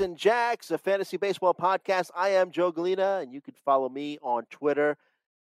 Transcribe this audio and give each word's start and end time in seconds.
And 0.00 0.16
Jacks, 0.16 0.70
a 0.70 0.78
fantasy 0.78 1.16
baseball 1.16 1.54
podcast. 1.54 2.10
I 2.14 2.28
am 2.30 2.52
Joe 2.52 2.70
Galena, 2.70 3.18
and 3.20 3.32
you 3.32 3.40
can 3.40 3.54
follow 3.64 3.88
me 3.88 4.16
on 4.22 4.44
Twitter 4.48 4.96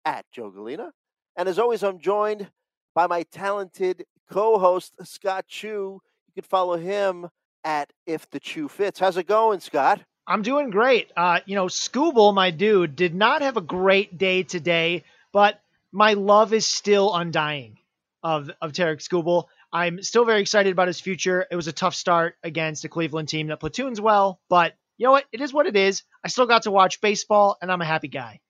at 0.05 0.25
Joe 0.31 0.51
Galena. 0.51 0.93
And 1.37 1.49
as 1.49 1.59
always, 1.59 1.83
I'm 1.83 1.99
joined 1.99 2.49
by 2.95 3.09
my 3.09 3.25
talented 3.25 4.05
co-host 4.31 4.95
Scott 5.03 5.47
Chu. 5.49 6.01
You 6.29 6.33
can 6.35 6.45
follow 6.45 6.77
him 6.77 7.29
at 7.65 7.93
If 8.07 8.31
the 8.31 8.39
Chew 8.39 8.69
Fits. 8.69 9.01
How's 9.01 9.17
it 9.17 9.27
going, 9.27 9.59
Scott? 9.59 10.01
I'm 10.29 10.43
doing 10.43 10.71
great. 10.71 11.11
Uh, 11.17 11.41
you 11.47 11.57
know, 11.57 11.67
Scooble, 11.67 12.33
my 12.33 12.53
dude, 12.53 12.95
did 12.95 13.15
not 13.17 13.43
have 13.43 13.57
a 13.57 13.63
great 13.63 14.17
day 14.17 14.45
today, 14.45 15.03
but 15.33 15.61
my 15.91 16.13
love 16.13 16.53
is 16.53 16.67
still 16.67 17.13
undying 17.13 17.79
of 18.23 18.51
of 18.61 18.73
Tarik 18.73 19.01
Skubal. 19.01 19.45
I'm 19.77 20.03
still 20.03 20.25
very 20.25 20.41
excited 20.41 20.73
about 20.73 20.87
his 20.87 21.01
future. 21.01 21.47
It 21.51 21.55
was 21.55 21.69
a 21.69 21.73
tough 21.73 21.95
start 21.95 22.37
against 22.43 22.87
a 22.87 22.89
Cleveland 22.89 23.29
team 23.29 23.49
that 23.49 23.61
platoons 23.61 24.01
well, 24.01 24.41
but 24.49 24.73
you 24.97 25.05
know 25.05 25.11
what? 25.11 25.27
It 25.33 25.43
is 25.43 25.53
what 25.53 25.67
it 25.67 25.77
is. 25.77 26.03
I 26.25 26.29
still 26.29 26.47
got 26.47 26.63
to 26.63 26.71
watch 26.71 27.03
baseball, 27.03 27.59
and 27.61 27.71
I'm 27.71 27.83
a 27.83 27.85
happy 27.85 28.09
guy. 28.09 28.41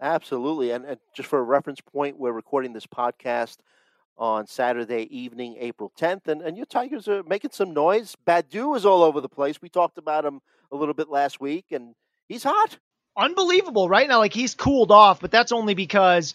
Absolutely. 0.00 0.70
And, 0.70 0.84
and 0.84 1.00
just 1.16 1.28
for 1.28 1.40
a 1.40 1.42
reference 1.42 1.80
point, 1.80 2.16
we're 2.16 2.30
recording 2.30 2.72
this 2.72 2.86
podcast 2.86 3.56
on 4.16 4.46
Saturday 4.46 5.08
evening, 5.10 5.56
April 5.58 5.92
10th, 5.98 6.28
and, 6.28 6.42
and 6.42 6.56
your 6.56 6.66
Tigers 6.66 7.08
are 7.08 7.24
making 7.24 7.50
some 7.50 7.74
noise. 7.74 8.14
Baddoo 8.24 8.76
is 8.76 8.86
all 8.86 9.02
over 9.02 9.20
the 9.20 9.28
place. 9.28 9.60
We 9.60 9.68
talked 9.68 9.98
about 9.98 10.24
him 10.24 10.40
a 10.70 10.76
little 10.76 10.94
bit 10.94 11.08
last 11.08 11.40
week, 11.40 11.64
and 11.72 11.96
he's 12.28 12.44
hot. 12.44 12.78
Unbelievable, 13.16 13.88
right 13.88 14.06
now. 14.06 14.18
Like 14.18 14.32
he's 14.32 14.54
cooled 14.54 14.92
off, 14.92 15.18
but 15.18 15.32
that's 15.32 15.50
only 15.50 15.74
because 15.74 16.34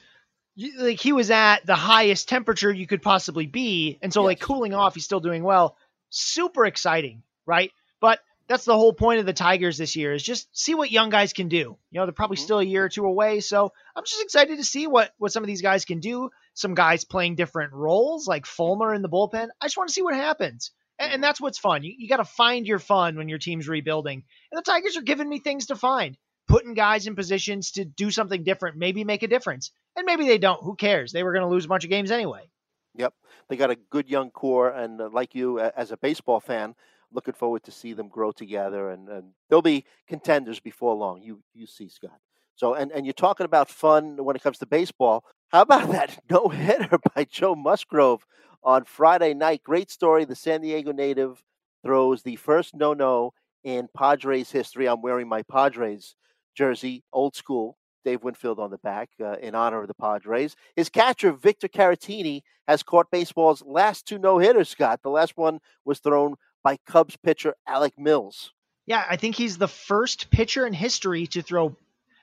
like 0.77 0.99
he 0.99 1.13
was 1.13 1.29
at 1.31 1.65
the 1.65 1.75
highest 1.75 2.27
temperature 2.27 2.71
you 2.71 2.87
could 2.87 3.01
possibly 3.01 3.45
be, 3.45 3.99
and 4.01 4.11
so 4.11 4.21
yes. 4.21 4.25
like 4.25 4.39
cooling 4.39 4.73
off, 4.73 4.95
he's 4.95 5.05
still 5.05 5.19
doing 5.19 5.43
well. 5.43 5.77
Super 6.09 6.65
exciting, 6.65 7.23
right? 7.45 7.71
But 8.01 8.19
that's 8.47 8.65
the 8.65 8.73
whole 8.75 8.93
point 8.93 9.19
of 9.19 9.25
the 9.25 9.33
Tigers 9.33 9.77
this 9.77 9.95
year 9.95 10.13
is 10.13 10.23
just 10.23 10.47
see 10.57 10.73
what 10.73 10.91
young 10.91 11.09
guys 11.09 11.33
can 11.33 11.47
do. 11.47 11.77
You 11.91 11.99
know, 11.99 12.05
they're 12.05 12.13
probably 12.13 12.37
mm-hmm. 12.37 12.45
still 12.45 12.59
a 12.59 12.63
year 12.63 12.85
or 12.85 12.89
two 12.89 13.05
away, 13.05 13.39
so 13.39 13.71
I'm 13.95 14.03
just 14.03 14.23
excited 14.23 14.57
to 14.57 14.63
see 14.63 14.87
what 14.87 15.11
what 15.17 15.31
some 15.31 15.43
of 15.43 15.47
these 15.47 15.61
guys 15.61 15.85
can 15.85 15.99
do. 15.99 16.29
Some 16.53 16.73
guys 16.73 17.03
playing 17.03 17.35
different 17.35 17.73
roles, 17.73 18.27
like 18.27 18.47
Fulmer 18.47 18.93
in 18.93 19.03
the 19.03 19.09
bullpen. 19.09 19.49
I 19.61 19.65
just 19.65 19.77
want 19.77 19.89
to 19.89 19.93
see 19.93 20.01
what 20.01 20.15
happens. 20.15 20.71
And, 20.97 21.05
and 21.05 21.13
mm-hmm. 21.13 21.21
that's 21.21 21.39
what's 21.39 21.59
fun. 21.59 21.83
You, 21.83 21.93
you 21.95 22.09
got 22.09 22.17
to 22.17 22.25
find 22.25 22.65
your 22.65 22.79
fun 22.79 23.15
when 23.15 23.29
your 23.29 23.37
team's 23.37 23.67
rebuilding. 23.67 24.23
And 24.51 24.57
the 24.57 24.63
Tigers 24.63 24.97
are 24.97 25.03
giving 25.03 25.29
me 25.29 25.39
things 25.39 25.67
to 25.67 25.75
find 25.75 26.17
putting 26.47 26.73
guys 26.73 27.07
in 27.07 27.15
positions 27.15 27.71
to 27.71 27.85
do 27.85 28.09
something 28.09 28.43
different, 28.43 28.77
maybe 28.77 29.03
make 29.03 29.23
a 29.23 29.27
difference. 29.27 29.71
And 29.97 30.05
maybe 30.05 30.27
they 30.27 30.37
don't. 30.37 30.63
Who 30.63 30.75
cares? 30.75 31.11
They 31.11 31.23
were 31.23 31.33
going 31.33 31.43
to 31.43 31.49
lose 31.49 31.65
a 31.65 31.67
bunch 31.67 31.83
of 31.83 31.89
games 31.89 32.11
anyway. 32.11 32.49
Yep. 32.95 33.13
They 33.49 33.57
got 33.57 33.71
a 33.71 33.75
good 33.89 34.07
young 34.07 34.29
core. 34.29 34.69
And 34.69 35.01
uh, 35.01 35.09
like 35.11 35.35
you, 35.35 35.59
as 35.59 35.91
a 35.91 35.97
baseball 35.97 36.39
fan, 36.39 36.75
looking 37.11 37.33
forward 37.33 37.63
to 37.63 37.71
see 37.71 37.93
them 37.93 38.07
grow 38.07 38.31
together. 38.31 38.91
And, 38.91 39.09
and 39.09 39.31
they'll 39.49 39.61
be 39.61 39.85
contenders 40.07 40.59
before 40.59 40.93
long. 40.93 41.21
You, 41.23 41.41
you 41.55 41.65
see, 41.65 41.89
Scott. 41.89 42.19
So, 42.55 42.75
and, 42.75 42.91
and 42.91 43.05
you're 43.05 43.13
talking 43.13 43.45
about 43.45 43.69
fun 43.69 44.23
when 44.23 44.35
it 44.35 44.43
comes 44.43 44.59
to 44.59 44.65
baseball. 44.67 45.23
How 45.49 45.61
about 45.61 45.91
that 45.91 46.19
no 46.29 46.47
hitter 46.47 46.97
by 47.15 47.25
Joe 47.25 47.55
Musgrove 47.55 48.25
on 48.63 48.85
Friday 48.85 49.33
night? 49.33 49.63
Great 49.63 49.89
story. 49.89 50.25
The 50.25 50.35
San 50.35 50.61
Diego 50.61 50.91
native 50.91 51.43
throws 51.83 52.21
the 52.21 52.35
first 52.35 52.75
no 52.75 52.93
no 52.93 53.33
in 53.63 53.87
Padres 53.95 54.51
history. 54.51 54.87
I'm 54.87 55.01
wearing 55.01 55.27
my 55.27 55.43
Padres 55.43 56.15
jersey, 56.55 57.03
old 57.13 57.35
school, 57.35 57.77
Dave 58.07 58.23
Winfield 58.23 58.57
on 58.57 58.71
the 58.71 58.77
back 58.77 59.09
uh, 59.21 59.35
in 59.41 59.53
honor 59.53 59.81
of 59.81 59.89
the 59.89 59.93
Padres. 59.93 60.55
His 60.77 60.87
catcher, 60.87 61.33
Victor 61.33 61.67
Caratini, 61.67 62.41
has 62.65 62.81
caught 62.81 63.11
baseball's 63.11 63.61
last 63.65 64.07
two 64.07 64.17
no 64.17 64.37
hitters, 64.37 64.69
Scott. 64.69 65.01
The 65.03 65.09
last 65.09 65.35
one 65.35 65.59
was 65.83 65.99
thrown 65.99 66.35
by 66.63 66.77
Cubs 66.87 67.17
pitcher 67.17 67.53
Alec 67.67 67.99
Mills. 67.99 68.53
Yeah, 68.85 69.03
I 69.09 69.17
think 69.17 69.35
he's 69.35 69.57
the 69.57 69.67
first 69.67 70.31
pitcher 70.31 70.65
in 70.65 70.71
history 70.71 71.27
to 71.27 71.41
throw 71.41 71.75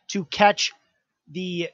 to 0.09 0.25
catch 0.25 0.73
the 1.29 1.69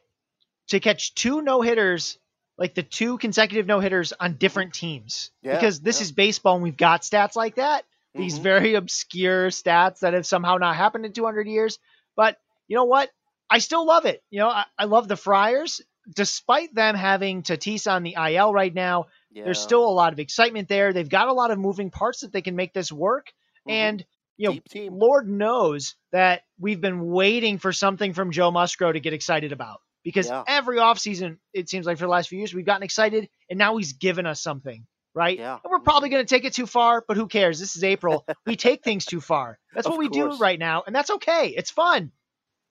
to 0.70 0.80
catch 0.80 1.14
two 1.14 1.40
no 1.40 1.62
hitters 1.62 2.18
like 2.58 2.74
the 2.74 2.82
two 2.82 3.16
consecutive 3.16 3.68
no 3.68 3.78
hitters 3.78 4.12
on 4.18 4.34
different 4.34 4.74
teams. 4.74 5.30
Yeah, 5.40 5.54
because 5.54 5.78
this 5.78 6.00
yeah. 6.00 6.04
is 6.04 6.12
baseball 6.12 6.54
and 6.54 6.64
we've 6.64 6.76
got 6.76 7.02
stats 7.02 7.36
like 7.36 7.54
that. 7.54 7.84
These 8.12 8.34
mm-hmm. 8.34 8.42
very 8.42 8.74
obscure 8.74 9.50
stats 9.50 10.00
that 10.00 10.14
have 10.14 10.26
somehow 10.26 10.56
not 10.56 10.74
happened 10.74 11.06
in 11.06 11.12
200 11.12 11.46
years. 11.46 11.78
But 12.16 12.38
you 12.66 12.74
know 12.74 12.86
what? 12.86 13.08
I 13.50 13.58
still 13.58 13.84
love 13.84 14.06
it. 14.06 14.22
You 14.30 14.40
know, 14.40 14.48
I, 14.48 14.64
I 14.78 14.84
love 14.84 15.08
the 15.08 15.16
Friars, 15.16 15.80
despite 16.14 16.74
them 16.74 16.94
having 16.94 17.42
Tatis 17.42 17.90
on 17.90 18.02
the 18.02 18.16
IL 18.16 18.52
right 18.52 18.72
now. 18.72 19.06
Yeah. 19.30 19.44
There's 19.44 19.60
still 19.60 19.84
a 19.84 19.90
lot 19.90 20.12
of 20.12 20.18
excitement 20.18 20.68
there. 20.68 20.92
They've 20.92 21.08
got 21.08 21.28
a 21.28 21.32
lot 21.32 21.50
of 21.50 21.58
moving 21.58 21.90
parts 21.90 22.20
that 22.20 22.32
they 22.32 22.42
can 22.42 22.56
make 22.56 22.72
this 22.72 22.90
work. 22.90 23.32
Mm-hmm. 23.68 23.70
And 23.70 24.04
you 24.36 24.48
know, 24.48 24.88
Lord 24.90 25.28
knows 25.28 25.96
that 26.12 26.42
we've 26.58 26.80
been 26.80 27.10
waiting 27.10 27.58
for 27.58 27.72
something 27.72 28.14
from 28.14 28.30
Joe 28.30 28.50
Musgrove 28.50 28.94
to 28.94 29.00
get 29.00 29.12
excited 29.12 29.52
about 29.52 29.80
because 30.02 30.28
yeah. 30.28 30.44
every 30.46 30.78
offseason, 30.78 31.36
it 31.52 31.68
seems 31.68 31.84
like 31.84 31.98
for 31.98 32.04
the 32.04 32.10
last 32.10 32.30
few 32.30 32.38
years, 32.38 32.54
we've 32.54 32.64
gotten 32.64 32.82
excited 32.82 33.28
and 33.50 33.58
now 33.58 33.76
he's 33.76 33.92
given 33.92 34.24
us 34.24 34.40
something, 34.40 34.86
right? 35.14 35.38
Yeah. 35.38 35.58
And 35.62 35.70
we're 35.70 35.80
probably 35.80 36.08
going 36.08 36.24
to 36.24 36.34
take 36.34 36.46
it 36.46 36.54
too 36.54 36.66
far, 36.66 37.04
but 37.06 37.18
who 37.18 37.26
cares? 37.26 37.60
This 37.60 37.76
is 37.76 37.84
April. 37.84 38.24
we 38.46 38.56
take 38.56 38.82
things 38.82 39.04
too 39.04 39.20
far. 39.20 39.58
That's 39.74 39.86
what 39.86 39.98
we 39.98 40.08
course. 40.08 40.38
do 40.38 40.42
right 40.42 40.58
now, 40.58 40.84
and 40.86 40.96
that's 40.96 41.10
okay. 41.10 41.48
It's 41.48 41.70
fun. 41.70 42.10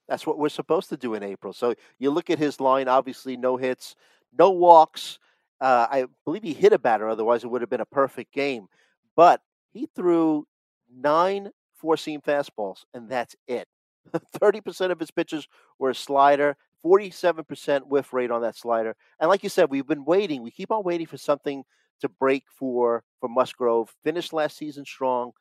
That's 0.10 0.26
what 0.26 0.40
we're 0.40 0.50
supposed 0.50 0.90
to 0.90 0.98
do 0.98 1.14
in 1.14 1.24
April. 1.24 1.54
So 1.54 1.76
you 2.00 2.10
look 2.10 2.30
at 2.30 2.40
his 2.40 2.60
line, 2.60 2.88
obviously 2.88 3.38
no 3.38 3.58
hits, 3.58 3.96
no 4.38 4.50
walks. 4.50 5.20
Uh, 5.62 5.88
I 5.90 6.06
believe 6.26 6.44
he 6.44 6.54
hit 6.54 6.74
a 6.74 6.80
batter, 6.80 7.08
otherwise 7.08 7.44
it 7.44 7.48
would 7.48 7.62
have 7.62 7.70
been 7.70 7.80
a 7.82 7.86
perfect 7.86 8.34
game. 8.34 8.68
But 9.16 9.42
he 9.72 9.88
threw 9.96 10.48
nine 10.92 11.52
four 11.76 11.96
seam 11.96 12.22
fastballs, 12.22 12.86
and 12.94 13.08
that's 13.08 13.36
it. 13.48 13.68
30% 14.42 14.92
of 14.92 15.00
his 15.00 15.12
pitches 15.12 15.48
were 15.78 15.92
a 15.92 15.96
slider, 15.96 16.58
47% 16.84 17.88
whiff 17.88 18.12
rate 18.12 18.32
on 18.32 18.42
that 18.42 18.56
slider. 18.56 18.96
And 19.20 19.30
like 19.30 19.44
you 19.44 19.50
said, 19.50 19.70
we've 19.70 19.88
been 19.88 20.06
waiting. 20.06 20.42
We 20.42 20.52
keep 20.52 20.72
on 20.72 20.84
waiting 20.84 21.08
for 21.08 21.18
something 21.18 21.64
to 22.02 22.10
break 22.10 22.46
for 22.50 23.04
for 23.20 23.30
Musgrove. 23.30 23.94
Finished 24.04 24.34
last 24.34 24.58
season 24.58 24.86
strong, 24.86 25.34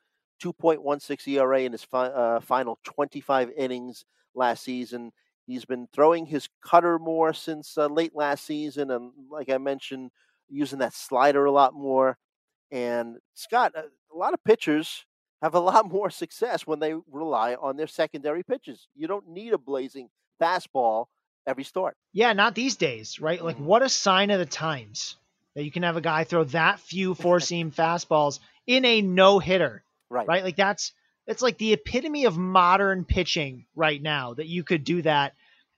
2.16 0.43 1.27
ERA 1.29 1.61
in 1.61 1.73
his 1.73 1.85
fi- 1.85 2.09
uh, 2.09 2.41
final 2.41 2.79
25 2.85 3.51
innings 3.57 4.05
last 4.35 4.65
season. 4.65 5.13
He's 5.47 5.65
been 5.65 5.89
throwing 5.95 6.27
his 6.27 6.49
cutter 6.63 6.99
more 6.99 7.33
since 7.33 7.79
uh, 7.79 7.87
late 7.87 8.15
last 8.15 8.45
season, 8.45 8.91
and 8.91 9.13
like 9.31 9.49
I 9.49 9.59
mentioned, 9.59 10.11
using 10.49 10.79
that 10.81 10.95
slider 10.95 11.45
a 11.45 11.53
lot 11.53 11.75
more. 11.75 12.19
And 12.71 13.17
Scott, 13.35 13.73
uh, 13.77 13.83
a 14.13 14.17
lot 14.17 14.35
of 14.35 14.45
pitchers 14.45 15.05
have 15.43 15.55
a 15.55 15.61
lot 15.71 15.91
more 15.91 16.11
success 16.11 16.67
when 16.67 16.81
they 16.81 16.95
rely 17.11 17.55
on 17.55 17.77
their 17.77 17.87
secondary 17.87 18.43
pitches. 18.43 18.89
You 18.95 19.07
don't 19.07 19.29
need 19.29 19.53
a 19.53 19.59
blazing 19.59 20.09
fastball 20.41 21.07
every 21.47 21.65
start. 21.65 21.97
Yeah, 22.13 22.33
not 22.33 22.55
these 22.55 22.77
days, 22.77 23.21
right? 23.21 23.43
Like, 23.43 23.57
mm-hmm. 23.57 23.65
what 23.65 23.83
a 23.83 23.89
sign 23.89 24.31
of 24.31 24.39
the 24.39 24.47
times 24.47 25.17
that 25.55 25.65
you 25.65 25.71
can 25.71 25.83
have 25.83 25.97
a 25.97 26.03
guy 26.03 26.25
throw 26.25 26.45
that 26.45 26.79
few 26.81 27.15
four 27.15 27.41
seam 27.41 27.73
fastballs 27.73 28.39
in 28.67 28.85
a 28.85 29.03
no 29.03 29.39
hitter. 29.39 29.83
Right. 30.11 30.29
Right. 30.29 30.45
Like, 30.45 30.57
that's 30.57 30.93
it's 31.29 31.43
like 31.43 31.59
the 31.59 31.75
epitome 31.75 32.25
of 32.25 32.39
modern 32.39 33.05
pitching 33.05 33.67
right 33.77 34.03
now 34.03 34.33
that 34.35 34.47
you 34.47 34.65
could 34.65 34.83
do 34.83 35.03
that. 35.03 35.35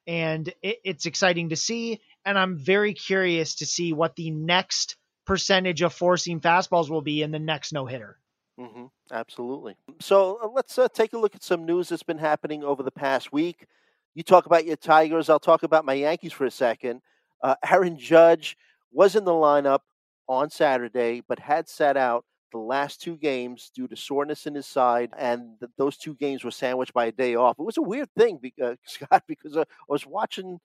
And 0.06 0.48
it, 0.62 0.78
it's 0.84 1.06
exciting 1.06 1.48
to 1.48 1.56
see. 1.56 2.00
And 2.24 2.38
I'm 2.38 2.56
very 2.56 2.94
curious 2.94 3.56
to 3.56 3.66
see 3.66 3.92
what 3.92 4.14
the 4.14 4.30
next 4.30 4.96
percentage 5.26 5.82
of 5.82 5.92
seam 5.92 6.40
fastballs 6.40 6.88
will 6.88 7.02
be 7.02 7.22
in 7.22 7.32
the 7.32 7.38
next 7.40 7.72
no 7.72 7.84
hitter. 7.84 8.16
Mm-hmm. 8.58 8.86
Absolutely. 9.10 9.74
So 10.00 10.38
uh, 10.42 10.48
let's 10.54 10.78
uh, 10.78 10.88
take 10.88 11.14
a 11.14 11.18
look 11.18 11.34
at 11.34 11.42
some 11.42 11.66
news 11.66 11.88
that's 11.88 12.04
been 12.04 12.18
happening 12.18 12.62
over 12.62 12.84
the 12.84 12.90
past 12.92 13.32
week. 13.32 13.66
You 14.14 14.22
talk 14.22 14.46
about 14.46 14.66
your 14.66 14.76
Tigers. 14.76 15.28
I'll 15.28 15.40
talk 15.40 15.64
about 15.64 15.84
my 15.84 15.94
Yankees 15.94 16.32
for 16.32 16.44
a 16.44 16.50
second. 16.50 17.00
Uh, 17.42 17.56
Aaron 17.68 17.98
Judge 17.98 18.56
was 18.92 19.16
in 19.16 19.24
the 19.24 19.32
lineup 19.32 19.80
on 20.28 20.50
Saturday, 20.50 21.22
but 21.26 21.40
had 21.40 21.68
sat 21.68 21.96
out 21.96 22.24
the 22.52 22.58
last 22.58 23.00
two 23.00 23.16
games 23.16 23.70
due 23.74 23.88
to 23.88 23.96
soreness 23.96 24.46
in 24.46 24.54
his 24.54 24.66
side, 24.66 25.10
and 25.16 25.58
th- 25.60 25.70
those 25.78 25.96
two 25.96 26.14
games 26.14 26.44
were 26.44 26.50
sandwiched 26.50 26.94
by 26.94 27.06
a 27.06 27.12
day 27.12 27.34
off. 27.34 27.58
It 27.58 27.64
was 27.64 27.78
a 27.78 27.82
weird 27.82 28.08
thing, 28.16 28.40
uh, 28.62 28.74
Scott, 28.86 29.24
because 29.26 29.56
uh, 29.56 29.62
I 29.62 29.64
was 29.88 30.06
watching 30.06 30.60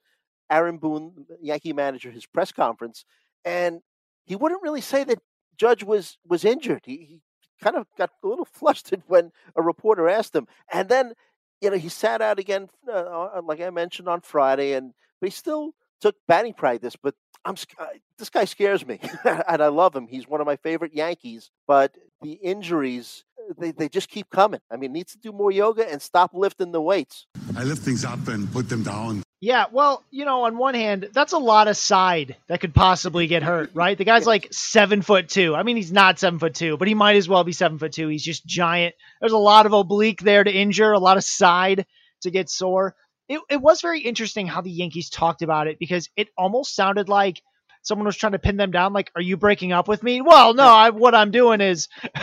Aaron 0.50 0.78
Boone, 0.78 1.26
Yankee 1.42 1.74
manager, 1.74 2.12
his 2.12 2.26
press 2.26 2.52
conference, 2.52 3.06
and 3.44 3.82
he 4.26 4.36
wouldn't 4.36 4.64
really 4.64 4.82
say 4.82 5.04
that 5.04 5.20
Judge 5.58 5.84
was 5.84 6.18
was 6.28 6.46
injured. 6.46 6.82
He, 6.86 6.98
he 6.98 7.22
kind 7.62 7.76
of 7.76 7.88
got 7.98 8.12
a 8.24 8.28
little 8.28 8.46
flustered 8.54 9.04
when 9.08 9.32
a 9.56 9.62
reporter 9.62 10.10
asked 10.10 10.36
him, 10.36 10.48
and 10.72 10.90
then 10.90 11.14
you 11.62 11.70
know 11.70 11.78
he 11.78 11.90
sat 11.90 12.22
out 12.22 12.40
again, 12.40 12.70
uh, 12.92 13.42
like 13.44 13.62
I 13.62 13.70
mentioned 13.70 14.08
on 14.08 14.22
Friday, 14.22 14.74
and 14.74 14.94
but 15.20 15.28
he 15.28 15.32
still 15.32 15.74
took 16.02 16.16
batting 16.28 16.54
practice. 16.54 16.96
But 17.02 17.16
I'm 17.46 17.56
uh, 17.78 17.86
this 18.18 18.30
guy 18.30 18.46
scares 18.46 18.86
me, 18.86 19.00
and 19.24 19.62
I 19.62 19.68
love 19.68 19.96
him. 19.96 20.08
He's 20.08 20.28
one 20.28 20.42
of 20.42 20.48
my 20.48 20.56
favorite 20.58 20.94
Yankees, 20.94 21.52
but 21.68 21.96
the 22.22 22.34
injuries 22.34 23.24
they, 23.58 23.72
they 23.72 23.90
just 23.90 24.10
keep 24.10 24.30
coming. 24.30 24.60
I 24.72 24.78
mean, 24.78 24.92
needs 24.92 25.14
to 25.14 25.20
do 25.20 25.32
more 25.32 25.52
yoga 25.52 25.90
and 25.90 26.02
stop 26.02 26.32
lifting 26.34 26.72
the 26.72 26.82
weights. 26.82 27.28
I 27.56 27.64
lift 27.64 27.84
things 27.84 28.04
up 28.04 28.28
and 28.28 28.52
put 28.52 28.70
them 28.70 28.84
down. 28.84 29.24
Yeah, 29.42 29.66
well, 29.72 30.04
you 30.10 30.26
know, 30.26 30.46
on 30.46 30.58
one 30.58 30.74
hand, 30.74 31.10
that's 31.14 31.34
a 31.34 31.38
lot 31.38 31.68
of 31.68 31.78
side 31.78 32.36
that 32.48 32.62
could 32.62 32.74
possibly 32.74 33.28
get 33.28 33.44
hurt, 33.44 33.70
right? 33.74 33.98
The 33.98 34.06
guy's 34.06 34.22
yes. 34.22 34.28
like 34.28 34.48
seven 34.52 35.02
foot 35.02 35.30
two. 35.30 35.56
I 35.56 35.64
mean, 35.64 35.76
he's 35.76 35.92
not 35.92 36.18
seven 36.18 36.40
foot 36.40 36.56
two, 36.56 36.78
but 36.78 36.88
he 36.88 36.96
might 36.96 37.16
as 37.16 37.30
well 37.30 37.44
be 37.44 37.52
seven 37.52 37.78
foot 37.78 37.92
two. 37.92 38.08
He's 38.08 38.24
just 38.24 38.46
giant. 38.46 38.96
There's 39.20 39.34
a 39.34 39.38
lot 39.38 39.66
of 39.66 39.74
oblique 39.74 40.22
there 40.22 40.44
to 40.44 40.52
injure, 40.52 40.92
a 40.94 41.00
lot 41.00 41.18
of 41.18 41.24
side 41.24 41.86
to 42.22 42.32
get 42.32 42.50
sore. 42.50 42.96
It, 43.28 43.42
it 43.50 43.62
was 43.62 43.82
very 43.82 44.02
interesting 44.02 44.48
how 44.48 44.62
the 44.62 44.72
Yankees 44.72 45.10
talked 45.10 45.42
about 45.42 45.68
it 45.68 45.80
because 45.80 46.10
it 46.16 46.30
almost 46.38 46.76
sounded 46.76 47.10
like 47.10 47.42
someone 47.82 48.06
was 48.06 48.18
trying 48.18 48.34
to 48.34 48.40
pin 48.40 48.58
them 48.58 48.72
down. 48.72 48.94
Like, 48.94 49.12
are 49.16 49.22
you 49.22 49.38
breaking 49.38 49.72
up 49.72 49.88
with 49.88 50.04
me? 50.04 50.22
Well, 50.22 50.54
no, 50.54 50.68
I, 50.68 50.92
what 50.92 51.16
I'm 51.16 51.32
doing 51.32 51.62
is, 51.62 51.88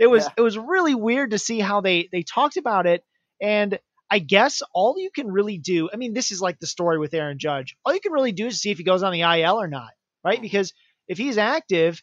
it 0.00 0.08
was 0.10 0.24
yeah. 0.24 0.30
it 0.36 0.40
was 0.40 0.58
really 0.58 0.94
weird 0.94 1.30
to 1.30 1.38
see 1.38 1.60
how 1.60 1.80
they 1.80 2.08
they 2.10 2.22
talked 2.22 2.56
about 2.56 2.86
it 2.86 3.04
and 3.40 3.78
I 4.10 4.18
guess 4.20 4.62
all 4.72 4.98
you 4.98 5.10
can 5.14 5.30
really 5.30 5.58
do, 5.58 5.90
I 5.92 5.96
mean, 5.96 6.14
this 6.14 6.30
is 6.32 6.40
like 6.40 6.58
the 6.58 6.66
story 6.66 6.98
with 6.98 7.12
Aaron 7.12 7.38
Judge. 7.38 7.76
All 7.84 7.92
you 7.92 8.00
can 8.00 8.12
really 8.12 8.32
do 8.32 8.46
is 8.46 8.60
see 8.60 8.70
if 8.70 8.78
he 8.78 8.84
goes 8.84 9.02
on 9.02 9.12
the 9.12 9.20
IL 9.20 9.60
or 9.60 9.68
not, 9.68 9.90
right? 10.24 10.40
Because 10.40 10.72
if 11.08 11.18
he's 11.18 11.36
active, 11.36 12.02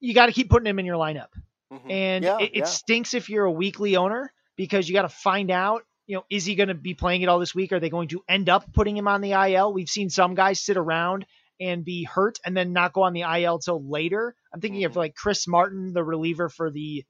you 0.00 0.14
got 0.14 0.26
to 0.26 0.32
keep 0.32 0.50
putting 0.50 0.66
him 0.66 0.78
in 0.78 0.86
your 0.86 0.96
lineup. 0.96 1.28
Mm-hmm. 1.72 1.90
And 1.90 2.24
yeah, 2.24 2.38
it, 2.38 2.50
it 2.52 2.56
yeah. 2.58 2.64
stinks 2.64 3.14
if 3.14 3.28
you're 3.28 3.44
a 3.44 3.50
weekly 3.50 3.96
owner 3.96 4.32
because 4.56 4.88
you 4.88 4.94
got 4.94 5.02
to 5.02 5.08
find 5.08 5.50
out, 5.50 5.82
you 6.12 6.18
know, 6.18 6.24
is 6.30 6.44
he 6.44 6.54
going 6.54 6.68
to 6.68 6.74
be 6.74 6.94
playing 6.94 7.22
it 7.22 7.28
all 7.28 7.38
this 7.38 7.54
week? 7.54 7.72
Are 7.72 7.80
they 7.80 7.88
going 7.88 8.08
to 8.08 8.22
end 8.28 8.48
up 8.48 8.72
putting 8.72 8.96
him 8.96 9.08
on 9.08 9.22
the 9.22 9.32
IL? 9.32 9.72
We've 9.72 9.88
seen 9.88 10.10
some 10.10 10.34
guys 10.34 10.60
sit 10.60 10.76
around 10.76 11.24
and 11.58 11.84
be 11.84 12.04
hurt 12.04 12.38
and 12.44 12.56
then 12.56 12.72
not 12.72 12.92
go 12.92 13.02
on 13.02 13.14
the 13.14 13.22
IL 13.22 13.58
till 13.60 13.82
later. 13.88 14.34
I'm 14.52 14.60
thinking 14.60 14.82
mm-hmm. 14.82 14.90
of 14.90 14.96
like 14.96 15.14
Chris 15.14 15.48
Martin, 15.48 15.92
the 15.94 16.04
reliever 16.04 16.48
for 16.48 16.70
the 16.70 17.04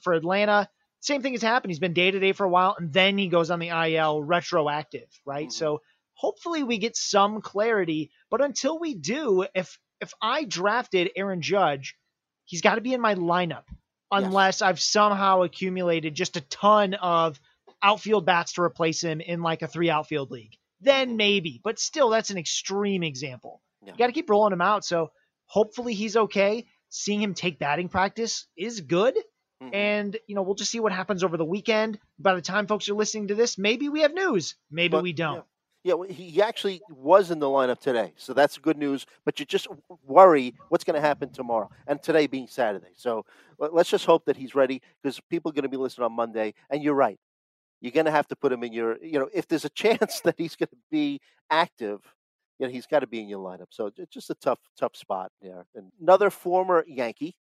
for 0.00 0.14
Atlanta 0.14 0.68
same 1.00 1.22
thing 1.22 1.32
has 1.32 1.42
happened. 1.42 1.70
He's 1.70 1.78
been 1.78 1.92
day 1.92 2.10
to 2.10 2.18
day 2.18 2.32
for 2.32 2.44
a 2.44 2.48
while, 2.48 2.74
and 2.78 2.92
then 2.92 3.16
he 3.16 3.28
goes 3.28 3.50
on 3.50 3.60
the 3.60 3.68
IL 3.68 4.22
retroactive, 4.22 5.08
right? 5.24 5.46
Mm-hmm. 5.46 5.52
So 5.52 5.82
hopefully 6.14 6.64
we 6.64 6.78
get 6.78 6.96
some 6.96 7.40
clarity. 7.40 8.10
But 8.30 8.40
until 8.40 8.78
we 8.78 8.94
do, 8.94 9.46
if 9.54 9.78
if 10.00 10.12
I 10.20 10.44
drafted 10.44 11.10
Aaron 11.16 11.42
Judge, 11.42 11.96
he's 12.44 12.60
got 12.60 12.74
to 12.76 12.80
be 12.80 12.92
in 12.92 13.00
my 13.00 13.14
lineup 13.14 13.64
unless 14.10 14.60
yes. 14.60 14.62
I've 14.62 14.80
somehow 14.80 15.42
accumulated 15.42 16.14
just 16.14 16.36
a 16.36 16.40
ton 16.42 16.94
of 16.94 17.38
outfield 17.82 18.26
bats 18.26 18.54
to 18.54 18.62
replace 18.62 19.02
him 19.02 19.20
in 19.20 19.42
like 19.42 19.62
a 19.62 19.68
three 19.68 19.90
outfield 19.90 20.30
league. 20.30 20.56
Then 20.80 21.16
maybe, 21.16 21.60
but 21.64 21.78
still, 21.78 22.10
that's 22.10 22.30
an 22.30 22.38
extreme 22.38 23.02
example. 23.02 23.62
Yeah. 23.82 23.92
You 23.92 23.98
got 23.98 24.06
to 24.08 24.12
keep 24.12 24.28
rolling 24.28 24.52
him 24.52 24.60
out. 24.60 24.84
So 24.84 25.10
hopefully 25.46 25.94
he's 25.94 26.16
okay. 26.16 26.66
Seeing 26.88 27.20
him 27.20 27.34
take 27.34 27.58
batting 27.58 27.88
practice 27.88 28.46
is 28.56 28.80
good. 28.80 29.16
Mm-hmm. 29.62 29.74
And, 29.74 30.16
you 30.26 30.34
know, 30.34 30.42
we'll 30.42 30.54
just 30.54 30.70
see 30.70 30.80
what 30.80 30.92
happens 30.92 31.24
over 31.24 31.36
the 31.36 31.44
weekend. 31.44 31.98
By 32.18 32.34
the 32.34 32.42
time 32.42 32.66
folks 32.66 32.88
are 32.88 32.94
listening 32.94 33.28
to 33.28 33.34
this, 33.34 33.56
maybe 33.56 33.88
we 33.88 34.02
have 34.02 34.12
news. 34.12 34.54
Maybe 34.70 34.92
but, 34.92 35.02
we 35.02 35.12
don't. 35.12 35.44
Yeah. 35.82 35.94
yeah. 35.98 36.12
he 36.12 36.42
actually 36.42 36.82
was 36.90 37.30
in 37.30 37.38
the 37.38 37.46
lineup 37.46 37.80
today. 37.80 38.12
So 38.16 38.34
that's 38.34 38.58
good 38.58 38.76
news. 38.76 39.06
But 39.24 39.40
you 39.40 39.46
just 39.46 39.66
worry 40.04 40.54
what's 40.68 40.84
going 40.84 40.94
to 40.94 41.00
happen 41.00 41.30
tomorrow. 41.30 41.70
And 41.86 42.02
today 42.02 42.26
being 42.26 42.48
Saturday. 42.48 42.92
So 42.96 43.24
let's 43.58 43.88
just 43.88 44.04
hope 44.04 44.26
that 44.26 44.36
he's 44.36 44.54
ready 44.54 44.82
because 45.02 45.20
people 45.30 45.50
are 45.50 45.54
going 45.54 45.62
to 45.62 45.70
be 45.70 45.78
listening 45.78 46.04
on 46.04 46.12
Monday. 46.12 46.52
And 46.68 46.82
you're 46.82 46.94
right. 46.94 47.18
You're 47.80 47.92
going 47.92 48.06
to 48.06 48.12
have 48.12 48.28
to 48.28 48.36
put 48.36 48.52
him 48.52 48.64
in 48.64 48.72
your, 48.72 48.96
you 49.02 49.18
know, 49.18 49.28
if 49.32 49.46
there's 49.46 49.64
a 49.64 49.70
chance 49.74 50.20
that 50.20 50.36
he's 50.38 50.56
going 50.56 50.68
to 50.70 50.76
be 50.90 51.20
active, 51.50 52.00
you 52.58 52.66
know, 52.66 52.72
he's 52.72 52.86
got 52.86 53.00
to 53.00 53.06
be 53.06 53.20
in 53.20 53.28
your 53.28 53.40
lineup. 53.40 53.68
So 53.70 53.90
it's 53.96 54.12
just 54.12 54.30
a 54.30 54.34
tough, 54.34 54.60
tough 54.78 54.96
spot 54.96 55.30
there. 55.42 55.66
And 55.74 55.92
another 56.00 56.30
former 56.30 56.84
Yankee, 56.88 57.36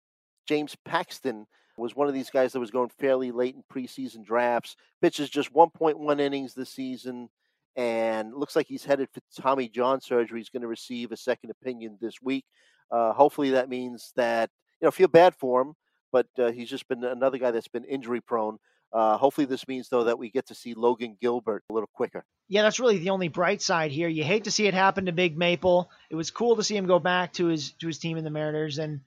James 0.47 0.77
Paxton, 0.85 1.47
was 1.77 1.97
one 1.97 2.09
of 2.09 2.15
these 2.15 2.31
guys 2.31 2.53
that 2.53 2.61
was 2.61 2.71
going 2.71 2.91
fairly 2.99 3.31
late 3.31 3.55
in 3.55 3.63
preseason 3.73 4.25
drafts. 4.25 4.77
Pitches 5.01 5.31
just 5.31 5.53
1.1 5.53 6.21
innings 6.21 6.55
this 6.55 6.71
season, 6.71 7.29
and 7.77 8.35
looks 8.35 8.57
like 8.57 8.67
he's 8.67 8.85
headed 8.85 9.09
for 9.13 9.21
Tommy 9.41 9.69
John 9.69 10.01
surgery. 10.01 10.41
He's 10.41 10.51
going 10.51 10.63
to 10.63 10.69
receive 10.69 11.13
a 11.13 11.17
second 11.17 11.51
opinion 11.51 11.99
this 12.01 12.21
week. 12.23 12.45
Uh, 12.91 13.13
hopefully, 13.13 13.51
that 13.51 13.69
means 13.69 14.13
that 14.17 14.51
you 14.81 14.87
know 14.87 14.91
feel 14.91 15.09
bad 15.09 15.35
for 15.35 15.63
him, 15.63 15.75
but 16.11 16.27
uh, 16.39 16.53
he's 16.53 16.69
just 16.69 16.89
been 16.89 17.03
another 17.05 17.39
guy 17.39 17.51
that's 17.51 17.69
been 17.69 17.85
injury 17.85 18.21
prone. 18.21 18.59
Uh, 18.93 19.17
hopefully, 19.17 19.47
this 19.47 19.67
means 19.67 19.89
though 19.89 20.05
that 20.05 20.19
we 20.19 20.31
get 20.31 20.49
to 20.49 20.55
see 20.55 20.75
Logan 20.75 21.17
Gilbert 21.21 21.65
a 21.71 21.73
little 21.73 21.89
quicker. 21.95 22.25
Yeah, 22.49 22.63
that's 22.63 22.81
really 22.81 22.99
the 22.99 23.11
only 23.11 23.29
bright 23.29 23.63
side 23.63 23.91
here. 23.91 24.09
You 24.09 24.25
hate 24.25 24.45
to 24.45 24.51
see 24.51 24.67
it 24.67 24.75
happen 24.75 25.07
to 25.07 25.13
Big 25.13 25.37
Maple. 25.37 25.91
It 26.11 26.15
was 26.15 26.31
cool 26.31 26.57
to 26.57 26.63
see 26.63 26.77
him 26.77 26.87
go 26.87 26.99
back 26.99 27.33
to 27.35 27.47
his 27.47 27.73
to 27.81 27.87
his 27.87 27.99
team 27.99 28.19
in 28.19 28.25
the 28.25 28.31
Mariners, 28.31 28.79
and 28.79 29.01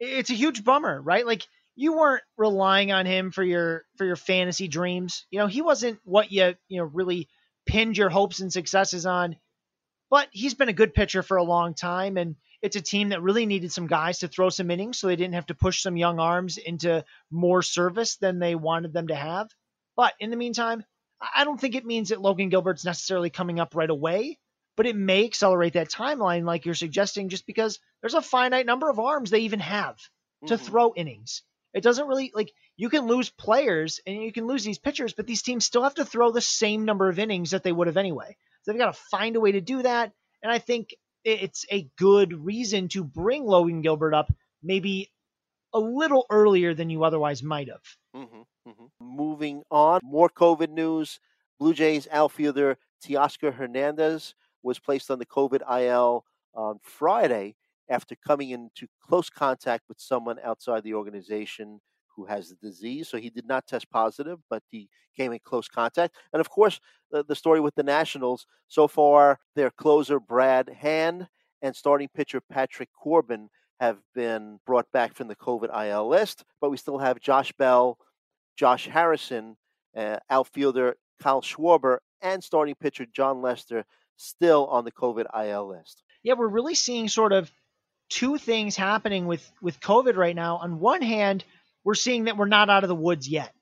it's 0.00 0.30
a 0.30 0.34
huge 0.34 0.64
bummer, 0.64 1.00
right? 1.00 1.26
Like 1.26 1.46
you 1.74 1.92
weren't 1.92 2.22
relying 2.38 2.92
on 2.92 3.04
him 3.04 3.30
for 3.30 3.42
your 3.42 3.84
for 3.98 4.06
your 4.06 4.16
fantasy 4.16 4.68
dreams. 4.68 5.26
You 5.30 5.40
know, 5.40 5.46
he 5.46 5.60
wasn't 5.60 6.00
what 6.04 6.32
you 6.32 6.54
you 6.68 6.78
know 6.78 6.84
really 6.84 7.28
pinned 7.66 7.98
your 7.98 8.08
hopes 8.08 8.40
and 8.40 8.52
successes 8.52 9.04
on. 9.04 9.36
But 10.08 10.28
he's 10.30 10.54
been 10.54 10.68
a 10.68 10.72
good 10.72 10.94
pitcher 10.94 11.22
for 11.22 11.36
a 11.36 11.42
long 11.42 11.74
time, 11.74 12.16
and 12.16 12.36
it's 12.66 12.76
a 12.76 12.82
team 12.82 13.10
that 13.10 13.22
really 13.22 13.46
needed 13.46 13.72
some 13.72 13.86
guys 13.86 14.18
to 14.18 14.28
throw 14.28 14.50
some 14.50 14.70
innings, 14.70 14.98
so 14.98 15.06
they 15.06 15.16
didn't 15.16 15.34
have 15.34 15.46
to 15.46 15.54
push 15.54 15.80
some 15.80 15.96
young 15.96 16.18
arms 16.18 16.58
into 16.58 17.04
more 17.30 17.62
service 17.62 18.16
than 18.16 18.38
they 18.38 18.54
wanted 18.54 18.92
them 18.92 19.08
to 19.08 19.14
have. 19.14 19.48
But 19.96 20.14
in 20.20 20.30
the 20.30 20.36
meantime, 20.36 20.84
I 21.34 21.44
don't 21.44 21.60
think 21.60 21.74
it 21.74 21.86
means 21.86 22.10
that 22.10 22.20
Logan 22.20 22.48
Gilbert's 22.48 22.84
necessarily 22.84 23.30
coming 23.30 23.60
up 23.60 23.74
right 23.74 23.88
away, 23.88 24.38
but 24.76 24.86
it 24.86 24.96
may 24.96 25.24
accelerate 25.24 25.74
that 25.74 25.90
timeline, 25.90 26.44
like 26.44 26.66
you're 26.66 26.74
suggesting, 26.74 27.28
just 27.28 27.46
because 27.46 27.78
there's 28.02 28.14
a 28.14 28.20
finite 28.20 28.66
number 28.66 28.90
of 28.90 28.98
arms 28.98 29.30
they 29.30 29.40
even 29.40 29.60
have 29.60 29.96
to 30.46 30.54
mm-hmm. 30.54 30.64
throw 30.64 30.92
innings. 30.94 31.42
It 31.72 31.82
doesn't 31.82 32.08
really 32.08 32.32
like 32.34 32.52
you 32.76 32.88
can 32.90 33.06
lose 33.06 33.30
players 33.30 34.00
and 34.06 34.22
you 34.22 34.32
can 34.32 34.46
lose 34.46 34.64
these 34.64 34.78
pitchers, 34.78 35.12
but 35.12 35.26
these 35.26 35.42
teams 35.42 35.64
still 35.64 35.82
have 35.82 35.94
to 35.94 36.04
throw 36.04 36.30
the 36.30 36.40
same 36.40 36.84
number 36.84 37.08
of 37.08 37.18
innings 37.18 37.52
that 37.52 37.62
they 37.62 37.72
would 37.72 37.86
have 37.86 37.96
anyway. 37.96 38.36
So 38.62 38.72
they've 38.72 38.80
got 38.80 38.94
to 38.94 39.00
find 39.10 39.36
a 39.36 39.40
way 39.40 39.52
to 39.52 39.60
do 39.60 39.82
that. 39.82 40.12
And 40.42 40.52
I 40.52 40.58
think 40.58 40.94
it's 41.26 41.66
a 41.72 41.88
good 41.98 42.32
reason 42.32 42.88
to 42.88 43.02
bring 43.02 43.44
Logan 43.44 43.82
Gilbert 43.82 44.14
up 44.14 44.32
maybe 44.62 45.10
a 45.74 45.80
little 45.80 46.24
earlier 46.30 46.72
than 46.72 46.88
you 46.88 47.04
otherwise 47.04 47.42
might 47.42 47.68
have. 47.68 47.82
Mm-hmm, 48.14 48.70
mm-hmm. 48.70 48.86
Moving 49.00 49.62
on, 49.70 50.00
more 50.02 50.30
COVID 50.30 50.70
news. 50.70 51.18
Blue 51.58 51.74
Jays 51.74 52.06
outfielder 52.12 52.78
Teoscar 53.04 53.52
Hernandez 53.52 54.34
was 54.62 54.78
placed 54.78 55.10
on 55.10 55.18
the 55.18 55.26
COVID 55.26 55.62
IL 55.82 56.24
on 56.54 56.78
Friday 56.82 57.56
after 57.88 58.14
coming 58.26 58.50
into 58.50 58.86
close 59.02 59.28
contact 59.28 59.84
with 59.88 60.00
someone 60.00 60.38
outside 60.44 60.82
the 60.84 60.94
organization 60.94 61.80
who 62.16 62.24
has 62.24 62.48
the 62.48 62.56
disease. 62.56 63.08
So 63.08 63.18
he 63.18 63.30
did 63.30 63.46
not 63.46 63.66
test 63.66 63.90
positive, 63.90 64.38
but 64.48 64.62
he 64.70 64.88
came 65.16 65.32
in 65.32 65.40
close 65.44 65.68
contact. 65.68 66.16
And 66.32 66.40
of 66.40 66.50
course, 66.50 66.80
the, 67.10 67.24
the 67.24 67.36
story 67.36 67.60
with 67.60 67.74
the 67.74 67.82
Nationals 67.82 68.46
so 68.68 68.88
far, 68.88 69.38
their 69.54 69.70
closer, 69.70 70.18
Brad 70.18 70.68
Hand, 70.68 71.28
and 71.62 71.74
starting 71.74 72.08
pitcher, 72.14 72.40
Patrick 72.40 72.90
Corbin, 72.92 73.48
have 73.80 73.98
been 74.14 74.58
brought 74.66 74.90
back 74.92 75.14
from 75.14 75.28
the 75.28 75.36
COVID 75.36 75.68
IL 75.86 76.08
list. 76.08 76.44
But 76.60 76.70
we 76.70 76.76
still 76.76 76.98
have 76.98 77.20
Josh 77.20 77.52
Bell, 77.52 77.98
Josh 78.56 78.86
Harrison, 78.86 79.56
uh, 79.96 80.18
outfielder 80.30 80.96
Kyle 81.22 81.42
Schwarber, 81.42 81.98
and 82.22 82.42
starting 82.42 82.74
pitcher 82.74 83.06
Jon 83.06 83.42
Lester 83.42 83.84
still 84.16 84.66
on 84.66 84.84
the 84.84 84.92
COVID 84.92 85.26
IL 85.46 85.68
list. 85.68 86.02
Yeah, 86.22 86.34
we're 86.34 86.48
really 86.48 86.74
seeing 86.74 87.08
sort 87.08 87.32
of 87.32 87.50
two 88.08 88.38
things 88.38 88.76
happening 88.76 89.26
with 89.26 89.50
with 89.60 89.80
COVID 89.80 90.16
right 90.16 90.34
now. 90.34 90.56
On 90.56 90.80
one 90.80 91.02
hand, 91.02 91.44
we're 91.86 91.94
seeing 91.94 92.24
that 92.24 92.36
we're 92.36 92.48
not 92.48 92.68
out 92.68 92.82
of 92.82 92.88
the 92.88 92.96
woods 92.96 93.28
yet. 93.28 93.52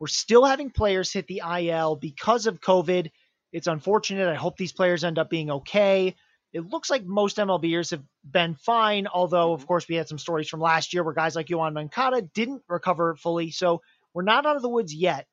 We're 0.00 0.06
still 0.06 0.46
having 0.46 0.70
players 0.70 1.12
hit 1.12 1.26
the 1.26 1.42
IL 1.46 1.96
because 1.96 2.46
of 2.46 2.62
COVID. 2.62 3.10
It's 3.52 3.66
unfortunate. 3.66 4.26
I 4.26 4.36
hope 4.36 4.56
these 4.56 4.72
players 4.72 5.04
end 5.04 5.18
up 5.18 5.28
being 5.28 5.50
okay. 5.50 6.16
It 6.54 6.64
looks 6.64 6.88
like 6.88 7.04
most 7.04 7.36
MLBers 7.36 7.90
have 7.90 8.02
been 8.24 8.54
fine, 8.54 9.06
although, 9.06 9.52
of 9.52 9.66
course, 9.66 9.86
we 9.86 9.96
had 9.96 10.08
some 10.08 10.18
stories 10.18 10.48
from 10.48 10.60
last 10.60 10.94
year 10.94 11.04
where 11.04 11.12
guys 11.12 11.36
like 11.36 11.48
Yoan 11.48 11.74
Moncada 11.74 12.22
didn't 12.22 12.62
recover 12.70 13.16
fully. 13.16 13.50
So 13.50 13.82
we're 14.14 14.22
not 14.22 14.46
out 14.46 14.56
of 14.56 14.62
the 14.62 14.70
woods 14.70 14.94
yet. 14.94 15.26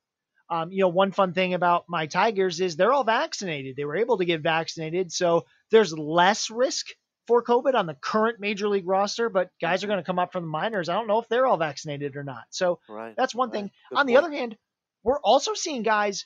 Um, 0.49 0.73
you 0.73 0.81
know, 0.81 0.89
one 0.89 1.13
fun 1.13 1.31
thing 1.31 1.53
about 1.53 1.85
my 1.87 2.05
Tigers 2.05 2.59
is 2.59 2.75
they're 2.75 2.91
all 2.91 3.05
vaccinated. 3.05 3.77
They 3.77 3.85
were 3.85 3.95
able 3.95 4.17
to 4.17 4.25
get 4.25 4.41
vaccinated. 4.41 5.13
So 5.13 5.45
there's 5.71 5.97
less 5.97 6.49
risk 6.49 6.87
for 7.27 7.43
COVID 7.43 7.73
on 7.75 7.85
the 7.85 7.95
current 7.95 8.39
major 8.39 8.67
league 8.67 8.87
roster, 8.87 9.29
but 9.29 9.49
guys 9.59 9.83
are 9.83 9.87
going 9.87 9.99
to 9.99 10.05
come 10.05 10.19
up 10.19 10.31
from 10.31 10.43
the 10.43 10.49
minors. 10.49 10.89
I 10.89 10.93
don't 10.93 11.07
know 11.07 11.19
if 11.19 11.27
they're 11.27 11.47
all 11.47 11.57
vaccinated 11.57 12.15
or 12.15 12.23
not. 12.23 12.43
So 12.49 12.79
right, 12.87 13.15
that's 13.15 13.35
one 13.35 13.49
right. 13.49 13.55
thing. 13.55 13.71
Good 13.89 13.95
on 13.95 14.05
point. 14.05 14.07
the 14.07 14.17
other 14.17 14.31
hand, 14.31 14.57
we're 15.03 15.19
also 15.19 15.53
seeing 15.53 15.83
guys 15.83 16.25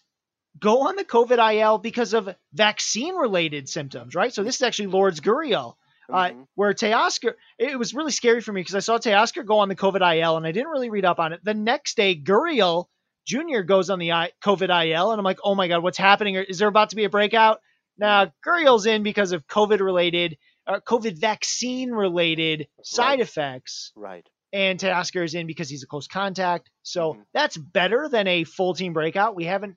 go 0.60 0.88
on 0.88 0.96
the 0.96 1.04
COVID 1.04 1.54
IL 1.56 1.78
because 1.78 2.14
of 2.14 2.36
vaccine 2.54 3.16
related 3.16 3.70
symptoms, 3.70 4.16
right? 4.16 4.34
So 4.34 4.44
this 4.44 4.56
is 4.56 4.62
actually 4.62 4.88
Lourdes 4.88 5.22
Gurriel. 5.22 5.76
Uh, 6.12 6.30
mm-hmm. 6.30 6.42
where 6.56 6.74
Teoscar, 6.74 7.34
it 7.60 7.78
was 7.78 7.94
really 7.94 8.12
scary 8.12 8.42
for 8.42 8.52
me 8.52 8.62
because 8.62 8.74
I 8.74 8.80
saw 8.80 8.98
Teoscar 8.98 9.46
go 9.46 9.60
on 9.60 9.70
the 9.70 9.76
COVID 9.76 10.02
IL 10.18 10.38
and 10.38 10.48
I 10.48 10.52
didn't 10.52 10.70
really 10.70 10.90
read 10.90 11.06
up 11.06 11.20
on 11.20 11.34
it. 11.34 11.42
The 11.44 11.54
next 11.54 11.98
day, 11.98 12.20
Gurriel 12.20 12.86
Jr. 13.28 13.60
goes 13.60 13.92
on 13.92 14.00
the 14.00 14.14
I, 14.14 14.32
COVID 14.44 14.70
IL 14.88 15.12
and 15.12 15.20
I'm 15.20 15.24
like, 15.24 15.38
oh 15.44 15.54
my 15.54 15.68
God, 15.68 15.84
what's 15.84 16.00
happening? 16.00 16.34
Is 16.34 16.58
there 16.58 16.68
about 16.68 16.90
to 16.90 16.96
be 16.96 17.04
a 17.04 17.12
breakout? 17.12 17.60
Now, 18.00 18.34
Gurriel's 18.44 18.88
in 18.88 19.04
because 19.04 19.34
of 19.34 19.46
COVID 19.46 19.82
related 19.82 20.38
uh, 20.70 20.80
COVID 20.80 21.20
vaccine 21.20 21.92
related 21.92 22.68
side 22.84 23.10
right. 23.10 23.20
effects. 23.20 23.92
Right. 23.96 24.28
And 24.54 24.80
Teoscar 24.80 25.26
is 25.26 25.36
in 25.36 25.48
because 25.48 25.70
he's 25.70 25.84
a 25.84 25.88
close 25.88 26.08
contact. 26.08 26.70
So 26.84 27.14
mm-hmm. 27.14 27.22
that's 27.34 27.58
better 27.58 28.08
than 28.10 28.28
a 28.28 28.44
full 28.44 28.74
team 28.74 28.94
breakout. 28.94 29.36
We 29.36 29.46
haven't, 29.46 29.76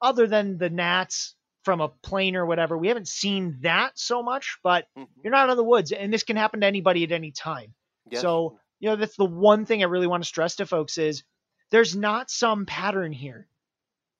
other 0.00 0.26
than 0.26 0.58
the 0.58 0.70
Nats 0.70 1.34
from 1.64 1.80
a 1.80 1.88
plane 1.88 2.36
or 2.36 2.46
whatever. 2.46 2.76
We 2.76 2.88
haven't 2.88 3.08
seen 3.08 3.58
that 3.62 3.98
so 3.98 4.22
much, 4.22 4.58
but 4.62 4.84
mm-hmm. 4.96 5.10
you're 5.22 5.32
not 5.32 5.44
out 5.44 5.50
of 5.50 5.56
the 5.56 5.64
woods, 5.64 5.92
and 5.92 6.12
this 6.12 6.22
can 6.22 6.36
happen 6.36 6.60
to 6.60 6.66
anybody 6.66 7.02
at 7.04 7.12
any 7.12 7.32
time. 7.32 7.74
Yes. 8.10 8.20
So, 8.20 8.58
you 8.80 8.90
know, 8.90 8.96
that's 8.96 9.16
the 9.16 9.24
one 9.24 9.64
thing 9.64 9.82
I 9.82 9.86
really 9.86 10.06
want 10.06 10.22
to 10.22 10.28
stress 10.28 10.56
to 10.56 10.66
folks 10.66 10.98
is 10.98 11.24
there's 11.70 11.96
not 11.96 12.30
some 12.30 12.66
pattern 12.66 13.12
here. 13.12 13.48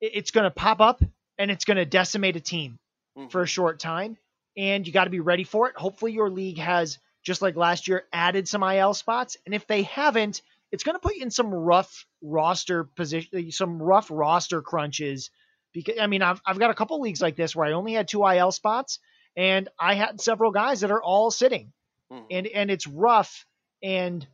It's 0.01 0.31
going 0.31 0.45
to 0.45 0.51
pop 0.51 0.81
up 0.81 1.03
and 1.39 1.51
it's 1.51 1.65
going 1.65 1.77
to 1.77 1.85
decimate 1.85 2.37
a 2.37 2.41
team 2.41 2.79
mm-hmm. 3.17 3.29
for 3.29 3.43
a 3.43 3.47
short 3.47 3.79
time, 3.79 4.17
and 4.57 4.87
you 4.87 4.93
got 4.93 5.05
to 5.05 5.11
be 5.11 5.21
ready 5.21 5.45
for 5.45 5.69
it. 5.69 5.77
Hopefully, 5.77 6.13
your 6.13 6.31
league 6.31 6.59
has 6.59 6.99
just 7.23 7.43
like 7.43 7.57
last 7.57 7.89
year 7.89 8.05
added 8.13 8.49
some 8.49 8.63
IL 8.63 8.95
spots, 8.95 9.37
and 9.47 9.55
if 9.55 9.67
they 9.67 9.83
haven't, 9.83 10.43
it's 10.73 10.85
going 10.85 10.95
to 10.95 11.01
put 11.01 11.17
you 11.17 11.23
in 11.23 11.31
some 11.31 11.53
rough 11.53 12.07
roster 12.23 12.85
position, 12.85 13.51
some 13.53 13.81
rough 13.81 14.09
roster 14.11 14.63
crunches 14.63 15.31
because 15.75 15.99
I 16.01 16.07
mean 16.07 16.23
I've 16.23 16.41
I've 16.47 16.59
got 16.59 16.71
a 16.71 16.75
couple 16.75 17.01
leagues 17.01 17.21
like 17.21 17.37
this 17.37 17.55
where 17.55 17.67
I 17.67 17.73
only 17.73 17.93
had 17.93 18.09
two 18.09 18.27
IL 18.27 18.53
spots 18.53 19.01
and 19.37 19.69
I 19.79 19.95
had 19.95 20.21
several 20.21 20.53
guys 20.53 20.81
that 20.81 20.91
are 20.91 21.03
all 21.03 21.31
sitting. 21.31 21.73
Mm-hmm. 22.11 22.25
And 22.31 22.47
and 22.47 22.71
it's 22.71 22.87
rough 22.87 23.45
and 23.83 24.27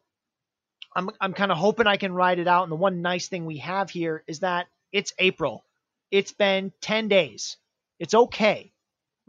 I'm 0.95 1.11
I'm 1.21 1.33
kind 1.33 1.51
of 1.51 1.59
hoping 1.59 1.87
I 1.87 1.97
can 1.97 2.13
ride 2.13 2.39
it 2.39 2.47
out 2.47 2.63
and 2.65 2.73
the 2.73 2.77
one 2.77 3.03
nice 3.03 3.29
thing 3.29 3.47
we 3.47 3.59
have 3.59 3.91
here 3.91 4.23
is 4.29 4.41
that 4.41 4.69
it's 4.93 5.13
April. 5.19 5.65
It's 6.11 6.33
been 6.33 6.73
10 6.81 7.09
days. 7.09 7.57
It's 7.99 8.15
okay. 8.15 8.73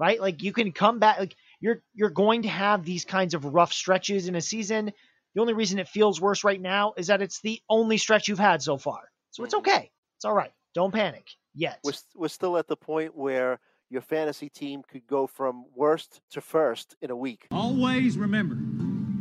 Right? 0.02 0.20
Like 0.20 0.42
you 0.42 0.52
can 0.52 0.72
come 0.72 0.98
back 0.98 1.20
like 1.20 1.36
you're 1.60 1.84
you're 1.94 2.10
going 2.10 2.42
to 2.42 2.50
have 2.50 2.84
these 2.84 3.06
kinds 3.06 3.36
of 3.36 3.46
rough 3.46 3.72
stretches 3.72 4.28
in 4.28 4.34
a 4.36 4.42
season. 4.42 4.92
The 5.36 5.42
only 5.42 5.54
reason 5.54 5.78
it 5.78 5.88
feels 5.88 6.20
worse 6.20 6.44
right 6.44 6.60
now 6.60 6.94
is 6.98 7.06
that 7.08 7.22
it's 7.22 7.40
the 7.42 7.62
only 7.70 8.00
stretch 8.00 8.28
you've 8.28 8.40
had 8.40 8.64
so 8.64 8.78
far. 8.78 9.02
So 9.30 9.44
it's 9.44 9.54
mm-hmm. 9.54 9.70
okay. 9.70 9.92
It's 10.18 10.26
all 10.26 10.34
right. 10.34 10.52
Don't 10.74 10.92
panic 10.92 11.28
yet. 11.54 11.82
We're, 11.84 11.94
we're 12.16 12.30
still 12.30 12.58
at 12.58 12.68
the 12.68 12.76
point 12.76 13.16
where 13.16 13.60
your 13.92 14.02
fantasy 14.02 14.50
team 14.50 14.82
could 14.92 15.06
go 15.06 15.28
from 15.28 15.66
worst 15.76 16.20
to 16.32 16.42
first 16.42 16.96
in 17.04 17.12
a 17.12 17.16
week. 17.16 17.46
Always 17.52 18.18
remember, 18.18 18.58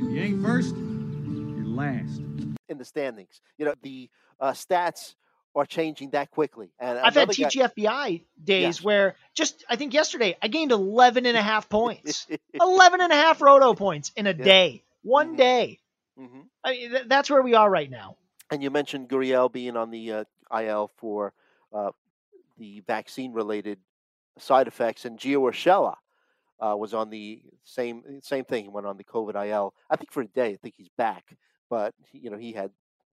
if 0.02 0.10
you 0.10 0.18
ain't 0.18 0.42
first, 0.42 0.75
you're 0.76 1.66
last. 1.66 2.22
In 2.70 2.78
the 2.78 2.87
standings, 2.87 3.42
you 3.58 3.66
know 3.66 3.75
the 3.82 4.08
uh, 4.40 4.52
stats 4.52 5.14
are 5.54 5.66
changing 5.66 6.11
that 6.11 6.30
quickly. 6.30 6.71
And 6.78 6.99
I've 6.99 7.14
had 7.14 7.28
TGFBI 7.28 7.83
guy, 7.83 8.21
days 8.42 8.78
yes. 8.78 8.83
where 8.83 9.16
just 9.35 9.64
I 9.69 9.76
think 9.76 9.95
yesterday 9.95 10.37
I 10.40 10.49
gained 10.49 10.73
11 10.73 11.26
and 11.26 11.37
a 11.37 11.42
half 11.42 11.69
points. 11.69 12.26
11 12.61 13.00
and 13.00 13.12
a 13.12 13.16
half 13.16 13.40
roto 13.40 13.75
points 13.75 14.12
in 14.16 14.26
a 14.26 14.30
yeah. 14.30 14.45
day. 14.45 14.85
One 15.02 15.28
mm-hmm. 15.28 15.37
day. 15.37 15.80
Mm-hmm. 16.19 16.40
I 16.62 16.71
mean, 16.73 16.90
th- 16.90 17.04
that's 17.07 17.30
where 17.30 17.42
we 17.42 17.54
are 17.54 17.69
right 17.69 17.90
now. 17.90 18.16
And 18.50 18.62
you 18.62 18.71
mentioned 18.71 19.09
Gurriel 19.09 19.50
being 19.50 19.76
on 19.76 19.90
the 19.90 20.12
uh, 20.12 20.25
IL 20.57 20.90
for 20.97 21.33
uh, 21.73 21.90
the 22.59 22.83
vaccine 22.87 23.33
related 23.33 23.78
side 24.38 24.66
effects, 24.66 25.04
and 25.04 25.19
Gio 25.19 25.40
Urshela 25.50 25.95
uh, 26.61 26.76
was 26.76 26.92
on 26.95 27.11
the 27.11 27.40
same 27.64 28.02
same 28.23 28.45
thing. 28.45 28.64
He 28.64 28.69
went 28.69 28.87
on 28.87 28.97
the 28.97 29.04
COVID 29.04 29.47
IL. 29.49 29.73
I 29.88 29.97
think 29.97 30.12
for 30.12 30.23
a 30.23 30.26
day. 30.26 30.52
I 30.52 30.57
think 30.57 30.75
he's 30.76 30.90
back, 30.99 31.37
but 31.69 31.95
you 32.12 32.30
know 32.30 32.37
he 32.37 32.52
had 32.52 32.71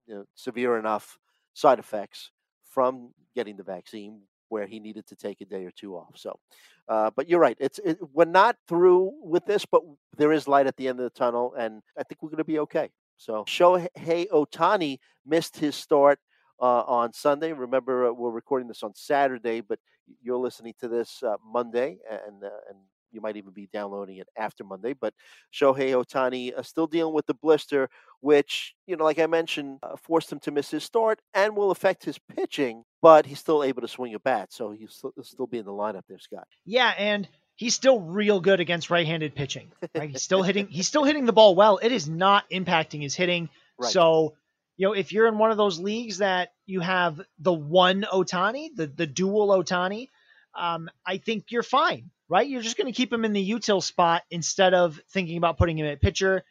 you 0.08 0.16
know, 0.16 0.26
severe 0.36 0.78
enough 0.78 1.18
side 1.58 1.80
effects 1.80 2.32
from 2.70 3.12
getting 3.34 3.58
the 3.58 3.64
vaccine 3.64 4.22
where 4.50 4.68
he 4.68 4.80
needed 4.80 5.08
to 5.08 5.16
take 5.16 5.42
a 5.42 5.46
day 5.46 5.66
or 5.66 5.72
two 5.72 5.96
off. 5.96 6.14
So, 6.16 6.40
uh, 6.88 7.10
but 7.16 7.28
you're 7.28 7.40
right. 7.40 7.58
It's 7.60 7.80
it, 7.84 7.98
we're 8.14 8.26
not 8.26 8.56
through 8.68 9.12
with 9.24 9.46
this, 9.46 9.66
but 9.66 9.82
there 10.18 10.32
is 10.32 10.48
light 10.48 10.68
at 10.68 10.78
the 10.78 10.88
end 10.88 11.00
of 11.00 11.04
the 11.04 11.20
tunnel, 11.20 11.56
and 11.58 11.82
I 11.98 12.04
think 12.04 12.22
we're 12.22 12.30
going 12.30 12.38
to 12.38 12.44
be 12.44 12.60
okay. 12.60 12.90
So 13.18 13.44
Shohei 13.46 14.28
Ohtani 14.30 15.00
missed 15.26 15.58
his 15.58 15.76
start 15.76 16.20
uh, 16.62 16.82
on 16.82 17.12
Sunday. 17.14 17.52
Remember, 17.54 18.08
uh, 18.08 18.12
we're 18.12 18.30
recording 18.30 18.68
this 18.68 18.84
on 18.84 18.94
Saturday, 18.94 19.62
but 19.62 19.80
you're 20.22 20.38
listening 20.38 20.76
to 20.80 20.88
this 20.88 21.24
uh, 21.24 21.38
Monday, 21.44 21.98
and 22.10 22.44
uh, 22.44 22.70
and 22.70 22.78
you 23.12 23.22
might 23.22 23.38
even 23.38 23.52
be 23.52 23.70
downloading 23.72 24.18
it 24.18 24.28
after 24.38 24.64
Monday. 24.64 24.94
But 24.94 25.14
Shohei 25.54 25.92
Ohtani 25.92 26.58
uh, 26.58 26.64
still 26.64 26.88
dealing 26.88 27.14
with 27.14 27.26
the 27.26 27.34
blister, 27.34 27.90
which 28.22 28.76
you 28.86 28.96
know, 28.96 29.04
like 29.04 29.20
I 29.20 29.28
mentioned, 29.28 29.80
uh, 29.84 29.96
forced 29.96 30.32
him 30.32 30.40
to 30.42 30.52
miss 30.52 30.72
his 30.72 30.84
start 30.84 31.20
and 31.34 31.56
will 31.56 31.72
affect 31.72 32.06
his 32.06 32.20
pitching. 32.36 32.84
But 33.02 33.26
he's 33.26 33.40
still 33.40 33.64
able 33.64 33.82
to 33.82 33.88
swing 33.88 34.16
a 34.16 34.20
bat, 34.20 34.52
so 34.52 34.72
he'll 34.72 34.90
still, 34.90 35.12
he'll 35.16 35.24
still 35.24 35.48
be 35.48 35.60
in 35.60 35.66
the 35.66 35.72
lineup 35.72 36.04
there, 36.10 36.20
Scott. 36.20 36.48
Yeah, 36.66 36.94
and 36.98 37.28
he's 37.56 37.76
still 37.76 38.00
real 38.00 38.40
good 38.40 38.60
against 38.60 38.90
right-handed 38.90 39.36
pitching. 39.36 39.72
Right? 39.96 40.10
He's 40.10 40.24
still 40.24 40.44
hitting. 40.44 40.68
He's 40.70 40.88
still 40.88 41.04
hitting 41.04 41.26
the 41.26 41.34
ball 41.34 41.56
well. 41.56 41.80
It 41.82 41.92
is 41.92 42.10
not 42.10 42.50
impacting 42.50 43.02
his 43.02 43.16
hitting. 43.16 43.50
Right. 43.78 43.92
So 43.92 44.36
you 44.78 44.88
know, 44.88 44.94
if 44.94 45.12
you're 45.12 45.28
in 45.28 45.40
one 45.40 45.52
of 45.52 45.58
those 45.58 45.80
leagues 45.80 46.20
that 46.20 46.50
you 46.66 46.82
have 46.82 47.20
the 47.40 47.54
one 47.54 48.04
Ohtani, 48.04 48.70
the 48.76 48.88
the 48.88 49.08
dual 49.08 49.50
Ohtani, 49.50 50.10
um, 50.58 50.90
I 51.06 51.18
think 51.18 51.52
you're 51.52 51.64
fine, 51.64 52.12
right? 52.30 52.48
You're 52.48 52.62
just 52.62 52.78
going 52.78 52.92
to 52.92 52.98
keep 52.98 53.12
him 53.12 53.26
in 53.26 53.34
the 53.34 53.52
util 53.52 53.82
spot 53.82 54.24
instead 54.30 54.74
of 54.74 55.00
thinking 55.12 55.38
about 55.38 55.58
putting 55.58 55.78
him 55.78 55.86
at 55.86 56.02
pitcher. 56.02 56.44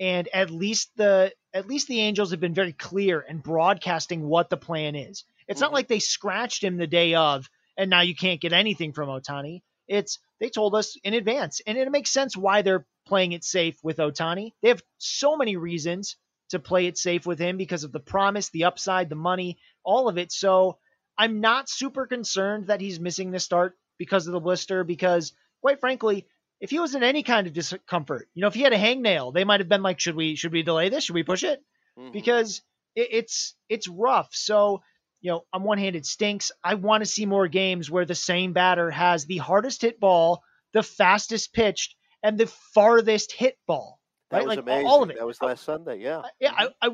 And 0.00 0.28
at 0.34 0.50
least 0.50 0.90
the 0.96 1.32
at 1.52 1.68
least 1.68 1.86
the 1.86 2.00
Angels 2.00 2.32
have 2.32 2.40
been 2.40 2.54
very 2.54 2.72
clear 2.72 3.24
and 3.26 3.42
broadcasting 3.42 4.22
what 4.22 4.50
the 4.50 4.56
plan 4.56 4.96
is. 4.96 5.24
It's 5.46 5.58
mm-hmm. 5.58 5.66
not 5.66 5.72
like 5.72 5.86
they 5.86 6.00
scratched 6.00 6.64
him 6.64 6.76
the 6.76 6.88
day 6.88 7.14
of 7.14 7.48
and 7.76 7.90
now 7.90 8.00
you 8.00 8.14
can't 8.14 8.40
get 8.40 8.52
anything 8.52 8.92
from 8.92 9.08
Ohtani. 9.08 9.62
It's 9.86 10.18
they 10.40 10.48
told 10.48 10.74
us 10.74 10.96
in 11.04 11.14
advance, 11.14 11.60
and 11.66 11.78
it 11.78 11.90
makes 11.90 12.10
sense 12.10 12.36
why 12.36 12.62
they're 12.62 12.86
playing 13.06 13.32
it 13.32 13.44
safe 13.44 13.78
with 13.82 13.98
Ohtani. 13.98 14.52
They 14.62 14.68
have 14.68 14.82
so 14.98 15.36
many 15.36 15.56
reasons 15.56 16.16
to 16.50 16.58
play 16.58 16.86
it 16.86 16.98
safe 16.98 17.26
with 17.26 17.38
him 17.38 17.56
because 17.56 17.84
of 17.84 17.92
the 17.92 18.00
promise, 18.00 18.50
the 18.50 18.64
upside, 18.64 19.08
the 19.08 19.14
money, 19.14 19.58
all 19.84 20.08
of 20.08 20.18
it. 20.18 20.32
So 20.32 20.78
I'm 21.16 21.40
not 21.40 21.68
super 21.68 22.06
concerned 22.06 22.68
that 22.68 22.80
he's 22.80 23.00
missing 23.00 23.30
the 23.30 23.40
start 23.40 23.76
because 23.98 24.26
of 24.26 24.32
the 24.32 24.40
blister, 24.40 24.84
because 24.84 25.32
quite 25.60 25.80
frankly, 25.80 26.26
if 26.60 26.70
he 26.70 26.78
was 26.78 26.94
in 26.94 27.02
any 27.02 27.22
kind 27.22 27.46
of 27.46 27.52
discomfort, 27.52 28.28
you 28.34 28.42
know, 28.42 28.48
if 28.48 28.54
he 28.54 28.62
had 28.62 28.72
a 28.72 28.78
hangnail, 28.78 29.32
they 29.32 29.44
might 29.44 29.60
have 29.60 29.68
been 29.68 29.82
like, 29.82 30.00
should 30.00 30.16
we 30.16 30.34
should 30.36 30.52
we 30.52 30.62
delay 30.62 30.88
this? 30.88 31.04
Should 31.04 31.14
we 31.14 31.22
push 31.22 31.44
it? 31.44 31.62
Mm-hmm. 31.98 32.12
Because 32.12 32.62
it, 32.94 33.08
it's 33.10 33.54
it's 33.68 33.88
rough. 33.88 34.28
So 34.32 34.82
you 35.20 35.30
know, 35.30 35.44
on 35.54 35.62
one 35.62 35.78
hand, 35.78 35.96
it 35.96 36.04
stinks. 36.04 36.52
I 36.62 36.74
want 36.74 37.02
to 37.02 37.10
see 37.10 37.24
more 37.24 37.48
games 37.48 37.90
where 37.90 38.04
the 38.04 38.14
same 38.14 38.52
batter 38.52 38.90
has 38.90 39.24
the 39.24 39.38
hardest 39.38 39.80
hit 39.80 39.98
ball, 39.98 40.42
the 40.74 40.82
fastest 40.82 41.54
pitched, 41.54 41.96
and 42.22 42.36
the 42.36 42.46
farthest 42.74 43.32
hit 43.32 43.56
ball. 43.66 44.00
That 44.30 44.38
right? 44.38 44.46
was 44.46 44.56
like 44.56 44.58
amazing. 44.58 44.86
All 44.86 45.02
of 45.02 45.10
it. 45.10 45.16
That 45.18 45.26
was 45.26 45.40
last 45.40 45.64
Sunday. 45.64 46.00
Yeah. 46.00 46.22
Yeah. 46.40 46.52
I, 46.54 46.68
I, 46.82 46.90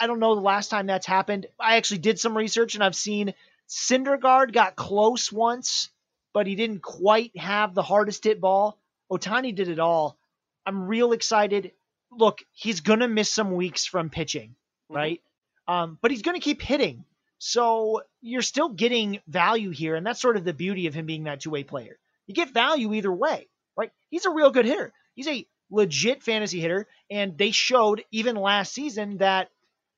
I 0.00 0.06
don't 0.06 0.18
know 0.18 0.34
the 0.34 0.40
last 0.40 0.68
time 0.68 0.86
that's 0.86 1.06
happened. 1.06 1.46
I 1.60 1.76
actually 1.76 1.98
did 1.98 2.18
some 2.18 2.36
research 2.36 2.74
and 2.74 2.82
I've 2.82 2.96
seen 2.96 3.34
Syndergaard 3.68 4.52
got 4.52 4.76
close 4.76 5.32
once, 5.32 5.90
but 6.32 6.46
he 6.46 6.54
didn't 6.54 6.82
quite 6.82 7.36
have 7.36 7.74
the 7.74 7.82
hardest 7.82 8.24
hit 8.24 8.40
ball. 8.40 8.78
Ohtani 9.10 9.54
did 9.54 9.68
it 9.68 9.78
all. 9.78 10.18
I'm 10.66 10.86
real 10.86 11.12
excited. 11.12 11.72
Look, 12.10 12.42
he's 12.52 12.80
gonna 12.80 13.08
miss 13.08 13.32
some 13.32 13.52
weeks 13.52 13.86
from 13.86 14.10
pitching, 14.10 14.50
mm-hmm. 14.50 14.96
right? 14.96 15.20
Mm-hmm. 15.68 15.74
Um, 15.74 15.98
but 16.00 16.10
he's 16.10 16.22
gonna 16.22 16.40
keep 16.40 16.62
hitting. 16.62 17.04
So 17.38 18.02
you're 18.22 18.42
still 18.42 18.68
getting 18.70 19.20
value 19.26 19.70
here, 19.70 19.96
and 19.96 20.06
that's 20.06 20.20
sort 20.20 20.36
of 20.36 20.44
the 20.44 20.54
beauty 20.54 20.86
of 20.86 20.94
him 20.94 21.06
being 21.06 21.24
that 21.24 21.40
two-way 21.40 21.64
player. 21.64 21.98
You 22.26 22.34
get 22.34 22.54
value 22.54 22.94
either 22.94 23.12
way, 23.12 23.48
right? 23.76 23.92
He's 24.08 24.24
a 24.24 24.30
real 24.30 24.50
good 24.50 24.64
hitter. 24.64 24.92
He's 25.14 25.28
a 25.28 25.46
legit 25.70 26.22
fantasy 26.22 26.60
hitter, 26.60 26.86
and 27.10 27.36
they 27.36 27.50
showed 27.50 28.04
even 28.10 28.36
last 28.36 28.72
season 28.72 29.18
that 29.18 29.50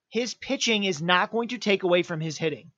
his 0.09 0.35
pitching 0.35 0.85
is 0.85 1.03
not 1.03 1.31
going 1.31 1.49
to 1.49 1.59
take 1.59 1.83
away 1.83 2.03
from 2.03 2.21
his 2.21 2.39
hitting. 2.39 2.71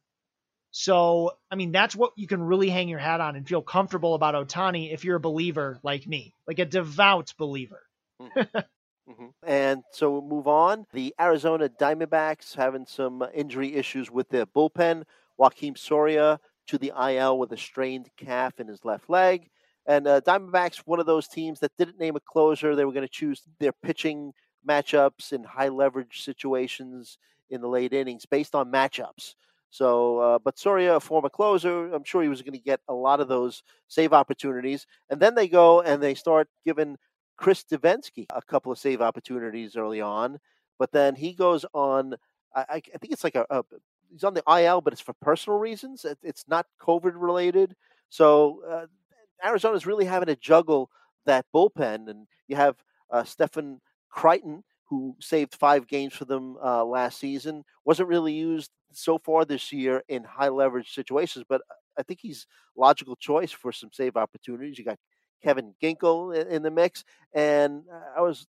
So, 0.70 1.32
I 1.50 1.56
mean, 1.56 1.72
that's 1.72 1.96
what 1.96 2.12
you 2.16 2.26
can 2.26 2.42
really 2.42 2.68
hang 2.68 2.88
your 2.88 2.98
hat 2.98 3.20
on 3.20 3.36
and 3.36 3.48
feel 3.48 3.62
comfortable 3.62 4.14
about 4.14 4.34
Ohtani 4.34 4.92
if 4.92 5.04
you're 5.04 5.16
a 5.16 5.20
believer 5.20 5.78
like 5.82 6.06
me, 6.06 6.34
like 6.46 6.58
a 6.58 6.64
devout 6.64 7.34
believer. 7.38 7.82
mm-hmm. 8.20 8.38
mm-hmm. 9.10 9.26
And 9.42 9.82
so 9.92 10.10
we'll 10.10 10.22
move 10.22 10.46
on. 10.46 10.86
The 10.92 11.14
Arizona 11.18 11.68
Diamondbacks 11.68 12.54
having 12.54 12.86
some 12.86 13.24
injury 13.34 13.74
issues 13.74 14.10
with 14.10 14.28
their 14.28 14.46
bullpen. 14.46 15.04
Joakim 15.38 15.78
Soria 15.78 16.40
to 16.66 16.78
the 16.78 16.92
IL 17.00 17.38
with 17.38 17.52
a 17.52 17.56
strained 17.56 18.10
calf 18.16 18.60
in 18.60 18.68
his 18.68 18.84
left 18.84 19.08
leg. 19.08 19.48
And 19.86 20.06
uh, 20.06 20.20
Diamondbacks, 20.20 20.82
one 20.84 21.00
of 21.00 21.06
those 21.06 21.28
teams 21.28 21.60
that 21.60 21.76
didn't 21.78 21.98
name 21.98 22.16
a 22.16 22.20
closer. 22.20 22.76
They 22.76 22.84
were 22.84 22.92
going 22.92 23.06
to 23.06 23.12
choose 23.12 23.42
their 23.58 23.72
pitching 23.72 24.32
matchups 24.68 25.32
in 25.32 25.44
high 25.44 25.68
leverage 25.68 26.22
situations 26.22 27.16
in 27.48 27.62
the 27.62 27.68
late 27.68 27.94
innings 27.94 28.26
based 28.26 28.54
on 28.54 28.70
matchups. 28.70 29.34
So, 29.70 30.18
uh, 30.18 30.38
but 30.38 30.58
Soria, 30.58 30.96
a 30.96 31.00
former 31.00 31.28
closer, 31.28 31.92
I'm 31.92 32.04
sure 32.04 32.22
he 32.22 32.28
was 32.28 32.42
going 32.42 32.54
to 32.54 32.58
get 32.58 32.80
a 32.88 32.94
lot 32.94 33.20
of 33.20 33.28
those 33.28 33.62
save 33.88 34.12
opportunities. 34.12 34.86
And 35.10 35.20
then 35.20 35.34
they 35.34 35.48
go 35.48 35.82
and 35.82 36.02
they 36.02 36.14
start 36.14 36.48
giving 36.64 36.96
Chris 37.36 37.64
Devenski 37.64 38.26
a 38.34 38.42
couple 38.42 38.72
of 38.72 38.78
save 38.78 39.02
opportunities 39.02 39.76
early 39.76 40.00
on. 40.00 40.38
But 40.78 40.92
then 40.92 41.14
he 41.14 41.32
goes 41.32 41.64
on, 41.74 42.14
I, 42.54 42.64
I 42.94 42.98
think 42.98 43.12
it's 43.12 43.24
like 43.24 43.34
a, 43.34 43.46
a, 43.50 43.62
he's 44.10 44.24
on 44.24 44.34
the 44.34 44.42
IL, 44.48 44.80
but 44.80 44.92
it's 44.92 45.02
for 45.02 45.14
personal 45.20 45.58
reasons. 45.58 46.06
It's 46.22 46.44
not 46.48 46.66
COVID 46.80 47.12
related. 47.14 47.74
So 48.08 48.62
uh, 48.68 48.86
Arizona's 49.46 49.86
really 49.86 50.04
having 50.04 50.26
to 50.28 50.36
juggle 50.36 50.90
that 51.26 51.46
bullpen, 51.54 52.08
and 52.08 52.26
you 52.46 52.56
have 52.56 52.76
uh, 53.10 53.24
Stefan 53.24 53.80
Crichton, 54.08 54.64
who 54.84 55.14
saved 55.20 55.54
five 55.54 55.86
games 55.86 56.14
for 56.14 56.24
them 56.24 56.56
uh, 56.64 56.84
last 56.84 57.18
season, 57.18 57.64
wasn't 57.84 58.08
really 58.08 58.32
used 58.32 58.70
so 58.92 59.18
far 59.18 59.44
this 59.44 59.72
year 59.72 60.02
in 60.08 60.24
high 60.24 60.48
leverage 60.48 60.94
situations. 60.94 61.44
But 61.48 61.62
I 61.98 62.02
think 62.02 62.20
he's 62.22 62.46
logical 62.76 63.16
choice 63.16 63.52
for 63.52 63.72
some 63.72 63.90
save 63.92 64.16
opportunities. 64.16 64.78
You 64.78 64.84
got 64.84 64.98
Kevin 65.42 65.74
Ginkel 65.82 66.34
in, 66.48 66.62
the 66.62 66.70
mix, 66.70 67.04
and 67.34 67.82
I 68.16 68.20
was 68.20 68.46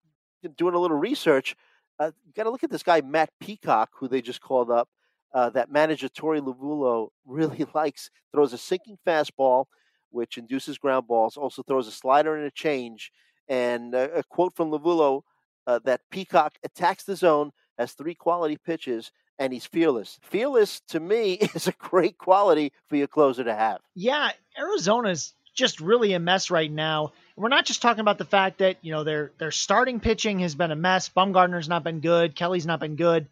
doing 0.58 0.76
a 0.76 0.80
little 0.80 0.98
research. 0.98 1.56
Uh, 2.00 2.12
got 2.36 2.44
to 2.44 2.50
look 2.50 2.64
at 2.64 2.70
this 2.70 2.84
guy 2.84 3.02
Matt 3.02 3.30
Peacock, 3.40 3.90
who 3.94 4.08
they 4.08 4.22
just 4.22 4.42
called 4.42 4.72
up. 4.72 4.90
Uh, 5.34 5.50
that 5.52 5.72
manager 5.72 6.10
Torey 6.10 6.42
Lovullo 6.42 7.10
really 7.26 7.66
likes. 7.74 8.10
Throws 8.34 8.54
a 8.54 8.58
sinking 8.58 8.98
fastball, 9.06 9.66
which 10.10 10.38
induces 10.38 10.78
ground 10.78 11.08
balls. 11.08 11.38
Also 11.38 11.62
throws 11.62 11.88
a 11.88 11.92
slider 11.92 12.36
and 12.36 12.46
a 12.46 12.52
change. 12.52 13.12
And 13.48 13.94
a, 13.94 14.20
a 14.20 14.24
quote 14.24 14.56
from 14.56 14.72
Lovullo 14.72 15.22
uh, 15.68 15.80
that 15.86 16.02
Peacock 16.10 16.56
attacks 16.64 17.04
the 17.04 17.16
zone, 17.16 17.52
has 17.78 17.94
three 17.94 18.16
quality 18.16 18.58
pitches, 18.58 19.12
and 19.40 19.54
he's 19.54 19.66
fearless. 19.66 20.20
Fearless 20.24 20.82
to 20.90 21.00
me 21.00 21.34
is 21.56 21.68
a 21.68 21.74
great 21.74 22.18
quality 22.18 22.74
for 22.88 22.98
your 22.98 23.08
closer 23.08 23.44
to 23.44 23.56
have. 23.56 23.80
Yeah, 23.96 24.30
Arizona's 24.60 25.34
just 25.56 25.80
really 25.80 26.14
a 26.14 26.20
mess 26.20 26.52
right 26.52 26.72
now. 26.72 27.14
We're 27.36 27.50
not 27.50 27.66
just 27.66 27.82
talking 27.82 28.02
about 28.02 28.18
the 28.18 28.26
fact 28.26 28.60
that 28.60 28.78
you 28.82 28.92
know 28.92 29.04
their 29.04 29.32
their 29.40 29.52
starting 29.52 30.00
pitching 30.00 30.40
has 30.40 30.56
been 30.56 30.72
a 30.72 30.76
mess. 30.76 31.10
Bumgarner's 31.10 31.70
not 31.70 31.84
been 31.84 32.02
good. 32.02 32.36
Kelly's 32.36 32.66
not 32.66 32.82
been 32.82 32.96
good. 32.96 33.28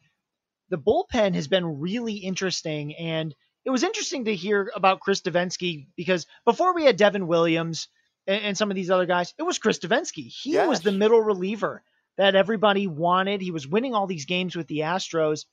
The 0.70 0.78
bullpen 0.78 1.36
has 1.36 1.48
been 1.48 1.80
really 1.80 2.14
interesting, 2.14 2.96
and 2.96 3.36
it 3.66 3.70
was 3.70 3.84
interesting 3.84 4.26
to 4.26 4.36
hear 4.36 4.72
about 4.76 5.02
Chris 5.02 5.22
Devenski 5.22 5.88
because 5.96 6.26
before 6.46 6.74
we 6.74 6.86
had 6.86 6.98
Devin 6.98 7.28
Williams 7.28 7.90
and, 8.26 8.42
and 8.42 8.58
some 8.58 8.72
of 8.72 8.76
these 8.76 8.90
other 8.90 9.06
guys, 9.06 9.34
it 9.38 9.44
was 9.44 9.60
Chris 9.60 9.80
Devenski. 9.80 10.28
He 10.28 10.54
yes. 10.54 10.68
was 10.68 10.82
the 10.82 10.92
middle 10.92 11.22
reliever 11.22 11.84
that 12.18 12.36
everybody 12.36 12.88
wanted. 12.88 13.42
He 13.42 13.52
was 13.52 13.68
winning 13.68 13.94
all 13.94 14.08
these 14.08 14.26
games 14.26 14.56
with 14.56 14.68
the 14.68 14.80
Astros. 14.80 15.46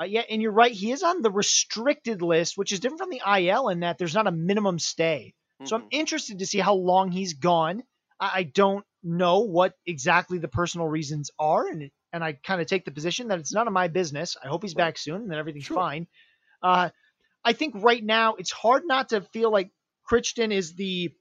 Uh, 0.00 0.04
yeah, 0.04 0.22
and 0.28 0.42
you're 0.42 0.52
right. 0.52 0.72
He 0.72 0.90
is 0.90 1.02
on 1.02 1.22
the 1.22 1.30
restricted 1.30 2.20
list, 2.20 2.56
which 2.56 2.72
is 2.72 2.80
different 2.80 3.00
from 3.00 3.10
the 3.10 3.22
IL 3.40 3.68
in 3.68 3.80
that 3.80 3.98
there's 3.98 4.14
not 4.14 4.26
a 4.26 4.32
minimum 4.32 4.78
stay. 4.78 5.34
Mm-hmm. 5.60 5.68
So 5.68 5.76
I'm 5.76 5.82
mm-hmm. 5.82 5.88
interested 5.92 6.38
to 6.40 6.46
see 6.46 6.58
how 6.58 6.74
long 6.74 7.12
he's 7.12 7.34
gone. 7.34 7.82
I, 8.18 8.30
I 8.34 8.42
don't 8.42 8.84
know 9.02 9.40
what 9.40 9.74
exactly 9.86 10.38
the 10.38 10.48
personal 10.48 10.88
reasons 10.88 11.30
are, 11.38 11.68
and 11.68 11.90
and 12.12 12.24
I 12.24 12.32
kind 12.32 12.60
of 12.60 12.66
take 12.66 12.84
the 12.84 12.90
position 12.90 13.28
that 13.28 13.38
it's 13.38 13.52
none 13.52 13.66
of 13.66 13.72
my 13.72 13.88
business. 13.88 14.36
I 14.42 14.48
hope 14.48 14.62
he's 14.62 14.74
back 14.74 14.98
soon 14.98 15.22
and 15.22 15.30
that 15.30 15.38
everything's 15.38 15.64
sure. 15.64 15.76
fine. 15.76 16.06
Uh, 16.62 16.90
I 17.44 17.52
think 17.52 17.74
right 17.76 18.02
now 18.02 18.34
it's 18.34 18.52
hard 18.52 18.84
not 18.86 19.10
to 19.10 19.20
feel 19.20 19.50
like 19.50 19.70
Crichton 20.04 20.52
is 20.52 20.74
the 20.74 21.12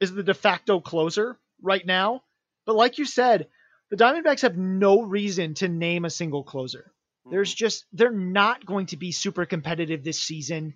is 0.00 0.12
the 0.12 0.22
de 0.22 0.34
facto 0.34 0.80
closer 0.80 1.38
right 1.62 1.84
now. 1.84 2.22
But 2.66 2.76
like 2.76 2.98
you 2.98 3.04
said, 3.04 3.48
the 3.90 3.96
Diamondbacks 3.96 4.42
have 4.42 4.56
no 4.56 5.02
reason 5.02 5.54
to 5.54 5.68
name 5.68 6.04
a 6.04 6.10
single 6.10 6.44
closer. 6.44 6.92
There's 7.30 7.50
mm-hmm. 7.50 7.64
just 7.64 7.86
they're 7.92 8.10
not 8.10 8.64
going 8.64 8.86
to 8.86 8.96
be 8.96 9.12
super 9.12 9.46
competitive 9.46 10.02
this 10.02 10.20
season. 10.20 10.74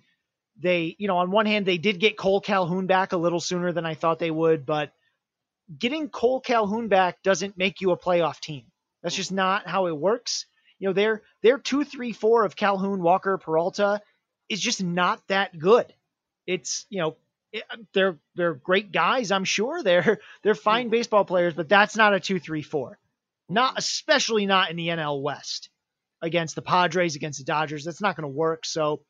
They, 0.59 0.95
you 0.99 1.07
know, 1.07 1.17
on 1.17 1.31
one 1.31 1.45
hand 1.45 1.65
they 1.65 1.77
did 1.77 1.99
get 1.99 2.17
Cole 2.17 2.41
Calhoun 2.41 2.85
back 2.85 3.13
a 3.13 3.17
little 3.17 3.39
sooner 3.39 3.71
than 3.71 3.85
I 3.85 3.95
thought 3.95 4.19
they 4.19 4.31
would, 4.31 4.65
but 4.65 4.93
getting 5.77 6.09
Cole 6.09 6.41
Calhoun 6.41 6.87
back 6.87 7.23
doesn't 7.23 7.57
make 7.57 7.81
you 7.81 7.91
a 7.91 7.97
playoff 7.97 8.39
team. 8.39 8.65
That's 9.01 9.15
just 9.15 9.31
not 9.31 9.67
how 9.67 9.87
it 9.87 9.97
works. 9.97 10.45
You 10.79 10.89
know, 10.89 10.93
their 10.93 11.23
their 11.41 11.57
two, 11.57 11.83
three, 11.83 12.13
four 12.13 12.45
of 12.45 12.55
Calhoun, 12.55 13.01
Walker, 13.01 13.37
Peralta 13.37 14.01
is 14.49 14.61
just 14.61 14.83
not 14.83 15.21
that 15.27 15.57
good. 15.57 15.93
It's 16.45 16.85
you 16.89 16.99
know 16.99 17.17
it, 17.51 17.63
they're 17.93 18.17
they're 18.35 18.53
great 18.53 18.91
guys. 18.91 19.31
I'm 19.31 19.45
sure 19.45 19.81
they're 19.83 20.19
they're 20.43 20.55
fine 20.55 20.85
mm-hmm. 20.85 20.91
baseball 20.91 21.25
players, 21.25 21.53
but 21.53 21.69
that's 21.69 21.95
not 21.95 22.13
a 22.13 22.19
two, 22.19 22.39
three, 22.39 22.61
four. 22.61 22.99
Not 23.49 23.77
especially 23.77 24.45
not 24.45 24.69
in 24.69 24.77
the 24.77 24.87
NL 24.87 25.21
West 25.21 25.69
against 26.23 26.55
the 26.55 26.61
Padres, 26.61 27.15
against 27.15 27.39
the 27.39 27.45
Dodgers. 27.45 27.83
That's 27.83 28.01
not 28.01 28.15
going 28.15 28.23
to 28.23 28.35
work. 28.35 28.65
So 28.65 29.01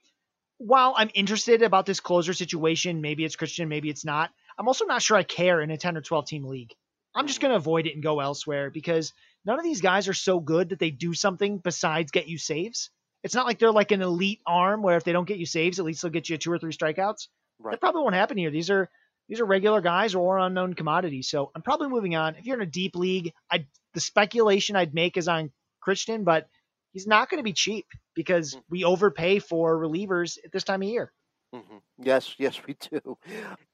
while 0.58 0.94
I'm 0.98 1.12
interested 1.14 1.62
about 1.62 1.86
this 1.86 2.00
closer 2.00 2.34
situation, 2.34 3.02
maybe 3.02 3.24
it's 3.24 3.36
Crichton, 3.36 3.70
maybe 3.70 3.90
it's 3.90 4.04
not. 4.04 4.32
I'm 4.58 4.68
also 4.68 4.86
not 4.86 5.02
sure 5.02 5.16
I 5.16 5.24
care 5.24 5.62
in 5.62 5.72
a 5.72 5.78
10 5.78 5.96
or 5.96 6.02
12 6.02 6.26
team 6.26 6.46
league. 6.46 6.74
I'm 7.16 7.28
just 7.28 7.40
going 7.40 7.52
to 7.52 7.58
avoid 7.58 7.86
it 7.86 7.94
and 7.94 8.04
go 8.04 8.20
elsewhere 8.20 8.72
because 8.72 9.14
none 9.46 9.60
of 9.60 9.64
these 9.64 9.82
guys 9.82 10.08
are 10.08 10.14
so 10.14 10.40
good 10.40 10.70
that 10.70 10.80
they 10.80 10.90
do 10.90 11.14
something 11.14 11.60
besides 11.60 12.12
get 12.12 12.28
you 12.28 12.40
saves. 12.40 12.90
It's 13.24 13.36
not 13.36 13.46
like 13.46 13.60
they're 13.60 13.72
like 13.72 13.92
an 13.92 14.02
elite 14.02 14.42
arm 14.46 14.82
where 14.82 14.98
if 14.98 15.04
they 15.04 15.12
don't 15.12 15.28
get 15.28 15.38
you 15.38 15.46
saves, 15.46 15.80
at 15.80 15.86
least 15.86 16.02
they'll 16.02 16.12
get 16.12 16.30
you 16.30 16.38
two 16.38 16.52
or 16.52 16.58
three 16.58 16.74
strikeouts. 16.74 17.28
Right. 17.60 17.72
That 17.72 17.80
probably 17.80 18.02
won't 18.02 18.16
happen 18.16 18.38
here. 18.38 18.50
These 18.50 18.70
are 18.70 18.90
these 19.30 19.40
are 19.40 19.46
regular 19.46 19.80
guys 19.80 20.16
or 20.16 20.38
unknown 20.38 20.74
commodities. 20.74 21.30
So 21.30 21.52
I'm 21.56 21.62
probably 21.62 21.88
moving 21.88 22.16
on. 22.16 22.36
If 22.36 22.46
you're 22.46 22.58
in 22.58 22.68
a 22.68 22.72
deep 22.72 22.96
league, 22.96 23.32
I 23.50 23.68
the 23.94 24.02
speculation 24.02 24.76
I'd 24.76 24.94
make 24.94 25.16
is 25.16 25.28
on 25.28 25.52
Crichton, 25.82 26.24
but 26.24 26.48
he's 26.94 27.08
not 27.08 27.30
going 27.30 27.40
to 27.40 27.44
be 27.44 27.54
cheap 27.54 27.88
because 28.16 28.52
mm-hmm. 28.52 28.62
we 28.70 28.84
overpay 28.84 29.40
for 29.40 29.78
relievers 29.78 30.38
at 30.46 30.52
this 30.52 30.64
time 30.64 30.82
of 30.82 30.88
year. 30.88 31.12
Mm-hmm. 31.54 31.78
Yes, 32.00 32.36
yes, 32.38 32.60
we 32.66 32.76
do. 32.92 33.18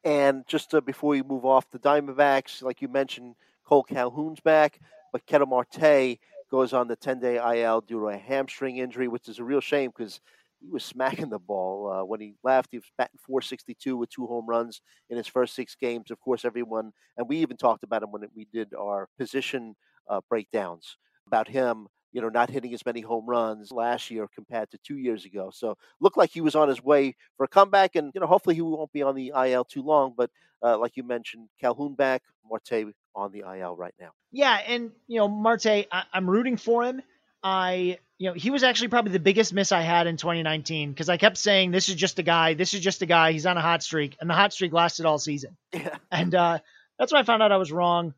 And 0.04 0.44
just 0.48 0.74
uh, 0.74 0.82
before 0.82 1.12
we 1.12 1.22
move 1.22 1.46
off 1.46 1.70
the 1.70 1.80
Diamondbacks, 1.80 2.62
like 2.62 2.82
you 2.82 2.88
mentioned, 2.88 3.36
Cole 3.66 3.84
Calhoun's 3.84 4.40
back, 4.40 4.80
but 5.12 5.26
Ketel 5.26 5.48
Marte 5.48 6.18
goes 6.50 6.74
on 6.74 6.88
the 6.88 6.96
10 6.96 7.20
day 7.20 7.62
IL 7.62 7.82
due 7.82 8.00
to 8.00 8.08
a 8.08 8.18
hamstring 8.18 8.78
injury, 8.78 9.08
which 9.08 9.30
is 9.30 9.40
a 9.40 9.44
real 9.44 9.62
shame 9.62 9.92
because 9.96 10.20
he 10.60 10.70
was 10.70 10.84
smacking 10.84 11.30
the 11.30 11.40
ball. 11.40 11.90
Uh, 11.92 12.04
when 12.04 12.20
he 12.20 12.34
left, 12.44 12.70
he 12.72 12.78
was 12.78 12.92
batting 12.98 13.20
462 13.26 13.96
with 13.96 14.10
two 14.10 14.26
home 14.26 14.48
runs 14.48 14.82
in 15.10 15.16
his 15.16 15.28
first 15.28 15.56
six 15.56 15.76
games. 15.76 16.12
Of 16.12 16.20
course, 16.20 16.44
everyone, 16.44 16.92
and 17.18 17.30
we 17.30 17.38
even 17.38 17.56
talked 17.56 17.84
about 17.84 18.04
him 18.04 18.12
when 18.12 18.24
we 18.36 18.48
did 18.52 18.74
our 18.74 19.08
position 19.18 19.76
uh, 20.10 20.22
breakdowns 20.28 20.98
about 21.28 21.48
him 21.48 21.88
you 22.12 22.22
know, 22.22 22.30
not 22.30 22.50
hitting 22.50 22.74
as 22.74 22.86
many 22.86 23.02
home 23.02 23.26
runs 23.28 23.72
last 23.72 24.10
year 24.10 24.28
compared 24.34 24.72
to 24.72 24.78
two 24.80 24.98
years 24.98 25.26
ago. 25.26 25.52
So 25.54 25.78
looked 26.00 26.18
like 26.18 26.32
he 26.32 26.42
was 26.42 26.56
on 26.56 26.68
his 26.70 26.84
way 26.84 27.16
for 27.38 27.44
a 27.44 27.48
comeback, 27.48 27.96
and 27.96 28.12
you 28.14 28.22
know, 28.22 28.28
hopefully 28.28 28.56
he 28.56 28.62
won't 28.62 28.92
be 28.92 29.04
on 29.04 29.16
the 29.16 29.32
IL 29.36 29.66
too 29.66 29.84
long. 29.84 30.14
But 30.18 30.30
uh, 30.64 30.78
like 30.78 30.98
you 30.98 31.04
mentioned, 31.04 31.48
Calhoun 31.62 31.96
back, 31.96 32.24
Marte 32.50 32.94
on 33.16 33.32
the 33.32 33.40
IL 33.40 33.76
right 33.76 33.94
now. 34.00 34.10
Yeah, 34.32 34.56
and 34.56 34.92
you 35.08 35.20
know, 35.20 35.28
Marte, 35.28 35.68
I- 35.68 36.04
I'm 36.14 36.30
rooting 36.30 36.58
for 36.58 36.84
him. 36.84 37.02
I, 37.42 38.00
you 38.18 38.28
know, 38.28 38.34
he 38.34 38.50
was 38.50 38.64
actually 38.64 38.90
probably 38.90 39.14
the 39.14 39.20
biggest 39.20 39.54
miss 39.54 39.72
I 39.72 39.80
had 39.82 40.08
in 40.08 40.18
2019 40.18 40.90
because 40.92 41.08
I 41.08 41.16
kept 41.16 41.38
saying 41.38 41.72
this 41.72 41.88
is 41.88 41.96
just 41.96 42.20
a 42.20 42.24
guy, 42.24 42.54
this 42.54 42.74
is 42.74 42.82
just 42.82 43.02
a 43.02 43.06
guy. 43.06 43.32
He's 43.32 43.46
on 43.46 43.56
a 43.56 43.62
hot 43.62 43.82
streak, 43.82 44.18
and 44.20 44.30
the 44.30 44.34
hot 44.34 44.52
streak 44.52 44.74
lasted 44.74 45.06
all 45.06 45.20
season. 45.20 45.56
Yeah. 45.74 45.96
And 46.12 46.36
uh, 46.36 46.60
that's 46.98 47.14
when 47.14 47.22
I 47.22 47.24
found 47.24 47.42
out 47.42 47.52
I 47.54 47.58
was 47.58 47.72
wrong. 47.72 48.14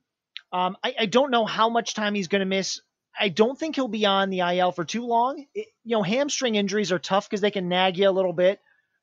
Um, 0.52 0.76
I, 0.84 0.96
I 1.02 1.06
don't 1.06 1.30
know 1.30 1.46
how 1.46 1.70
much 1.70 1.94
time 1.94 2.16
he's 2.16 2.28
going 2.28 2.40
to 2.40 2.46
miss. 2.46 2.82
I 3.20 3.30
don't 3.30 3.58
think 3.58 3.76
he'll 3.76 3.88
be 3.88 4.06
on 4.06 4.30
the 4.30 4.40
IL 4.40 4.72
for 4.72 4.86
too 4.86 5.06
long. 5.06 5.46
It, 5.54 5.68
you 5.84 5.96
know, 5.96 6.04
hamstring 6.04 6.56
injuries 6.56 6.92
are 6.92 7.00
tough 7.00 7.30
because 7.30 7.42
they 7.42 7.52
can 7.52 7.70
nag 7.70 7.98
you 7.98 8.10
a 8.10 8.12
little 8.12 8.34
bit. 8.34 8.60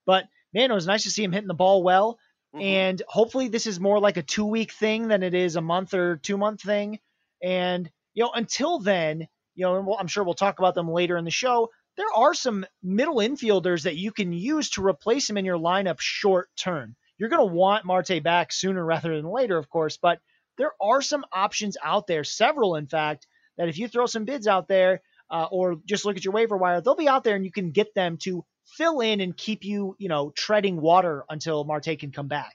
But 0.07 0.25
man, 0.55 0.71
it 0.71 0.75
was 0.75 0.87
nice 0.87 1.05
to 1.05 1.11
see 1.11 1.23
him 1.23 1.33
hitting 1.33 1.49
the 1.49 1.55
ball 1.55 1.83
well. 1.83 2.19
Mm-hmm. 2.55 2.65
And 2.65 3.03
hopefully, 3.07 3.49
this 3.49 3.67
is 3.67 3.79
more 3.79 4.01
like 4.01 4.17
a 4.17 4.23
two 4.23 4.47
week 4.47 4.73
thing 4.73 5.09
than 5.09 5.23
it 5.23 5.35
is 5.35 5.57
a 5.57 5.61
month 5.61 5.95
or 5.95 6.17
two 6.17 6.39
month 6.39 6.63
thing. 6.63 6.99
And 7.43 7.91
you 8.15 8.25
know, 8.25 8.33
until 8.35 8.79
then, 8.79 9.29
you 9.55 9.65
know, 9.65 9.81
we'll, 9.81 9.99
I'm 9.99 10.07
sure 10.07 10.25
we'll 10.25 10.35
talk 10.35 10.59
about 10.59 10.75
them 10.75 10.91
later 10.91 11.17
in 11.17 11.25
the 11.25 11.31
show. 11.31 11.71
There 11.97 12.07
are 12.15 12.33
some 12.33 12.65
middle 12.83 13.17
infielders 13.17 13.83
that 13.83 13.97
you 13.97 14.13
can 14.13 14.33
use 14.33 14.71
to 14.71 14.87
replace 14.87 15.29
him 15.29 15.37
in 15.37 15.45
your 15.45 15.59
lineup 15.59 16.01
short 16.01 16.49
term. 16.57 16.97
You're 17.19 17.29
going 17.29 17.47
to 17.47 17.55
want 17.55 17.85
Marte 17.85 18.23
back 18.23 18.53
sooner 18.53 18.85
rather 18.85 19.17
than 19.17 19.31
later, 19.31 19.59
of 19.59 19.69
course, 19.69 19.97
but 19.97 20.21
there 20.57 20.73
are 20.81 21.03
some 21.03 21.25
options 21.33 21.77
out 21.83 22.07
there, 22.07 22.25
several 22.25 22.77
in 22.77 22.87
fact, 22.87 23.27
that 23.59 23.69
if 23.69 23.79
you 23.79 23.89
throw 23.89 24.07
some 24.07 24.25
bids 24.25 24.47
out 24.47 24.69
there 24.69 25.03
uh, 25.31 25.47
or 25.51 25.77
just 25.85 26.05
look 26.05 26.17
at 26.17 26.25
your 26.25 26.33
waiver 26.33 26.57
wire, 26.57 26.81
they'll 26.81 26.97
be 26.97 27.09
out 27.09 27.25
there 27.25 27.37
and 27.37 27.45
you 27.45 27.53
can 27.53 27.71
get 27.71 27.95
them 27.95 28.17
to 28.23 28.45
fill 28.65 29.01
in 29.01 29.21
and 29.21 29.37
keep 29.37 29.65
you, 29.65 29.95
you 29.99 30.09
know, 30.09 30.33
treading 30.37 30.81
water 30.81 31.25
until 31.29 31.65
Marte 31.65 31.99
can 31.99 32.13
come 32.13 32.29
back. 32.29 32.55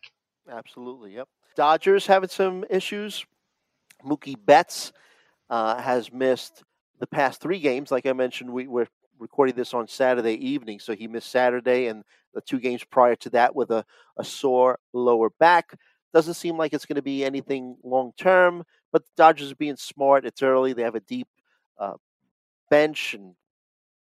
Absolutely. 0.49 1.15
Yep. 1.15 1.27
Dodgers 1.55 2.07
having 2.07 2.29
some 2.29 2.65
issues. 2.69 3.25
Mookie 4.03 4.35
Betts 4.43 4.91
uh, 5.49 5.79
has 5.79 6.11
missed 6.11 6.63
the 6.99 7.07
past 7.07 7.41
three 7.41 7.59
games. 7.59 7.91
Like 7.91 8.05
I 8.05 8.13
mentioned, 8.13 8.51
we 8.51 8.67
were 8.67 8.87
recording 9.19 9.55
this 9.55 9.73
on 9.73 9.87
Saturday 9.87 10.33
evening, 10.33 10.79
so 10.79 10.95
he 10.95 11.07
missed 11.07 11.31
Saturday 11.31 11.87
and 11.87 12.03
the 12.33 12.41
two 12.41 12.59
games 12.59 12.83
prior 12.83 13.15
to 13.17 13.29
that 13.31 13.55
with 13.55 13.71
a, 13.71 13.85
a 14.17 14.23
sore 14.23 14.79
lower 14.93 15.29
back. 15.39 15.77
Doesn't 16.13 16.33
seem 16.35 16.57
like 16.57 16.73
it's 16.73 16.85
going 16.85 16.95
to 16.95 17.01
be 17.01 17.23
anything 17.23 17.77
long 17.83 18.11
term, 18.17 18.63
but 18.93 19.03
the 19.03 19.11
Dodgers 19.17 19.51
are 19.51 19.55
being 19.55 19.75
smart. 19.75 20.25
It's 20.25 20.43
early. 20.43 20.71
They 20.71 20.83
have 20.83 20.95
a 20.95 21.01
deep 21.01 21.27
uh, 21.77 21.95
bench, 22.69 23.15
and 23.15 23.33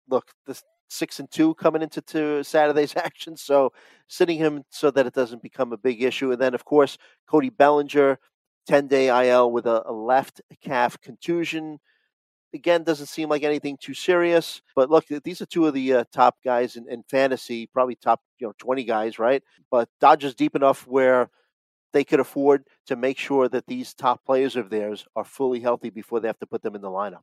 look, 0.09 0.33
this 0.47 0.65
six 0.89 1.21
and 1.21 1.31
two 1.31 1.55
coming 1.55 1.83
into 1.83 2.01
to 2.01 2.43
Saturday's 2.43 2.97
action. 2.97 3.37
So 3.37 3.73
sitting 4.09 4.39
him 4.39 4.65
so 4.71 4.91
that 4.91 5.07
it 5.07 5.15
doesn't 5.15 5.43
become 5.43 5.73
a 5.73 5.77
big 5.77 6.03
issue. 6.03 6.33
And 6.33 6.41
then 6.41 6.55
of 6.55 6.65
course 6.65 6.99
Cody 7.29 7.51
Bellinger, 7.51 8.19
ten 8.67 8.89
day 8.89 9.29
IL 9.29 9.53
with 9.53 9.67
a, 9.67 9.89
a 9.89 9.93
left 9.93 10.41
calf 10.63 11.01
contusion. 11.01 11.79
Again, 12.55 12.83
doesn't 12.83 13.07
seem 13.07 13.29
like 13.29 13.43
anything 13.43 13.77
too 13.79 13.93
serious. 13.93 14.63
But 14.75 14.91
look, 14.91 15.05
these 15.23 15.43
are 15.43 15.47
two 15.47 15.67
of 15.67 15.75
the 15.75 15.93
uh, 15.93 16.05
top 16.11 16.37
guys 16.43 16.77
in, 16.77 16.89
in 16.89 17.03
fantasy, 17.11 17.67
probably 17.67 17.97
top 17.97 18.21
you 18.39 18.47
know 18.47 18.55
twenty 18.59 18.85
guys, 18.85 19.19
right? 19.19 19.43
But 19.71 19.91
Dodgers 20.01 20.35
deep 20.35 20.57
enough 20.57 20.87
where 20.87 21.29
they 21.93 22.05
could 22.05 22.21
afford 22.21 22.65
to 22.87 22.97
make 22.97 23.19
sure 23.19 23.49
that 23.49 23.67
these 23.67 23.95
top 23.95 24.25
players 24.25 24.57
of 24.57 24.71
theirs 24.71 25.07
are 25.17 25.25
fully 25.25 25.61
healthy 25.61 25.91
before 25.91 26.21
they 26.21 26.29
have 26.29 26.39
to 26.39 26.47
put 26.47 26.63
them 26.63 26.75
in 26.75 26.83
the 26.83 26.89
lineup. 26.89 27.23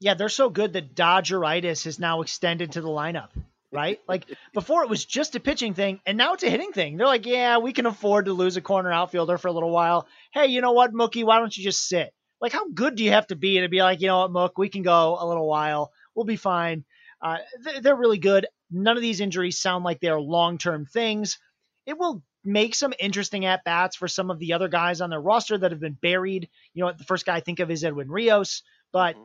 Yeah, 0.00 0.14
they're 0.14 0.28
so 0.28 0.50
good 0.50 0.74
that 0.74 0.94
Dodgeritis 0.94 1.84
has 1.84 1.98
now 1.98 2.20
extended 2.22 2.72
to 2.72 2.80
the 2.80 2.88
lineup. 2.88 3.30
right? 3.72 4.00
Like 4.06 4.26
before 4.54 4.82
it 4.82 4.90
was 4.90 5.04
just 5.04 5.34
a 5.34 5.40
pitching 5.40 5.74
thing, 5.74 6.00
and 6.06 6.18
now 6.18 6.34
it's 6.34 6.42
a 6.42 6.50
hitting 6.50 6.72
thing. 6.72 6.96
They're 6.96 7.06
like, 7.06 7.26
yeah, 7.26 7.58
we 7.58 7.72
can 7.72 7.86
afford 7.86 8.26
to 8.26 8.32
lose 8.32 8.56
a 8.56 8.60
corner 8.60 8.92
outfielder 8.92 9.38
for 9.38 9.48
a 9.48 9.52
little 9.52 9.70
while. 9.70 10.06
Hey, 10.32 10.46
you 10.46 10.60
know 10.60 10.72
what, 10.72 10.92
Mookie? 10.92 11.24
Why 11.24 11.38
don't 11.38 11.56
you 11.56 11.64
just 11.64 11.88
sit? 11.88 12.12
Like, 12.40 12.52
how 12.52 12.68
good 12.68 12.96
do 12.96 13.04
you 13.04 13.12
have 13.12 13.26
to 13.28 13.36
be 13.36 13.60
to 13.60 13.68
be 13.68 13.82
like, 13.82 14.00
you 14.00 14.08
know 14.08 14.20
what, 14.20 14.32
Mook, 14.32 14.58
we 14.58 14.68
can 14.68 14.82
go 14.82 15.16
a 15.18 15.26
little 15.26 15.48
while. 15.48 15.90
We'll 16.14 16.26
be 16.26 16.36
fine. 16.36 16.84
Uh, 17.22 17.38
they're 17.80 17.96
really 17.96 18.18
good. 18.18 18.46
None 18.70 18.96
of 18.96 19.02
these 19.02 19.20
injuries 19.20 19.58
sound 19.58 19.84
like 19.84 20.00
they're 20.00 20.20
long 20.20 20.58
term 20.58 20.84
things. 20.84 21.38
It 21.86 21.98
will 21.98 22.22
make 22.46 22.74
some 22.74 22.94
interesting 22.98 23.44
at 23.44 23.64
bats 23.64 23.96
for 23.96 24.08
some 24.08 24.30
of 24.30 24.38
the 24.38 24.52
other 24.52 24.68
guys 24.68 25.00
on 25.00 25.10
their 25.10 25.20
roster 25.20 25.56
that 25.58 25.70
have 25.70 25.80
been 25.80 25.98
buried. 26.00 26.48
You 26.74 26.84
know, 26.84 26.92
the 26.92 27.04
first 27.04 27.26
guy 27.26 27.36
I 27.36 27.40
think 27.40 27.60
of 27.60 27.70
is 27.70 27.84
Edwin 27.84 28.10
Rios, 28.10 28.62
but 28.92 29.16
mm-hmm. 29.16 29.24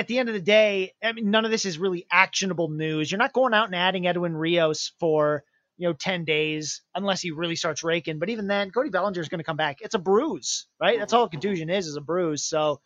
at 0.00 0.08
the 0.08 0.18
end 0.18 0.28
of 0.28 0.34
the 0.34 0.40
day, 0.40 0.92
I 1.02 1.12
mean, 1.12 1.30
none 1.30 1.44
of 1.44 1.50
this 1.50 1.64
is 1.64 1.78
really 1.78 2.06
actionable 2.10 2.68
news. 2.68 3.10
You're 3.10 3.18
not 3.18 3.32
going 3.32 3.54
out 3.54 3.66
and 3.66 3.74
adding 3.74 4.06
Edwin 4.06 4.36
Rios 4.36 4.92
for 4.98 5.44
you 5.76 5.88
know 5.88 5.92
10 5.92 6.24
days 6.24 6.82
unless 6.94 7.20
he 7.20 7.30
really 7.30 7.56
starts 7.56 7.84
raking. 7.84 8.18
But 8.18 8.30
even 8.30 8.46
then, 8.46 8.70
Cody 8.70 8.90
Bellinger 8.90 9.20
is 9.20 9.28
going 9.28 9.40
to 9.40 9.44
come 9.44 9.56
back. 9.56 9.78
It's 9.80 9.94
a 9.94 10.00
bruise, 10.00 10.66
right? 10.80 10.98
That's 10.98 11.12
all 11.12 11.24
a 11.24 11.26
mm-hmm. 11.26 11.32
contusion 11.32 11.70
is, 11.70 11.86
is 11.86 11.96
a 11.96 12.00
bruise. 12.00 12.44
So 12.44 12.80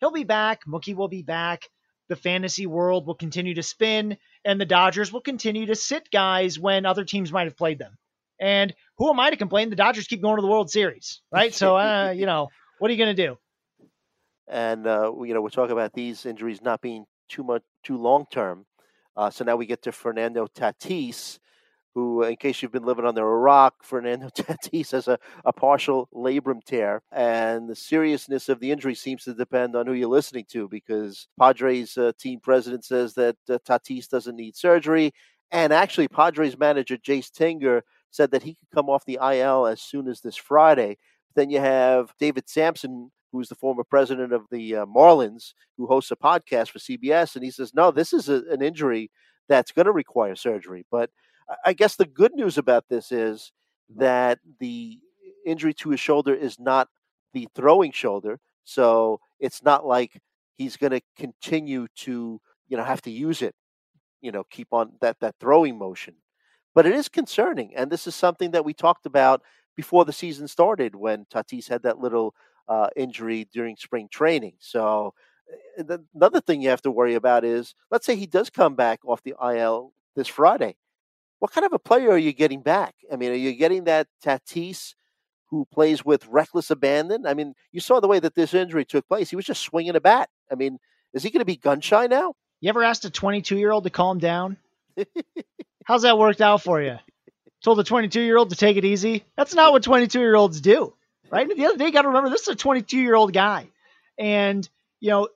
he'll 0.00 0.12
be 0.12 0.24
back. 0.24 0.64
Mookie 0.66 0.96
will 0.96 1.08
be 1.08 1.22
back. 1.22 1.68
The 2.08 2.16
fantasy 2.16 2.66
world 2.66 3.06
will 3.06 3.14
continue 3.14 3.54
to 3.54 3.62
spin, 3.62 4.18
and 4.44 4.60
the 4.60 4.66
Dodgers 4.66 5.12
will 5.12 5.22
continue 5.22 5.66
to 5.66 5.74
sit 5.74 6.10
guys 6.10 6.58
when 6.58 6.84
other 6.84 7.04
teams 7.04 7.32
might 7.32 7.46
have 7.46 7.56
played 7.56 7.78
them. 7.78 7.96
And 8.42 8.74
who 8.98 9.08
am 9.08 9.20
I 9.20 9.30
to 9.30 9.36
complain? 9.36 9.70
The 9.70 9.76
Dodgers 9.76 10.08
keep 10.08 10.20
going 10.20 10.34
to 10.34 10.42
the 10.42 10.48
World 10.48 10.68
Series, 10.68 11.22
right? 11.30 11.54
So, 11.54 11.76
uh, 11.76 12.10
you 12.16 12.26
know, 12.26 12.48
what 12.80 12.90
are 12.90 12.92
you 12.92 12.98
going 12.98 13.14
to 13.14 13.26
do? 13.26 13.38
And 14.48 14.84
uh, 14.84 15.12
you 15.24 15.32
know, 15.32 15.40
we're 15.40 15.48
talking 15.50 15.72
about 15.72 15.92
these 15.92 16.26
injuries 16.26 16.60
not 16.60 16.80
being 16.80 17.04
too 17.28 17.44
much 17.44 17.62
too 17.84 17.96
long 17.96 18.26
term. 18.32 18.66
Uh, 19.16 19.30
so 19.30 19.44
now 19.44 19.54
we 19.54 19.64
get 19.64 19.82
to 19.82 19.92
Fernando 19.92 20.48
Tatis, 20.48 21.38
who, 21.94 22.24
in 22.24 22.34
case 22.34 22.60
you've 22.60 22.72
been 22.72 22.84
living 22.84 23.04
under 23.04 23.22
a 23.22 23.38
rock, 23.38 23.74
Fernando 23.84 24.28
Tatis 24.36 24.90
has 24.90 25.06
a, 25.06 25.20
a 25.44 25.52
partial 25.52 26.08
labrum 26.12 26.64
tear. 26.64 27.00
And 27.12 27.68
the 27.68 27.76
seriousness 27.76 28.48
of 28.48 28.58
the 28.58 28.72
injury 28.72 28.96
seems 28.96 29.22
to 29.24 29.34
depend 29.34 29.76
on 29.76 29.86
who 29.86 29.92
you're 29.92 30.08
listening 30.08 30.46
to 30.50 30.66
because 30.66 31.28
Padres 31.38 31.96
uh, 31.96 32.10
team 32.18 32.40
president 32.40 32.84
says 32.84 33.14
that 33.14 33.36
uh, 33.48 33.58
Tatis 33.64 34.08
doesn't 34.08 34.34
need 34.34 34.56
surgery. 34.56 35.12
And 35.52 35.72
actually, 35.72 36.08
Padres 36.08 36.58
manager 36.58 36.96
Jayce 36.96 37.30
Tingler 37.30 37.82
said 38.12 38.30
that 38.30 38.44
he 38.44 38.54
could 38.54 38.70
come 38.72 38.88
off 38.88 39.04
the 39.04 39.18
IL 39.20 39.66
as 39.66 39.82
soon 39.82 40.06
as 40.06 40.20
this 40.20 40.36
Friday. 40.36 40.98
Then 41.34 41.50
you 41.50 41.58
have 41.58 42.12
David 42.20 42.48
Samson, 42.48 43.10
who's 43.32 43.48
the 43.48 43.54
former 43.56 43.82
president 43.82 44.32
of 44.32 44.42
the 44.50 44.76
uh, 44.76 44.86
Marlins, 44.86 45.54
who 45.76 45.86
hosts 45.86 46.10
a 46.10 46.16
podcast 46.16 46.68
for 46.70 46.78
CBS, 46.78 47.34
and 47.34 47.44
he 47.44 47.50
says, 47.50 47.74
no, 47.74 47.90
this 47.90 48.12
is 48.12 48.28
a, 48.28 48.44
an 48.50 48.62
injury 48.62 49.10
that's 49.48 49.72
going 49.72 49.86
to 49.86 49.92
require 49.92 50.36
surgery. 50.36 50.84
But 50.90 51.10
I 51.64 51.72
guess 51.72 51.96
the 51.96 52.06
good 52.06 52.34
news 52.34 52.58
about 52.58 52.84
this 52.88 53.10
is 53.10 53.50
that 53.96 54.38
the 54.60 54.98
injury 55.44 55.74
to 55.74 55.90
his 55.90 56.00
shoulder 56.00 56.34
is 56.34 56.58
not 56.58 56.88
the 57.32 57.48
throwing 57.54 57.92
shoulder, 57.92 58.38
so 58.64 59.20
it's 59.40 59.62
not 59.62 59.86
like 59.86 60.20
he's 60.56 60.76
going 60.76 60.92
to 60.92 61.00
continue 61.16 61.86
to 61.96 62.40
you 62.68 62.76
know 62.76 62.84
have 62.84 63.02
to 63.02 63.10
use 63.10 63.42
it, 63.42 63.54
you 64.20 64.32
know, 64.32 64.44
keep 64.44 64.68
on 64.72 64.92
that 65.00 65.18
that 65.20 65.34
throwing 65.40 65.78
motion. 65.78 66.14
But 66.74 66.86
it 66.86 66.94
is 66.94 67.08
concerning. 67.08 67.74
And 67.74 67.90
this 67.90 68.06
is 68.06 68.14
something 68.14 68.52
that 68.52 68.64
we 68.64 68.72
talked 68.72 69.06
about 69.06 69.42
before 69.76 70.04
the 70.04 70.12
season 70.12 70.48
started 70.48 70.94
when 70.94 71.26
Tatis 71.26 71.68
had 71.68 71.82
that 71.82 71.98
little 71.98 72.34
uh, 72.68 72.88
injury 72.96 73.48
during 73.52 73.76
spring 73.76 74.08
training. 74.10 74.54
So, 74.58 75.14
eh, 75.78 75.82
the, 75.82 76.04
another 76.14 76.40
thing 76.40 76.62
you 76.62 76.70
have 76.70 76.82
to 76.82 76.90
worry 76.90 77.14
about 77.14 77.44
is 77.44 77.74
let's 77.90 78.06
say 78.06 78.16
he 78.16 78.26
does 78.26 78.50
come 78.50 78.74
back 78.74 79.00
off 79.04 79.22
the 79.22 79.34
IL 79.42 79.92
this 80.16 80.28
Friday. 80.28 80.76
What 81.38 81.52
kind 81.52 81.66
of 81.66 81.72
a 81.72 81.78
player 81.78 82.10
are 82.10 82.18
you 82.18 82.32
getting 82.32 82.62
back? 82.62 82.94
I 83.12 83.16
mean, 83.16 83.32
are 83.32 83.34
you 83.34 83.52
getting 83.54 83.84
that 83.84 84.06
Tatis 84.24 84.94
who 85.50 85.66
plays 85.72 86.04
with 86.04 86.26
reckless 86.28 86.70
abandon? 86.70 87.26
I 87.26 87.34
mean, 87.34 87.54
you 87.72 87.80
saw 87.80 87.98
the 88.00 88.08
way 88.08 88.20
that 88.20 88.34
this 88.34 88.54
injury 88.54 88.84
took 88.84 89.08
place. 89.08 89.30
He 89.30 89.36
was 89.36 89.44
just 89.44 89.62
swinging 89.62 89.96
a 89.96 90.00
bat. 90.00 90.28
I 90.50 90.54
mean, 90.54 90.78
is 91.12 91.22
he 91.24 91.30
going 91.30 91.40
to 91.40 91.44
be 91.44 91.56
gun 91.56 91.80
shy 91.80 92.06
now? 92.06 92.34
You 92.60 92.68
ever 92.68 92.84
asked 92.84 93.04
a 93.04 93.10
22 93.10 93.56
year 93.56 93.72
old 93.72 93.84
to 93.84 93.90
calm 93.90 94.18
down? 94.18 94.56
How's 95.84 96.02
that 96.02 96.18
worked 96.18 96.40
out 96.40 96.62
for 96.62 96.80
you? 96.80 96.98
Told 97.62 97.78
a 97.80 97.84
22 97.84 98.20
year 98.20 98.36
old 98.36 98.50
to 98.50 98.56
take 98.56 98.76
it 98.76 98.84
easy. 98.84 99.24
That's 99.36 99.54
not 99.54 99.72
what 99.72 99.82
22 99.82 100.18
year 100.18 100.34
olds 100.34 100.60
do, 100.60 100.94
right? 101.30 101.48
The 101.48 101.66
other 101.66 101.76
day, 101.76 101.86
you 101.86 101.92
got 101.92 102.02
to 102.02 102.08
remember 102.08 102.30
this 102.30 102.42
is 102.42 102.48
a 102.48 102.56
22 102.56 102.98
year 102.98 103.14
old 103.14 103.32
guy, 103.32 103.68
and 104.18 104.68
you 105.00 105.10
know 105.10 105.28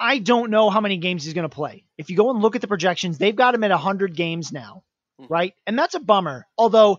I 0.00 0.18
don't 0.18 0.50
know 0.50 0.70
how 0.70 0.80
many 0.80 0.96
games 0.96 1.24
he's 1.24 1.34
going 1.34 1.48
to 1.48 1.54
play. 1.54 1.84
If 1.98 2.08
you 2.08 2.16
go 2.16 2.30
and 2.30 2.40
look 2.40 2.56
at 2.56 2.62
the 2.62 2.68
projections, 2.68 3.18
they've 3.18 3.36
got 3.36 3.54
him 3.54 3.62
at 3.64 3.70
100 3.70 4.16
games 4.16 4.50
now, 4.50 4.82
mm-hmm. 5.20 5.32
right? 5.32 5.54
And 5.66 5.78
that's 5.78 5.94
a 5.94 6.00
bummer. 6.00 6.46
Although, 6.56 6.98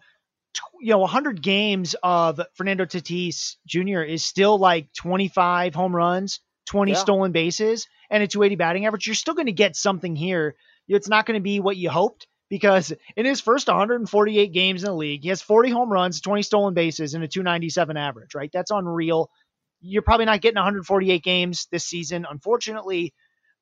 you 0.80 0.92
know, 0.92 1.00
100 1.00 1.42
games 1.42 1.96
of 2.04 2.40
Fernando 2.54 2.86
Tatis 2.86 3.56
Jr. 3.66 4.02
is 4.02 4.24
still 4.24 4.60
like 4.60 4.94
25 4.94 5.74
home 5.74 5.96
runs, 5.96 6.42
20 6.68 6.92
yeah. 6.92 6.98
stolen 7.00 7.32
bases, 7.32 7.88
and 8.12 8.22
a 8.22 8.28
280 8.28 8.56
batting 8.56 8.86
average. 8.86 9.08
You're 9.08 9.16
still 9.16 9.34
going 9.34 9.48
to 9.48 9.52
get 9.52 9.76
something 9.76 10.16
here. 10.16 10.56
It's 10.88 11.10
not 11.10 11.26
going 11.26 11.40
to 11.40 11.44
be 11.44 11.60
what 11.60 11.78
you 11.78 11.90
hoped, 11.90 12.28
because 12.52 12.92
in 13.16 13.26
his 13.26 13.40
first 13.40 13.70
148 13.70 14.52
games 14.52 14.84
in 14.84 14.90
the 14.90 14.94
league, 14.94 15.24
he 15.24 15.30
has 15.30 15.42
40 15.42 15.70
home 15.70 15.90
runs, 15.90 16.20
20 16.20 16.42
stolen 16.42 16.74
bases, 16.74 17.14
and 17.14 17.24
a 17.24 17.28
297 17.28 17.96
average, 17.96 18.36
right? 18.36 18.50
That's 18.52 18.72
unreal. 18.72 19.32
You're 19.80 20.02
probably 20.02 20.26
not 20.26 20.42
getting 20.42 20.58
148 20.58 21.24
games 21.24 21.70
this 21.72 21.86
season, 21.86 22.28
unfortunately. 22.30 23.14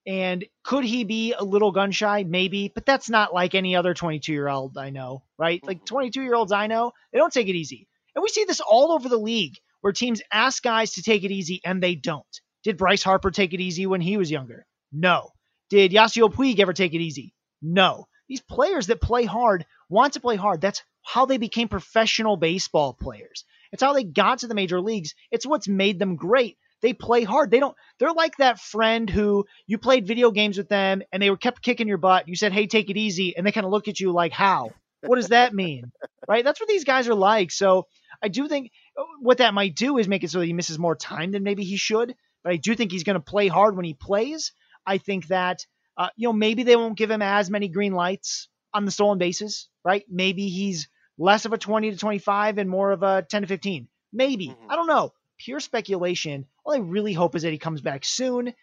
And 0.08 0.43
could 0.63 0.84
he 0.84 1.04
be 1.04 1.34
a 1.34 1.43
little 1.43 1.71
gun 1.71 1.91
shy? 1.91 2.23
Maybe, 2.23 2.71
but 2.73 2.84
that's 2.84 3.12
not 3.12 3.32
like 3.32 3.54
any 3.54 3.75
other 3.75 3.93
22 3.93 4.34
year 4.34 4.49
old 4.49 4.75
I 4.75 4.89
know, 4.89 5.21
right? 5.38 5.63
Like 5.63 5.78
mm-hmm. 5.78 5.95
22 5.95 6.23
year 6.23 6.34
olds 6.34 6.52
I 6.52 6.65
know, 6.65 6.91
they 7.13 7.19
don't 7.19 7.32
take 7.32 7.47
it 7.47 7.56
easy. 7.56 7.88
And 8.15 8.23
we 8.23 8.30
see 8.30 8.45
this 8.45 8.60
all 8.60 8.91
over 8.91 9.08
the 9.08 9.19
league 9.19 9.58
where 9.82 9.93
teams 9.93 10.23
ask 10.34 10.63
guys 10.63 10.93
to 10.93 11.04
take 11.04 11.23
it 11.23 11.32
easy 11.32 11.62
and 11.63 11.82
they 11.82 11.93
don't. 11.93 12.25
Did 12.63 12.78
Bryce 12.78 13.04
Harper 13.04 13.30
take 13.30 13.54
it 13.54 13.62
easy 13.62 13.86
when 13.86 14.02
he 14.02 14.17
was 14.17 14.32
younger? 14.32 14.65
No. 14.91 15.30
Did 15.69 15.91
Yasiel 15.91 16.34
Puig 16.34 16.60
ever 16.60 16.73
take 16.73 16.95
it 16.95 17.02
easy? 17.02 17.36
No. 17.62 18.08
These 18.30 18.42
players 18.42 18.88
that 18.88 19.02
play 19.02 19.26
hard 19.26 19.65
want 19.89 20.13
to 20.13 20.22
play 20.22 20.36
hard. 20.36 20.62
That's 20.62 20.84
how 21.02 21.26
they 21.26 21.38
became 21.38 21.68
professional 21.68 22.38
baseball 22.38 22.94
players. 22.94 23.44
It's 23.72 23.84
how 23.84 23.94
they 23.94 24.04
got 24.04 24.39
to 24.39 24.48
the 24.48 24.56
major 24.56 24.80
leagues. 24.80 25.15
It's 25.32 25.46
what's 25.46 25.68
made 25.68 26.00
them 26.00 26.15
great. 26.15 26.58
They 26.82 26.94
play 26.94 27.24
hard. 27.24 27.52
They 27.52 27.60
don't 27.60 27.76
they're 27.98 28.13
like 28.13 28.38
that 28.38 28.60
friend 28.60 29.10
who 29.10 29.46
you 29.68 29.78
played 29.78 30.08
video 30.08 30.32
games 30.32 30.58
with 30.58 30.70
them 30.70 31.02
and 31.12 31.22
they 31.22 31.30
were 31.30 31.38
kept 31.38 31.62
kicking 31.62 31.88
your 31.88 31.98
butt. 31.98 32.28
You 32.28 32.36
said, 32.36 32.54
"Hey, 32.54 32.68
take 32.68 32.89
it 32.89 32.98
easy." 32.98 33.36
And 33.36 33.46
they 33.46 33.52
kind 33.52 33.65
of 33.65 33.72
look 33.72 33.88
at 33.88 34.00
you 34.00 34.12
like, 34.12 34.32
"How?" 34.32 34.72
What 35.02 35.15
does 35.15 35.30
that 35.30 35.54
mean? 35.54 35.92
right? 36.28 36.44
That's 36.44 36.60
what 36.60 36.70
these 36.70 36.84
guys 36.84 37.08
are 37.08 37.15
like. 37.15 37.52
So, 37.52 37.88
I 38.22 38.28
do 38.28 38.48
think 38.48 38.72
uh, 38.98 39.04
what 39.22 39.38
that 39.39 39.54
might 39.54 39.76
do 39.76 39.98
is 39.98 40.08
make 40.08 40.24
it 40.24 40.30
so 40.30 40.39
that 40.39 40.46
he 40.46 40.54
misses 40.54 40.78
more 40.78 40.96
time 40.96 41.32
than 41.32 41.44
maybe 41.44 41.63
he 41.63 41.78
should. 41.78 42.15
But 42.44 42.54
I 42.54 42.58
do 42.58 42.76
think 42.76 42.92
he's 42.92 43.04
going 43.04 43.15
to 43.15 43.20
play 43.22 43.48
hard 43.48 43.76
when 43.76 43.86
he 43.86 43.94
plays. 43.94 44.52
I 44.86 44.98
think 44.98 45.28
that 45.28 45.65
uh, 46.00 46.10
you 46.16 46.30
know, 46.30 46.34
maybe 46.34 46.64
they 46.64 46.78
won't 46.78 46.98
give 46.98 47.12
him 47.12 47.22
as 47.22 47.50
many 47.50 47.68
green 47.68 47.92
lights 47.92 48.48
on 48.74 48.86
the 48.86 48.92
stolen 48.92 49.18
bases, 49.18 49.68
right? 49.84 50.06
Maybe 50.10 50.48
he's 50.48 50.88
less 51.18 51.44
of 51.44 51.52
a 51.52 51.58
20 51.58 51.92
to 51.92 51.98
25 51.98 52.58
and 52.58 52.70
more 52.70 52.92
of 52.92 53.04
a 53.04 53.22
10 53.30 53.42
to 53.42 53.48
15. 53.48 53.90
Maybe. 54.14 54.48
Mm-hmm. 54.48 54.72
I 54.72 54.76
don't 54.78 54.88
know. 54.88 55.12
Pure 55.38 55.60
speculation. 55.60 56.46
All 56.64 56.74
I 56.74 56.78
really 56.78 57.12
hope 57.12 57.36
is 57.36 57.44
that 57.44 57.52
he 57.52 57.58
comes 57.58 57.82
back 57.82 58.06
soon. 58.06 58.54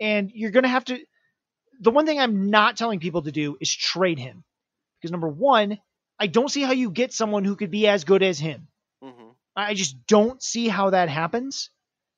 And 0.00 0.32
you're 0.34 0.50
going 0.50 0.64
to 0.64 0.68
have 0.68 0.84
to. 0.86 0.98
The 1.80 1.92
one 1.92 2.06
thing 2.06 2.18
I'm 2.18 2.50
not 2.50 2.76
telling 2.76 2.98
people 2.98 3.22
to 3.22 3.32
do 3.32 3.56
is 3.60 3.72
trade 3.72 4.18
him. 4.18 4.42
Because 5.00 5.12
number 5.12 5.28
one, 5.28 5.78
I 6.18 6.26
don't 6.26 6.50
see 6.50 6.62
how 6.62 6.72
you 6.72 6.90
get 6.90 7.12
someone 7.12 7.44
who 7.44 7.56
could 7.56 7.70
be 7.70 7.86
as 7.86 8.04
good 8.04 8.22
as 8.22 8.38
him. 8.38 8.66
Mm-hmm. 9.02 9.28
I 9.54 9.74
just 9.74 10.06
don't 10.08 10.42
see 10.42 10.66
how 10.66 10.90
that 10.90 11.08
happens. 11.08 11.70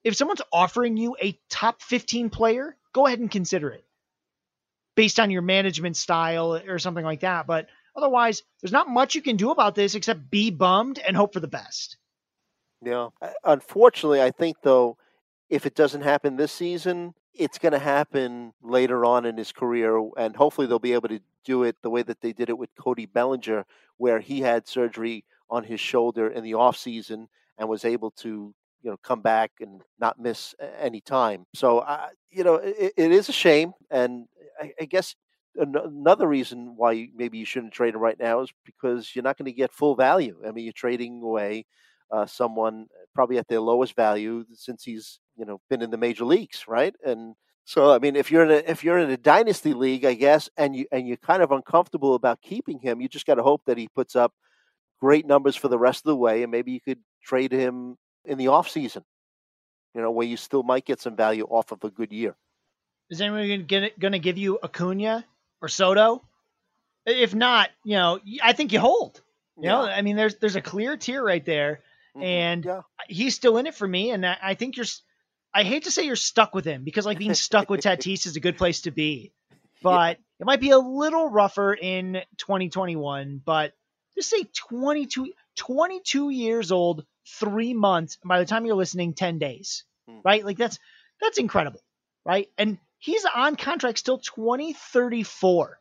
If 0.02 0.16
someone's 0.16 0.42
offering 0.52 0.96
you 0.96 1.16
a 1.20 1.38
top 1.50 1.82
15 1.82 2.30
player, 2.30 2.76
go 2.92 3.06
ahead 3.06 3.20
and 3.20 3.30
consider 3.30 3.70
it 3.70 3.84
based 4.94 5.20
on 5.20 5.30
your 5.30 5.42
management 5.42 5.96
style 5.96 6.54
or 6.54 6.78
something 6.78 7.04
like 7.04 7.20
that. 7.20 7.46
But 7.46 7.68
otherwise, 7.96 8.42
there's 8.60 8.72
not 8.72 8.88
much 8.88 9.14
you 9.14 9.22
can 9.22 9.36
do 9.36 9.50
about 9.50 9.74
this 9.74 9.94
except 9.94 10.30
be 10.30 10.50
bummed 10.50 10.98
and 10.98 11.16
hope 11.16 11.32
for 11.32 11.40
the 11.40 11.48
best. 11.48 11.96
Yeah. 12.84 13.08
Unfortunately, 13.44 14.20
I 14.20 14.30
think, 14.30 14.56
though, 14.62 14.96
if 15.48 15.66
it 15.66 15.74
doesn't 15.74 16.02
happen 16.02 16.36
this 16.36 16.52
season, 16.52 17.14
it's 17.34 17.58
going 17.58 17.72
to 17.72 17.78
happen 17.78 18.52
later 18.62 19.04
on 19.04 19.24
in 19.24 19.36
his 19.36 19.52
career. 19.52 20.10
And 20.16 20.34
hopefully, 20.34 20.66
they'll 20.66 20.78
be 20.78 20.92
able 20.92 21.08
to 21.08 21.20
do 21.44 21.62
it 21.62 21.76
the 21.82 21.90
way 21.90 22.02
that 22.02 22.20
they 22.20 22.32
did 22.32 22.48
it 22.48 22.58
with 22.58 22.70
Cody 22.78 23.06
Bellinger, 23.06 23.64
where 23.98 24.20
he 24.20 24.40
had 24.40 24.66
surgery 24.66 25.24
on 25.48 25.64
his 25.64 25.80
shoulder 25.80 26.28
in 26.28 26.42
the 26.42 26.52
offseason 26.52 27.28
and 27.58 27.68
was 27.68 27.84
able 27.84 28.10
to 28.10 28.54
you 28.82 28.90
know 28.90 28.96
come 29.02 29.20
back 29.20 29.52
and 29.60 29.82
not 29.98 30.18
miss 30.18 30.54
any 30.78 31.00
time. 31.00 31.46
So 31.54 31.78
uh, 31.80 32.08
you 32.30 32.44
know 32.44 32.56
it, 32.56 32.92
it 32.96 33.12
is 33.12 33.28
a 33.28 33.32
shame, 33.32 33.72
and 33.90 34.26
I, 34.62 34.72
I 34.80 34.84
guess 34.86 35.14
another 35.56 36.26
reason 36.26 36.74
why 36.76 37.08
maybe 37.14 37.38
you 37.38 37.44
shouldn't 37.44 37.72
trade 37.74 37.94
him 37.94 38.00
right 38.00 38.18
now 38.18 38.40
is 38.40 38.50
because 38.64 39.10
you're 39.14 39.22
not 39.24 39.36
going 39.38 39.46
to 39.46 39.52
get 39.52 39.72
full 39.72 39.94
value. 39.96 40.40
I 40.46 40.52
mean, 40.52 40.64
you're 40.64 40.72
trading 40.72 41.22
away 41.22 41.66
uh, 42.10 42.26
someone 42.26 42.86
probably 43.14 43.38
at 43.38 43.48
their 43.48 43.60
lowest 43.60 43.94
value 43.96 44.44
since 44.54 44.84
he's 44.84 45.20
you 45.36 45.44
know 45.46 45.60
been 45.70 45.82
in 45.82 45.90
the 45.90 45.98
major 45.98 46.24
leagues, 46.24 46.64
right? 46.68 46.94
And 47.04 47.34
So 47.64 47.92
I 47.92 47.98
mean, 47.98 48.16
if 48.16 48.30
you're 48.30 48.44
in 48.44 48.50
a 48.50 48.70
if 48.70 48.84
you're 48.84 48.98
in 48.98 49.10
a 49.10 49.16
dynasty 49.16 49.74
league, 49.74 50.04
I 50.04 50.14
guess, 50.14 50.48
and 50.56 50.74
you 50.76 50.86
and 50.92 51.06
you're 51.08 51.16
kind 51.18 51.42
of 51.42 51.52
uncomfortable 51.52 52.14
about 52.14 52.40
keeping 52.42 52.80
him, 52.80 53.00
you 53.00 53.08
just 53.08 53.26
got 53.26 53.36
to 53.36 53.42
hope 53.42 53.62
that 53.66 53.78
he 53.78 53.88
puts 53.88 54.16
up 54.16 54.32
great 55.00 55.26
numbers 55.26 55.56
for 55.56 55.68
the 55.68 55.78
rest 55.78 56.00
of 56.00 56.10
the 56.10 56.16
way, 56.16 56.42
and 56.42 56.52
maybe 56.52 56.72
you 56.72 56.80
could 56.80 57.00
trade 57.24 57.52
him 57.52 57.96
in 58.24 58.38
the 58.38 58.48
off 58.48 58.68
season. 58.70 59.04
You 59.94 60.02
know, 60.02 60.10
where 60.10 60.26
you 60.26 60.36
still 60.36 60.62
might 60.62 60.84
get 60.86 61.00
some 61.00 61.16
value 61.16 61.44
off 61.44 61.72
of 61.72 61.84
a 61.84 61.90
good 61.90 62.12
year. 62.12 62.36
Is 63.12 63.20
anyone 63.20 63.66
going 63.66 64.12
to 64.12 64.18
give 64.18 64.38
you 64.38 64.58
Acuna 64.62 65.22
or 65.60 65.68
Soto? 65.68 66.22
If 67.04 67.34
not, 67.34 67.68
you 67.84 67.96
know, 67.96 68.18
I 68.42 68.54
think 68.54 68.72
you 68.72 68.80
hold. 68.80 69.20
You 69.58 69.64
yeah. 69.64 69.72
know, 69.72 69.82
I 69.82 70.00
mean, 70.00 70.16
there's 70.16 70.36
there's 70.36 70.56
a 70.56 70.62
clear 70.62 70.96
tier 70.96 71.22
right 71.22 71.44
there, 71.44 71.82
mm-hmm. 72.16 72.22
and 72.22 72.64
yeah. 72.64 72.80
he's 73.06 73.34
still 73.34 73.58
in 73.58 73.66
it 73.66 73.74
for 73.74 73.86
me. 73.86 74.12
And 74.12 74.24
I 74.24 74.54
think 74.54 74.78
you're. 74.78 74.86
I 75.52 75.62
hate 75.62 75.84
to 75.84 75.90
say 75.90 76.06
you're 76.06 76.16
stuck 76.16 76.54
with 76.54 76.64
him 76.64 76.84
because 76.84 77.04
like 77.04 77.18
being 77.18 77.34
stuck 77.34 77.68
with 77.68 77.80
Tatis 77.82 78.24
is 78.24 78.36
a 78.36 78.40
good 78.40 78.56
place 78.56 78.80
to 78.82 78.90
be, 78.90 79.30
but 79.82 80.16
yeah. 80.16 80.24
it 80.40 80.46
might 80.46 80.60
be 80.60 80.70
a 80.70 80.78
little 80.78 81.28
rougher 81.28 81.74
in 81.74 82.22
2021. 82.38 83.42
But 83.44 83.74
just 84.16 84.30
say 84.30 84.44
22, 84.70 85.34
22 85.56 86.30
years 86.30 86.72
old, 86.72 87.04
three 87.28 87.74
months. 87.74 88.16
by 88.24 88.38
the 88.38 88.46
time 88.46 88.64
you're 88.64 88.74
listening, 88.74 89.12
10 89.12 89.38
days, 89.38 89.84
mm. 90.08 90.22
right? 90.24 90.46
Like 90.46 90.56
that's 90.56 90.78
that's 91.20 91.36
incredible, 91.36 91.82
right? 92.24 92.48
And 92.56 92.78
he's 93.02 93.26
on 93.34 93.56
contract 93.56 93.98
still 93.98 94.18
2034. 94.18 95.78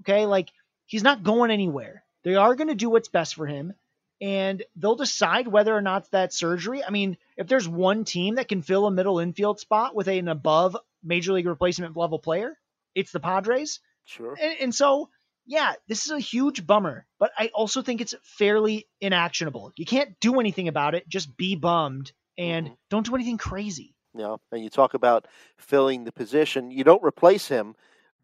Okay, 0.00 0.26
like 0.26 0.50
he's 0.86 1.02
not 1.02 1.22
going 1.22 1.50
anywhere. 1.50 2.04
They 2.24 2.36
are 2.36 2.54
going 2.54 2.68
to 2.68 2.74
do 2.74 2.90
what's 2.90 3.08
best 3.08 3.34
for 3.34 3.46
him, 3.46 3.72
and 4.20 4.62
they'll 4.76 4.94
decide 4.94 5.48
whether 5.48 5.74
or 5.74 5.80
not 5.82 6.10
that 6.12 6.32
surgery. 6.32 6.84
I 6.84 6.90
mean, 6.90 7.16
if 7.36 7.48
there's 7.48 7.68
one 7.68 8.04
team 8.04 8.36
that 8.36 8.48
can 8.48 8.62
fill 8.62 8.86
a 8.86 8.90
middle 8.90 9.18
infield 9.18 9.58
spot 9.58 9.94
with 9.94 10.06
an 10.08 10.28
above 10.28 10.76
major 11.02 11.32
league 11.32 11.46
replacement 11.46 11.96
level 11.96 12.18
player, 12.18 12.56
it's 12.94 13.12
the 13.12 13.20
Padres. 13.20 13.80
Sure. 14.04 14.36
And, 14.40 14.56
and 14.60 14.74
so, 14.74 15.08
yeah, 15.46 15.72
this 15.88 16.04
is 16.04 16.12
a 16.12 16.20
huge 16.20 16.66
bummer, 16.66 17.06
but 17.18 17.32
I 17.36 17.50
also 17.54 17.82
think 17.82 18.00
it's 18.00 18.14
fairly 18.22 18.86
inactionable. 19.00 19.72
You 19.76 19.86
can't 19.86 20.18
do 20.20 20.38
anything 20.38 20.68
about 20.68 20.94
it. 20.94 21.08
Just 21.08 21.36
be 21.36 21.56
bummed 21.56 22.12
and 22.36 22.66
mm-hmm. 22.66 22.74
don't 22.90 23.06
do 23.06 23.14
anything 23.14 23.38
crazy. 23.38 23.94
You 24.14 24.20
know, 24.20 24.40
and 24.50 24.62
you 24.62 24.70
talk 24.70 24.94
about 24.94 25.26
filling 25.56 26.04
the 26.04 26.12
position. 26.12 26.70
You 26.70 26.84
don't 26.84 27.02
replace 27.02 27.48
him, 27.48 27.74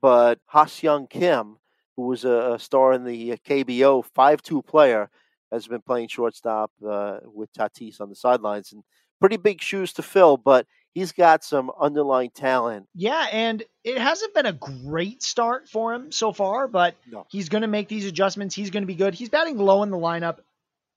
but 0.00 0.38
Ha-Seong 0.46 1.08
Kim, 1.08 1.56
who 1.96 2.02
was 2.02 2.24
a, 2.24 2.58
star 2.58 2.92
in 2.92 3.04
the 3.04 3.32
uh, 3.32 3.36
KBO, 3.36 4.04
five-two 4.04 4.62
player, 4.62 5.10
has 5.50 5.66
been 5.66 5.80
playing 5.80 6.08
shortstop 6.08 6.70
uh, 6.86 7.18
with 7.24 7.52
Tatis 7.52 8.00
on 8.00 8.10
the 8.10 8.14
sidelines, 8.14 8.72
and 8.72 8.84
pretty 9.18 9.38
big 9.38 9.62
shoes 9.62 9.94
to 9.94 10.02
fill. 10.02 10.36
But 10.36 10.66
he's 10.92 11.12
got 11.12 11.44
some 11.44 11.70
underlying 11.80 12.30
talent. 12.30 12.86
Yeah, 12.94 13.26
and 13.32 13.62
it 13.84 13.98
hasn't 13.98 14.34
been 14.34 14.46
a 14.46 14.52
great 14.52 15.22
start 15.22 15.68
for 15.68 15.94
him 15.94 16.12
so 16.12 16.32
far, 16.32 16.68
but 16.68 16.96
no. 17.10 17.26
he's 17.30 17.48
going 17.48 17.62
to 17.62 17.68
make 17.68 17.88
these 17.88 18.04
adjustments. 18.04 18.54
He's 18.54 18.70
going 18.70 18.82
to 18.82 18.86
be 18.86 18.94
good. 18.94 19.14
He's 19.14 19.28
batting 19.28 19.56
low 19.58 19.82
in 19.82 19.90
the 19.90 19.96
lineup, 19.96 20.38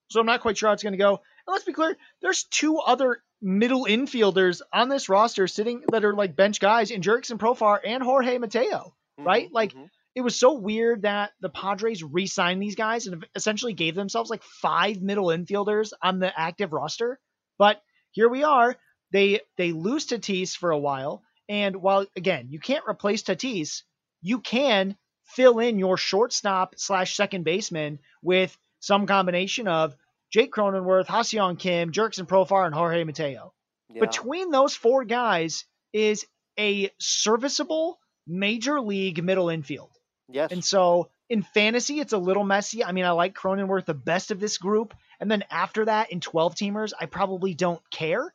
so 0.09 0.19
I'm 0.19 0.25
not 0.25 0.41
quite 0.41 0.57
sure 0.57 0.69
how 0.69 0.73
it's 0.73 0.83
going 0.83 0.93
to 0.93 0.97
go. 0.97 1.11
And 1.11 1.53
let's 1.53 1.63
be 1.63 1.73
clear, 1.73 1.95
there's 2.21 2.43
two 2.43 2.77
other 2.77 3.21
middle 3.41 3.85
infielders 3.85 4.61
on 4.71 4.89
this 4.89 5.09
roster 5.09 5.47
sitting 5.47 5.83
that 5.91 6.05
are 6.05 6.13
like 6.13 6.35
bench 6.35 6.59
guys 6.59 6.91
in 6.91 7.01
Jurickson 7.01 7.37
Profar 7.37 7.79
and 7.83 8.03
Jorge 8.03 8.37
Mateo, 8.37 8.93
mm-hmm, 9.19 9.23
right? 9.23 9.51
Like 9.51 9.73
mm-hmm. 9.73 9.85
it 10.15 10.21
was 10.21 10.35
so 10.35 10.53
weird 10.53 11.03
that 11.03 11.31
the 11.41 11.49
Padres 11.49 12.03
re-signed 12.03 12.61
these 12.61 12.75
guys 12.75 13.07
and 13.07 13.25
essentially 13.35 13.73
gave 13.73 13.95
themselves 13.95 14.29
like 14.29 14.43
five 14.43 15.01
middle 15.01 15.27
infielders 15.27 15.91
on 16.01 16.19
the 16.19 16.37
active 16.39 16.71
roster. 16.71 17.19
But 17.57 17.81
here 18.11 18.29
we 18.29 18.43
are. 18.43 18.75
They 19.11 19.41
they 19.57 19.71
lose 19.71 20.07
Tatis 20.07 20.55
for 20.55 20.71
a 20.71 20.79
while, 20.79 21.23
and 21.49 21.75
while 21.75 22.05
again 22.15 22.47
you 22.49 22.59
can't 22.59 22.87
replace 22.87 23.23
Tatis, 23.23 23.81
you 24.21 24.39
can 24.39 24.95
fill 25.23 25.59
in 25.59 25.79
your 25.79 25.97
shortstop 25.97 26.75
slash 26.77 27.15
second 27.15 27.43
baseman 27.43 27.99
with 28.21 28.57
some 28.79 29.05
combination 29.05 29.67
of 29.67 29.95
Jake 30.31 30.51
Cronenworth, 30.51 31.07
Ha-Seong 31.07 31.59
Kim, 31.59 31.91
Jurickson 31.91 32.25
Profar, 32.25 32.65
and 32.65 32.73
Jorge 32.73 33.03
Mateo. 33.03 33.53
Yeah. 33.89 34.01
Between 34.01 34.51
those 34.51 34.73
four 34.73 35.03
guys 35.03 35.65
is 35.93 36.25
a 36.57 36.89
serviceable 36.99 37.99
major 38.25 38.79
league 38.79 39.23
middle 39.23 39.49
infield. 39.49 39.91
Yes. 40.29 40.51
And 40.51 40.63
so 40.63 41.09
in 41.29 41.43
fantasy, 41.43 41.99
it's 41.99 42.13
a 42.13 42.17
little 42.17 42.45
messy. 42.45 42.83
I 42.83 42.93
mean, 42.93 43.05
I 43.05 43.11
like 43.11 43.35
Cronenworth 43.35 43.85
the 43.85 43.93
best 43.93 44.31
of 44.31 44.39
this 44.39 44.57
group. 44.57 44.93
And 45.19 45.29
then 45.29 45.43
after 45.51 45.85
that, 45.85 46.11
in 46.11 46.21
12 46.21 46.55
teamers, 46.55 46.93
I 46.99 47.05
probably 47.05 47.53
don't 47.53 47.81
care 47.91 48.33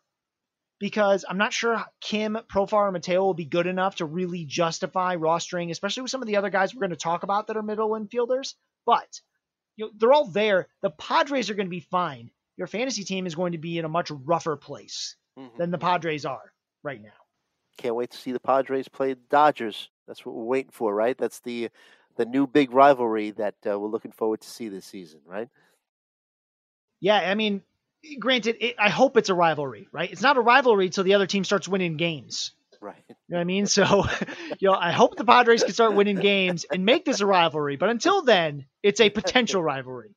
because 0.78 1.24
I'm 1.26 1.38
not 1.38 1.54
sure 1.54 1.82
Kim, 2.00 2.36
Profar, 2.52 2.84
and 2.84 2.92
Mateo 2.92 3.22
will 3.22 3.34
be 3.34 3.46
good 3.46 3.66
enough 3.66 3.96
to 3.96 4.04
really 4.04 4.44
justify 4.44 5.16
rostering, 5.16 5.70
especially 5.70 6.02
with 6.02 6.10
some 6.10 6.22
of 6.22 6.28
the 6.28 6.36
other 6.36 6.50
guys 6.50 6.74
we're 6.74 6.80
going 6.80 6.90
to 6.90 6.96
talk 6.96 7.22
about 7.22 7.46
that 7.46 7.56
are 7.56 7.62
middle 7.62 7.90
infielders. 7.90 8.54
But 8.84 9.20
you 9.76 9.86
know, 9.86 9.90
they're 9.96 10.12
all 10.12 10.26
there. 10.26 10.68
The 10.82 10.90
Padres 10.90 11.50
are 11.50 11.54
going 11.54 11.66
to 11.66 11.70
be 11.70 11.80
fine. 11.80 12.30
Your 12.56 12.66
fantasy 12.66 13.04
team 13.04 13.26
is 13.26 13.34
going 13.34 13.52
to 13.52 13.58
be 13.58 13.78
in 13.78 13.84
a 13.84 13.88
much 13.88 14.10
rougher 14.10 14.56
place 14.56 15.16
mm-hmm. 15.38 15.56
than 15.58 15.70
the 15.70 15.78
Padres 15.78 16.24
are 16.24 16.52
right 16.82 17.02
now. 17.02 17.10
Can't 17.76 17.94
wait 17.94 18.10
to 18.10 18.16
see 18.16 18.32
the 18.32 18.40
Padres 18.40 18.88
play 18.88 19.12
the 19.12 19.20
Dodgers. 19.28 19.90
That's 20.08 20.24
what 20.24 20.34
we're 20.34 20.44
waiting 20.44 20.72
for, 20.72 20.94
right? 20.94 21.16
That's 21.16 21.40
the 21.40 21.68
the 22.16 22.24
new 22.24 22.46
big 22.46 22.72
rivalry 22.72 23.32
that 23.32 23.54
uh, 23.70 23.78
we're 23.78 23.88
looking 23.88 24.12
forward 24.12 24.40
to 24.40 24.48
see 24.48 24.68
this 24.68 24.86
season, 24.86 25.20
right? 25.26 25.48
Yeah, 26.98 27.16
I 27.16 27.34
mean, 27.34 27.60
granted, 28.18 28.56
it, 28.60 28.76
I 28.78 28.88
hope 28.88 29.18
it's 29.18 29.28
a 29.28 29.34
rivalry, 29.34 29.88
right? 29.92 30.10
It's 30.10 30.22
not 30.22 30.38
a 30.38 30.40
rivalry 30.40 30.86
until 30.86 31.04
the 31.04 31.12
other 31.12 31.26
team 31.26 31.44
starts 31.44 31.68
winning 31.68 31.98
games. 31.98 32.52
Right. 32.80 33.02
You 33.08 33.14
know 33.28 33.36
what 33.36 33.40
I 33.40 33.44
mean? 33.44 33.66
So, 33.66 34.04
you 34.58 34.68
know, 34.68 34.74
I 34.74 34.92
hope 34.92 35.16
the 35.16 35.24
Padres 35.24 35.64
can 35.64 35.72
start 35.72 35.94
winning 35.94 36.16
games 36.16 36.64
and 36.70 36.84
make 36.84 37.04
this 37.04 37.20
a 37.20 37.26
rivalry. 37.26 37.76
But 37.76 37.90
until 37.90 38.22
then, 38.22 38.66
it's 38.82 39.00
a 39.00 39.10
potential 39.10 39.62
rivalry. 39.62 40.14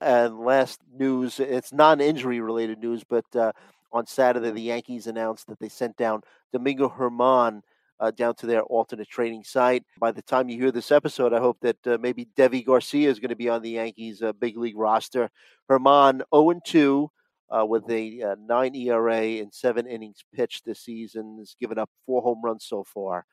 and 0.00 0.40
last 0.40 0.80
news, 0.92 1.40
it's 1.40 1.72
non-injury 1.72 2.40
related 2.40 2.78
news, 2.78 3.04
but 3.08 3.24
uh, 3.36 3.52
on 3.92 4.06
Saturday 4.06 4.50
the 4.50 4.62
Yankees 4.62 5.06
announced 5.06 5.46
that 5.48 5.58
they 5.58 5.68
sent 5.68 5.96
down 5.96 6.22
Domingo 6.52 6.88
Germán 6.88 7.62
uh, 8.00 8.10
down 8.10 8.34
to 8.36 8.46
their 8.46 8.62
alternate 8.62 9.08
training 9.08 9.44
site. 9.44 9.84
By 9.98 10.12
the 10.12 10.22
time 10.22 10.48
you 10.48 10.58
hear 10.58 10.70
this 10.70 10.92
episode, 10.92 11.32
I 11.32 11.40
hope 11.40 11.58
that 11.62 11.86
uh, 11.86 11.98
maybe 12.00 12.28
Deivi 12.36 12.64
Garcia 12.64 13.10
is 13.10 13.18
going 13.18 13.30
to 13.30 13.36
be 13.36 13.48
on 13.48 13.62
the 13.62 13.70
Yankees' 13.70 14.22
uh, 14.22 14.32
big 14.32 14.56
league 14.56 14.78
roster. 14.78 15.30
Herman 15.68 16.22
0 16.34 16.60
2 16.64 17.10
uh, 17.50 17.64
with 17.64 17.88
a 17.90 18.22
uh, 18.22 18.36
nine 18.40 18.74
ERA 18.74 19.22
in 19.22 19.50
seven 19.52 19.86
innings 19.86 20.24
pitched 20.34 20.64
this 20.64 20.80
season. 20.80 21.36
Has 21.38 21.56
given 21.60 21.78
up 21.78 21.90
four 22.06 22.22
home 22.22 22.40
runs 22.42 22.64
so 22.64 22.84
far, 22.84 23.24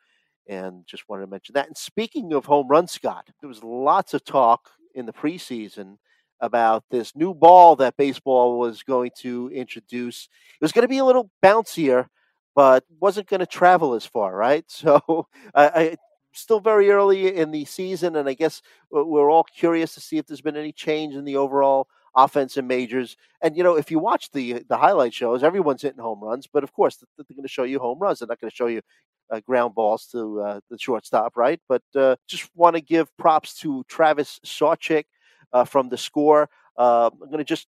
and 0.48 0.86
just 0.86 1.08
wanted 1.10 1.26
to 1.26 1.32
mention 1.32 1.54
that. 1.54 1.68
And 1.68 1.78
speaking 1.78 2.34
of 2.34 2.46
home 2.46 2.68
runs, 2.68 2.92
Scott, 2.92 3.30
there 3.42 3.48
was 3.48 3.64
lots 3.64 4.14
of 4.14 4.24
talk 4.24 4.70
in 4.94 5.06
the 5.06 5.14
preseason 5.14 5.98
about 6.40 6.84
this 6.92 7.16
new 7.16 7.34
ball 7.34 7.76
that 7.78 7.98
baseball 7.98 8.60
was 8.60 8.84
going 8.84 9.12
to 9.20 9.50
introduce. 9.54 10.28
It 10.60 10.64
was 10.64 10.72
going 10.72 10.84
to 10.84 10.90
be 10.90 10.98
a 10.98 11.06
little 11.06 11.30
bouncier, 11.44 12.08
but 12.56 12.84
wasn't 13.00 13.28
going 13.28 13.40
to 13.40 13.46
travel 13.46 13.94
as 13.94 14.06
far, 14.06 14.36
right? 14.36 14.66
So 14.70 15.28
I, 15.54 15.68
I 15.68 15.96
still 16.34 16.60
very 16.60 16.90
early 16.90 17.36
in 17.36 17.52
the 17.52 17.66
season, 17.66 18.16
and 18.16 18.28
I 18.28 18.34
guess 18.34 18.62
we're 18.92 19.30
all 19.32 19.44
curious 19.44 19.94
to 19.96 20.02
see 20.02 20.18
if 20.18 20.28
there's 20.28 20.42
been 20.42 20.58
any 20.58 20.72
change 20.72 21.16
in 21.16 21.26
the 21.26 21.38
overall 21.38 21.88
offense 22.16 22.58
in 22.58 22.68
majors. 22.68 23.18
And 23.42 23.56
you 23.58 23.64
know, 23.64 23.76
if 23.76 23.92
you 23.92 24.00
watch 24.00 24.32
the 24.32 24.64
the 24.68 24.78
highlight 24.78 25.14
shows, 25.14 25.44
everyone's 25.44 25.82
hitting 25.82 26.02
home 26.02 26.22
runs, 26.22 26.48
but 26.48 26.64
of 26.64 26.74
course 26.74 26.98
they're 26.98 27.26
going 27.30 27.44
to 27.44 27.48
show 27.48 27.64
you 27.64 27.80
home 27.80 28.00
runs. 28.00 28.20
They're 28.20 28.28
not 28.28 28.40
going 28.40 28.52
to 28.52 28.56
show 28.56 28.68
you 28.68 28.82
uh, 29.30 29.40
ground 29.42 29.76
balls 29.76 30.08
to 30.08 30.42
uh, 30.42 30.60
the 30.70 30.78
shortstop, 30.78 31.36
right? 31.36 31.60
But 31.68 31.84
uh, 31.96 32.16
just 32.28 32.50
want 32.56 32.76
to 32.76 32.82
give 32.82 33.16
props 33.18 33.56
to 33.60 33.84
Travis 33.88 34.40
Sawchik 34.46 35.06
uh, 35.54 35.66
from 35.66 35.90
the 35.90 35.98
score. 35.98 36.50
Uh, 36.78 37.10
I'm 37.12 37.30
going 37.30 37.38
to 37.40 37.44
just 37.44 37.68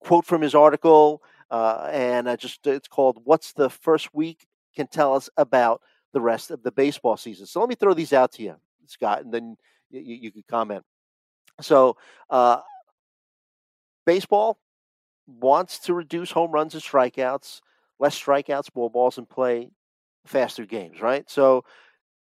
quote 0.00 0.24
from 0.24 0.42
his 0.42 0.54
article, 0.54 1.22
uh, 1.50 1.88
and 1.92 2.28
I 2.28 2.36
just 2.36 2.66
it's 2.66 2.88
called 2.88 3.20
"What's 3.24 3.52
the 3.52 3.70
First 3.70 4.14
Week 4.14 4.46
Can 4.74 4.86
Tell 4.86 5.14
Us 5.14 5.28
About 5.36 5.80
the 6.12 6.20
Rest 6.20 6.50
of 6.50 6.62
the 6.62 6.72
Baseball 6.72 7.16
Season." 7.16 7.46
So 7.46 7.60
let 7.60 7.68
me 7.68 7.74
throw 7.74 7.94
these 7.94 8.12
out 8.12 8.32
to 8.32 8.42
you, 8.42 8.56
Scott, 8.86 9.22
and 9.22 9.32
then 9.32 9.56
you, 9.90 10.00
you 10.00 10.32
could 10.32 10.46
comment. 10.46 10.84
So 11.60 11.96
baseball 14.06 14.58
wants 15.26 15.78
to 15.80 15.94
reduce 15.94 16.30
home 16.30 16.52
runs 16.52 16.74
and 16.74 16.82
strikeouts, 16.82 17.60
less 17.98 18.18
strikeouts, 18.18 18.74
more 18.74 18.90
balls 18.90 19.18
in 19.18 19.26
play, 19.26 19.70
faster 20.24 20.64
games, 20.64 21.00
right? 21.00 21.28
So, 21.28 21.64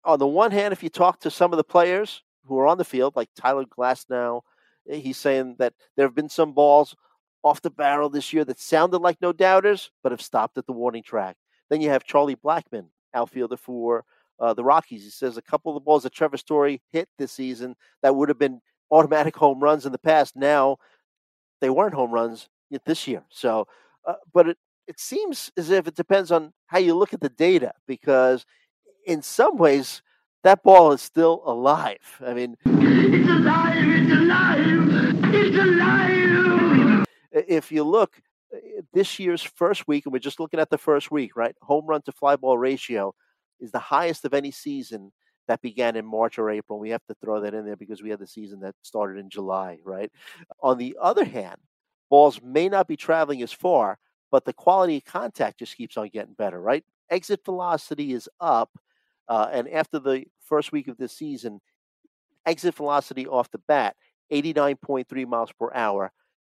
on 0.06 0.20
the 0.20 0.28
one 0.28 0.52
hand, 0.52 0.72
if 0.72 0.84
you 0.84 0.90
talk 0.90 1.20
to 1.22 1.32
some 1.32 1.52
of 1.52 1.58
the 1.58 1.64
players 1.64 2.24
who 2.46 2.58
are 2.60 2.68
on 2.68 2.78
the 2.78 2.86
field, 2.86 3.16
like 3.16 3.30
Tyler 3.36 3.66
Glasnow, 3.66 4.42
he's 4.90 5.18
saying 5.18 5.56
that 5.60 5.74
there 5.96 6.06
have 6.06 6.16
been 6.16 6.30
some 6.30 6.54
balls 6.54 6.96
off 7.44 7.62
the 7.62 7.70
barrel 7.70 8.10
this 8.10 8.34
year 8.34 8.46
that 8.46 8.60
sounded 8.60 9.00
like 9.00 9.18
no 9.22 9.32
doubters, 9.32 9.92
but 10.04 10.12
have 10.12 10.22
stopped 10.22 10.58
at 10.58 10.66
the 10.66 10.74
warning 10.74 11.04
track. 11.04 11.36
Then 11.70 11.82
you 11.82 11.90
have 11.90 12.04
Charlie 12.04 12.36
Blackmon, 12.36 12.88
outfielder 13.14 13.58
for 13.58 14.04
uh, 14.40 14.54
the 14.54 14.64
Rockies. 14.64 15.04
He 15.04 15.10
says 15.10 15.38
a 15.38 15.42
couple 15.42 15.72
of 15.72 15.76
the 15.76 15.86
balls 15.86 16.04
that 16.04 16.14
Trevor 16.14 16.38
Story 16.38 16.82
hit 16.92 17.08
this 17.18 17.32
season 17.32 17.76
that 18.02 18.16
would 18.16 18.30
have 18.30 18.40
been 18.40 18.62
automatic 18.92 19.36
home 19.36 19.60
runs 19.60 19.86
in 19.86 19.92
the 19.92 20.00
past 20.00 20.36
now 20.36 20.78
they 21.62 21.70
weren't 21.70 21.94
home 21.94 22.12
runs 22.12 22.50
this 22.86 23.08
year. 23.08 23.24
So, 23.30 23.68
uh, 24.06 24.16
but 24.34 24.50
it, 24.50 24.58
it 24.88 25.00
seems 25.00 25.52
as 25.58 25.70
if 25.70 25.88
it 25.88 25.96
depends 25.96 26.32
on 26.32 26.54
how 26.68 26.80
you 26.80 26.96
look 26.96 27.14
at 27.14 27.22
the 27.22 27.30
data 27.30 27.74
because 27.88 28.46
in 29.06 29.22
some 29.22 29.58
ways 29.58 30.02
that 30.44 30.64
ball 30.64 30.92
is 30.92 31.02
still 31.02 31.42
alive. 31.46 32.22
I 32.26 32.34
mean, 32.34 32.56
it's 32.66 33.30
alive, 33.30 33.76
it's 33.78 34.12
alive, 34.12 35.36
it's 35.36 35.58
alive. 35.58 37.06
If 37.32 37.72
you 37.72 37.84
look 37.84 38.22
eh, 38.54 38.82
this 38.94 39.20
year's 39.20 39.44
first 39.44 39.88
week, 39.88 40.06
and 40.06 40.14
we're 40.14 40.20
just 40.20 40.40
looking 40.40 40.60
at 40.60 40.70
the 40.70 40.78
first 40.78 41.12
week, 41.12 41.36
right? 41.36 41.56
Home 41.62 41.86
run 41.86 42.02
to 42.04 42.12
fly 42.12 42.36
ball 42.36 42.58
ratio 42.58 43.14
is 43.60 43.72
the 43.72 43.80
highest 43.80 44.26
of 44.26 44.34
any 44.34 44.52
season 44.52 45.12
that 45.50 45.62
began 45.64 45.96
in 45.96 46.06
March 46.06 46.38
or 46.38 46.52
April. 46.52 46.78
We 46.78 46.92
have 46.92 47.04
to 47.08 47.16
throw 47.16 47.42
that 47.42 47.56
in 47.56 47.66
there 47.66 47.76
because 47.76 48.04
we 48.04 48.12
had 48.12 48.20
the 48.20 48.28
season 48.28 48.60
that 48.60 48.76
started 48.84 49.20
in 49.20 49.32
July, 49.32 49.80
right? 49.84 50.12
On 50.62 50.78
the 50.78 50.96
other 51.02 51.26
hand, 51.26 51.58
balls 52.08 52.40
may 52.44 52.70
not 52.70 52.88
be 52.88 52.96
traveling 52.96 53.42
as 53.42 53.52
far, 53.52 53.98
but 54.30 54.46
the 54.46 54.54
quality 54.54 54.98
of 54.98 55.06
contact 55.06 55.58
just 55.58 55.76
keeps 55.76 55.98
on 55.98 56.08
getting 56.10 56.36
better, 56.36 56.62
right? 56.62 56.84
Exit 57.10 57.44
velocity 57.44 58.14
is 58.14 58.30
up. 58.40 58.70
Uh, 59.28 59.48
and 59.52 59.68
after 59.70 59.98
the 59.98 60.24
first 60.40 60.72
week 60.72 60.88
of 60.88 60.98
this 60.98 61.14
season, 61.14 61.60
exit 62.46 62.76
velocity 62.76 63.26
off 63.26 63.50
the 63.50 63.58
bat, 63.68 63.96
89.3 64.32 65.28
miles 65.28 65.52
per 65.52 65.74
hour. 65.74 66.12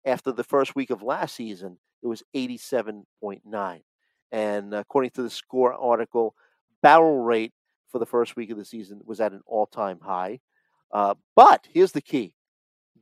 After 0.05 0.31
the 0.31 0.43
first 0.43 0.75
week 0.75 0.91
of 0.91 1.01
last 1.01 1.35
season, 1.35 1.79
it 2.03 2.07
was 2.07 2.21
87.9. 2.35 3.81
And 4.31 4.73
according 4.75 5.11
to 5.11 5.23
the 5.23 5.31
score 5.31 5.73
article, 5.73 6.35
barrel 6.83 7.23
rate 7.23 7.53
for 7.93 7.99
the 7.99 8.05
first 8.05 8.35
week 8.35 8.49
of 8.49 8.57
the 8.57 8.65
season 8.65 8.99
was 9.05 9.21
at 9.21 9.31
an 9.31 9.41
all 9.45 9.67
time 9.67 9.99
high. 10.01 10.41
Uh, 10.91 11.13
but 11.35 11.65
here's 11.71 11.93
the 11.93 12.01
key 12.01 12.35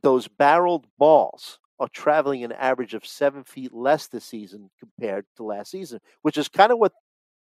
those 0.02 0.28
barreled 0.28 0.86
balls 0.98 1.58
are 1.80 1.88
traveling 1.88 2.44
an 2.44 2.52
average 2.52 2.94
of 2.94 3.04
seven 3.04 3.42
feet 3.42 3.72
less 3.72 4.06
this 4.06 4.24
season 4.24 4.70
compared 4.78 5.24
to 5.36 5.42
last 5.42 5.70
season, 5.70 5.98
which 6.20 6.36
is 6.36 6.48
kind 6.48 6.70
of 6.70 6.78
what 6.78 6.92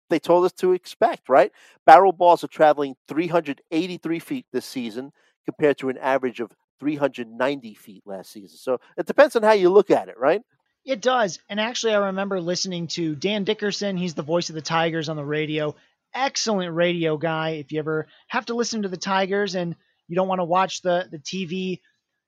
they 0.10 0.20
told 0.20 0.46
us 0.46 0.52
to 0.54 0.74
expect, 0.74 1.30
right? 1.30 1.52
Barrel 1.86 2.12
balls 2.12 2.44
are 2.44 2.48
traveling 2.48 2.96
383 3.08 4.20
feet 4.20 4.46
this 4.52 4.66
season 4.66 5.12
compared 5.46 5.78
to 5.78 5.90
an 5.90 5.98
average 5.98 6.40
of 6.40 6.52
390 6.80 7.74
feet 7.76 8.04
last 8.06 8.32
season. 8.32 8.58
So 8.58 8.80
it 8.98 9.06
depends 9.06 9.36
on 9.36 9.44
how 9.44 9.54
you 9.54 9.70
look 9.70 9.92
at 9.92 10.10
it, 10.10 10.18
right? 10.18 10.42
It 10.86 11.02
does. 11.02 11.40
And 11.50 11.60
actually, 11.60 11.96
I 11.96 12.08
remember 12.08 12.40
listening 12.40 12.88
to 12.90 13.16
Dan 13.16 13.44
Dickerson. 13.44 13.98
He's 13.98 14.14
the 14.14 14.22
voice 14.22 14.50
of 14.50 14.56
the 14.56 14.62
Tigers 14.62 15.10
on 15.10 15.16
the 15.16 15.26
radio. 15.26 15.76
Excellent 16.15 16.73
radio 16.73 17.17
guy. 17.17 17.51
If 17.51 17.71
you 17.71 17.80
ever 17.80 18.08
have 18.28 18.45
to 18.47 18.56
listen 18.56 18.84
to 18.84 18.89
the 18.89 18.97
Tigers 18.97 19.56
and 19.56 19.75
you 20.08 20.15
don't 20.15 20.28
want 20.28 20.39
to 20.39 20.45
watch 20.45 20.82
the, 20.82 21.08
the 21.12 21.19
TV 21.19 21.82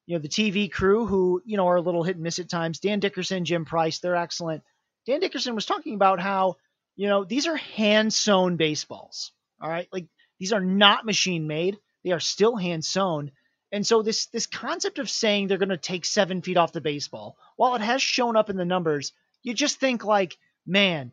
you 0.07 0.15
know, 0.15 0.21
the 0.21 0.29
TV 0.29 0.71
crew 0.71 1.05
who, 1.05 1.41
you 1.45 1.57
know, 1.57 1.67
are 1.67 1.75
a 1.75 1.81
little 1.81 2.01
hit 2.01 2.15
and 2.15 2.23
miss 2.23 2.39
at 2.39 2.49
times. 2.49 2.79
Dan 2.79 2.99
Dickerson, 2.99 3.45
Jim 3.45 3.65
Price, 3.65 3.99
they're 3.99 4.15
excellent. 4.15 4.63
Dan 5.05 5.19
Dickerson 5.19 5.53
was 5.53 5.65
talking 5.65 5.93
about 5.93 6.19
how, 6.19 6.55
you 6.95 7.07
know, 7.07 7.25
these 7.25 7.45
are 7.45 7.57
hand 7.57 8.13
sewn 8.13 8.55
baseballs. 8.55 9.33
All 9.61 9.69
right. 9.69 9.87
Like 9.91 10.07
these 10.39 10.53
are 10.53 10.61
not 10.61 11.05
machine 11.05 11.45
made. 11.45 11.77
They 12.03 12.11
are 12.11 12.21
still 12.21 12.55
hand 12.55 12.85
sewn. 12.85 13.31
And 13.73 13.85
so 13.85 14.01
this 14.01 14.27
this 14.27 14.47
concept 14.47 14.97
of 14.97 15.09
saying 15.09 15.47
they're 15.47 15.57
going 15.57 15.69
to 15.69 15.77
take 15.77 16.05
seven 16.05 16.41
feet 16.41 16.55
off 16.55 16.71
the 16.71 16.79
baseball, 16.79 17.35
while 17.57 17.75
it 17.75 17.81
has 17.81 18.01
shown 18.01 18.37
up 18.37 18.49
in 18.49 18.55
the 18.55 18.63
numbers, 18.63 19.11
you 19.43 19.53
just 19.53 19.77
think 19.77 20.05
like, 20.05 20.37
man, 20.65 21.11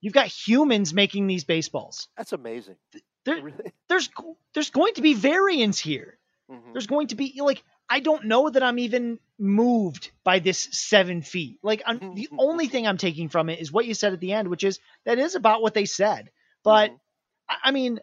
you've 0.00 0.14
got 0.14 0.26
humans 0.26 0.94
making 0.94 1.26
these 1.26 1.44
baseballs. 1.44 2.08
That's 2.16 2.32
amazing. 2.32 2.76
There, 3.24 3.52
there's 3.88 4.08
there's 4.54 4.70
going 4.70 4.94
to 4.94 5.02
be 5.02 5.14
variance 5.14 5.78
here. 5.78 6.18
Mm-hmm. 6.50 6.72
There's 6.72 6.86
going 6.86 7.08
to 7.08 7.16
be 7.16 7.40
like 7.40 7.62
I 7.88 8.00
don't 8.00 8.26
know 8.26 8.48
that 8.48 8.62
I'm 8.62 8.78
even 8.78 9.18
moved 9.38 10.12
by 10.22 10.38
this 10.38 10.68
seven 10.72 11.22
feet. 11.22 11.58
Like 11.62 11.82
I'm, 11.86 12.14
the 12.14 12.28
only 12.38 12.68
thing 12.68 12.86
I'm 12.86 12.98
taking 12.98 13.28
from 13.28 13.48
it 13.48 13.60
is 13.60 13.72
what 13.72 13.86
you 13.86 13.94
said 13.94 14.12
at 14.12 14.20
the 14.20 14.32
end, 14.32 14.48
which 14.48 14.64
is 14.64 14.78
that 15.04 15.18
is 15.18 15.34
about 15.34 15.62
what 15.62 15.74
they 15.74 15.86
said. 15.86 16.30
But 16.62 16.90
mm-hmm. 16.90 17.56
I 17.64 17.70
mean, 17.72 18.00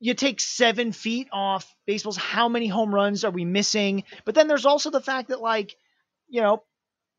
you 0.00 0.14
take 0.14 0.40
seven 0.40 0.92
feet 0.92 1.28
off 1.32 1.74
baseballs. 1.86 2.16
How 2.16 2.48
many 2.48 2.66
home 2.66 2.94
runs 2.94 3.24
are 3.24 3.30
we 3.30 3.44
missing? 3.44 4.04
But 4.24 4.34
then 4.34 4.48
there's 4.48 4.66
also 4.66 4.90
the 4.90 5.00
fact 5.00 5.28
that 5.28 5.40
like, 5.40 5.76
you 6.28 6.40
know, 6.40 6.62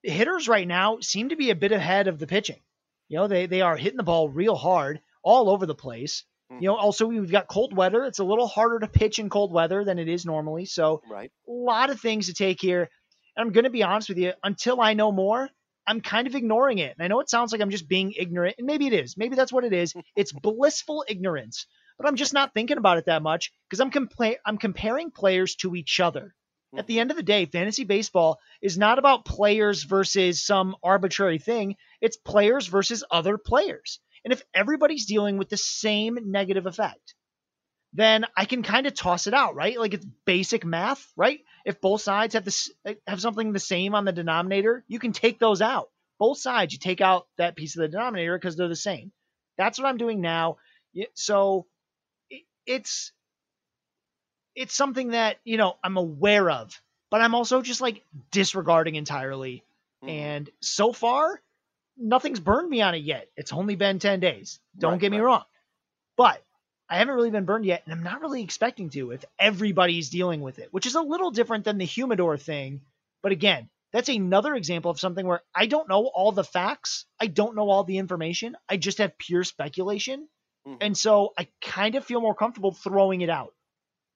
hitters 0.03 0.47
right 0.47 0.67
now 0.67 0.99
seem 1.01 1.29
to 1.29 1.35
be 1.35 1.49
a 1.49 1.55
bit 1.55 1.71
ahead 1.71 2.07
of 2.07 2.19
the 2.19 2.27
pitching. 2.27 2.59
You 3.07 3.17
know, 3.17 3.27
they 3.27 3.45
they 3.45 3.61
are 3.61 3.77
hitting 3.77 3.97
the 3.97 4.03
ball 4.03 4.29
real 4.29 4.55
hard 4.55 4.99
all 5.23 5.49
over 5.49 5.65
the 5.65 5.75
place. 5.75 6.23
Mm-hmm. 6.51 6.63
You 6.63 6.69
know, 6.69 6.75
also 6.75 7.07
we've 7.07 7.31
got 7.31 7.47
cold 7.47 7.75
weather. 7.75 8.03
It's 8.03 8.19
a 8.19 8.23
little 8.23 8.47
harder 8.47 8.79
to 8.79 8.87
pitch 8.87 9.19
in 9.19 9.29
cold 9.29 9.51
weather 9.51 9.83
than 9.83 9.99
it 9.99 10.07
is 10.07 10.25
normally. 10.25 10.65
So 10.65 11.01
right. 11.09 11.31
a 11.47 11.51
lot 11.51 11.89
of 11.89 11.99
things 11.99 12.27
to 12.27 12.33
take 12.33 12.61
here. 12.61 12.89
And 13.35 13.45
I'm 13.45 13.51
going 13.51 13.65
to 13.65 13.69
be 13.69 13.83
honest 13.83 14.09
with 14.09 14.17
you, 14.17 14.33
until 14.43 14.79
I 14.79 14.93
know 14.93 15.11
more, 15.11 15.49
I'm 15.87 16.01
kind 16.01 16.27
of 16.27 16.35
ignoring 16.35 16.77
it. 16.77 16.95
And 16.97 17.03
I 17.03 17.07
know 17.07 17.19
it 17.19 17.29
sounds 17.29 17.51
like 17.51 17.61
I'm 17.61 17.69
just 17.69 17.87
being 17.87 18.13
ignorant, 18.13 18.55
and 18.57 18.67
maybe 18.67 18.87
it 18.87 18.93
is. 18.93 19.17
Maybe 19.17 19.35
that's 19.35 19.51
what 19.53 19.63
it 19.63 19.73
is. 19.73 19.93
It's 20.15 20.31
blissful 20.31 21.03
ignorance. 21.07 21.67
But 21.97 22.07
I'm 22.07 22.15
just 22.15 22.33
not 22.33 22.53
thinking 22.53 22.77
about 22.77 22.97
it 22.97 23.05
that 23.05 23.21
much 23.21 23.53
because 23.69 23.79
I'm 23.79 23.91
compla- 23.91 24.37
I'm 24.45 24.57
comparing 24.57 25.11
players 25.11 25.55
to 25.57 25.75
each 25.75 25.99
other. 25.99 26.35
At 26.77 26.87
the 26.87 26.99
end 26.99 27.11
of 27.11 27.17
the 27.17 27.23
day, 27.23 27.45
fantasy 27.45 27.83
baseball 27.83 28.39
is 28.61 28.77
not 28.77 28.99
about 28.99 29.25
players 29.25 29.83
versus 29.83 30.43
some 30.43 30.75
arbitrary 30.83 31.39
thing. 31.39 31.75
It's 32.01 32.17
players 32.17 32.67
versus 32.67 33.03
other 33.09 33.37
players. 33.37 33.99
And 34.23 34.33
if 34.33 34.43
everybody's 34.53 35.05
dealing 35.05 35.37
with 35.37 35.49
the 35.49 35.57
same 35.57 36.17
negative 36.25 36.65
effect, 36.65 37.15
then 37.93 38.25
I 38.35 38.45
can 38.45 38.61
kind 38.63 38.87
of 38.87 38.93
toss 38.93 39.27
it 39.27 39.33
out, 39.33 39.55
right? 39.55 39.79
Like 39.79 39.93
it's 39.93 40.05
basic 40.25 40.65
math, 40.65 41.05
right? 41.15 41.39
If 41.65 41.79
both 41.79 42.01
sides 42.01 42.33
have 42.33 42.43
this 42.43 42.71
have 43.07 43.21
something 43.21 43.53
the 43.53 43.59
same 43.59 43.95
on 43.95 44.03
the 44.03 44.11
denominator, 44.11 44.83
you 44.87 44.99
can 44.99 45.13
take 45.13 45.39
those 45.39 45.61
out. 45.61 45.89
Both 46.19 46.39
sides, 46.39 46.73
you 46.73 46.79
take 46.79 47.01
out 47.01 47.27
that 47.37 47.55
piece 47.55 47.75
of 47.75 47.81
the 47.81 47.87
denominator 47.87 48.37
because 48.37 48.57
they're 48.57 48.67
the 48.67 48.75
same. 48.75 49.11
That's 49.57 49.79
what 49.79 49.87
I'm 49.87 49.97
doing 49.97 50.21
now. 50.21 50.57
So 51.13 51.67
it's 52.65 53.11
it's 54.55 54.75
something 54.75 55.09
that 55.09 55.37
you 55.43 55.57
know 55.57 55.75
I'm 55.83 55.97
aware 55.97 56.49
of, 56.49 56.79
but 57.11 57.21
I'm 57.21 57.35
also 57.35 57.61
just 57.61 57.81
like 57.81 58.03
disregarding 58.31 58.95
entirely. 58.95 59.63
Mm-hmm. 60.03 60.09
And 60.09 60.49
so 60.61 60.93
far, 60.93 61.41
nothing's 61.97 62.39
burned 62.39 62.69
me 62.69 62.81
on 62.81 62.95
it 62.95 63.03
yet. 63.03 63.27
It's 63.35 63.53
only 63.53 63.75
been 63.75 63.99
10 63.99 64.19
days. 64.19 64.59
Don't 64.77 64.93
right, 64.93 65.01
get 65.01 65.11
me 65.11 65.17
right. 65.19 65.25
wrong. 65.25 65.43
But 66.17 66.41
I 66.89 66.97
haven't 66.97 67.15
really 67.15 67.31
been 67.31 67.45
burned 67.45 67.65
yet, 67.65 67.81
and 67.85 67.93
I'm 67.93 68.03
not 68.03 68.21
really 68.21 68.43
expecting 68.43 68.89
to 68.91 69.11
if 69.11 69.25
everybody's 69.39 70.09
dealing 70.09 70.41
with 70.41 70.59
it, 70.59 70.69
which 70.71 70.85
is 70.85 70.95
a 70.95 71.01
little 71.01 71.31
different 71.31 71.65
than 71.65 71.77
the 71.77 71.85
humidor 71.85 72.37
thing. 72.37 72.81
But 73.23 73.31
again, 73.31 73.69
that's 73.91 74.09
another 74.09 74.53
example 74.53 74.91
of 74.91 74.99
something 74.99 75.25
where 75.25 75.41
I 75.53 75.65
don't 75.65 75.89
know 75.89 76.05
all 76.05 76.31
the 76.31 76.43
facts. 76.43 77.05
I 77.19 77.27
don't 77.27 77.55
know 77.55 77.69
all 77.69 77.83
the 77.83 77.97
information. 77.97 78.55
I 78.69 78.77
just 78.77 78.99
have 78.99 79.17
pure 79.17 79.43
speculation. 79.43 80.27
Mm-hmm. 80.67 80.77
And 80.81 80.97
so 80.97 81.33
I 81.37 81.47
kind 81.61 81.95
of 81.95 82.05
feel 82.05 82.21
more 82.21 82.35
comfortable 82.35 82.71
throwing 82.71 83.21
it 83.21 83.29
out 83.29 83.53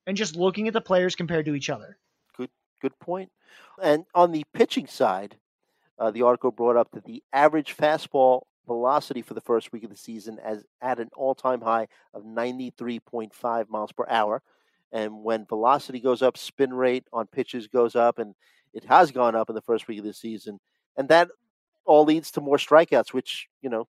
and 0.10 0.18
just 0.18 0.36
looking 0.36 0.68
at 0.68 0.74
the 0.74 0.82
players 0.82 1.16
compared 1.16 1.46
to 1.46 1.54
each 1.54 1.70
other. 1.70 1.96
Good 2.36 2.50
good 2.82 2.98
point. 2.98 3.32
And 3.82 4.06
on 4.16 4.32
the 4.32 4.44
pitching 4.54 4.88
side, 4.88 5.38
uh, 6.00 6.10
the 6.10 6.24
article 6.24 6.52
brought 6.52 6.78
up 6.78 6.90
that 6.94 7.06
the 7.06 7.22
average 7.32 7.78
fastball 7.78 8.42
velocity 8.66 9.22
for 9.22 9.36
the 9.36 9.42
first 9.42 9.72
week 9.72 9.84
of 9.84 9.92
the 9.92 9.96
season 9.96 10.40
as 10.44 10.64
at 10.82 11.00
an 11.00 11.10
all-time 11.16 11.62
high 11.62 11.88
of 12.16 12.24
93.5 12.24 13.70
miles 13.70 13.92
per 13.92 14.06
hour. 14.10 14.42
And 14.92 15.24
when 15.24 15.46
velocity 15.46 16.00
goes 16.00 16.24
up, 16.24 16.38
spin 16.38 16.74
rate 16.74 17.06
on 17.14 17.28
pitches 17.28 17.68
goes 17.68 17.96
up, 17.96 18.18
and 18.18 18.34
it 18.74 18.86
has 18.86 19.12
gone 19.12 19.36
up 19.36 19.50
in 19.50 19.56
the 19.56 19.62
first 19.62 19.88
week 19.88 20.00
of 20.00 20.06
the 20.06 20.14
season. 20.14 20.60
And 20.98 21.08
that 21.10 21.30
all 21.86 22.04
leads 22.04 22.32
to 22.32 22.42
more 22.42 22.58
strikeouts, 22.58 23.14
which 23.14 23.48
you 23.62 23.70
know 23.70 23.88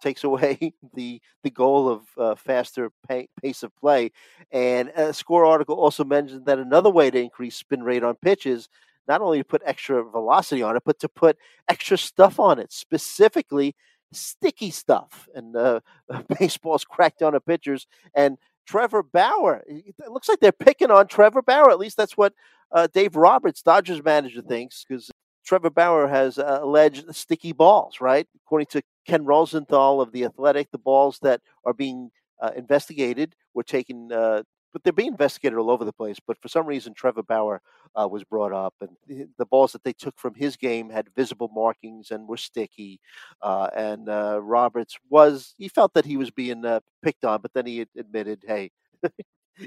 takes 0.00 0.24
away 0.24 0.74
the 0.94 1.20
the 1.42 1.50
goal 1.50 1.88
of 1.88 2.02
uh, 2.18 2.34
faster 2.34 2.90
pay, 3.08 3.28
pace 3.40 3.62
of 3.62 3.74
play. 3.76 4.12
And 4.52 4.88
a 4.90 5.12
score 5.12 5.44
article 5.44 5.76
also 5.76 6.04
mentioned 6.04 6.46
that 6.46 6.58
another 6.58 6.90
way 6.90 7.10
to 7.10 7.20
increase 7.20 7.56
spin 7.56 7.82
rate 7.82 8.02
on 8.04 8.16
pitches 8.16 8.68
not 9.08 9.20
only 9.20 9.38
to 9.38 9.44
put 9.44 9.62
extra 9.64 10.04
velocity 10.04 10.62
on 10.62 10.76
it, 10.76 10.82
but 10.84 11.00
to 11.00 11.08
put 11.08 11.36
extra 11.68 11.98
stuff 11.98 12.38
on 12.38 12.60
it, 12.60 12.72
specifically 12.72 13.74
sticky 14.12 14.70
stuff. 14.70 15.28
And 15.34 15.56
uh, 15.56 15.80
baseball's 16.38 16.84
cracked 16.84 17.18
down 17.18 17.34
on 17.34 17.40
pitchers. 17.40 17.86
And 18.14 18.38
Trevor 18.66 19.02
Bauer, 19.02 19.64
it 19.66 19.94
looks 20.10 20.28
like 20.28 20.38
they're 20.38 20.52
picking 20.52 20.90
on 20.90 21.08
Trevor 21.08 21.42
Bauer. 21.42 21.70
At 21.70 21.78
least 21.78 21.96
that's 21.96 22.16
what 22.16 22.34
uh, 22.70 22.86
Dave 22.92 23.16
Roberts, 23.16 23.62
Dodgers 23.62 24.02
manager, 24.04 24.42
thinks, 24.42 24.84
because 24.88 25.10
Trevor 25.44 25.70
Bauer 25.70 26.06
has 26.06 26.38
uh, 26.38 26.60
alleged 26.62 27.12
sticky 27.14 27.52
balls, 27.52 28.00
right? 28.00 28.28
According 28.44 28.66
to 28.66 28.82
Ken 29.10 29.24
Rosenthal 29.24 30.00
of 30.00 30.12
The 30.12 30.24
Athletic, 30.24 30.70
the 30.70 30.78
balls 30.78 31.18
that 31.22 31.40
are 31.64 31.74
being 31.74 32.12
uh, 32.40 32.52
investigated 32.54 33.34
were 33.54 33.64
taken 33.64 34.12
uh, 34.12 34.44
but 34.72 34.84
they're 34.84 34.92
being 34.92 35.08
investigated 35.08 35.58
all 35.58 35.68
over 35.68 35.84
the 35.84 35.92
place. 35.92 36.18
But 36.24 36.40
for 36.40 36.46
some 36.46 36.64
reason, 36.64 36.94
Trevor 36.94 37.24
Bauer 37.24 37.60
uh, 38.00 38.06
was 38.06 38.22
brought 38.22 38.52
up, 38.52 38.72
and 38.80 39.26
the 39.36 39.46
balls 39.46 39.72
that 39.72 39.82
they 39.82 39.92
took 39.92 40.16
from 40.16 40.34
his 40.36 40.56
game 40.56 40.88
had 40.90 41.08
visible 41.16 41.50
markings 41.52 42.12
and 42.12 42.28
were 42.28 42.36
sticky. 42.36 43.00
Uh, 43.42 43.68
and 43.74 44.08
uh, 44.08 44.38
Roberts 44.40 44.96
was 45.08 45.56
he 45.58 45.66
felt 45.66 45.92
that 45.94 46.04
he 46.04 46.16
was 46.16 46.30
being 46.30 46.64
uh, 46.64 46.78
picked 47.02 47.24
on, 47.24 47.40
but 47.42 47.52
then 47.52 47.66
he 47.66 47.84
admitted, 47.98 48.44
"Hey." 48.46 48.70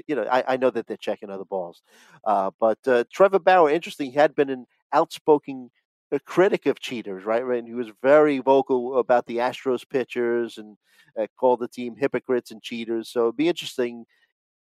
you 0.08 0.16
know, 0.16 0.26
I, 0.30 0.54
I, 0.54 0.56
know 0.56 0.70
that 0.70 0.86
they're 0.86 0.96
checking 0.96 1.28
other 1.28 1.44
balls, 1.44 1.82
but 2.24 2.78
Trevor 3.12 3.40
Bauer, 3.40 3.68
interesting, 3.68 4.10
he 4.10 4.16
had 4.16 4.34
been 4.34 4.48
an 4.48 4.66
outspoken 4.92 5.70
a 6.12 6.20
critic 6.20 6.66
of 6.66 6.80
cheaters, 6.80 7.24
right? 7.24 7.44
Right, 7.44 7.58
and 7.58 7.68
he 7.68 7.74
was 7.74 7.90
very 8.02 8.38
vocal 8.38 8.98
about 8.98 9.26
the 9.26 9.38
Astros 9.38 9.88
pitchers 9.88 10.58
and 10.58 10.76
uh, 11.18 11.26
called 11.38 11.60
the 11.60 11.68
team 11.68 11.96
hypocrites 11.96 12.50
and 12.50 12.62
cheaters. 12.62 13.08
So 13.10 13.22
it'd 13.22 13.36
be 13.36 13.48
interesting 13.48 14.04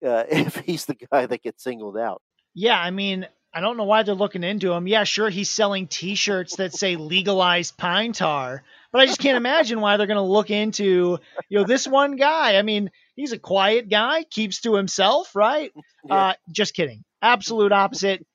uh, 0.04 0.24
if 0.30 0.56
he's 0.56 0.86
the 0.86 0.94
guy 0.94 1.26
that 1.26 1.42
gets 1.42 1.62
singled 1.64 1.98
out. 1.98 2.22
Yeah, 2.54 2.78
I 2.78 2.90
mean, 2.90 3.26
I 3.54 3.60
don't 3.60 3.76
know 3.76 3.84
why 3.84 4.02
they're 4.02 4.14
looking 4.14 4.44
into 4.44 4.72
him. 4.72 4.86
Yeah, 4.86 5.04
sure, 5.04 5.28
he's 5.28 5.50
selling 5.50 5.86
T-shirts 5.86 6.56
that 6.56 6.74
say 6.74 6.96
"legalized 6.96 7.76
pine 7.76 8.12
tar," 8.12 8.62
but 8.92 9.00
I 9.00 9.06
just 9.06 9.20
can't 9.20 9.36
imagine 9.36 9.80
why 9.80 9.96
they're 9.96 10.06
going 10.06 10.16
to 10.16 10.22
look 10.22 10.50
into 10.50 11.18
you 11.48 11.58
know 11.58 11.64
this 11.64 11.86
one 11.86 12.16
guy. 12.16 12.56
I 12.56 12.62
mean, 12.62 12.90
he's 13.14 13.32
a 13.32 13.38
quiet 13.38 13.88
guy, 13.88 14.24
keeps 14.24 14.62
to 14.62 14.74
himself, 14.74 15.34
right? 15.34 15.72
Yeah. 16.04 16.16
Uh, 16.16 16.32
just 16.50 16.74
kidding. 16.74 17.04
Absolute 17.22 17.70
opposite. 17.70 18.26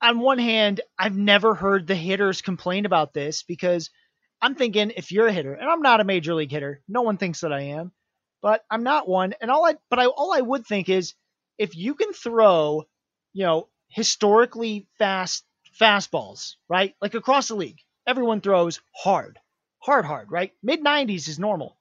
On 0.00 0.20
one 0.20 0.38
hand, 0.38 0.80
I've 0.98 1.16
never 1.16 1.54
heard 1.54 1.86
the 1.86 1.94
hitters 1.94 2.40
complain 2.42 2.86
about 2.86 3.12
this 3.12 3.42
because 3.42 3.90
I'm 4.40 4.54
thinking 4.54 4.92
if 4.96 5.10
you're 5.10 5.26
a 5.26 5.32
hitter, 5.32 5.54
and 5.54 5.68
I'm 5.68 5.82
not 5.82 6.00
a 6.00 6.04
major 6.04 6.34
league 6.34 6.52
hitter, 6.52 6.82
no 6.88 7.02
one 7.02 7.16
thinks 7.16 7.40
that 7.40 7.52
I 7.52 7.62
am, 7.62 7.92
but 8.40 8.64
I'm 8.70 8.84
not 8.84 9.08
one. 9.08 9.34
And 9.40 9.50
all 9.50 9.66
I, 9.66 9.74
but 9.90 9.98
I, 9.98 10.06
all 10.06 10.32
I 10.32 10.40
would 10.40 10.66
think 10.66 10.88
is 10.88 11.14
if 11.58 11.76
you 11.76 11.94
can 11.94 12.12
throw, 12.12 12.84
you 13.32 13.44
know, 13.44 13.68
historically 13.88 14.86
fast 14.98 15.44
fastballs, 15.80 16.54
right? 16.68 16.94
Like 17.00 17.14
across 17.14 17.48
the 17.48 17.56
league, 17.56 17.78
everyone 18.06 18.40
throws 18.40 18.80
hard, 18.94 19.38
hard, 19.80 20.04
hard, 20.04 20.30
right? 20.30 20.52
Mid 20.62 20.82
90s 20.82 21.28
is 21.28 21.38
normal. 21.38 21.76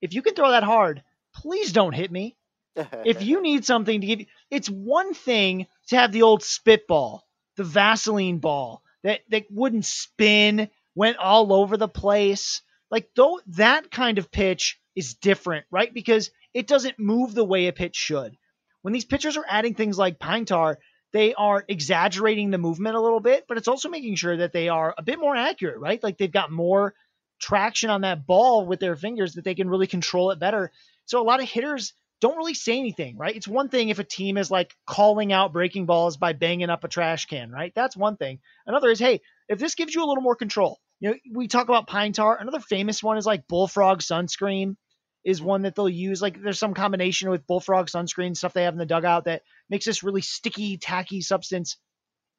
If 0.00 0.14
you 0.14 0.22
can 0.22 0.34
throw 0.34 0.50
that 0.50 0.64
hard, 0.64 1.02
please 1.34 1.72
don't 1.72 1.94
hit 1.94 2.10
me. 2.10 2.36
if 3.04 3.22
you 3.22 3.42
need 3.42 3.64
something 3.64 4.00
to 4.00 4.06
give 4.06 4.20
you, 4.20 4.26
it's 4.50 4.68
one 4.68 5.14
thing 5.14 5.66
to 5.88 5.96
have 5.96 6.12
the 6.12 6.22
old 6.22 6.42
spitball, 6.42 7.26
the 7.56 7.64
Vaseline 7.64 8.38
ball 8.38 8.82
that, 9.02 9.20
that 9.30 9.46
wouldn't 9.50 9.84
spin, 9.84 10.68
went 10.94 11.16
all 11.16 11.52
over 11.52 11.76
the 11.76 11.88
place. 11.88 12.62
Like 12.90 13.10
though 13.14 13.40
that 13.48 13.90
kind 13.90 14.18
of 14.18 14.30
pitch 14.30 14.80
is 14.94 15.14
different, 15.14 15.66
right? 15.70 15.92
Because 15.92 16.30
it 16.54 16.66
doesn't 16.66 16.98
move 16.98 17.34
the 17.34 17.44
way 17.44 17.66
a 17.66 17.72
pitch 17.72 17.96
should. 17.96 18.36
When 18.82 18.92
these 18.92 19.04
pitchers 19.04 19.36
are 19.36 19.44
adding 19.48 19.74
things 19.74 19.98
like 19.98 20.18
pine 20.18 20.44
tar, 20.44 20.78
they 21.12 21.34
are 21.34 21.64
exaggerating 21.66 22.50
the 22.50 22.58
movement 22.58 22.96
a 22.96 23.00
little 23.00 23.20
bit, 23.20 23.46
but 23.48 23.58
it's 23.58 23.68
also 23.68 23.88
making 23.88 24.14
sure 24.14 24.36
that 24.36 24.52
they 24.52 24.68
are 24.68 24.94
a 24.96 25.02
bit 25.02 25.18
more 25.18 25.34
accurate, 25.34 25.78
right? 25.78 26.02
Like 26.02 26.18
they've 26.18 26.30
got 26.30 26.50
more 26.50 26.94
traction 27.40 27.90
on 27.90 28.02
that 28.02 28.26
ball 28.26 28.66
with 28.66 28.80
their 28.80 28.96
fingers 28.96 29.34
that 29.34 29.44
they 29.44 29.54
can 29.54 29.68
really 29.68 29.86
control 29.86 30.30
it 30.30 30.38
better. 30.38 30.70
So 31.06 31.20
a 31.20 31.24
lot 31.24 31.42
of 31.42 31.48
hitters 31.48 31.94
don't 32.20 32.36
really 32.36 32.54
say 32.54 32.78
anything, 32.78 33.16
right? 33.16 33.34
It's 33.34 33.48
one 33.48 33.68
thing 33.68 33.88
if 33.88 33.98
a 33.98 34.04
team 34.04 34.36
is 34.36 34.50
like 34.50 34.74
calling 34.86 35.32
out 35.32 35.52
breaking 35.52 35.86
balls 35.86 36.16
by 36.16 36.32
banging 36.32 36.70
up 36.70 36.84
a 36.84 36.88
trash 36.88 37.26
can, 37.26 37.50
right? 37.50 37.72
That's 37.74 37.96
one 37.96 38.16
thing. 38.16 38.40
Another 38.66 38.90
is, 38.90 38.98
hey, 38.98 39.20
if 39.48 39.58
this 39.58 39.74
gives 39.74 39.94
you 39.94 40.04
a 40.04 40.06
little 40.06 40.22
more 40.22 40.36
control, 40.36 40.78
you 41.00 41.10
know, 41.10 41.16
we 41.34 41.48
talk 41.48 41.68
about 41.68 41.86
pine 41.86 42.12
tar. 42.12 42.38
Another 42.38 42.60
famous 42.60 43.02
one 43.02 43.16
is 43.16 43.26
like 43.26 43.48
bullfrog 43.48 44.00
sunscreen 44.00 44.76
is 45.24 45.40
one 45.40 45.62
that 45.62 45.74
they'll 45.74 45.88
use. 45.88 46.20
Like 46.20 46.42
there's 46.42 46.58
some 46.58 46.74
combination 46.74 47.30
with 47.30 47.46
bullfrog 47.46 47.86
sunscreen 47.86 48.36
stuff 48.36 48.52
they 48.52 48.64
have 48.64 48.74
in 48.74 48.78
the 48.78 48.86
dugout 48.86 49.24
that 49.24 49.42
makes 49.70 49.86
this 49.86 50.02
really 50.02 50.22
sticky, 50.22 50.76
tacky 50.76 51.22
substance. 51.22 51.78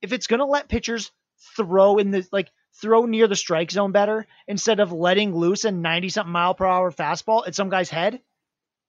If 0.01 0.13
it's 0.13 0.27
gonna 0.27 0.45
let 0.45 0.69
pitchers 0.69 1.11
throw 1.57 1.97
in 1.97 2.11
the 2.11 2.27
like 2.31 2.49
throw 2.81 3.05
near 3.05 3.27
the 3.27 3.35
strike 3.35 3.71
zone 3.71 3.91
better 3.91 4.27
instead 4.47 4.79
of 4.79 4.91
letting 4.91 5.35
loose 5.35 5.65
a 5.65 5.71
90 5.71 6.09
something 6.09 6.31
mile 6.31 6.53
per 6.53 6.65
hour 6.65 6.91
fastball 6.91 7.47
at 7.47 7.55
some 7.55 7.69
guy's 7.69 7.89
head, 7.89 8.21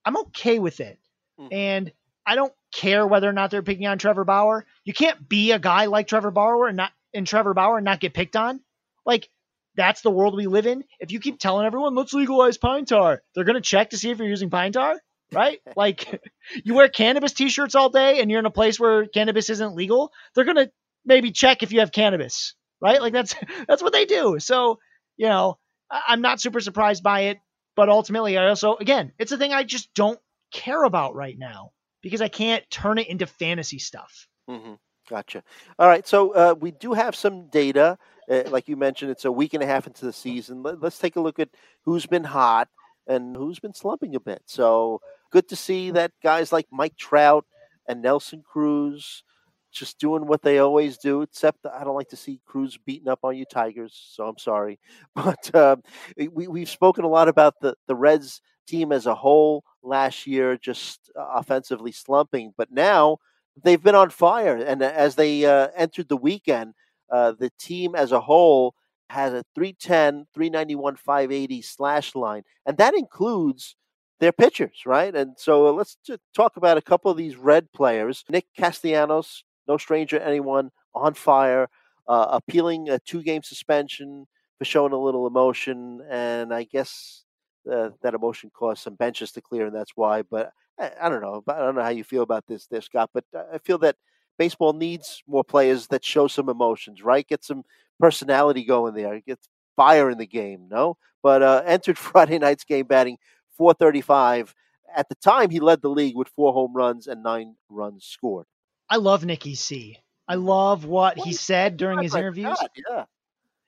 I'm 0.04 0.16
okay 0.18 0.58
with 0.58 0.80
it. 0.80 0.98
Mm-hmm. 1.40 1.54
And 1.54 1.92
I 2.26 2.34
don't 2.34 2.52
care 2.72 3.06
whether 3.06 3.28
or 3.28 3.32
not 3.32 3.50
they're 3.50 3.62
picking 3.62 3.86
on 3.86 3.98
Trevor 3.98 4.24
Bauer. 4.24 4.64
You 4.84 4.92
can't 4.92 5.28
be 5.28 5.52
a 5.52 5.58
guy 5.58 5.86
like 5.86 6.06
Trevor 6.06 6.30
Bauer 6.30 6.66
and 6.68 6.76
not 6.76 6.92
in 7.12 7.24
Trevor 7.24 7.54
Bauer 7.54 7.78
and 7.78 7.84
not 7.84 8.00
get 8.00 8.14
picked 8.14 8.36
on. 8.36 8.60
Like 9.04 9.28
that's 9.76 10.02
the 10.02 10.10
world 10.10 10.36
we 10.36 10.46
live 10.46 10.66
in. 10.66 10.84
If 11.00 11.12
you 11.12 11.20
keep 11.20 11.38
telling 11.38 11.66
everyone, 11.66 11.94
let's 11.94 12.12
legalize 12.12 12.58
pine 12.58 12.84
tar, 12.84 13.22
they're 13.34 13.44
going 13.44 13.56
to 13.56 13.60
check 13.60 13.90
to 13.90 13.98
see 13.98 14.10
if 14.10 14.18
you're 14.18 14.28
using 14.28 14.50
pine 14.50 14.72
tar, 14.72 15.00
right? 15.32 15.60
like 15.76 16.22
you 16.64 16.74
wear 16.74 16.88
cannabis 16.88 17.32
t 17.32 17.48
shirts 17.48 17.74
all 17.74 17.88
day 17.88 18.20
and 18.20 18.30
you're 18.30 18.40
in 18.40 18.46
a 18.46 18.50
place 18.50 18.78
where 18.78 19.06
cannabis 19.06 19.50
isn't 19.50 19.74
legal, 19.74 20.12
they're 20.34 20.44
going 20.44 20.56
to 20.56 20.70
maybe 21.04 21.32
check 21.32 21.62
if 21.62 21.72
you 21.72 21.80
have 21.80 21.92
cannabis, 21.92 22.54
right? 22.80 23.00
Like 23.00 23.12
that's, 23.12 23.34
that's 23.68 23.82
what 23.82 23.92
they 23.92 24.04
do. 24.04 24.38
So, 24.38 24.78
you 25.16 25.28
know, 25.28 25.58
I'm 25.90 26.22
not 26.22 26.40
super 26.40 26.60
surprised 26.60 27.02
by 27.02 27.20
it, 27.22 27.38
but 27.76 27.88
ultimately 27.88 28.36
I 28.38 28.48
also, 28.48 28.76
again, 28.76 29.12
it's 29.18 29.32
a 29.32 29.38
thing 29.38 29.52
I 29.52 29.64
just 29.64 29.92
don't 29.94 30.20
care 30.52 30.84
about 30.84 31.14
right 31.14 31.38
now 31.38 31.72
because 32.02 32.20
I 32.20 32.28
can't 32.28 32.68
turn 32.70 32.98
it 32.98 33.08
into 33.08 33.26
fantasy 33.26 33.78
stuff. 33.78 34.26
Mm-hmm. 34.48 34.74
Gotcha. 35.08 35.42
All 35.78 35.88
right. 35.88 36.06
So 36.06 36.30
uh, 36.32 36.54
we 36.58 36.70
do 36.70 36.92
have 36.92 37.16
some 37.16 37.48
data 37.48 37.98
uh, 38.30 38.44
like 38.48 38.68
you 38.68 38.76
mentioned, 38.76 39.10
it's 39.10 39.24
a 39.24 39.32
week 39.32 39.54
and 39.54 39.62
a 39.62 39.66
half 39.66 39.86
into 39.86 40.04
the 40.04 40.12
season. 40.12 40.62
Let, 40.62 40.82
us 40.82 40.98
take 40.98 41.16
a 41.16 41.20
look 41.20 41.38
at 41.38 41.50
who's 41.82 42.06
been 42.06 42.24
hot 42.24 42.68
and 43.06 43.36
who's 43.36 43.58
been 43.58 43.74
slumping 43.74 44.14
a 44.14 44.20
bit. 44.20 44.42
So 44.46 45.00
good 45.30 45.48
to 45.48 45.56
see 45.56 45.90
that 45.90 46.12
guys 46.22 46.52
like 46.52 46.66
Mike 46.70 46.96
Trout 46.96 47.44
and 47.88 48.00
Nelson 48.00 48.42
Cruz 48.42 49.24
just 49.72 49.98
doing 49.98 50.26
what 50.26 50.42
they 50.42 50.58
always 50.58 50.98
do. 50.98 51.22
Except 51.22 51.66
I 51.66 51.84
don't 51.84 51.96
like 51.96 52.08
to 52.10 52.16
see 52.16 52.40
Cruz 52.46 52.78
beating 52.84 53.08
up 53.08 53.20
on 53.22 53.36
you 53.36 53.44
Tigers, 53.44 53.98
so 54.14 54.28
I'm 54.28 54.38
sorry. 54.38 54.78
But 55.14 55.54
um, 55.54 55.82
we 56.16 56.48
we've 56.48 56.68
spoken 56.68 57.04
a 57.04 57.08
lot 57.08 57.28
about 57.28 57.54
the 57.60 57.74
the 57.86 57.96
Reds 57.96 58.40
team 58.66 58.92
as 58.92 59.06
a 59.06 59.14
whole 59.14 59.64
last 59.82 60.26
year, 60.26 60.56
just 60.56 61.10
uh, 61.18 61.26
offensively 61.34 61.92
slumping. 61.92 62.54
But 62.56 62.70
now 62.70 63.18
they've 63.62 63.82
been 63.82 63.94
on 63.94 64.10
fire, 64.10 64.56
and 64.56 64.82
as 64.82 65.16
they 65.16 65.44
uh, 65.44 65.68
entered 65.76 66.08
the 66.08 66.16
weekend 66.16 66.74
uh, 67.12 67.32
the 67.32 67.50
team 67.60 67.94
as 67.94 68.10
a 68.10 68.20
whole 68.20 68.74
has 69.10 69.34
a 69.34 69.44
310, 69.54 70.26
391, 70.34 70.96
580 70.96 71.62
slash 71.62 72.14
line, 72.14 72.42
and 72.64 72.78
that 72.78 72.94
includes 72.94 73.76
their 74.18 74.32
pitchers, 74.32 74.82
right? 74.86 75.14
And 75.14 75.34
so 75.36 75.68
uh, 75.68 75.72
let's 75.72 75.98
talk 76.34 76.56
about 76.56 76.78
a 76.78 76.82
couple 76.82 77.10
of 77.10 77.18
these 77.18 77.36
red 77.36 77.70
players. 77.72 78.24
Nick 78.30 78.46
Castellanos, 78.56 79.44
no 79.68 79.76
stranger 79.76 80.18
to 80.18 80.26
anyone, 80.26 80.70
on 80.94 81.14
fire, 81.14 81.68
uh, 82.08 82.26
appealing 82.30 82.88
a 82.88 82.98
two 82.98 83.22
game 83.22 83.42
suspension 83.42 84.26
for 84.58 84.64
showing 84.64 84.92
a 84.92 84.98
little 84.98 85.26
emotion. 85.26 86.02
And 86.10 86.52
I 86.52 86.64
guess 86.64 87.24
uh, 87.70 87.90
that 88.02 88.14
emotion 88.14 88.50
caused 88.52 88.82
some 88.82 88.94
benches 88.94 89.32
to 89.32 89.40
clear, 89.40 89.66
and 89.66 89.74
that's 89.74 89.92
why. 89.94 90.22
But 90.22 90.52
I, 90.78 90.90
I, 91.02 91.08
don't 91.08 91.22
know. 91.22 91.42
I 91.48 91.58
don't 91.58 91.74
know 91.74 91.82
how 91.82 91.90
you 91.90 92.04
feel 92.04 92.22
about 92.22 92.46
this, 92.46 92.66
there, 92.66 92.80
Scott, 92.80 93.10
but 93.14 93.24
I 93.52 93.58
feel 93.58 93.78
that 93.78 93.96
baseball 94.38 94.72
needs 94.72 95.22
more 95.26 95.44
players 95.44 95.86
that 95.88 96.04
show 96.04 96.26
some 96.26 96.48
emotions, 96.48 97.02
right? 97.02 97.26
Get 97.26 97.44
some 97.44 97.64
personality 98.00 98.64
going 98.64 98.94
there. 98.94 99.20
Get 99.20 99.38
fire 99.76 100.10
in 100.10 100.18
the 100.18 100.26
game, 100.26 100.66
no? 100.70 100.96
But 101.22 101.42
uh, 101.42 101.62
entered 101.66 101.98
Friday 101.98 102.38
night's 102.38 102.64
game 102.64 102.86
batting 102.86 103.18
435. 103.56 104.54
At 104.94 105.08
the 105.08 105.14
time, 105.16 105.50
he 105.50 105.60
led 105.60 105.80
the 105.80 105.88
league 105.88 106.16
with 106.16 106.28
four 106.28 106.52
home 106.52 106.74
runs 106.74 107.06
and 107.06 107.22
nine 107.22 107.56
runs 107.70 108.04
scored. 108.04 108.46
I 108.92 108.96
love 108.96 109.24
Nicky 109.24 109.54
C. 109.54 109.96
I 110.28 110.34
love 110.34 110.84
what 110.84 111.16
he 111.16 111.32
said 111.32 111.78
during 111.78 112.02
his 112.02 112.14
interviews. 112.14 112.58
God, 112.60 112.68
yeah. 112.90 113.04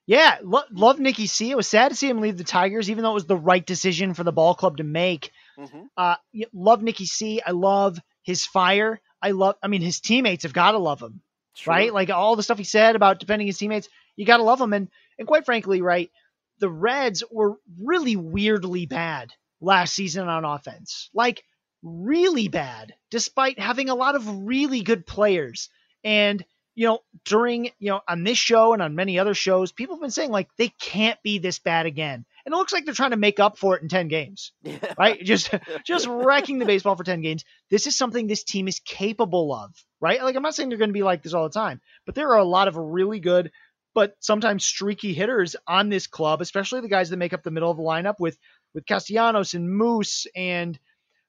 Yeah, 0.06 0.36
lo- 0.42 0.68
love 0.70 1.00
Nicky 1.00 1.26
C. 1.26 1.50
It 1.50 1.56
was 1.56 1.66
sad 1.66 1.88
to 1.88 1.96
see 1.96 2.10
him 2.10 2.20
leave 2.20 2.36
the 2.36 2.44
Tigers, 2.44 2.90
even 2.90 3.02
though 3.02 3.12
it 3.12 3.14
was 3.14 3.24
the 3.24 3.34
right 3.34 3.64
decision 3.64 4.12
for 4.12 4.22
the 4.22 4.32
ball 4.32 4.54
club 4.54 4.76
to 4.76 4.84
make. 4.84 5.30
Mm-hmm. 5.58 5.84
Uh, 5.96 6.16
love 6.52 6.82
Nicky 6.82 7.06
C. 7.06 7.40
I 7.40 7.52
love 7.52 7.98
his 8.22 8.44
fire. 8.44 9.00
I 9.22 9.30
love. 9.30 9.56
I 9.62 9.68
mean, 9.68 9.80
his 9.80 10.00
teammates 10.00 10.42
have 10.42 10.52
got 10.52 10.72
to 10.72 10.78
love 10.78 11.00
him, 11.00 11.22
sure. 11.54 11.72
right? 11.72 11.94
Like 11.94 12.10
all 12.10 12.36
the 12.36 12.42
stuff 12.42 12.58
he 12.58 12.64
said 12.64 12.94
about 12.94 13.18
defending 13.18 13.46
his 13.46 13.56
teammates, 13.56 13.88
you 14.16 14.26
got 14.26 14.36
to 14.36 14.42
love 14.42 14.60
him. 14.60 14.74
And 14.74 14.90
and 15.18 15.26
quite 15.26 15.46
frankly, 15.46 15.80
right, 15.80 16.10
the 16.58 16.68
Reds 16.68 17.24
were 17.30 17.54
really 17.80 18.16
weirdly 18.16 18.84
bad 18.84 19.32
last 19.62 19.94
season 19.94 20.28
on 20.28 20.44
offense, 20.44 21.08
like 21.14 21.44
really 21.84 22.48
bad, 22.48 22.94
despite 23.10 23.58
having 23.58 23.88
a 23.88 23.94
lot 23.94 24.16
of 24.16 24.46
really 24.46 24.80
good 24.80 25.06
players. 25.06 25.68
And 26.02 26.44
you 26.74 26.88
know, 26.88 27.00
during 27.24 27.66
you 27.78 27.90
know 27.90 28.00
on 28.08 28.24
this 28.24 28.38
show 28.38 28.72
and 28.72 28.82
on 28.82 28.96
many 28.96 29.18
other 29.18 29.34
shows, 29.34 29.70
people 29.70 29.94
have 29.94 30.02
been 30.02 30.10
saying 30.10 30.30
like 30.30 30.48
they 30.56 30.68
can't 30.80 31.22
be 31.22 31.38
this 31.38 31.60
bad 31.60 31.86
again 31.86 32.24
and 32.44 32.54
it 32.54 32.56
looks 32.56 32.72
like 32.72 32.84
they're 32.84 32.94
trying 32.94 33.10
to 33.10 33.16
make 33.16 33.40
up 33.40 33.58
for 33.58 33.76
it 33.76 33.82
in 33.82 33.88
10 33.88 34.08
games 34.08 34.52
yeah. 34.62 34.78
right 34.98 35.20
just 35.24 35.50
just 35.86 36.06
wrecking 36.06 36.58
the 36.58 36.66
baseball 36.66 36.96
for 36.96 37.04
10 37.04 37.20
games 37.20 37.44
this 37.70 37.86
is 37.86 37.96
something 37.96 38.26
this 38.26 38.44
team 38.44 38.68
is 38.68 38.80
capable 38.80 39.52
of 39.52 39.72
right 40.00 40.22
like 40.22 40.36
i'm 40.36 40.42
not 40.42 40.54
saying 40.54 40.68
they're 40.68 40.78
going 40.78 40.90
to 40.90 40.94
be 40.94 41.02
like 41.02 41.22
this 41.22 41.34
all 41.34 41.44
the 41.44 41.54
time 41.54 41.80
but 42.06 42.14
there 42.14 42.28
are 42.30 42.38
a 42.38 42.44
lot 42.44 42.68
of 42.68 42.76
really 42.76 43.20
good 43.20 43.50
but 43.94 44.16
sometimes 44.20 44.64
streaky 44.64 45.14
hitters 45.14 45.56
on 45.66 45.88
this 45.88 46.06
club 46.06 46.40
especially 46.40 46.80
the 46.80 46.88
guys 46.88 47.10
that 47.10 47.16
make 47.16 47.32
up 47.32 47.42
the 47.42 47.50
middle 47.50 47.70
of 47.70 47.76
the 47.76 47.82
lineup 47.82 48.18
with 48.18 48.36
with 48.74 48.86
castellanos 48.86 49.54
and 49.54 49.70
moose 49.70 50.26
and 50.34 50.78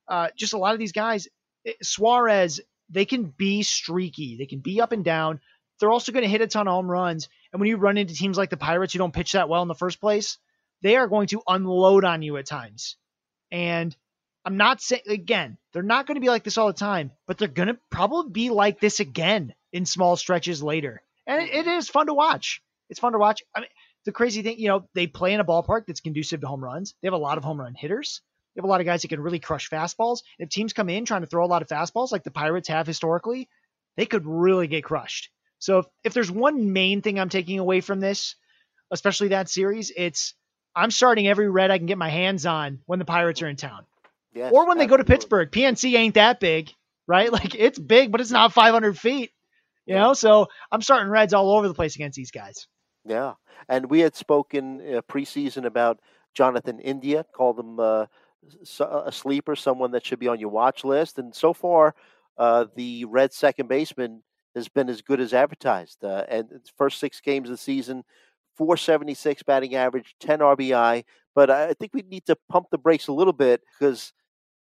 uh, 0.08 0.30
just 0.38 0.54
a 0.54 0.58
lot 0.58 0.74
of 0.74 0.80
these 0.80 0.92
guys 0.92 1.28
eh, 1.66 1.74
suarez 1.82 2.62
they 2.90 3.06
can 3.06 3.24
be 3.26 3.64
streaky 3.64 4.38
they 4.38 4.46
can 4.46 4.60
be 4.60 4.82
up 4.82 4.92
and 4.92 5.04
down 5.04 5.40
they're 5.80 5.92
also 5.92 6.12
going 6.12 6.24
to 6.24 6.30
hit 6.30 6.42
a 6.42 6.48
ton 6.48 6.68
of 6.68 6.74
home 6.74 6.90
runs 6.90 7.28
and 7.52 7.60
when 7.60 7.70
you 7.70 7.78
run 7.78 7.98
into 7.98 8.14
teams 8.14 8.38
like 8.38 8.50
the 8.50 8.58
pirates 8.58 8.94
who 8.94 9.00
don't 9.00 9.14
pitch 9.14 9.34
that 9.34 9.50
well 9.50 9.62
in 9.62 9.68
the 9.68 9.76
first 9.76 10.00
place 10.00 10.38
they 10.86 10.98
are 10.98 11.08
going 11.08 11.28
to 11.28 11.42
unload 11.48 12.06
on 12.06 12.22
you 12.22 12.38
at 12.38 12.46
times. 12.46 12.96
And 13.52 13.96
I'm 14.46 14.58
not 14.58 14.82
saying, 14.82 15.02
again, 15.08 15.58
they're 15.74 15.82
not 15.82 16.06
going 16.06 16.16
to 16.16 16.22
be 16.22 16.30
like 16.30 16.44
this 16.44 16.60
all 16.60 16.68
the 16.68 16.74
time, 16.74 17.12
but 17.26 17.40
they're 17.40 17.48
going 17.48 17.70
to 17.70 17.80
probably 17.90 18.32
be 18.32 18.50
like 18.52 18.80
this 18.80 19.00
again 19.00 19.56
in 19.74 19.88
small 19.88 20.16
stretches 20.16 20.62
later. 20.62 21.02
And 21.26 21.42
it, 21.42 21.54
it 21.54 21.68
is 21.68 21.90
fun 21.90 22.06
to 22.06 22.14
watch. 22.14 22.62
It's 22.90 23.00
fun 23.00 23.14
to 23.14 23.18
watch. 23.18 23.42
I 23.56 23.62
mean, 23.62 23.70
the 24.06 24.12
crazy 24.12 24.44
thing, 24.44 24.60
you 24.60 24.68
know, 24.68 24.88
they 24.94 25.08
play 25.08 25.34
in 25.34 25.40
a 25.40 25.46
ballpark 25.46 25.88
that's 25.88 26.02
conducive 26.02 26.42
to 26.42 26.48
home 26.48 26.64
runs. 26.64 26.94
They 27.02 27.08
have 27.08 27.14
a 27.14 27.18
lot 27.18 27.40
of 27.40 27.44
home 27.44 27.60
run 27.60 27.74
hitters. 27.74 28.22
They 28.56 28.60
have 28.60 28.66
a 28.66 28.70
lot 28.70 28.80
of 28.80 28.86
guys 28.86 29.02
that 29.02 29.10
can 29.10 29.20
really 29.20 29.40
crush 29.40 29.70
fastballs. 29.70 30.20
If 30.40 30.50
teams 30.50 30.74
come 30.74 30.90
in 30.90 31.06
trying 31.06 31.22
to 31.22 31.28
throw 31.28 31.46
a 31.46 31.48
lot 31.48 31.62
of 31.62 31.68
fastballs 31.68 32.12
like 32.12 32.24
the 32.24 32.32
Pirates 32.32 32.70
have 32.70 32.88
historically, 32.88 33.50
they 33.98 34.06
could 34.06 34.26
really 34.26 34.68
get 34.68 34.84
crushed. 34.84 35.30
So 35.60 35.80
if, 35.80 35.86
if 36.04 36.14
there's 36.14 36.32
one 36.32 36.74
main 36.74 37.02
thing 37.02 37.20
I'm 37.20 37.30
taking 37.30 37.60
away 37.60 37.82
from 37.82 38.00
this, 38.00 38.36
especially 38.92 39.30
that 39.30 39.50
series, 39.50 39.92
it's 39.96 40.34
I'm 40.76 40.92
starting 40.92 41.28
every 41.28 41.50
red 41.50 41.72
I 41.72 41.78
can 41.78 41.88
get 41.88 41.98
my 41.98 42.10
hands 42.10 42.46
on 42.46 42.80
when 42.86 43.00
the 43.00 43.06
Pirates 43.06 43.42
are 43.42 43.48
in 43.48 43.56
town. 43.56 43.86
Yes, 44.34 44.52
or 44.54 44.68
when 44.68 44.78
they 44.78 44.86
go 44.86 44.98
to. 44.98 45.06
Pittsburgh. 45.06 45.50
PNC 45.50 45.96
ain't 45.96 46.16
that 46.16 46.40
big, 46.40 46.72
right? 47.08 47.32
Like 47.32 47.56
it's 47.56 47.80
big, 47.80 48.12
but 48.12 48.22
it's 48.22 48.32
not 48.32 48.54
500 48.54 48.98
feet. 48.98 49.32
You 49.86 49.94
know, 49.94 50.14
so 50.14 50.48
I'm 50.72 50.82
starting 50.82 51.12
Reds 51.12 51.34
all 51.34 51.52
over 51.56 51.68
the 51.68 51.76
place 51.76 51.94
against 51.94 52.16
these 52.16 52.32
guys. 52.32 52.68
Yeah, 53.06 53.34
and 53.70 53.88
we 53.88 54.00
had 54.00 54.16
spoken 54.16 54.82
uh, 54.82 55.02
preseason 55.04 55.66
about 55.66 56.00
Jonathan 56.34 56.80
India, 56.80 57.24
called 57.36 57.60
him 57.60 57.80
uh, 57.80 58.08
a 58.80 59.12
sleeper, 59.12 59.56
someone 59.56 59.92
that 59.92 60.06
should 60.06 60.20
be 60.20 60.28
on 60.28 60.40
your 60.40 60.50
watch 60.50 60.84
list. 60.84 61.20
And 61.20 61.34
so 61.34 61.54
far, 61.54 61.96
uh, 62.38 62.66
the 62.76 63.06
Red 63.06 63.34
second 63.34 63.68
baseman 63.68 64.24
has 64.56 64.68
been 64.68 64.90
as 64.90 65.02
good 65.02 65.20
as 65.20 65.34
advertised. 65.34 66.04
Uh, 66.04 66.24
and 66.30 66.50
first 66.78 67.00
six 67.00 67.20
games 67.22 67.50
of 67.50 67.54
the 67.54 67.58
season, 67.58 68.04
476 68.56 69.44
batting 69.44 69.76
average, 69.76 70.16
10 70.20 70.40
RBI. 70.40 71.04
But 71.34 71.50
I 71.50 71.70
I 71.70 71.74
think 71.74 71.94
we 71.94 72.04
need 72.04 72.26
to 72.28 72.38
pump 72.50 72.68
the 72.72 72.78
brakes 72.78 73.08
a 73.08 73.14
little 73.14 73.34
bit 73.34 73.62
because 73.78 74.14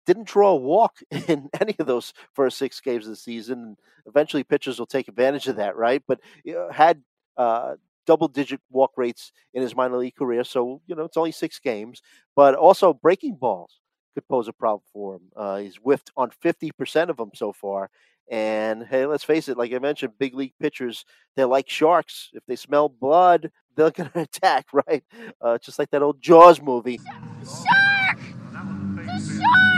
didn't 0.05 0.27
draw 0.27 0.51
a 0.51 0.55
walk 0.55 0.97
in 1.27 1.49
any 1.59 1.75
of 1.79 1.87
those 1.87 2.13
first 2.33 2.57
six 2.57 2.79
games 2.79 3.05
of 3.05 3.11
the 3.11 3.17
season. 3.17 3.77
Eventually, 4.05 4.43
pitchers 4.43 4.79
will 4.79 4.85
take 4.85 5.07
advantage 5.07 5.47
of 5.47 5.57
that, 5.57 5.75
right? 5.75 6.03
But 6.07 6.19
you 6.43 6.53
know, 6.53 6.69
had 6.71 7.01
uh, 7.37 7.75
double 8.05 8.27
digit 8.27 8.61
walk 8.69 8.91
rates 8.97 9.31
in 9.53 9.61
his 9.61 9.75
minor 9.75 9.97
league 9.97 10.15
career. 10.15 10.43
So, 10.43 10.81
you 10.87 10.95
know, 10.95 11.03
it's 11.03 11.17
only 11.17 11.31
six 11.31 11.59
games, 11.59 12.01
but 12.35 12.55
also 12.55 12.93
breaking 12.93 13.35
balls 13.35 13.79
could 14.13 14.27
pose 14.27 14.47
a 14.47 14.53
problem 14.53 14.83
for 14.91 15.15
him. 15.15 15.21
Uh, 15.35 15.57
he's 15.57 15.77
whiffed 15.77 16.11
on 16.15 16.31
50% 16.43 17.09
of 17.09 17.17
them 17.17 17.31
so 17.33 17.51
far. 17.51 17.89
And 18.29 18.85
hey, 18.85 19.05
let's 19.05 19.23
face 19.23 19.49
it, 19.49 19.57
like 19.57 19.73
I 19.73 19.79
mentioned, 19.79 20.13
big 20.17 20.33
league 20.33 20.53
pitchers, 20.59 21.05
they're 21.35 21.45
like 21.45 21.69
sharks. 21.69 22.29
If 22.33 22.43
they 22.47 22.55
smell 22.55 22.87
blood, 22.89 23.51
they're 23.75 23.91
going 23.91 24.11
to 24.11 24.21
attack, 24.21 24.67
right? 24.73 25.03
Uh, 25.41 25.57
just 25.57 25.79
like 25.79 25.89
that 25.91 26.01
old 26.01 26.21
Jaws 26.21 26.61
movie. 26.61 26.99
Shark! 27.43 28.19
The 28.51 29.19
shark! 29.19 29.73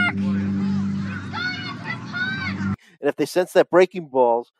And 3.06 3.08
if 3.08 3.16
they 3.16 3.26
sense 3.26 3.52
that 3.52 3.70
breaking 3.70 4.08
ball's 4.08 4.50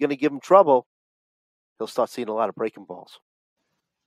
going 0.00 0.10
to 0.10 0.16
give 0.16 0.30
him 0.30 0.38
trouble, 0.38 0.86
he'll 1.78 1.86
start 1.86 2.10
seeing 2.10 2.28
a 2.28 2.34
lot 2.34 2.48
of 2.48 2.54
breaking 2.54 2.84
balls. 2.84 3.18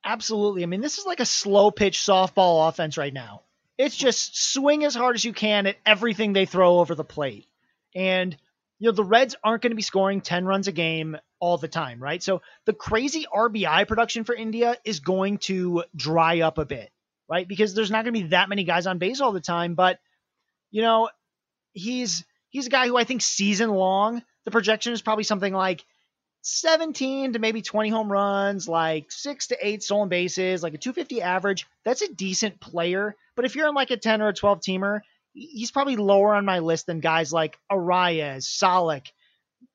Absolutely. 0.03 0.63
I 0.63 0.65
mean, 0.65 0.81
this 0.81 0.97
is 0.97 1.05
like 1.05 1.19
a 1.19 1.25
slow 1.25 1.71
pitch 1.71 1.99
softball 1.99 2.67
offense 2.67 2.97
right 2.97 3.13
now. 3.13 3.41
It's 3.77 3.95
just 3.95 4.53
swing 4.53 4.83
as 4.83 4.95
hard 4.95 5.15
as 5.15 5.23
you 5.23 5.33
can 5.33 5.67
at 5.67 5.77
everything 5.85 6.33
they 6.33 6.45
throw 6.45 6.79
over 6.79 6.95
the 6.95 7.03
plate. 7.03 7.47
And, 7.95 8.35
you 8.77 8.87
know, 8.89 8.91
the 8.93 9.03
Reds 9.03 9.35
aren't 9.43 9.61
going 9.61 9.71
to 9.71 9.75
be 9.75 9.81
scoring 9.81 10.21
10 10.21 10.45
runs 10.45 10.67
a 10.67 10.71
game 10.71 11.17
all 11.39 11.57
the 11.57 11.67
time, 11.67 12.01
right? 12.01 12.21
So 12.21 12.41
the 12.65 12.73
crazy 12.73 13.25
RBI 13.33 13.87
production 13.87 14.23
for 14.23 14.35
India 14.35 14.77
is 14.83 14.99
going 14.99 15.37
to 15.39 15.83
dry 15.95 16.41
up 16.41 16.57
a 16.57 16.65
bit, 16.65 16.91
right? 17.29 17.47
Because 17.47 17.73
there's 17.73 17.91
not 17.91 18.03
going 18.03 18.13
to 18.13 18.21
be 18.21 18.27
that 18.29 18.49
many 18.49 18.63
guys 18.63 18.87
on 18.87 18.97
base 18.97 19.21
all 19.21 19.31
the 19.31 19.39
time. 19.39 19.75
But, 19.75 19.99
you 20.71 20.81
know, 20.81 21.09
he's 21.73 22.25
he's 22.49 22.67
a 22.67 22.71
guy 22.71 22.87
who 22.87 22.97
I 22.97 23.05
think 23.05 23.21
season 23.21 23.69
long, 23.69 24.21
the 24.45 24.51
projection 24.51 24.93
is 24.93 25.01
probably 25.01 25.23
something 25.23 25.53
like 25.53 25.85
17 26.41 27.33
to 27.33 27.39
maybe 27.39 27.61
20 27.61 27.89
home 27.89 28.11
runs, 28.11 28.67
like 28.67 29.11
six 29.11 29.47
to 29.47 29.57
eight 29.61 29.83
stolen 29.83 30.09
bases, 30.09 30.63
like 30.63 30.73
a 30.73 30.77
250 30.77 31.21
average. 31.21 31.67
That's 31.85 32.01
a 32.01 32.13
decent 32.13 32.59
player. 32.59 33.15
But 33.35 33.45
if 33.45 33.55
you're 33.55 33.67
in 33.67 33.75
like 33.75 33.91
a 33.91 33.97
10 33.97 34.21
or 34.21 34.29
a 34.29 34.33
12 34.33 34.61
teamer, 34.61 35.01
he's 35.33 35.71
probably 35.71 35.95
lower 35.95 36.33
on 36.33 36.45
my 36.45 36.59
list 36.59 36.85
than 36.87 36.99
guys 37.01 37.31
like 37.33 37.57
Arraez, 37.71 38.43
Solak, 38.45 39.07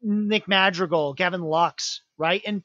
Nick 0.02 0.48
Madrigal, 0.48 1.14
Gavin 1.14 1.42
Lux, 1.42 2.02
right? 2.18 2.42
And 2.46 2.62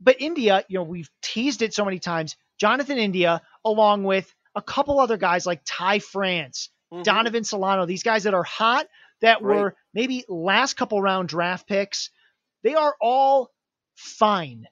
but 0.00 0.20
India, 0.20 0.64
you 0.68 0.78
know, 0.78 0.84
we've 0.84 1.10
teased 1.22 1.62
it 1.62 1.74
so 1.74 1.84
many 1.84 1.98
times. 1.98 2.36
Jonathan 2.58 2.98
India, 2.98 3.42
along 3.64 4.04
with 4.04 4.32
a 4.54 4.62
couple 4.62 5.00
other 5.00 5.16
guys 5.16 5.46
like 5.46 5.62
Ty 5.64 5.98
France, 5.98 6.68
Mhm. 6.92 7.04
Donovan 7.04 7.44
Solano, 7.44 7.86
these 7.86 8.02
guys 8.02 8.24
that 8.24 8.34
are 8.34 8.42
hot 8.42 8.86
that 9.22 9.40
Right. 9.42 9.56
were 9.56 9.76
maybe 9.94 10.24
last 10.28 10.74
couple 10.74 11.00
round 11.00 11.28
draft 11.28 11.66
picks, 11.66 12.10
they 12.62 12.74
are 12.74 12.94
all 13.00 13.50
fine, 13.94 14.66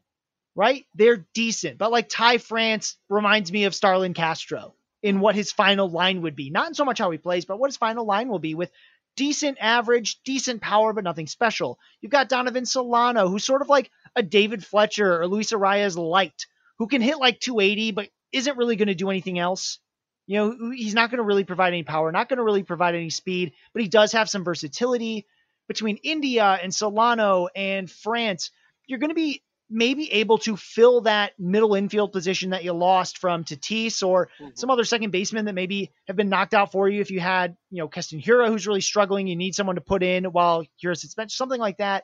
right? 0.55 0.85
They're 0.95 1.27
decent. 1.35 1.79
But 1.79 1.93
like 1.93 2.09
Ty 2.09 2.39
France 2.39 2.97
reminds 3.09 3.51
me 3.53 3.65
of 3.65 3.75
Starlin 3.75 4.15
Castro 4.15 4.75
in 5.03 5.21
what 5.21 5.35
his 5.35 5.53
final 5.53 5.89
line 5.89 6.23
would 6.23 6.37
be. 6.37 6.51
Not 6.51 6.69
in 6.69 6.75
so 6.75 6.85
much 6.85 6.99
how 6.99 7.11
he 7.11 7.19
plays, 7.19 7.45
but 7.45 7.59
what 7.59 7.71
his 7.71 7.77
final 7.77 8.05
line 8.05 8.29
will 8.29 8.39
be 8.39 8.55
with 8.55 8.71
decent 9.17 9.59
average, 9.61 10.23
decent 10.23 10.61
power, 10.61 10.93
but 10.93 11.05
nothing 11.05 11.27
special. 11.27 11.79
You've 12.01 12.13
got 12.13 12.29
Donovan 12.29 12.67
Solano, 12.67 13.29
who's 13.29 13.45
sort 13.45 13.63
of 13.63 13.69
like 13.69 13.91
a 14.17 14.23
David 14.23 14.65
Fletcher 14.65 15.21
or 15.21 15.27
Luis 15.27 15.53
Arraez 15.53 15.97
light, 15.97 16.47
who 16.79 16.87
can 16.87 17.03
hit 17.03 17.19
like 17.19 17.41
280, 17.41 17.93
but 17.93 18.09
isn't 18.33 18.57
really 18.57 18.77
going 18.77 18.89
to 18.89 18.95
do 18.95 19.11
anything 19.11 19.39
else. 19.39 19.79
You 20.27 20.39
know, 20.39 20.71
he's 20.71 20.95
not 20.95 21.11
going 21.11 21.19
to 21.19 21.25
really 21.25 21.45
provide 21.45 21.69
any 21.73 21.83
power, 21.83 22.13
not 22.13 22.29
going 22.29 22.37
to 22.37 22.45
really 22.45 22.63
provide 22.63 22.95
any 22.95 23.11
speed, 23.11 23.53
but 23.73 23.83
he 23.83 23.89
does 23.89 24.13
have 24.13 24.31
some 24.31 24.45
versatility. 24.45 25.27
Between 25.71 25.99
India 25.99 26.59
and 26.61 26.75
Solano 26.75 27.47
and 27.55 27.89
France, 27.89 28.51
you're 28.89 28.99
going 28.99 29.11
to 29.11 29.15
be 29.15 29.41
maybe 29.71 30.11
able 30.15 30.39
to 30.39 30.57
fill 30.57 31.03
that 31.03 31.39
middle 31.39 31.77
infield 31.77 32.11
position 32.11 32.51
that 32.51 32.65
you 32.65 32.73
lost 32.73 33.19
from 33.19 33.45
Tatis 33.45 34.05
or 34.05 34.29
Mhm. 34.41 34.59
some 34.59 34.69
other 34.71 34.83
second 34.83 35.13
baseman 35.13 35.45
that 35.45 35.53
maybe 35.53 35.93
have 36.09 36.17
been 36.17 36.29
knocked 36.29 36.55
out 36.55 36.73
for 36.73 36.89
you. 36.89 37.01
If 37.01 37.13
you 37.13 37.21
had, 37.21 37.57
you 37.71 37.79
know, 37.79 37.87
Keston 37.87 38.21
Hiura, 38.21 38.49
who's 38.49 38.67
really 38.67 38.81
struggling, 38.81 39.29
you 39.29 39.37
need 39.37 39.55
someone 39.55 39.77
to 39.77 39.81
put 39.81 40.03
in 40.03 40.25
while 40.25 40.65
Hiura's 40.83 41.03
suspended, 41.03 41.31
something 41.31 41.61
like 41.61 41.77
that. 41.77 42.03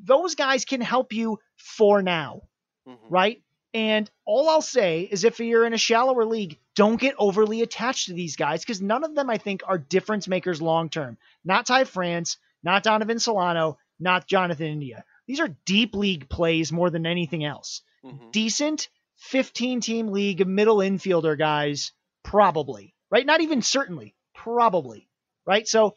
Those 0.00 0.36
guys 0.36 0.64
can 0.64 0.80
help 0.80 1.12
you 1.12 1.40
for 1.56 2.00
now 2.00 2.42
Mhm. 2.86 2.96
right? 3.10 3.42
And 3.72 4.08
all 4.24 4.48
I'll 4.48 4.62
say 4.62 5.00
is 5.00 5.24
if 5.24 5.40
you're 5.40 5.66
in 5.66 5.74
a 5.74 5.78
shallower 5.78 6.24
league, 6.24 6.60
don't 6.76 7.00
get 7.00 7.16
overly 7.18 7.62
attached 7.62 8.06
to 8.06 8.12
these 8.12 8.36
guys 8.36 8.60
because 8.60 8.80
none 8.80 9.02
of 9.02 9.16
them, 9.16 9.28
I 9.28 9.38
think, 9.38 9.62
are 9.66 9.78
difference 9.78 10.28
makers 10.28 10.62
long 10.62 10.90
term. 10.90 11.18
Not 11.44 11.66
Ty 11.66 11.84
France, 11.84 12.36
not 12.64 12.82
Donovan 12.82 13.18
Solano, 13.18 13.78
not 14.00 14.26
Jonathan 14.26 14.66
India. 14.66 15.04
These 15.26 15.40
are 15.40 15.56
deep 15.64 15.94
league 15.94 16.28
plays 16.28 16.72
more 16.72 16.90
than 16.90 17.06
anything 17.06 17.44
else. 17.44 17.82
Mhm. 18.04 18.32
Decent 18.32 18.88
15 19.16 19.80
team 19.80 20.08
league 20.08 20.46
middle 20.46 20.78
infielder 20.78 21.38
guys, 21.38 21.92
probably, 22.22 22.94
right? 23.10 23.24
Not 23.24 23.40
even 23.40 23.62
certainly, 23.62 24.14
probably, 24.34 25.08
right? 25.46 25.66
So, 25.66 25.94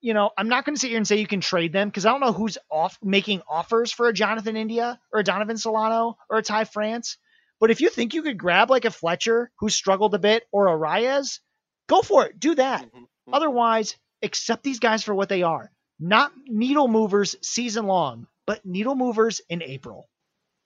you 0.00 0.14
know, 0.14 0.30
I'm 0.36 0.48
not 0.48 0.64
going 0.64 0.74
to 0.74 0.80
sit 0.80 0.88
here 0.88 0.96
and 0.96 1.06
say 1.06 1.16
you 1.16 1.26
can 1.26 1.40
trade 1.40 1.72
them 1.72 1.88
because 1.88 2.06
I 2.06 2.10
don't 2.10 2.20
know 2.20 2.32
who's 2.32 2.58
off 2.70 2.98
making 3.02 3.42
offers 3.48 3.92
for 3.92 4.08
a 4.08 4.12
Jonathan 4.12 4.56
India 4.56 5.00
or 5.12 5.20
a 5.20 5.24
Donovan 5.24 5.58
Solano 5.58 6.16
or 6.30 6.38
a 6.38 6.42
Ty 6.42 6.64
France. 6.64 7.18
But 7.60 7.70
if 7.70 7.80
you 7.80 7.88
think 7.88 8.14
you 8.14 8.22
could 8.22 8.38
grab 8.38 8.70
like 8.70 8.84
a 8.84 8.90
Fletcher 8.90 9.50
who 9.58 9.68
struggled 9.68 10.14
a 10.14 10.18
bit 10.18 10.44
or 10.52 10.68
a 10.68 10.76
Reyes, 10.76 11.40
go 11.88 12.02
for 12.02 12.26
it. 12.26 12.38
Do 12.38 12.54
that. 12.56 12.84
Mhm. 12.92 13.00
Mhm. 13.00 13.06
Otherwise, 13.32 13.96
accept 14.22 14.62
these 14.62 14.78
guys 14.80 15.02
for 15.02 15.14
what 15.14 15.28
they 15.28 15.42
are. 15.42 15.72
Not 15.98 16.32
needle 16.46 16.88
movers 16.88 17.36
season 17.42 17.86
long, 17.86 18.26
but 18.46 18.64
needle 18.64 18.94
movers 18.94 19.40
in 19.48 19.62
April. 19.62 20.08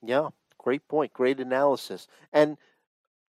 Yeah, 0.03 0.29
great 0.57 0.87
point. 0.87 1.13
Great 1.13 1.39
analysis. 1.39 2.07
And 2.33 2.57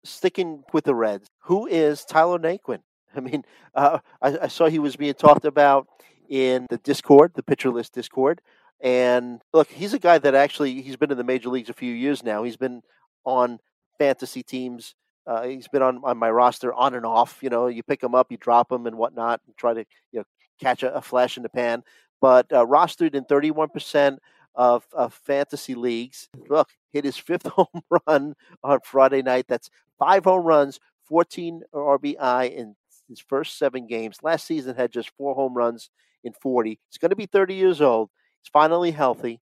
sticking 0.05 0.64
with 0.72 0.84
the 0.84 0.95
Reds, 0.95 1.30
who 1.40 1.66
is 1.66 2.05
Tyler 2.05 2.38
Naquin? 2.38 2.80
I 3.16 3.20
mean, 3.20 3.45
uh, 3.74 3.99
I, 4.20 4.38
I 4.43 4.49
saw 4.49 4.68
he 4.68 4.78
was 4.78 4.97
being 4.97 5.14
talked 5.14 5.45
about 5.45 5.86
in 6.28 6.66
the 6.70 6.78
Discord, 6.78 7.32
the 7.34 7.43
pitcher 7.43 7.70
list 7.70 7.93
Discord. 7.93 8.40
And 8.80 9.43
look, 9.53 9.70
he's 9.70 9.95
a 9.95 9.99
guy 9.99 10.18
that 10.18 10.34
actually 10.34 10.82
he's 10.82 10.97
been 10.97 11.12
in 11.12 11.18
the 11.18 11.24
major 11.24 11.51
leagues 11.51 11.68
a 11.68 11.74
few 11.74 11.93
years 11.93 12.24
now. 12.24 12.43
He's 12.43 12.57
been 12.57 12.82
on 13.24 13.61
fantasy 13.99 14.43
teams. 14.43 14.95
Uh, 15.24 15.45
he's 15.45 15.68
been 15.68 15.82
on, 15.82 16.01
on 16.03 16.18
my 16.18 16.30
roster 16.30 16.74
on 16.74 16.95
and 16.95 17.07
off. 17.07 17.38
You 17.43 17.51
know, 17.51 17.68
you 17.68 17.84
pick 17.84 18.03
him 18.03 18.14
up, 18.14 18.32
you 18.32 18.38
drop 18.38 18.72
him, 18.72 18.86
and 18.86 18.97
whatnot, 18.97 19.40
and 19.47 19.57
try 19.57 19.72
to 19.74 19.84
you 20.11 20.20
know 20.20 20.24
catch 20.63 20.83
a, 20.83 20.95
a 20.95 21.03
flash 21.03 21.37
in 21.37 21.43
the 21.43 21.49
pan. 21.49 21.83
But 22.21 22.53
uh, 22.53 22.65
rostered 22.65 23.15
in 23.15 23.25
31% 23.25 24.19
of, 24.55 24.87
of 24.93 25.15
fantasy 25.15 25.75
leagues. 25.75 26.29
Look, 26.49 26.71
hit 26.93 27.05
his 27.05 27.17
fifth 27.17 27.47
home 27.47 27.83
run 28.07 28.35
on 28.63 28.79
Friday 28.85 29.23
night. 29.23 29.47
That's 29.49 29.71
five 29.99 30.25
home 30.25 30.45
runs, 30.45 30.79
14 31.05 31.63
RBI 31.75 32.55
in 32.55 32.77
his 33.09 33.21
first 33.21 33.59
seven 33.59 33.87
games. 33.87 34.19
Last 34.23 34.47
season 34.47 34.77
had 34.77 34.93
just 34.93 35.11
four 35.17 35.35
home 35.35 35.55
runs 35.55 35.91
in 36.25 36.33
40. 36.33 36.79
He's 36.89 36.99
going 36.99 37.11
to 37.11 37.17
be 37.17 37.27
30 37.27 37.55
years 37.55 37.81
old. 37.81 38.11
He's 38.43 38.51
finally 38.51 38.91
healthy. 38.91 39.41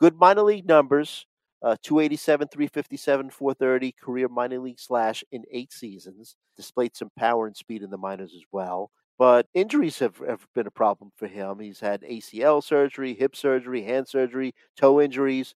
Good 0.00 0.18
minor 0.18 0.42
league 0.42 0.66
numbers. 0.66 1.26
Uh, 1.62 1.76
287, 1.80 2.48
357, 2.48 3.30
430 3.30 3.92
career 3.92 4.28
minor 4.28 4.58
league 4.58 4.80
slash 4.80 5.22
in 5.30 5.44
eight 5.52 5.72
seasons. 5.72 6.34
Displayed 6.56 6.96
some 6.96 7.10
power 7.16 7.46
and 7.46 7.56
speed 7.56 7.82
in 7.82 7.90
the 7.90 7.96
minors 7.96 8.34
as 8.34 8.42
well. 8.50 8.90
But 9.22 9.46
injuries 9.54 9.98
have, 10.00 10.16
have 10.18 10.46
been 10.54 10.66
a 10.66 10.70
problem 10.72 11.12
for 11.16 11.28
him. 11.28 11.60
He's 11.60 11.80
had 11.80 12.02
ACL 12.04 12.60
surgery, 12.60 13.14
hip 13.14 13.36
surgery, 13.36 13.82
hand 13.84 14.08
surgery, 14.08 14.54
toe 14.76 15.00
injuries. 15.00 15.54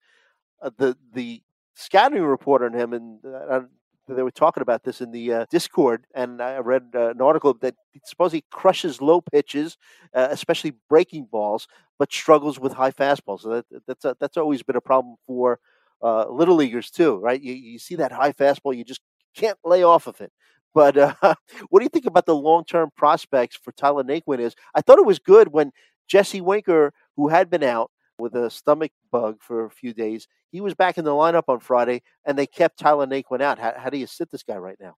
Uh, 0.62 0.70
the 0.78 0.96
the 1.12 1.42
scouting 1.74 2.22
report 2.22 2.62
on 2.62 2.72
him, 2.74 2.92
and 2.92 3.20
uh, 3.24 3.60
they 4.08 4.22
were 4.22 4.30
talking 4.30 4.62
about 4.62 4.84
this 4.84 5.00
in 5.00 5.10
the 5.10 5.32
uh, 5.32 5.46
Discord, 5.50 6.06
and 6.14 6.40
I 6.40 6.58
read 6.58 6.84
uh, 6.94 7.10
an 7.10 7.20
article 7.20 7.54
that 7.60 7.74
supposedly 8.04 8.44
crushes 8.50 9.02
low 9.02 9.20
pitches, 9.20 9.76
uh, 10.14 10.28
especially 10.30 10.74
breaking 10.88 11.26
balls, 11.30 11.68
but 11.98 12.12
struggles 12.12 12.58
with 12.60 12.74
high 12.74 12.92
fastballs. 12.92 13.40
So 13.42 13.50
that, 13.50 13.66
that's 13.86 14.04
a, 14.04 14.16
that's 14.20 14.36
always 14.36 14.62
been 14.62 14.76
a 14.76 14.80
problem 14.80 15.16
for 15.26 15.58
uh, 16.02 16.28
little 16.30 16.56
leaguers 16.56 16.90
too, 16.90 17.16
right? 17.18 17.40
You, 17.42 17.54
you 17.54 17.78
see 17.78 17.96
that 17.96 18.12
high 18.12 18.32
fastball, 18.32 18.76
you 18.76 18.84
just 18.84 19.02
can't 19.36 19.58
lay 19.64 19.82
off 19.82 20.06
of 20.06 20.20
it. 20.20 20.32
But 20.76 20.98
uh, 20.98 21.14
what 21.70 21.80
do 21.80 21.84
you 21.84 21.88
think 21.88 22.04
about 22.04 22.26
the 22.26 22.36
long 22.36 22.66
term 22.66 22.90
prospects 22.94 23.56
for 23.56 23.72
Tyler 23.72 24.04
Naquin? 24.04 24.40
Is 24.40 24.54
I 24.74 24.82
thought 24.82 24.98
it 24.98 25.06
was 25.06 25.18
good 25.18 25.48
when 25.48 25.72
Jesse 26.06 26.42
Winker, 26.42 26.92
who 27.16 27.28
had 27.28 27.48
been 27.48 27.62
out, 27.62 27.90
with 28.18 28.34
a 28.34 28.50
stomach 28.50 28.92
bug 29.10 29.38
for 29.40 29.64
a 29.64 29.70
few 29.70 29.92
days. 29.92 30.28
He 30.52 30.60
was 30.60 30.74
back 30.74 30.96
in 30.98 31.04
the 31.04 31.10
lineup 31.10 31.44
on 31.48 31.60
Friday, 31.60 32.02
and 32.24 32.38
they 32.38 32.46
kept 32.46 32.78
Tyler 32.78 33.06
Naquin 33.06 33.42
out. 33.42 33.58
How, 33.58 33.74
how 33.76 33.90
do 33.90 33.98
you 33.98 34.06
sit 34.06 34.30
this 34.30 34.42
guy 34.42 34.56
right 34.56 34.76
now? 34.80 34.96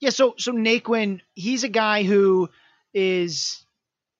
Yeah, 0.00 0.10
so 0.10 0.34
so 0.38 0.52
Naquin, 0.52 1.20
he's 1.34 1.64
a 1.64 1.68
guy 1.68 2.04
who 2.04 2.48
is 2.94 3.66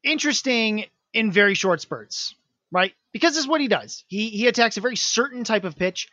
interesting 0.03 0.87
in 1.12 1.30
very 1.30 1.55
short 1.55 1.80
spurts, 1.80 2.35
right? 2.72 2.93
Because 3.12 3.35
this 3.35 3.45
is 3.45 3.49
what 3.49 3.61
he 3.61 3.68
does. 3.68 4.05
He 4.09 4.30
he 4.30 4.49
attacks 4.49 4.76
a 4.76 4.80
very 4.80 4.97
certain 4.97 5.45
type 5.45 5.64
of 5.64 5.76
pitch. 5.76 6.09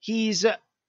He's 0.00 0.46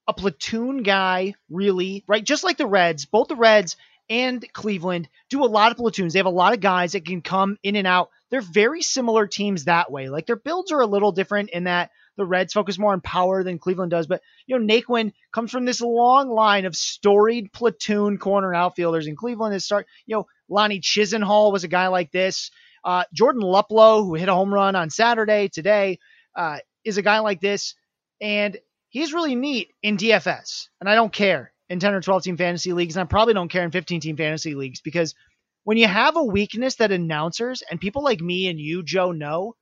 a, 0.07 0.13
platoon 0.13 0.83
guy, 0.83 1.35
really, 1.49 2.03
right? 2.07 2.23
Just 2.23 2.43
like 2.43 2.57
the 2.57 2.65
Reds, 2.65 3.05
both 3.05 3.27
the 3.27 3.35
Reds 3.35 3.77
and 4.09 4.43
Cleveland 4.53 5.07
do 5.29 5.43
a 5.43 5.45
lot 5.45 5.71
of 5.71 5.77
platoons. 5.77 6.13
They 6.13 6.19
have 6.19 6.25
a 6.25 6.31
lot 6.31 6.53
of 6.53 6.59
guys 6.59 6.93
that 6.93 7.05
can 7.05 7.21
come 7.21 7.57
in 7.63 7.75
and 7.75 7.85
out 7.85 8.09
they're 8.29 8.41
very 8.41 8.81
similar 8.81 9.27
teams 9.27 9.65
that 9.65 9.91
way. 9.91 10.09
Like 10.09 10.25
their 10.25 10.35
builds 10.35 10.71
are 10.71 10.81
a 10.81 10.87
little 10.87 11.11
different 11.11 11.49
in 11.49 11.65
that 11.65 11.91
the 12.17 12.25
Reds 12.25 12.53
focus 12.53 12.77
more 12.77 12.91
on 12.91 13.01
power 13.01 13.43
than 13.43 13.59
Cleveland 13.59 13.91
does. 13.91 14.07
But, 14.07 14.21
you 14.45 14.57
know, 14.57 14.65
Naquin 14.65 15.13
comes 15.33 15.51
from 15.51 15.65
this 15.65 15.81
long 15.81 16.29
line 16.29 16.65
of 16.65 16.75
storied 16.75 17.51
platoon 17.53 18.17
corner 18.17 18.53
outfielders. 18.53 19.07
And 19.07 19.17
Cleveland 19.17 19.55
is 19.55 19.65
start, 19.65 19.87
you 20.05 20.15
know, 20.15 20.27
Lonnie 20.49 20.81
Chisenhall 20.81 21.51
was 21.51 21.63
a 21.63 21.69
guy 21.69 21.87
like 21.87 22.11
this. 22.11 22.51
Uh, 22.83 23.03
Jordan 23.13 23.41
Luplow, 23.41 24.03
who 24.03 24.15
hit 24.15 24.29
a 24.29 24.33
home 24.33 24.53
run 24.53 24.75
on 24.75 24.89
Saturday 24.89 25.47
today, 25.47 25.99
uh, 26.35 26.59
is 26.83 26.97
a 26.97 27.01
guy 27.01 27.19
like 27.19 27.41
this. 27.41 27.75
And 28.21 28.57
he's 28.89 29.13
really 29.13 29.35
neat 29.35 29.73
in 29.81 29.97
DFS. 29.97 30.67
And 30.79 30.89
I 30.89 30.95
don't 30.95 31.13
care 31.13 31.53
in 31.69 31.79
10 31.79 31.93
or 31.93 32.01
12 32.01 32.23
team 32.23 32.37
fantasy 32.37 32.73
leagues. 32.73 32.95
And 32.95 33.03
I 33.03 33.05
probably 33.05 33.33
don't 33.33 33.51
care 33.51 33.63
in 33.63 33.71
15 33.71 34.01
team 34.01 34.17
fantasy 34.17 34.55
leagues 34.55 34.81
because– 34.81 35.15
when 35.63 35.77
you 35.77 35.87
have 35.87 36.15
a 36.15 36.23
weakness 36.23 36.75
that 36.77 36.91
announcers 36.91 37.61
and 37.69 37.79
people 37.79 38.03
like 38.03 38.21
me 38.21 38.47
and 38.47 38.59
you, 38.59 38.81
Joe, 38.81 39.11
know, 39.11 39.55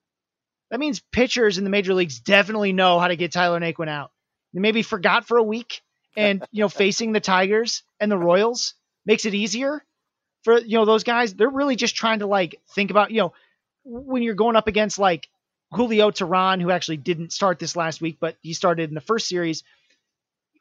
that 0.70 0.80
means 0.80 1.02
pitchers 1.12 1.58
in 1.58 1.66
the 1.66 1.70
major 1.70 1.94
leagues 1.94 2.22
definitely 2.22 2.72
know 2.72 2.98
how 2.98 3.10
to 3.10 3.18
get 3.18 3.32
Tyler 3.34 3.60
Naquin 3.60 3.90
out. 3.90 4.12
They 4.54 4.62
maybe 4.62 4.84
forgot 4.84 5.28
for 5.28 5.38
a 5.38 5.44
week, 5.44 5.82
and 6.16 6.46
you 6.52 6.62
know, 6.62 6.70
facing 6.70 7.12
the 7.12 7.20
Tigers 7.20 7.84
and 8.00 8.12
the 8.12 8.18
Royals 8.18 8.74
makes 9.06 9.26
it 9.26 9.34
easier 9.34 9.84
for 10.44 10.60
you 10.60 10.78
know 10.78 10.86
those 10.86 11.04
guys. 11.04 11.34
They're 11.34 11.50
really 11.50 11.76
just 11.76 11.96
trying 11.96 12.20
to 12.20 12.28
like 12.28 12.56
think 12.74 12.90
about 12.90 13.12
you 13.12 13.20
know 13.22 13.34
when 13.84 14.24
you're 14.24 14.34
going 14.34 14.56
up 14.56 14.68
against 14.68 15.00
like 15.00 15.28
Julio 15.74 16.12
Teheran, 16.12 16.62
who 16.62 16.72
actually 16.72 16.98
didn't 16.98 17.34
start 17.34 17.60
this 17.60 17.76
last 17.76 18.02
week, 18.02 18.18
but 18.20 18.38
he 18.42 18.54
started 18.54 18.90
in 18.90 18.96
the 18.96 19.02
first 19.02 19.28
series, 19.28 19.64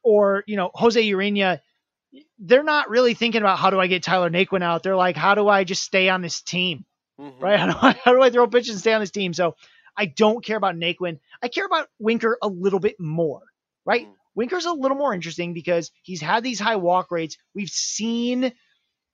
or 0.02 0.44
you 0.46 0.56
know 0.56 0.70
Jose 0.74 1.02
Ureña, 1.02 1.60
they're 2.38 2.64
not 2.64 2.90
really 2.90 3.14
thinking 3.14 3.40
about 3.40 3.58
how 3.58 3.70
do 3.70 3.80
I 3.80 3.86
get 3.86 4.02
Tyler 4.02 4.30
Naquin 4.30 4.62
out. 4.62 4.82
They're 4.82 4.96
like, 4.96 5.16
how 5.16 5.34
do 5.34 5.48
I 5.48 5.64
just 5.64 5.82
stay 5.82 6.08
on 6.08 6.22
this 6.22 6.42
team? 6.42 6.84
Mm-hmm. 7.20 7.42
Right? 7.42 7.58
How 7.60 7.66
do, 7.66 7.78
I, 7.80 8.00
how 8.04 8.12
do 8.12 8.20
I 8.20 8.28
throw 8.28 8.46
pitches 8.46 8.72
and 8.72 8.78
stay 8.78 8.92
on 8.92 9.00
this 9.00 9.10
team? 9.10 9.32
So 9.32 9.56
I 9.96 10.04
don't 10.04 10.44
care 10.44 10.58
about 10.58 10.74
Naquin. 10.74 11.18
I 11.42 11.48
care 11.48 11.64
about 11.64 11.88
Winker 11.98 12.36
a 12.42 12.46
little 12.46 12.78
bit 12.78 13.00
more, 13.00 13.40
right? 13.86 14.02
Mm-hmm. 14.02 14.12
Winker's 14.34 14.66
a 14.66 14.72
little 14.72 14.98
more 14.98 15.14
interesting 15.14 15.54
because 15.54 15.90
he's 16.02 16.20
had 16.20 16.44
these 16.44 16.60
high 16.60 16.76
walk 16.76 17.10
rates. 17.10 17.38
We've 17.54 17.70
seen 17.70 18.52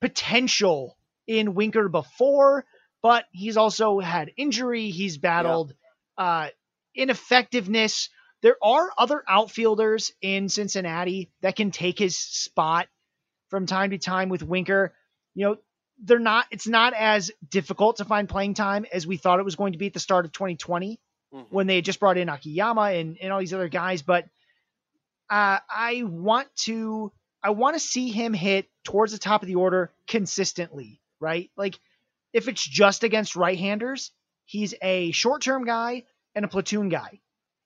potential 0.01 0.97
in 1.27 1.53
Winker 1.53 1.87
before, 1.87 2.65
but 3.01 3.23
he's 3.31 3.55
also 3.55 3.99
had 3.99 4.33
injury. 4.35 4.89
He's 4.89 5.17
battled 5.17 5.69
yeah. 5.69 5.82
Uh, 6.17 6.49
ineffectiveness. 6.95 8.09
There 8.41 8.57
are 8.61 8.89
other 8.97 9.23
outfielders 9.27 10.11
in 10.21 10.49
Cincinnati 10.49 11.31
that 11.41 11.55
can 11.55 11.71
take 11.71 11.97
his 11.97 12.17
spot 12.17 12.87
from 13.49 13.65
time 13.65 13.91
to 13.91 13.97
time 13.97 14.29
with 14.29 14.43
Winker. 14.43 14.93
You 15.33 15.45
know, 15.45 15.57
they're 16.03 16.19
not 16.19 16.45
it's 16.51 16.67
not 16.67 16.93
as 16.93 17.31
difficult 17.49 17.97
to 17.97 18.05
find 18.05 18.27
playing 18.27 18.55
time 18.55 18.85
as 18.91 19.07
we 19.07 19.17
thought 19.17 19.39
it 19.39 19.45
was 19.45 19.55
going 19.55 19.73
to 19.73 19.79
be 19.79 19.87
at 19.87 19.93
the 19.93 19.99
start 19.99 20.25
of 20.25 20.31
2020 20.31 20.99
mm-hmm. 21.33 21.55
when 21.55 21.67
they 21.67 21.75
had 21.75 21.85
just 21.85 21.99
brought 21.99 22.17
in 22.17 22.29
Akiyama 22.29 22.81
and, 22.81 23.17
and 23.21 23.31
all 23.31 23.39
these 23.39 23.53
other 23.53 23.69
guys. 23.69 24.01
But 24.01 24.25
uh, 25.29 25.59
I 25.69 26.03
want 26.05 26.47
to 26.63 27.11
I 27.41 27.51
want 27.51 27.75
to 27.75 27.79
see 27.79 28.09
him 28.09 28.33
hit 28.33 28.67
towards 28.83 29.11
the 29.11 29.17
top 29.17 29.41
of 29.41 29.47
the 29.47 29.55
order 29.55 29.91
consistently, 30.07 31.01
right? 31.19 31.49
Like 31.57 31.79
if 32.31 32.47
it's 32.47 32.65
just 32.65 33.03
against 33.03 33.35
right-handers, 33.35 34.11
he's 34.45 34.73
a 34.81 35.11
short-term 35.11 35.65
guy 35.65 36.03
and 36.35 36.45
a 36.45 36.47
platoon 36.47 36.89
guy 36.89 37.19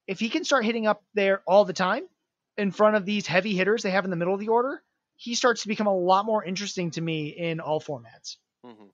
if 0.08 0.20
he 0.20 0.30
can 0.30 0.44
start 0.44 0.66
hitting 0.66 0.88
up 0.88 1.04
there 1.14 1.42
all 1.46 1.66
the 1.66 1.74
time 1.74 2.04
in 2.58 2.72
front 2.72 2.96
of 2.96 3.06
these 3.06 3.28
heavy 3.28 3.54
hitters 3.54 3.84
they 3.84 3.92
have 3.92 4.06
in 4.06 4.10
the 4.10 4.16
middle 4.16 4.34
of 4.34 4.40
the 4.40 4.48
order, 4.48 4.82
he 5.18 5.36
starts 5.36 5.64
to 5.64 5.68
become 5.68 5.88
a 5.88 5.96
lot 5.96 6.26
more 6.26 6.44
interesting 6.44 6.92
to 6.92 7.02
me 7.02 7.28
in 7.28 7.60
all 7.60 7.80
formats. 7.80 8.38
Mm-hmm. 8.66 8.86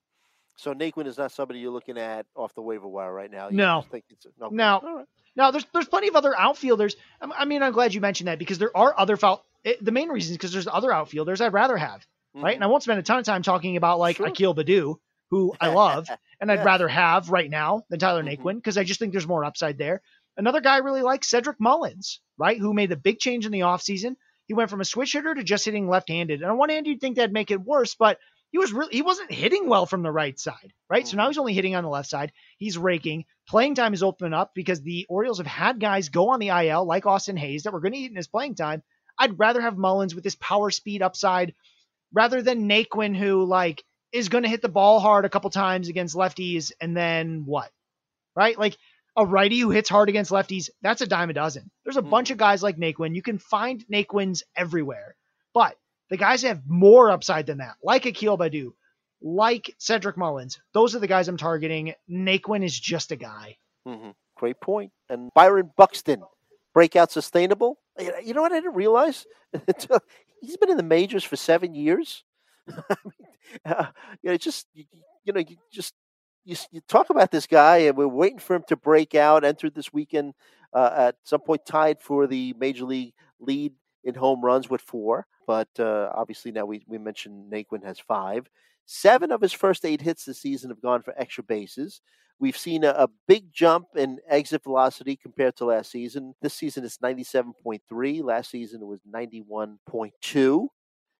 So 0.56 0.74
Naquin 0.74 1.06
is 1.06 1.18
not 1.18 1.32
somebody 1.32 1.60
you're 1.60 1.72
looking 1.72 1.98
at 1.98 2.26
off 2.36 2.54
the 2.54 2.62
waiver 2.62 2.86
wire 2.86 3.12
right 3.12 3.30
now. 3.30 3.48
You 3.48 3.56
no, 3.56 3.84
think 3.90 4.04
it's, 4.10 4.26
no, 4.38 4.48
no, 4.50 4.80
right. 4.82 5.06
no. 5.34 5.50
There's 5.50 5.66
there's 5.72 5.88
plenty 5.88 6.08
of 6.08 6.14
other 6.14 6.36
outfielders. 6.38 6.94
I 7.20 7.44
mean, 7.44 7.62
I'm 7.62 7.72
glad 7.72 7.92
you 7.92 8.00
mentioned 8.00 8.28
that 8.28 8.38
because 8.38 8.58
there 8.58 8.76
are 8.76 8.94
other 8.96 9.16
foul. 9.16 9.44
It, 9.64 9.84
the 9.84 9.90
main 9.90 10.10
reason 10.10 10.30
is 10.30 10.36
because 10.36 10.52
there's 10.52 10.68
other 10.68 10.92
outfielders 10.92 11.40
I'd 11.40 11.52
rather 11.52 11.76
have, 11.76 12.00
mm-hmm. 12.36 12.44
right? 12.44 12.54
And 12.54 12.62
I 12.62 12.68
won't 12.68 12.84
spend 12.84 13.00
a 13.00 13.02
ton 13.02 13.18
of 13.18 13.24
time 13.24 13.42
talking 13.42 13.76
about 13.76 13.98
like 13.98 14.16
sure. 14.16 14.28
Akil 14.28 14.54
Baddoo, 14.54 14.96
who 15.30 15.54
I 15.60 15.68
love 15.68 16.08
and 16.44 16.52
I'd 16.52 16.64
rather 16.64 16.88
have 16.88 17.30
right 17.30 17.48
now 17.48 17.84
than 17.88 17.98
Tyler 17.98 18.22
mm-hmm. 18.22 18.42
Naquin 18.42 18.56
because 18.56 18.76
I 18.76 18.84
just 18.84 19.00
think 19.00 19.12
there's 19.12 19.26
more 19.26 19.46
upside 19.46 19.78
there. 19.78 20.02
Another 20.36 20.60
guy 20.60 20.74
I 20.74 20.78
really 20.78 21.00
like, 21.00 21.24
Cedric 21.24 21.58
Mullins, 21.58 22.20
right? 22.36 22.58
Who 22.58 22.74
made 22.74 22.90
the 22.90 22.96
big 22.96 23.18
change 23.18 23.46
in 23.46 23.52
the 23.52 23.60
offseason. 23.60 24.16
He 24.46 24.52
went 24.52 24.68
from 24.68 24.82
a 24.82 24.84
switch 24.84 25.14
hitter 25.14 25.34
to 25.34 25.42
just 25.42 25.64
hitting 25.64 25.88
left-handed. 25.88 26.42
And 26.42 26.50
on 26.50 26.58
one 26.58 26.68
hand, 26.68 26.86
you'd 26.86 27.00
think 27.00 27.16
that'd 27.16 27.32
make 27.32 27.50
it 27.50 27.62
worse, 27.62 27.94
but 27.94 28.18
he 28.50 28.58
was 28.58 28.74
really 28.74 28.92
he 28.92 29.00
wasn't 29.00 29.32
hitting 29.32 29.68
well 29.68 29.86
from 29.86 30.02
the 30.02 30.12
right 30.12 30.38
side, 30.38 30.74
right? 30.90 31.08
So 31.08 31.16
now 31.16 31.28
he's 31.28 31.38
only 31.38 31.54
hitting 31.54 31.76
on 31.76 31.82
the 31.82 31.88
left 31.88 32.10
side. 32.10 32.30
He's 32.58 32.76
raking. 32.76 33.24
Playing 33.48 33.74
time 33.74 33.94
is 33.94 34.02
opening 34.02 34.34
up 34.34 34.52
because 34.54 34.82
the 34.82 35.06
Orioles 35.08 35.38
have 35.38 35.46
had 35.46 35.80
guys 35.80 36.10
go 36.10 36.28
on 36.28 36.40
the 36.40 36.48
IL 36.48 36.84
like 36.84 37.06
Austin 37.06 37.38
Hays 37.38 37.62
that 37.62 37.72
were 37.72 37.80
going 37.80 37.94
to 37.94 37.98
eat 37.98 38.10
in 38.10 38.16
his 38.16 38.28
playing 38.28 38.54
time. 38.54 38.82
I'd 39.18 39.38
rather 39.38 39.62
have 39.62 39.78
Mullins 39.78 40.14
with 40.14 40.24
his 40.24 40.36
power 40.36 40.70
speed 40.70 41.00
upside 41.00 41.54
rather 42.12 42.42
than 42.42 42.68
Naquin, 42.68 43.16
who 43.16 43.44
like 43.44 43.82
is 44.14 44.28
going 44.28 44.44
to 44.44 44.48
hit 44.48 44.62
the 44.62 44.68
ball 44.68 45.00
hard 45.00 45.24
a 45.24 45.28
couple 45.28 45.50
times 45.50 45.88
against 45.88 46.14
lefties 46.14 46.70
and 46.80 46.96
then 46.96 47.42
what? 47.44 47.70
Right? 48.36 48.56
Like 48.56 48.78
a 49.16 49.26
righty 49.26 49.58
who 49.58 49.70
hits 49.70 49.90
hard 49.90 50.08
against 50.08 50.30
lefties, 50.30 50.70
that's 50.82 51.02
a 51.02 51.06
dime 51.06 51.30
a 51.30 51.34
dozen. 51.34 51.68
There's 51.82 51.96
a 51.96 52.02
mm. 52.02 52.10
bunch 52.10 52.30
of 52.30 52.38
guys 52.38 52.62
like 52.62 52.76
Naquin. 52.76 53.16
You 53.16 53.22
can 53.22 53.38
find 53.38 53.84
Naquins 53.92 54.44
everywhere. 54.56 55.16
But 55.52 55.76
the 56.10 56.16
guys 56.16 56.42
that 56.42 56.48
have 56.48 56.62
more 56.66 57.10
upside 57.10 57.46
than 57.46 57.58
that, 57.58 57.74
like 57.82 58.06
Akil 58.06 58.38
Baddoo, 58.38 58.72
like 59.20 59.74
Cedric 59.78 60.16
Mullins, 60.16 60.60
those 60.72 60.94
are 60.94 61.00
the 61.00 61.08
guys 61.08 61.26
I'm 61.26 61.36
targeting. 61.36 61.94
Naquin 62.08 62.64
is 62.64 62.78
just 62.78 63.10
a 63.10 63.16
guy. 63.16 63.56
Mm-hmm. 63.86 64.10
Great 64.36 64.60
point. 64.60 64.92
And 65.08 65.32
Byron 65.34 65.70
Buxton, 65.76 66.22
breakout 66.72 67.10
sustainable? 67.10 67.78
You 68.24 68.32
know 68.32 68.42
what 68.42 68.52
I 68.52 68.60
didn't 68.60 68.74
realize? 68.74 69.26
He's 70.40 70.56
been 70.56 70.70
in 70.70 70.76
the 70.76 70.82
majors 70.84 71.24
for 71.24 71.36
seven 71.36 71.74
years. 71.74 72.22
uh, 73.66 73.86
you 74.22 74.30
know, 74.30 74.36
just 74.36 74.66
you, 74.74 74.84
you 75.24 75.32
know, 75.32 75.40
you 75.40 75.56
just 75.72 75.94
you, 76.44 76.56
you 76.70 76.80
talk 76.88 77.10
about 77.10 77.30
this 77.30 77.46
guy, 77.46 77.78
and 77.78 77.96
we're 77.96 78.08
waiting 78.08 78.38
for 78.38 78.56
him 78.56 78.64
to 78.68 78.76
break 78.76 79.14
out. 79.14 79.44
Entered 79.44 79.74
this 79.74 79.92
weekend 79.92 80.34
uh, 80.72 80.90
at 80.94 81.16
some 81.24 81.40
point, 81.40 81.66
tied 81.66 82.00
for 82.00 82.26
the 82.26 82.54
major 82.58 82.84
league 82.84 83.14
lead 83.40 83.72
in 84.04 84.14
home 84.14 84.44
runs 84.44 84.68
with 84.68 84.80
four. 84.80 85.26
But 85.46 85.68
uh, 85.78 86.10
obviously, 86.14 86.52
now 86.52 86.64
we, 86.64 86.84
we 86.88 86.98
mentioned 86.98 87.52
Naquin 87.52 87.84
has 87.84 87.98
five. 87.98 88.48
Seven 88.86 89.32
of 89.32 89.40
his 89.40 89.52
first 89.52 89.84
eight 89.84 90.00
hits 90.00 90.24
this 90.24 90.40
season 90.40 90.70
have 90.70 90.82
gone 90.82 91.02
for 91.02 91.14
extra 91.18 91.44
bases. 91.44 92.00
We've 92.38 92.56
seen 92.56 92.84
a, 92.84 92.90
a, 92.90 93.08
big 93.28 93.52
jump 93.52 93.86
in 93.96 94.18
exit 94.28 94.64
velocity 94.64 95.16
compared 95.16 95.56
to 95.56 95.66
last 95.66 95.90
season. 95.90 96.34
This 96.42 96.54
season 96.54 96.84
it's 96.84 96.98
97.3. 96.98 98.24
Last 98.24 98.50
season 98.50 98.82
it 98.82 98.86
was 98.86 99.00
91.2. 99.08 100.68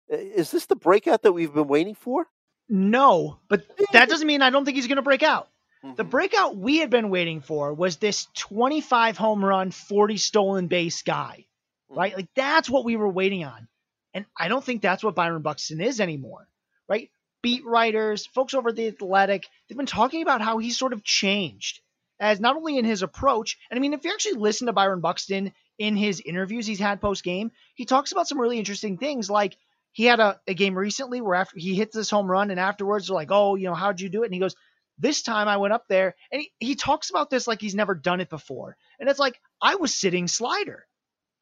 Is 0.09 0.51
this 0.51 0.67
the 0.67 0.77
breakout 0.77 1.23
that 1.23 1.33
we've 1.33 1.53
been 1.53 1.69
waiting 1.69 1.95
for? 1.95 2.27
No, 2.69 3.39
but 3.49 3.65
that 3.93 4.09
doesn't 4.09 4.27
mean 4.27 4.43
I 4.43 4.51
don't 4.51 4.65
think 4.65 4.77
he's 4.77 4.87
going 4.87 4.97
to 4.97 5.03
break 5.03 5.23
out. 5.23 5.49
Mm-hmm. 5.85 5.97
The 5.97 6.05
breakout 6.05 6.57
we 6.57 6.79
had 6.79 6.91
been 6.91 7.11
waiting 7.11 7.41
for 7.41 7.75
was 7.75 7.97
this 7.97 8.27
25 8.37 9.19
home 9.19 9.45
run, 9.45 9.71
40 9.71 10.17
stolen 10.17 10.67
base 10.67 11.03
guy, 11.03 11.47
mm-hmm. 11.91 11.99
right? 11.99 12.17
Like 12.17 12.29
that's 12.35 12.71
what 12.71 12.85
we 12.85 12.97
were 12.97 13.09
waiting 13.09 13.45
on. 13.45 13.69
And 14.15 14.25
I 14.39 14.49
don't 14.49 14.65
think 14.65 14.81
that's 14.81 15.03
what 15.03 15.15
Byron 15.15 15.43
Buxton 15.43 15.81
is 15.81 16.01
anymore, 16.01 16.49
right? 16.89 17.11
Beat 17.43 17.65
writers, 17.67 18.27
folks 18.27 18.55
over 18.55 18.71
at 18.71 18.77
the 18.77 18.87
Athletic, 18.87 19.47
they've 19.69 19.77
been 19.77 19.87
talking 19.87 20.23
about 20.23 20.41
how 20.41 20.59
he's 20.59 20.79
sort 20.79 20.93
of 20.93 21.05
changed 21.05 21.81
as 22.21 22.41
not 22.41 22.57
only 22.57 22.79
in 22.79 22.85
his 22.85 23.03
approach, 23.03 23.59
and 23.71 23.79
I 23.79 23.81
mean, 23.81 23.93
if 23.93 24.05
you 24.05 24.13
actually 24.13 24.41
listen 24.41 24.69
to 24.69 24.73
Byron 24.73 25.01
Buxton 25.01 25.53
in 25.79 25.97
his 25.97 26.21
interviews 26.21 26.67
he's 26.67 26.79
had 26.79 27.01
post 27.01 27.25
game, 27.25 27.51
he 27.75 27.85
talks 27.85 28.13
about 28.13 28.29
some 28.29 28.41
really 28.41 28.59
interesting 28.59 28.97
things. 28.97 29.29
Like 29.29 29.57
he 29.95 30.05
had 30.05 30.19
a, 30.19 30.41
a 30.49 30.55
game 30.55 30.77
recently 30.77 31.21
where 31.21 31.37
after 31.37 31.57
he 31.57 31.75
hits 31.75 31.95
this 31.95 32.11
home 32.11 32.29
run 32.29 32.51
and 32.51 32.59
afterwards 32.59 33.07
they're 33.07 33.15
like, 33.15 33.31
oh, 33.31 33.55
you 33.55 33.67
know, 33.67 33.75
how'd 33.75 34.01
you 34.01 34.09
do 34.09 34.23
it? 34.23 34.27
And 34.27 34.35
he 34.35 34.41
goes, 34.41 34.57
this 34.99 35.23
time 35.23 35.47
I 35.47 35.57
went 35.57 35.73
up 35.73 35.85
there 35.89 36.17
and 36.33 36.43
he, 36.43 36.53
he 36.59 36.75
talks 36.75 37.11
about 37.11 37.31
this 37.31 37.47
like 37.47 37.61
he's 37.61 37.77
never 37.77 37.95
done 37.95 38.21
it 38.21 38.29
before. 38.29 38.77
And 38.99 39.09
it's 39.09 39.21
like, 39.21 39.41
I 39.63 39.77
was 39.77 39.95
sitting 39.97 40.27
slider 40.27 40.85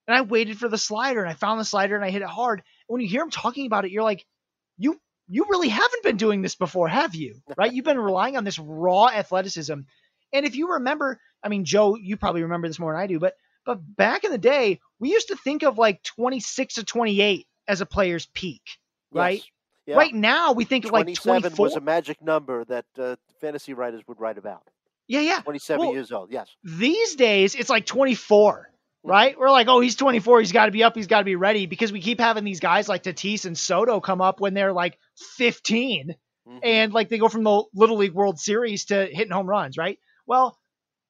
and 0.06 0.14
I 0.14 0.20
waited 0.20 0.58
for 0.58 0.68
the 0.68 0.76
slider 0.76 1.20
and 1.20 1.30
I 1.30 1.34
found 1.34 1.60
the 1.60 1.64
slider 1.64 1.96
and 1.96 2.04
I 2.04 2.10
hit 2.10 2.20
it 2.20 2.28
hard. 2.28 2.58
And 2.58 2.94
when 2.94 3.00
you 3.00 3.08
hear 3.08 3.22
him 3.22 3.30
talking 3.30 3.66
about 3.66 3.86
it, 3.86 3.90
you're 3.90 4.02
like, 4.02 4.24
you 4.76 5.00
you 5.28 5.46
really 5.48 5.68
haven't 5.68 6.02
been 6.02 6.18
doing 6.18 6.42
this 6.42 6.56
before, 6.56 6.88
have 6.88 7.14
you? 7.14 7.40
Right? 7.56 7.72
You've 7.72 7.86
been 7.86 7.98
relying 7.98 8.36
on 8.36 8.44
this 8.44 8.58
raw 8.58 9.08
athleticism. 9.08 9.80
And 10.34 10.46
if 10.46 10.56
you 10.56 10.74
remember, 10.74 11.18
I 11.42 11.48
mean, 11.48 11.64
Joe, 11.64 11.96
you 11.96 12.18
probably 12.18 12.42
remember 12.42 12.68
this 12.68 12.78
more 12.78 12.92
than 12.92 13.00
I 13.00 13.06
do, 13.06 13.18
but 13.18 13.34
but 13.64 13.78
back 13.96 14.24
in 14.24 14.30
the 14.30 14.38
day, 14.38 14.80
we 14.98 15.10
used 15.10 15.28
to 15.28 15.36
think 15.36 15.62
of 15.62 15.78
like 15.78 16.02
26 16.02 16.74
to 16.74 16.84
28 16.84 17.46
as 17.68 17.80
a 17.80 17.86
player's 17.86 18.26
peak, 18.26 18.62
right? 19.12 19.38
Yes. 19.38 19.46
Yeah. 19.86 19.96
Right 19.96 20.14
now, 20.14 20.52
we 20.52 20.64
think 20.64 20.84
like 20.84 21.04
27 21.06 21.40
24. 21.42 21.64
was 21.64 21.74
a 21.74 21.80
magic 21.80 22.22
number 22.22 22.64
that 22.66 22.84
uh, 22.98 23.16
fantasy 23.40 23.74
writers 23.74 24.02
would 24.06 24.20
write 24.20 24.38
about. 24.38 24.62
yeah, 25.08 25.20
yeah. 25.20 25.40
27 25.40 25.80
Well, 25.84 25.92
years 25.94 26.12
old, 26.12 26.30
yes. 26.30 26.48
These 26.62 27.16
days, 27.16 27.56
it's 27.56 27.68
like 27.68 27.84
24, 27.84 28.70
right? 29.02 29.36
We're 29.36 29.50
like, 29.50 29.66
oh, 29.66 29.80
he's 29.80 29.96
24. 29.96 30.38
He's 30.38 30.52
got 30.52 30.66
to 30.66 30.70
be 30.72 30.84
up. 30.84 30.94
He's 30.94 31.08
got 31.08 31.18
to 31.18 31.24
be 31.24 31.34
ready 31.34 31.66
because 31.66 31.90
we 31.90 32.00
keep 32.00 32.20
having 32.20 32.44
these 32.44 32.60
guys 32.60 32.88
like 32.88 33.02
Tatis 33.02 33.44
and 33.44 33.58
Soto 33.58 33.98
come 33.98 34.20
up 34.20 34.38
when 34.40 34.54
they're 34.54 34.72
like 34.72 34.98
15 35.36 36.14
Mhm. 36.48 36.58
and 36.64 36.92
like 36.92 37.08
they 37.08 37.18
go 37.18 37.28
from 37.28 37.42
the 37.44 37.64
Little 37.74 37.96
League 37.96 38.14
World 38.14 38.38
Series 38.38 38.84
to 38.86 39.06
hitting 39.06 39.32
home 39.32 39.48
runs, 39.48 39.76
right? 39.76 39.98
Well, 40.26 40.56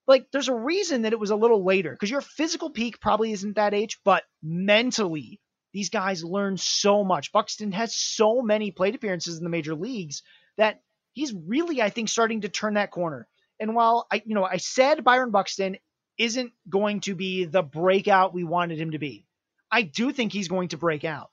like 0.07 0.27
there's 0.33 0.49
a 0.49 0.55
reason 0.55 1.03
that 1.03 1.13
it 1.13 1.19
was 1.21 1.31
a 1.31 1.37
little 1.37 1.63
later 1.65 1.91
because 1.93 2.11
your 2.11 2.21
physical 2.23 2.71
peak 2.71 3.01
probably 3.01 3.33
isn't 3.33 3.57
that 3.57 3.75
age, 3.75 3.99
but 4.05 4.25
mentally, 4.43 5.41
these 5.73 5.89
guys 5.89 6.23
learn 6.25 6.57
so 6.57 7.05
much. 7.05 7.33
Buxton 7.33 7.73
has 7.73 7.95
so 7.95 8.43
many 8.43 8.71
plate 8.71 8.95
appearances 8.95 9.39
in 9.39 9.45
the 9.45 9.51
major 9.51 9.75
leagues 9.75 10.23
that 10.57 10.83
he's 11.13 11.33
really, 11.33 11.81
I 11.81 11.91
think, 11.91 12.09
starting 12.09 12.43
to 12.43 12.49
turn 12.49 12.75
that 12.75 12.91
corner. 12.91 13.27
And 13.59 13.75
while 13.75 14.07
I, 14.11 14.23
you 14.25 14.35
know, 14.35 14.45
I 14.45 14.59
said 14.59 15.05
Byron 15.05 15.31
Buxton 15.31 15.77
isn't 16.19 16.53
going 16.69 17.01
to 17.01 17.15
be 17.15 17.45
the 17.45 17.63
breakout 17.63 18.35
we 18.35 18.45
wanted 18.45 18.79
him 18.79 18.91
to 18.93 18.99
be, 18.99 19.27
I 19.71 19.83
do 19.83 20.13
think 20.13 20.33
he's 20.33 20.49
going 20.49 20.69
to 20.69 20.77
break 20.77 21.05
out. 21.05 21.31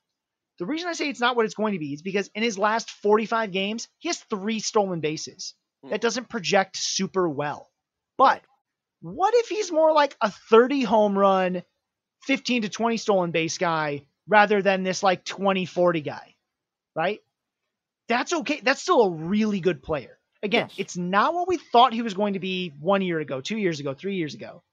The 0.57 0.65
reason 0.65 0.89
I 0.89 0.93
say 0.93 1.09
it's 1.09 1.19
not 1.19 1.35
what 1.35 1.45
it's 1.45 1.55
going 1.55 1.73
to 1.73 1.79
be 1.79 1.93
is 1.93 2.01
because 2.01 2.29
in 2.35 2.43
his 2.43 2.57
last 2.57 2.91
45 2.91 3.51
games, 3.51 3.87
he 3.97 4.09
has 4.09 4.19
three 4.19 4.59
stolen 4.59 4.99
bases. 4.99 5.53
Hmm. 5.83 5.91
That 5.91 6.01
doesn't 6.01 6.29
project 6.29 6.77
super 6.77 7.27
well. 7.27 7.69
But 8.17 8.41
what 9.01 9.33
if 9.35 9.47
he's 9.47 9.71
more 9.71 9.93
like 9.93 10.15
a 10.21 10.29
30 10.29 10.83
home 10.83 11.17
run, 11.17 11.63
15 12.23 12.63
to 12.63 12.69
20 12.69 12.97
stolen 12.97 13.31
base 13.31 13.57
guy 13.57 14.03
rather 14.30 14.61
than 14.61 14.84
this 14.84 15.03
like 15.03 15.25
2040 15.25 16.01
guy? 16.01 16.36
Right? 16.95 17.19
That's 18.07 18.34
okay. 18.34 18.61
That's 18.63 18.82
still 18.82 19.01
a 19.01 19.11
really 19.11 19.59
good 19.59 19.84
player. 19.84 20.17
Again, 20.41 20.67
Yes. 20.69 20.75
it's 20.80 20.97
not 20.97 21.34
what 21.34 21.47
we 21.49 21.57
thought 21.57 21.93
he 21.93 22.01
was 22.01 22.13
going 22.13 22.34
to 22.34 22.39
be 22.39 22.69
one 22.80 23.01
year 23.01 23.19
ago, 23.19 23.41
two 23.41 23.57
years 23.57 23.80
ago, 23.82 23.93
three 23.93 24.15
years 24.15 24.36
ago. 24.36 24.63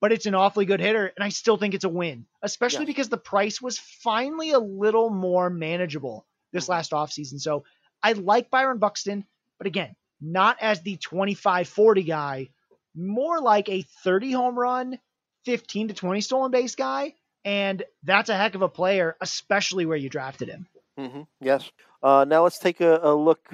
But 0.00 0.12
it's 0.12 0.26
an 0.26 0.34
awfully 0.34 0.64
good 0.66 0.80
hitter, 0.80 1.06
and 1.14 1.22
I 1.24 1.28
still 1.30 1.56
think 1.56 1.74
it's 1.74 1.84
a 1.84 1.88
win, 1.88 2.26
especially 2.42 2.84
Yes. 2.84 2.94
because 2.94 3.08
the 3.10 3.18
price 3.18 3.60
was 3.60 3.78
finally 3.78 4.52
a 4.52 4.58
little 4.58 5.10
more 5.10 5.50
manageable 5.50 6.26
this 6.52 6.66
Mhm. 6.66 6.70
last 6.70 6.92
offseason. 6.92 7.40
So 7.40 7.64
I 8.02 8.12
like 8.12 8.50
Byron 8.50 8.78
Buxton, 8.78 9.26
but 9.58 9.66
again, 9.66 9.94
not 10.20 10.58
as 10.60 10.80
the 10.82 10.96
25 10.96 11.68
40 11.68 12.02
guy, 12.04 12.50
more 12.94 13.40
like 13.40 13.68
a 13.68 13.82
30 13.82 14.32
home 14.32 14.58
run, 14.58 14.98
15 15.44 15.88
to 15.88 15.94
20 15.94 16.20
stolen 16.22 16.50
base 16.50 16.76
guy. 16.76 17.14
And 17.44 17.82
that's 18.02 18.28
a 18.28 18.36
heck 18.36 18.54
of 18.54 18.62
a 18.62 18.68
player, 18.68 19.16
especially 19.20 19.86
where 19.86 19.96
you 19.96 20.08
drafted 20.08 20.48
him. 20.48 20.66
hmm 20.96 21.22
Yes. 21.40 21.70
Uh, 22.02 22.24
now 22.26 22.42
let's 22.42 22.58
take 22.58 22.80
a, 22.80 23.00
a 23.02 23.14
look 23.14 23.48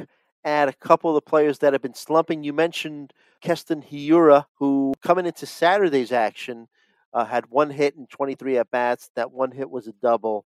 at 0.44 0.68
a 0.68 0.72
couple 0.72 1.10
of 1.10 1.14
the 1.14 1.28
players 1.28 1.58
that 1.58 1.72
have 1.72 1.82
been 1.82 1.94
slumping. 1.94 2.44
You 2.44 2.52
mentioned 2.52 3.12
Keston 3.40 3.82
Hiura, 3.82 4.46
who 4.54 4.94
coming 5.02 5.26
into 5.26 5.46
Saturday's 5.46 6.12
action 6.12 6.68
uh, 7.12 7.24
had 7.24 7.46
one 7.50 7.70
hit 7.70 7.96
and 7.96 8.08
23 8.08 8.58
at 8.58 8.70
bats. 8.70 9.10
That 9.16 9.32
one 9.32 9.50
hit 9.50 9.70
was 9.70 9.86
a 9.86 9.92
double. 9.92 10.44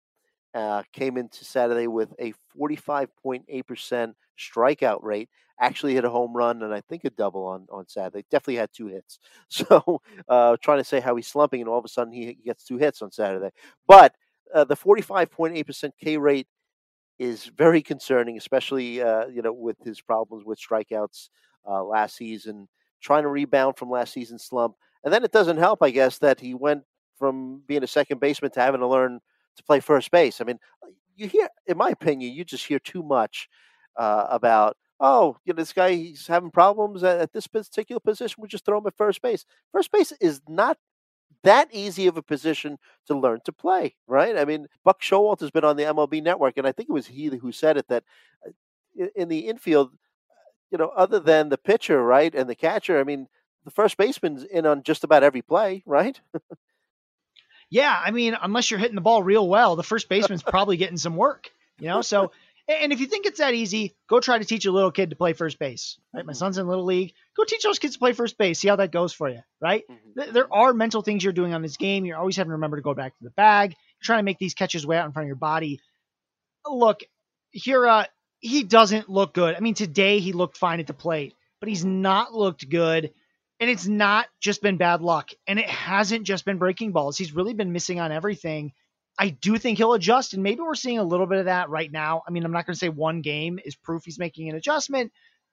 Uh, 0.54 0.82
came 0.92 1.16
into 1.16 1.44
Saturday 1.44 1.86
with 1.88 2.12
a 2.20 2.32
45.8% 2.58 4.14
strikeout 4.38 5.02
rate. 5.02 5.28
Actually 5.60 5.94
hit 5.94 6.04
a 6.04 6.10
home 6.10 6.32
run 6.32 6.62
and 6.62 6.72
I 6.72 6.80
think 6.80 7.04
a 7.04 7.10
double 7.10 7.44
on, 7.44 7.66
on 7.72 7.88
Saturday. 7.88 8.24
Definitely 8.30 8.56
had 8.56 8.70
two 8.72 8.86
hits. 8.86 9.18
So 9.48 10.00
uh, 10.28 10.56
trying 10.62 10.78
to 10.78 10.84
say 10.84 11.00
how 11.00 11.16
he's 11.16 11.26
slumping 11.26 11.60
and 11.60 11.68
all 11.68 11.78
of 11.78 11.84
a 11.84 11.88
sudden 11.88 12.12
he 12.12 12.38
gets 12.44 12.64
two 12.64 12.76
hits 12.78 13.02
on 13.02 13.10
Saturday. 13.10 13.50
But 13.86 14.14
uh, 14.54 14.64
the 14.64 14.76
45.8% 14.76 15.90
K 16.00 16.16
rate 16.16 16.46
is 17.18 17.46
very 17.56 17.82
concerning, 17.82 18.36
especially 18.36 19.00
uh, 19.02 19.26
you 19.26 19.42
know 19.42 19.52
with 19.52 19.76
his 19.84 20.00
problems 20.00 20.44
with 20.44 20.58
strikeouts 20.58 21.28
uh, 21.68 21.82
last 21.84 22.16
season, 22.16 22.68
trying 23.00 23.22
to 23.22 23.28
rebound 23.28 23.76
from 23.76 23.90
last 23.90 24.12
season's 24.12 24.44
slump, 24.44 24.74
and 25.04 25.12
then 25.12 25.24
it 25.24 25.32
doesn't 25.32 25.58
help, 25.58 25.82
I 25.82 25.90
guess, 25.90 26.18
that 26.18 26.40
he 26.40 26.54
went 26.54 26.82
from 27.18 27.62
being 27.66 27.84
a 27.84 27.88
second 27.88 28.20
baseman 28.20 28.50
to 28.52 28.60
having 28.60 28.80
to 28.80 28.88
learn 28.88 29.20
to 29.56 29.62
play 29.64 29.80
first 29.80 30.10
base. 30.10 30.40
I 30.40 30.44
mean, 30.44 30.58
you 31.16 31.28
hear, 31.28 31.48
in 31.66 31.76
my 31.76 31.90
opinion, 31.90 32.32
you 32.32 32.44
just 32.44 32.66
hear 32.66 32.78
too 32.78 33.02
much 33.02 33.48
uh, 33.96 34.26
about. 34.30 34.76
Oh, 35.00 35.36
you 35.44 35.52
know, 35.52 35.56
this 35.56 35.72
guy 35.72 35.92
he's 35.92 36.26
having 36.26 36.50
problems 36.50 37.02
at, 37.02 37.20
at 37.20 37.32
this 37.32 37.46
particular 37.46 38.00
position. 38.00 38.40
We 38.40 38.48
just 38.48 38.64
throw 38.64 38.78
him 38.78 38.86
at 38.86 38.96
first 38.96 39.20
base. 39.22 39.44
First 39.72 39.90
base 39.90 40.12
is 40.20 40.40
not 40.48 40.78
that 41.42 41.68
easy 41.72 42.06
of 42.06 42.16
a 42.16 42.22
position 42.22 42.78
to 43.06 43.18
learn 43.18 43.40
to 43.44 43.52
play, 43.52 43.96
right? 44.06 44.36
I 44.36 44.44
mean, 44.44 44.66
Buck 44.84 45.02
Showalter 45.02 45.40
has 45.40 45.50
been 45.50 45.64
on 45.64 45.76
the 45.76 45.82
MLB 45.84 46.22
Network, 46.22 46.56
and 46.56 46.66
I 46.66 46.72
think 46.72 46.88
it 46.88 46.92
was 46.92 47.06
he 47.06 47.26
who 47.26 47.52
said 47.52 47.76
it 47.76 47.88
that 47.88 48.04
uh, 48.46 49.06
in 49.16 49.28
the 49.28 49.40
infield, 49.40 49.90
you 50.70 50.78
know, 50.78 50.88
other 50.96 51.20
than 51.20 51.48
the 51.48 51.58
pitcher, 51.58 52.02
right, 52.02 52.34
and 52.34 52.48
the 52.48 52.54
catcher, 52.54 52.98
I 52.98 53.04
mean, 53.04 53.28
the 53.64 53.70
first 53.70 53.96
baseman's 53.96 54.44
in 54.44 54.66
on 54.66 54.82
just 54.82 55.04
about 55.04 55.22
every 55.22 55.42
play, 55.42 55.82
right? 55.86 56.20
Yeah, 57.70 58.00
I 58.04 58.10
mean, 58.10 58.36
unless 58.40 58.70
you're 58.70 58.80
hitting 58.80 58.94
the 58.94 59.00
ball 59.00 59.22
real 59.22 59.48
well, 59.48 59.76
the 59.76 59.82
first 59.82 60.08
baseman's 60.08 60.42
probably 60.46 60.76
getting 60.76 60.96
some 60.96 61.16
work, 61.16 61.50
you 61.78 61.88
know? 61.88 62.02
So, 62.02 62.30
and 62.68 62.92
if 62.92 63.00
you 63.00 63.06
think 63.06 63.26
it's 63.26 63.38
that 63.38 63.54
easy, 63.54 63.94
go 64.08 64.20
try 64.20 64.38
to 64.38 64.44
teach 64.44 64.64
a 64.64 64.72
little 64.72 64.90
kid 64.90 65.10
to 65.10 65.16
play 65.16 65.32
first 65.32 65.58
base, 65.58 65.98
right? 66.14 66.24
My 66.24 66.32
Mhm. 66.32 66.36
son's 66.36 66.58
in 66.58 66.66
little 66.66 66.84
league. 66.84 67.12
Go 67.36 67.44
teach 67.44 67.62
those 67.62 67.78
kids 67.78 67.94
to 67.94 67.98
play 67.98 68.12
first 68.12 68.38
base. 68.38 68.58
See 68.60 68.68
how 68.68 68.76
that 68.76 68.90
goes 68.92 69.12
for 69.12 69.28
you, 69.28 69.40
right? 69.60 69.82
Mhm. 69.90 70.32
There 70.32 70.52
are 70.52 70.72
mental 70.72 71.02
things 71.02 71.22
you're 71.24 71.32
doing 71.32 71.52
on 71.52 71.62
this 71.62 71.76
game. 71.76 72.04
You're 72.06 72.16
always 72.16 72.36
having 72.36 72.50
to 72.50 72.54
remember 72.54 72.76
to 72.76 72.82
go 72.82 72.94
back 72.94 73.16
to 73.18 73.24
the 73.24 73.30
bag. 73.30 73.70
You're 73.72 74.04
trying 74.04 74.20
to 74.20 74.24
make 74.24 74.38
these 74.38 74.54
catches 74.54 74.86
way 74.86 74.96
out 74.96 75.06
in 75.06 75.12
front 75.12 75.24
of 75.24 75.28
your 75.28 75.36
body. 75.36 75.80
Look, 76.66 77.02
Hiura, 77.56 78.06
he 78.40 78.62
doesn't 78.62 79.08
look 79.10 79.34
good. 79.34 79.54
I 79.54 79.60
mean, 79.60 79.74
today 79.74 80.18
he 80.20 80.32
looked 80.32 80.56
fine 80.56 80.80
at 80.80 80.86
the 80.86 80.94
plate, 80.94 81.34
but 81.60 81.68
he's 81.68 81.84
not 81.84 82.32
looked 82.34 82.68
good. 82.68 83.12
And 83.60 83.70
it's 83.70 83.86
not 83.86 84.26
just 84.40 84.62
been 84.62 84.76
bad 84.76 85.00
luck. 85.00 85.30
And 85.46 85.58
it 85.58 85.68
hasn't 85.68 86.24
just 86.24 86.44
been 86.44 86.58
breaking 86.58 86.92
balls. 86.92 87.16
He's 87.16 87.34
really 87.34 87.54
been 87.54 87.72
missing 87.72 88.00
on 88.00 88.12
everything. 88.12 88.72
I 89.18 89.28
do 89.28 89.58
think 89.58 89.78
he'll 89.78 89.94
adjust. 89.94 90.34
And 90.34 90.42
maybe 90.42 90.60
we're 90.60 90.74
seeing 90.74 90.98
a 90.98 91.04
little 91.04 91.26
bit 91.26 91.38
of 91.38 91.44
that 91.44 91.70
right 91.70 91.90
now. 91.90 92.22
I 92.26 92.30
mean, 92.30 92.44
I'm 92.44 92.52
not 92.52 92.66
going 92.66 92.74
to 92.74 92.78
say 92.78 92.88
one 92.88 93.20
game 93.20 93.60
is 93.64 93.76
proof 93.76 94.04
he's 94.04 94.18
making 94.18 94.48
an 94.48 94.56
adjustment, 94.56 95.12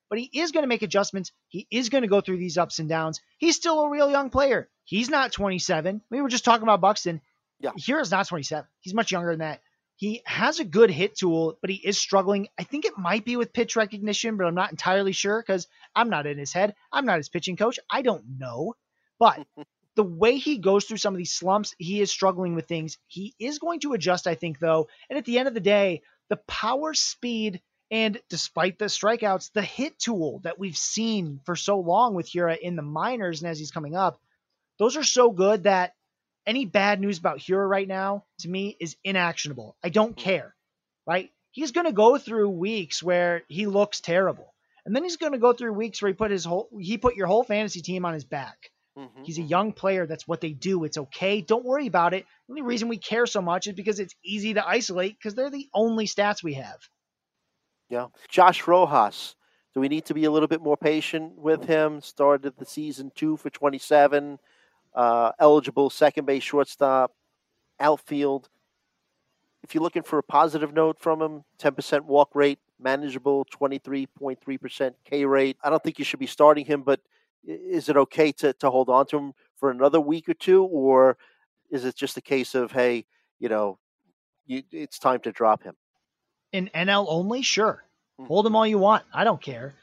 but 0.10 0.18
he 0.18 0.30
is 0.34 0.52
going 0.52 0.64
to 0.64 0.68
make 0.68 0.82
adjustments. 0.82 1.32
He 1.48 1.68
is 1.70 1.90
going 1.90 2.02
to 2.02 2.08
go 2.08 2.22
through 2.22 2.38
these 2.38 2.58
ups 2.58 2.80
and 2.80 2.90
downs. 2.90 3.22
He's 3.38 3.56
still 3.56 3.82
a 3.82 3.90
real 3.90 4.10
young 4.10 4.32
player. 4.32 4.68
He's 4.84 5.10
not 5.10 5.32
27. 5.32 6.02
We 6.10 6.22
were 6.22 6.30
just 6.30 6.44
talking 6.44 6.64
about 6.64 6.82
Buxton. 6.82 7.22
Yeah. 7.60 7.72
Here's 7.78 8.10
not 8.10 8.28
27. 8.28 8.66
He's 8.80 8.96
much 8.96 9.12
younger 9.12 9.30
than 9.30 9.40
that. 9.40 9.62
He 10.02 10.24
has 10.26 10.60
a 10.60 10.66
good 10.66 10.90
hit 10.90 11.16
tool, 11.16 11.60
but 11.62 11.70
he 11.70 11.76
is 11.76 11.96
struggling. 11.96 12.48
I 12.58 12.64
think 12.64 12.86
it 12.86 12.98
might 12.98 13.24
be 13.24 13.36
with 13.36 13.54
pitch 13.54 13.76
recognition, 13.76 14.36
but 14.36 14.48
I'm 14.48 14.56
not 14.56 14.72
entirely 14.72 15.12
sure 15.12 15.40
because 15.40 15.68
I'm 15.96 16.10
not 16.10 16.26
in 16.26 16.40
his 16.40 16.52
head. 16.52 16.74
I'm 16.92 17.06
not 17.06 17.18
his 17.18 17.30
pitching 17.30 17.56
coach. 17.56 17.78
I 17.88 18.02
don't 18.02 18.40
know. 18.40 18.74
But 19.20 19.46
the 19.96 20.04
way 20.04 20.38
he 20.38 20.58
goes 20.58 20.86
through 20.86 20.98
some 20.98 21.14
of 21.14 21.20
these 21.20 21.32
slumps, 21.32 21.76
he 21.78 22.02
is 22.02 22.10
struggling 22.10 22.56
with 22.56 22.68
things. 22.68 22.98
He 23.06 23.36
is 23.38 23.60
going 23.60 23.82
to 23.82 23.94
adjust, 23.94 24.26
I 24.26 24.34
think, 24.34 24.58
though. 24.58 24.88
And 25.08 25.20
at 25.20 25.26
the 25.26 25.38
end 25.38 25.48
of 25.48 25.54
the 25.54 25.60
day, 25.60 26.02
the 26.30 26.38
power, 26.48 26.96
speed, 26.96 27.62
and 27.92 28.20
despite 28.28 28.80
the 28.80 28.86
strikeouts, 28.86 29.52
the 29.54 29.62
hit 29.62 30.00
tool 30.00 30.40
that 30.46 30.58
we've 30.58 30.78
seen 30.78 31.42
for 31.46 31.56
so 31.56 31.80
long 31.80 32.16
with 32.16 32.28
Hiura 32.28 32.58
in 32.58 32.76
the 32.76 32.82
minors 32.82 33.44
and 33.44 33.52
as 33.52 33.60
he's 33.60 33.70
coming 33.70 33.96
up, 33.96 34.20
those 34.80 34.98
are 34.98 35.04
so 35.04 35.30
good 35.30 35.66
that 35.66 35.94
any 36.46 36.66
bad 36.66 37.00
news 37.00 37.18
about 37.18 37.40
Hiura 37.40 37.68
right 37.68 37.88
now, 37.88 38.26
to 38.40 38.50
me, 38.50 38.76
is 38.80 38.96
inactionable. 39.04 39.76
I 39.84 39.90
don't 39.90 40.16
care, 40.16 40.56
right? 41.08 41.32
He's 41.52 41.72
going 41.72 41.86
to 41.88 41.92
go 41.94 42.18
through 42.18 42.50
weeks 42.50 43.04
where 43.04 43.44
he 43.48 43.66
looks 43.68 44.00
terrible. 44.02 44.54
And 44.86 44.96
then 44.96 45.04
he's 45.04 45.18
going 45.18 45.34
to 45.34 45.38
go 45.38 45.54
through 45.54 45.74
weeks 45.74 46.02
where 46.02 46.10
he 46.10 46.16
put 46.16 46.32
his 46.32 46.44
whole 46.46 46.70
he 46.80 46.98
put 46.98 47.16
your 47.16 47.28
whole 47.28 47.44
fantasy 47.44 47.82
team 47.82 48.06
on 48.06 48.14
his 48.14 48.24
back. 48.26 48.72
Mhm, 48.98 49.24
He's 49.26 49.38
a 49.38 49.44
young 49.44 49.72
player. 49.74 50.06
That's 50.08 50.28
what 50.28 50.42
they 50.42 50.52
do. 50.54 50.84
It's 50.84 50.98
okay. 50.98 51.42
Don't 51.42 51.64
worry 51.64 51.88
about 51.88 52.14
it. 52.14 52.26
The 52.48 52.54
only 52.54 52.62
reason 52.64 52.88
we 52.90 52.98
care 52.98 53.26
so 53.26 53.42
much 53.42 53.68
is 53.68 53.74
because 53.74 54.00
it's 54.00 54.16
easy 54.26 54.56
to 54.56 54.68
isolate 54.68 55.18
because 55.18 55.36
they're 55.36 55.50
the 55.52 55.70
only 55.74 56.08
stats 56.08 56.44
we 56.44 56.56
have. 56.56 56.80
Yeah. 57.90 58.08
Josh 58.30 58.68
Rojas. 58.68 59.36
Do 59.74 59.80
we 59.80 59.88
need 59.88 60.06
to 60.06 60.14
be 60.14 60.26
a 60.26 60.32
little 60.32 60.48
bit 60.50 60.62
more 60.62 60.76
patient 60.76 61.38
with 61.38 61.64
him? 61.66 62.02
Started 62.02 62.58
the 62.58 62.66
season 62.66 63.12
two 63.16 63.38
for 63.38 63.50
27. 63.50 64.40
Uh, 64.94 65.32
eligible, 65.40 65.90
second 65.90 66.26
base, 66.26 66.44
shortstop, 66.44 67.14
outfield. 67.80 68.50
If 69.64 69.76
you're 69.76 69.84
looking 69.84 70.04
for 70.04 70.20
a 70.20 70.24
positive 70.24 70.74
note 70.74 71.00
from 71.00 71.22
him, 71.22 71.44
10% 71.60 72.06
walk 72.06 72.30
rate, 72.34 72.60
manageable, 72.80 73.46
23.3% 73.46 74.94
K 75.06 75.26
rate. 75.26 75.58
I 75.64 75.70
don't 75.70 75.84
think 75.84 76.00
you 76.00 76.06
should 76.06 76.20
be 76.20 76.28
starting 76.28 76.66
him, 76.66 76.82
but 76.84 77.00
is 77.44 77.90
it 77.90 77.98
okay 77.98 78.32
to, 78.34 78.54
to 78.54 78.70
hold 78.70 78.90
on 78.90 79.06
to 79.08 79.18
him 79.18 79.34
for 79.58 79.70
another 79.70 80.00
week 80.00 80.30
or 80.30 80.34
two? 80.34 80.64
Or 80.64 81.18
is 81.70 81.86
it 81.86 81.96
just 81.96 82.18
a 82.18 82.22
case 82.22 82.56
of, 82.56 82.72
hey, 82.72 83.06
you 83.40 83.50
know, 83.50 83.78
you, 84.46 84.64
it's 84.72 85.00
time 85.00 85.20
to 85.22 85.32
drop 85.32 85.64
him? 85.64 85.76
In 86.52 86.70
NL 86.76 87.06
only, 87.08 87.42
sure. 87.42 87.84
Mm-hmm. 88.20 88.28
Hold 88.28 88.48
him 88.48 88.56
all 88.56 88.68
you 88.68 88.78
want. 88.78 89.04
I 89.14 89.24
don't 89.24 89.42
care. 89.42 89.76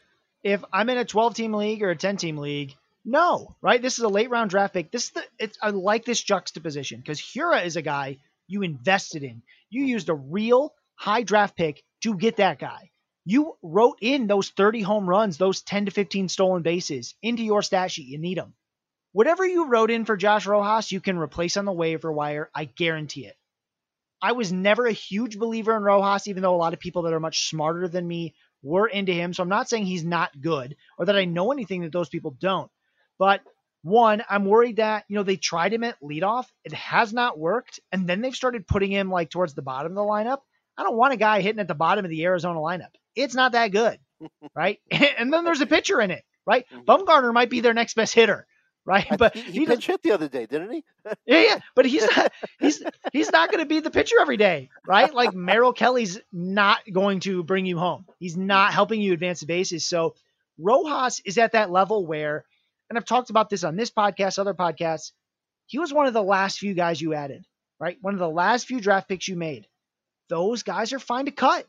If 0.43 0.63
I'm 0.73 0.89
in 0.91 0.99
a 0.99 1.05
12 1.05 1.35
team 1.35 1.55
league 1.55 1.83
or 1.83 1.91
a 1.91 1.97
10 1.97 2.17
team 2.17 2.39
league, 2.39 2.77
no, 3.09 3.57
right? 3.63 3.81
This 3.81 3.97
is 3.97 4.05
a 4.05 4.09
late 4.09 4.29
round 4.29 4.51
draft 4.51 4.75
pick. 4.75 4.91
This 4.91 5.05
is 5.05 5.11
the 5.13 5.25
it's 5.39 5.59
I 5.63 5.71
like 5.71 6.05
this 6.05 6.23
juxtaposition 6.23 7.01
because 7.01 7.19
Hiura 7.19 7.65
is 7.65 7.77
a 7.77 7.83
guy 7.83 8.19
you 8.47 8.61
invested 8.61 9.23
in. 9.23 9.43
You 9.71 9.85
used 9.85 10.11
a 10.11 10.15
real 10.15 10.75
high 10.95 11.23
draft 11.23 11.57
pick 11.57 11.83
to 12.03 12.19
get 12.19 12.37
that 12.37 12.59
guy. 12.59 12.91
You 13.25 13.57
wrote 13.63 13.99
in 14.03 14.27
those 14.27 14.51
30 14.51 14.83
home 14.83 15.09
runs, 15.09 15.39
those 15.39 15.63
10 15.63 15.87
to 15.87 15.91
15 15.91 16.29
stolen 16.29 16.63
bases 16.63 17.15
into 17.23 17.43
your 17.43 17.63
stat 17.63 17.91
sheet. 17.91 18.09
You 18.09 18.19
need 18.19 18.37
them. 18.37 18.53
Whatever 19.13 19.47
you 19.47 19.69
wrote 19.69 19.91
in 19.91 20.05
for 20.05 20.19
Josh 20.19 20.47
Rojas, 20.47 20.93
you 20.93 21.01
can 21.01 21.19
replace 21.19 21.57
on 21.57 21.65
the 21.65 21.73
waiver 21.73 22.13
wire. 22.13 22.51
I 22.55 22.67
guarantee 22.67 23.25
it. 23.25 23.37
I 24.21 24.33
was 24.33 24.53
never 24.53 24.87
a 24.87 24.93
huge 24.93 25.39
believer 25.39 25.75
in 25.75 25.83
Rojas, 25.83 26.29
even 26.29 26.43
though 26.43 26.55
a 26.55 26.57
lot 26.57 26.75
of 26.75 26.79
people 26.79 27.03
that 27.03 27.15
are 27.15 27.21
much 27.21 27.49
smarter 27.49 27.89
than 27.89 28.07
me 28.07 28.35
were 28.63 28.87
into 28.87 29.13
him. 29.13 29.33
So 29.33 29.43
I'm 29.43 29.49
not 29.49 29.71
saying 29.71 29.87
he's 29.87 30.05
not 30.05 30.39
good 30.39 30.77
or 30.99 31.07
that 31.07 31.17
I 31.17 31.25
know 31.25 31.53
anything 31.53 31.83
that 31.83 31.93
those 31.93 32.11
people 32.11 32.37
don't. 32.39 32.71
But 33.19 33.41
one, 33.83 34.23
I'm 34.29 34.45
worried 34.45 34.77
that, 34.77 35.05
you 35.09 35.17
know, 35.17 35.23
they 35.23 35.37
tried 35.37 35.73
him 35.73 35.85
at 35.85 36.01
leadoff. 36.01 36.47
It 36.65 36.73
has 36.73 37.13
not 37.13 37.39
worked. 37.39 37.81
And 37.93 38.07
then 38.07 38.21
they've 38.21 38.35
started 38.35 38.67
putting 38.67 38.91
him 38.91 39.11
like 39.11 39.31
towards 39.31 39.55
the 39.55 39.63
bottom 39.63 39.93
of 39.93 39.97
the 39.97 40.03
lineup. 40.03 40.41
I 40.77 40.83
don't 40.83 40.97
want 40.97 41.15
a 41.15 41.17
guy 41.17 41.41
hitting 41.41 41.61
at 41.61 41.69
the 41.69 41.75
bottom 41.75 42.05
of 42.05 42.11
the 42.11 42.25
Arizona 42.25 42.61
lineup. 42.61 42.95
It's 43.15 43.35
not 43.35 43.53
that 43.53 43.69
good. 43.69 43.99
right. 44.55 44.79
and 44.91 45.33
then 45.33 45.45
there's 45.45 45.61
a 45.61 45.67
pitcher 45.67 46.01
in 46.01 46.11
it. 46.11 46.25
Right. 46.47 46.67
Mm-hmm. 46.73 46.85
Bumgarner 46.85 47.33
might 47.33 47.51
be 47.51 47.61
their 47.61 47.75
next 47.75 47.95
best 47.95 48.15
hitter 48.15 48.47
right? 48.89 49.07
But 49.19 49.37
he, 49.37 49.43
he, 49.43 49.65
he 49.67 49.77
hit 49.77 50.03
the 50.03 50.13
other 50.13 50.29
day, 50.29 50.47
didn't 50.47 50.73
he? 50.73 50.85
yeah, 51.27 51.43
yeah. 51.43 51.59
But 51.77 51.85
he's 51.85 52.03
not 52.17 52.33
he's 52.59 52.83
he's 53.13 53.31
not 53.31 53.51
going 53.51 53.61
to 53.61 53.69
be 53.69 53.81
the 53.81 53.91
pitcher 53.91 54.17
every 54.19 54.39
day, 54.39 54.71
right? 54.87 55.13
Like 55.13 55.35
Merrill 55.35 55.75
Kelly's 55.75 56.19
not 56.33 56.81
going 56.91 57.21
to 57.21 57.45
bring 57.45 57.67
you 57.67 57.79
home. 57.79 58.07
He's 58.19 58.37
not 58.37 58.73
helping 58.73 59.03
you 59.03 59.13
advance 59.13 59.41
the 59.41 59.47
bases. 59.47 59.87
So 59.87 60.15
Rojas 60.59 61.21
is 61.25 61.37
at 61.37 61.53
that 61.53 61.71
level 61.71 62.07
where, 62.07 62.47
and 62.89 62.99
I've 62.99 63.05
talked 63.05 63.31
about 63.31 63.51
this 63.51 63.65
on 63.65 63.77
this 63.77 63.91
podcast, 63.91 64.39
other 64.39 64.55
podcasts. 64.55 65.13
He 65.67 65.79
was 65.79 65.93
one 65.93 66.07
of 66.07 66.15
the 66.15 66.23
last 66.23 66.59
few 66.59 66.75
guys 66.75 67.01
you 67.01 67.15
added, 67.15 67.45
right? 67.79 67.99
One 68.01 68.15
of 68.15 68.21
the 68.21 68.29
last 68.29 68.67
few 68.67 68.81
draft 68.81 69.09
picks 69.09 69.29
you 69.29 69.37
made. 69.37 69.67
Those 70.29 70.63
guys 70.63 70.93
are 70.93 70.99
fine 70.99 71.27
to 71.27 71.31
cut. 71.31 71.67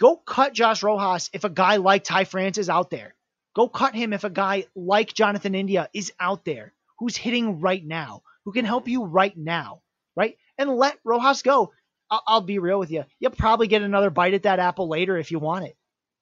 Go 0.00 0.16
cut 0.16 0.52
Josh 0.52 0.82
Rojas 0.82 1.30
if 1.32 1.44
a 1.44 1.50
guy 1.50 1.76
like 1.76 2.04
Ty 2.04 2.24
France 2.24 2.58
is 2.58 2.68
out 2.68 2.90
there. 2.90 3.14
Go 3.54 3.68
cut 3.68 3.94
him 3.94 4.12
if 4.12 4.24
a 4.24 4.30
guy 4.30 4.66
like 4.74 5.14
Jonathan 5.14 5.54
India 5.54 5.88
is 5.94 6.12
out 6.18 6.44
there 6.44 6.72
who's 6.98 7.16
hitting 7.16 7.60
right 7.60 7.84
now, 7.84 8.22
who 8.44 8.52
can 8.52 8.64
help 8.64 8.88
you 8.88 9.04
right 9.04 9.36
now, 9.36 9.82
right? 10.16 10.36
And 10.58 10.70
let 10.70 10.98
Rojas 11.04 11.42
go. 11.42 11.72
I'll, 12.10 12.22
I'll 12.26 12.40
be 12.40 12.58
real 12.58 12.78
with 12.78 12.90
you. 12.90 13.04
You'll 13.20 13.30
probably 13.30 13.68
get 13.68 13.82
another 13.82 14.10
bite 14.10 14.34
at 14.34 14.42
that 14.44 14.58
apple 14.58 14.88
later 14.88 15.16
if 15.16 15.30
you 15.30 15.38
want 15.38 15.66
it. 15.66 15.76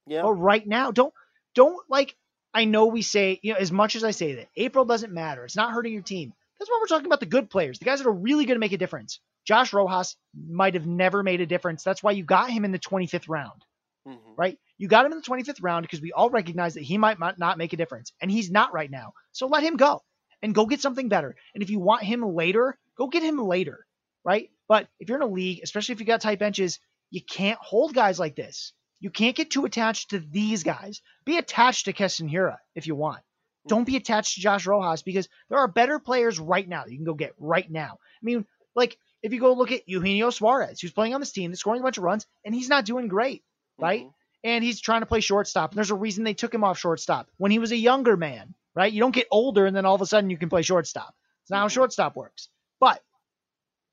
Yeah. 0.06 0.22
But 0.22 0.32
right 0.32 0.66
now, 0.66 0.90
don't 0.90 1.14
don't 1.54 1.78
like. 1.88 2.16
I 2.54 2.64
know 2.64 2.86
we 2.86 3.02
say 3.02 3.40
you 3.42 3.52
know 3.52 3.58
as 3.58 3.72
much 3.72 3.96
as 3.96 4.04
I 4.04 4.10
say 4.10 4.34
that 4.36 4.48
April 4.56 4.84
doesn't 4.84 5.12
matter. 5.12 5.44
It's 5.44 5.56
not 5.56 5.72
hurting 5.72 5.92
your 5.92 6.02
team. 6.02 6.32
That's 6.58 6.70
why 6.70 6.78
we're 6.80 6.86
talking 6.86 7.06
about 7.06 7.20
the 7.20 7.26
good 7.26 7.50
players, 7.50 7.78
the 7.78 7.84
guys 7.84 7.98
that 7.98 8.08
are 8.08 8.12
really 8.12 8.44
going 8.44 8.56
to 8.56 8.60
make 8.60 8.72
a 8.72 8.78
difference. 8.78 9.20
Josh 9.44 9.72
Rojas 9.72 10.16
might 10.48 10.74
have 10.74 10.86
never 10.86 11.22
made 11.22 11.40
a 11.40 11.46
difference. 11.46 11.82
That's 11.82 12.02
why 12.02 12.12
you 12.12 12.24
got 12.24 12.50
him 12.50 12.64
in 12.64 12.70
the 12.70 12.78
25th 12.78 13.28
round, 13.28 13.64
mm-hmm. 14.06 14.34
right? 14.36 14.58
You 14.78 14.86
got 14.86 15.04
him 15.04 15.12
in 15.12 15.18
the 15.18 15.24
25th 15.24 15.62
round 15.62 15.82
because 15.82 16.00
we 16.00 16.12
all 16.12 16.30
recognize 16.30 16.74
that 16.74 16.84
he 16.84 16.98
might 16.98 17.18
not 17.18 17.58
make 17.58 17.72
a 17.72 17.76
difference, 17.76 18.12
and 18.20 18.30
he's 18.30 18.50
not 18.50 18.72
right 18.72 18.90
now. 18.90 19.12
So 19.32 19.48
let 19.48 19.64
him 19.64 19.76
go 19.76 20.02
and 20.42 20.54
go 20.54 20.66
get 20.66 20.80
something 20.80 21.08
better. 21.08 21.34
And 21.54 21.62
if 21.62 21.70
you 21.70 21.80
want 21.80 22.04
him 22.04 22.22
later, 22.22 22.78
go 22.96 23.08
get 23.08 23.22
him 23.22 23.38
later, 23.38 23.86
right? 24.24 24.50
But 24.68 24.88
if 25.00 25.08
you're 25.08 25.18
in 25.18 25.22
a 25.22 25.32
league, 25.32 25.60
especially 25.62 25.94
if 25.94 26.00
you 26.00 26.06
got 26.06 26.20
tight 26.20 26.38
benches, 26.38 26.78
you 27.10 27.20
can't 27.22 27.58
hold 27.60 27.94
guys 27.94 28.18
like 28.18 28.36
this. 28.36 28.72
You 29.02 29.10
can't 29.10 29.36
get 29.36 29.50
too 29.50 29.66
attached 29.66 30.10
to 30.10 30.18
these 30.18 30.62
guys. 30.62 31.02
Be 31.26 31.36
attached 31.36 31.84
to 31.84 31.92
Keston 31.92 32.30
Hiura 32.30 32.56
if 32.74 32.86
you 32.86 32.94
want. 32.94 33.20
Don't 33.68 33.84
be 33.84 33.96
attached 33.96 34.34
to 34.34 34.40
Josh 34.40 34.66
Rojas 34.66 35.02
because 35.02 35.28
there 35.48 35.58
are 35.58 35.68
better 35.68 35.98
players 35.98 36.40
right 36.40 36.66
now 36.66 36.84
that 36.84 36.90
you 36.90 36.96
can 36.96 37.04
go 37.04 37.14
get 37.14 37.34
right 37.38 37.70
now. 37.70 37.98
I 38.00 38.24
mean, 38.24 38.46
like 38.74 38.96
if 39.22 39.32
you 39.32 39.40
go 39.40 39.52
look 39.52 39.72
at 39.72 39.88
Eugenio 39.88 40.30
Suarez, 40.30 40.80
who's 40.80 40.92
playing 40.92 41.14
on 41.14 41.20
this 41.20 41.32
team, 41.32 41.50
that's 41.50 41.60
scoring 41.60 41.80
a 41.80 41.84
bunch 41.84 41.98
of 41.98 42.04
runs, 42.04 42.26
and 42.44 42.54
he's 42.54 42.68
not 42.68 42.86
doing 42.86 43.08
great, 43.08 43.44
right? 43.78 44.00
Mm-hmm 44.02 44.16
and 44.44 44.64
he's 44.64 44.80
trying 44.80 45.02
to 45.02 45.06
play 45.06 45.20
shortstop. 45.20 45.70
And 45.70 45.76
there's 45.76 45.90
a 45.90 45.96
reason 45.96 46.24
they 46.24 46.34
took 46.34 46.52
him 46.52 46.64
off 46.64 46.78
shortstop 46.78 47.28
when 47.36 47.50
he 47.50 47.58
was 47.58 47.72
a 47.72 47.76
younger 47.76 48.16
man, 48.16 48.54
right? 48.74 48.92
You 48.92 49.00
don't 49.00 49.14
get 49.14 49.28
older 49.30 49.66
and 49.66 49.76
then 49.76 49.86
all 49.86 49.94
of 49.94 50.02
a 50.02 50.06
sudden 50.06 50.30
you 50.30 50.36
can 50.36 50.48
play 50.48 50.62
shortstop. 50.62 51.14
It's 51.42 51.50
not 51.50 51.58
how 51.58 51.66
mm-hmm. 51.66 51.74
shortstop 51.74 52.16
works. 52.16 52.48
But 52.80 53.02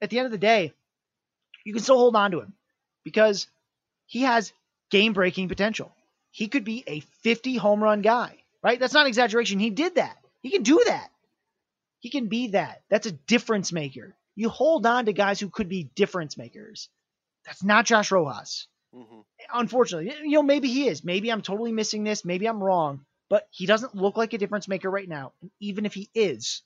at 0.01 0.10
the 0.10 0.18
end 0.18 0.26
of 0.26 0.32
the 0.32 0.38
day, 0.38 0.74
you 1.66 1.74
can 1.74 1.84
still 1.84 1.97
hold 1.97 2.16
on 2.16 2.32
to 2.32 2.39
him 2.39 2.53
because 3.03 3.47
he 4.07 4.22
has 4.22 4.53
game 4.89 5.13
breaking 5.13 5.47
potential. 5.47 5.93
He 6.31 6.47
could 6.47 6.63
be 6.63 6.83
a 6.87 6.99
50 7.23 7.57
home 7.57 7.83
run 7.83 8.01
guy, 8.01 8.37
right? 8.63 8.79
That's 8.79 8.93
not 8.93 9.07
exaggeration. 9.07 9.59
He 9.59 9.69
did 9.69 9.95
that. 9.95 10.17
He 10.41 10.51
can 10.51 10.63
do 10.63 10.81
that. 10.85 11.09
He 11.99 12.09
can 12.09 12.27
be 12.27 12.49
that. 12.49 12.83
That's 12.89 13.07
a 13.07 13.11
difference 13.11 13.71
maker. 13.71 14.15
You 14.35 14.49
hold 14.49 14.85
on 14.85 15.05
to 15.05 15.13
guys 15.13 15.39
who 15.39 15.49
could 15.49 15.67
be 15.67 15.91
difference 15.95 16.37
makers. 16.37 16.89
That's 17.45 17.63
not 17.63 17.85
Josh 17.85 18.11
Rojas. 18.11 18.67
Mm-hmm. 18.95 19.19
Unfortunately, 19.53 20.13
you 20.23 20.31
know, 20.31 20.43
maybe 20.43 20.69
he 20.69 20.87
is. 20.87 21.03
Maybe 21.03 21.29
I'm 21.29 21.41
totally 21.41 21.71
missing 21.71 22.03
this. 22.03 22.23
Maybe 22.23 22.47
I'm 22.47 22.63
wrong. 22.63 23.05
But 23.29 23.47
he 23.51 23.65
doesn't 23.65 23.95
look 23.95 24.17
like 24.17 24.33
a 24.33 24.37
difference 24.37 24.67
maker 24.67 24.89
right 24.89 25.07
now. 25.07 25.33
And 25.41 25.51
even 25.59 25.85
if 25.85 25.93
he 25.93 26.09
is, 26.13 26.63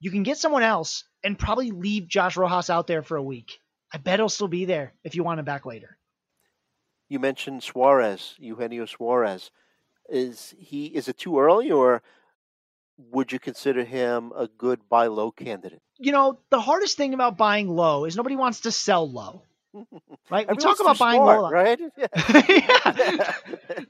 you 0.00 0.10
can 0.10 0.22
get 0.22 0.38
someone 0.38 0.62
else 0.62 1.04
and 1.22 1.38
probably 1.38 1.70
leave 1.70 2.08
Josh 2.08 2.36
Rojas 2.36 2.70
out 2.70 2.86
there 2.86 3.02
for 3.02 3.16
a 3.16 3.22
week. 3.22 3.60
I 3.92 3.98
bet 3.98 4.18
he'll 4.18 4.28
still 4.28 4.48
be 4.48 4.64
there 4.64 4.94
if 5.04 5.14
you 5.14 5.24
want 5.24 5.38
him 5.40 5.44
back 5.44 5.66
later. 5.66 5.97
You 7.08 7.18
mentioned 7.18 7.62
Suarez, 7.62 8.34
Eugenio 8.38 8.86
Suarez. 8.86 9.50
Is 10.08 10.54
he 10.58 10.86
is 10.86 11.08
it 11.08 11.18
too 11.18 11.38
early 11.38 11.70
or 11.70 12.02
would 12.98 13.30
you 13.30 13.38
consider 13.38 13.84
him 13.84 14.32
a 14.36 14.48
good 14.48 14.88
buy 14.88 15.06
low 15.06 15.30
candidate? 15.30 15.82
You 15.98 16.12
know, 16.12 16.40
the 16.50 16.60
hardest 16.60 16.96
thing 16.96 17.14
about 17.14 17.36
buying 17.36 17.68
low 17.68 18.04
is 18.04 18.16
nobody 18.16 18.36
wants 18.36 18.60
to 18.60 18.72
sell 18.72 19.10
low. 19.10 19.42
Right? 20.30 20.46
We 20.46 20.56
talk 20.56 20.78
about 20.78 20.98
buying 20.98 21.22
smart, 21.22 21.42
low, 21.42 21.50
right? 21.50 21.80
Yeah. 21.96 22.06
yeah. 22.48 23.32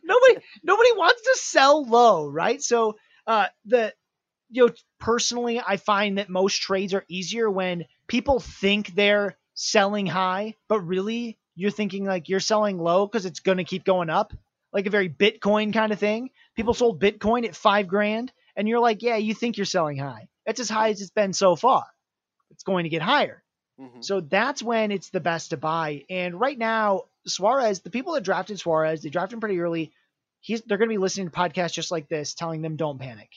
nobody 0.05 0.37
nobody 0.63 0.93
wants 0.93 1.23
to 1.23 1.35
sell 1.35 1.85
low, 1.85 2.29
right? 2.29 2.63
So 2.63 2.97
uh, 3.27 3.47
the 3.65 3.93
you 4.49 4.67
know 4.67 4.73
personally, 5.01 5.61
I 5.65 5.79
find 5.79 6.19
that 6.19 6.29
most 6.29 6.63
trades 6.63 6.95
are 6.95 7.05
easier 7.09 7.51
when 7.51 7.87
people 8.07 8.39
think 8.39 8.95
they're 8.95 9.37
selling 9.55 10.07
high, 10.07 10.55
but 10.69 10.81
really 10.81 11.38
you're 11.59 11.73
thinking 11.73 12.05
like 12.05 12.29
you're 12.29 12.39
selling 12.39 12.79
low 12.79 13.05
because 13.05 13.27
it's 13.27 13.41
going 13.41 13.59
to 13.59 13.65
keep 13.65 13.85
going 13.85 14.11
up, 14.11 14.33
like 14.73 14.87
a 14.87 14.91
very 14.91 15.09
Bitcoin 15.09 15.73
kind 15.75 15.93
of 15.93 15.99
thing. 15.99 16.31
People 16.55 16.73
sold 16.73 17.01
Bitcoin 17.01 17.45
at 17.45 17.57
five 17.57 17.89
grand, 17.89 18.33
and 18.55 18.69
you're 18.69 18.79
like, 18.79 19.03
yeah, 19.03 19.17
you 19.17 19.35
think 19.35 19.57
you're 19.57 19.67
selling 19.67 19.99
high. 19.99 20.29
That's 20.47 20.61
as 20.61 20.71
high 20.71 20.91
as 20.91 21.01
it's 21.01 21.11
been 21.11 21.33
so 21.33 21.57
far. 21.57 21.85
It's 22.53 22.63
going 22.63 22.85
to 22.85 22.91
get 22.91 23.03
higher. 23.03 23.43
Mm-hmm. 23.81 24.03
So 24.03 24.21
that's 24.21 24.63
when 24.63 24.93
it's 24.93 25.11
the 25.11 25.19
best 25.19 25.51
to 25.51 25.57
buy. 25.57 26.05
And 26.09 26.41
right 26.41 26.57
now, 26.57 27.03
Suarez, 27.27 27.81
the 27.81 27.91
people 27.91 28.13
that 28.13 28.23
drafted 28.23 28.61
Suarez, 28.61 29.03
they 29.03 29.09
drafted 29.09 29.35
him 29.35 29.41
pretty 29.41 29.59
early. 29.59 29.93
He's 30.41 30.63
they're 30.63 30.79
going 30.79 30.89
to 30.89 30.95
be 30.95 30.99
listening 30.99 31.29
to 31.29 31.37
podcasts 31.37 31.73
just 31.73 31.91
like 31.91 32.09
this, 32.09 32.35
telling 32.35 32.63
them 32.63 32.77
don't 32.77 33.01
panic, 33.01 33.31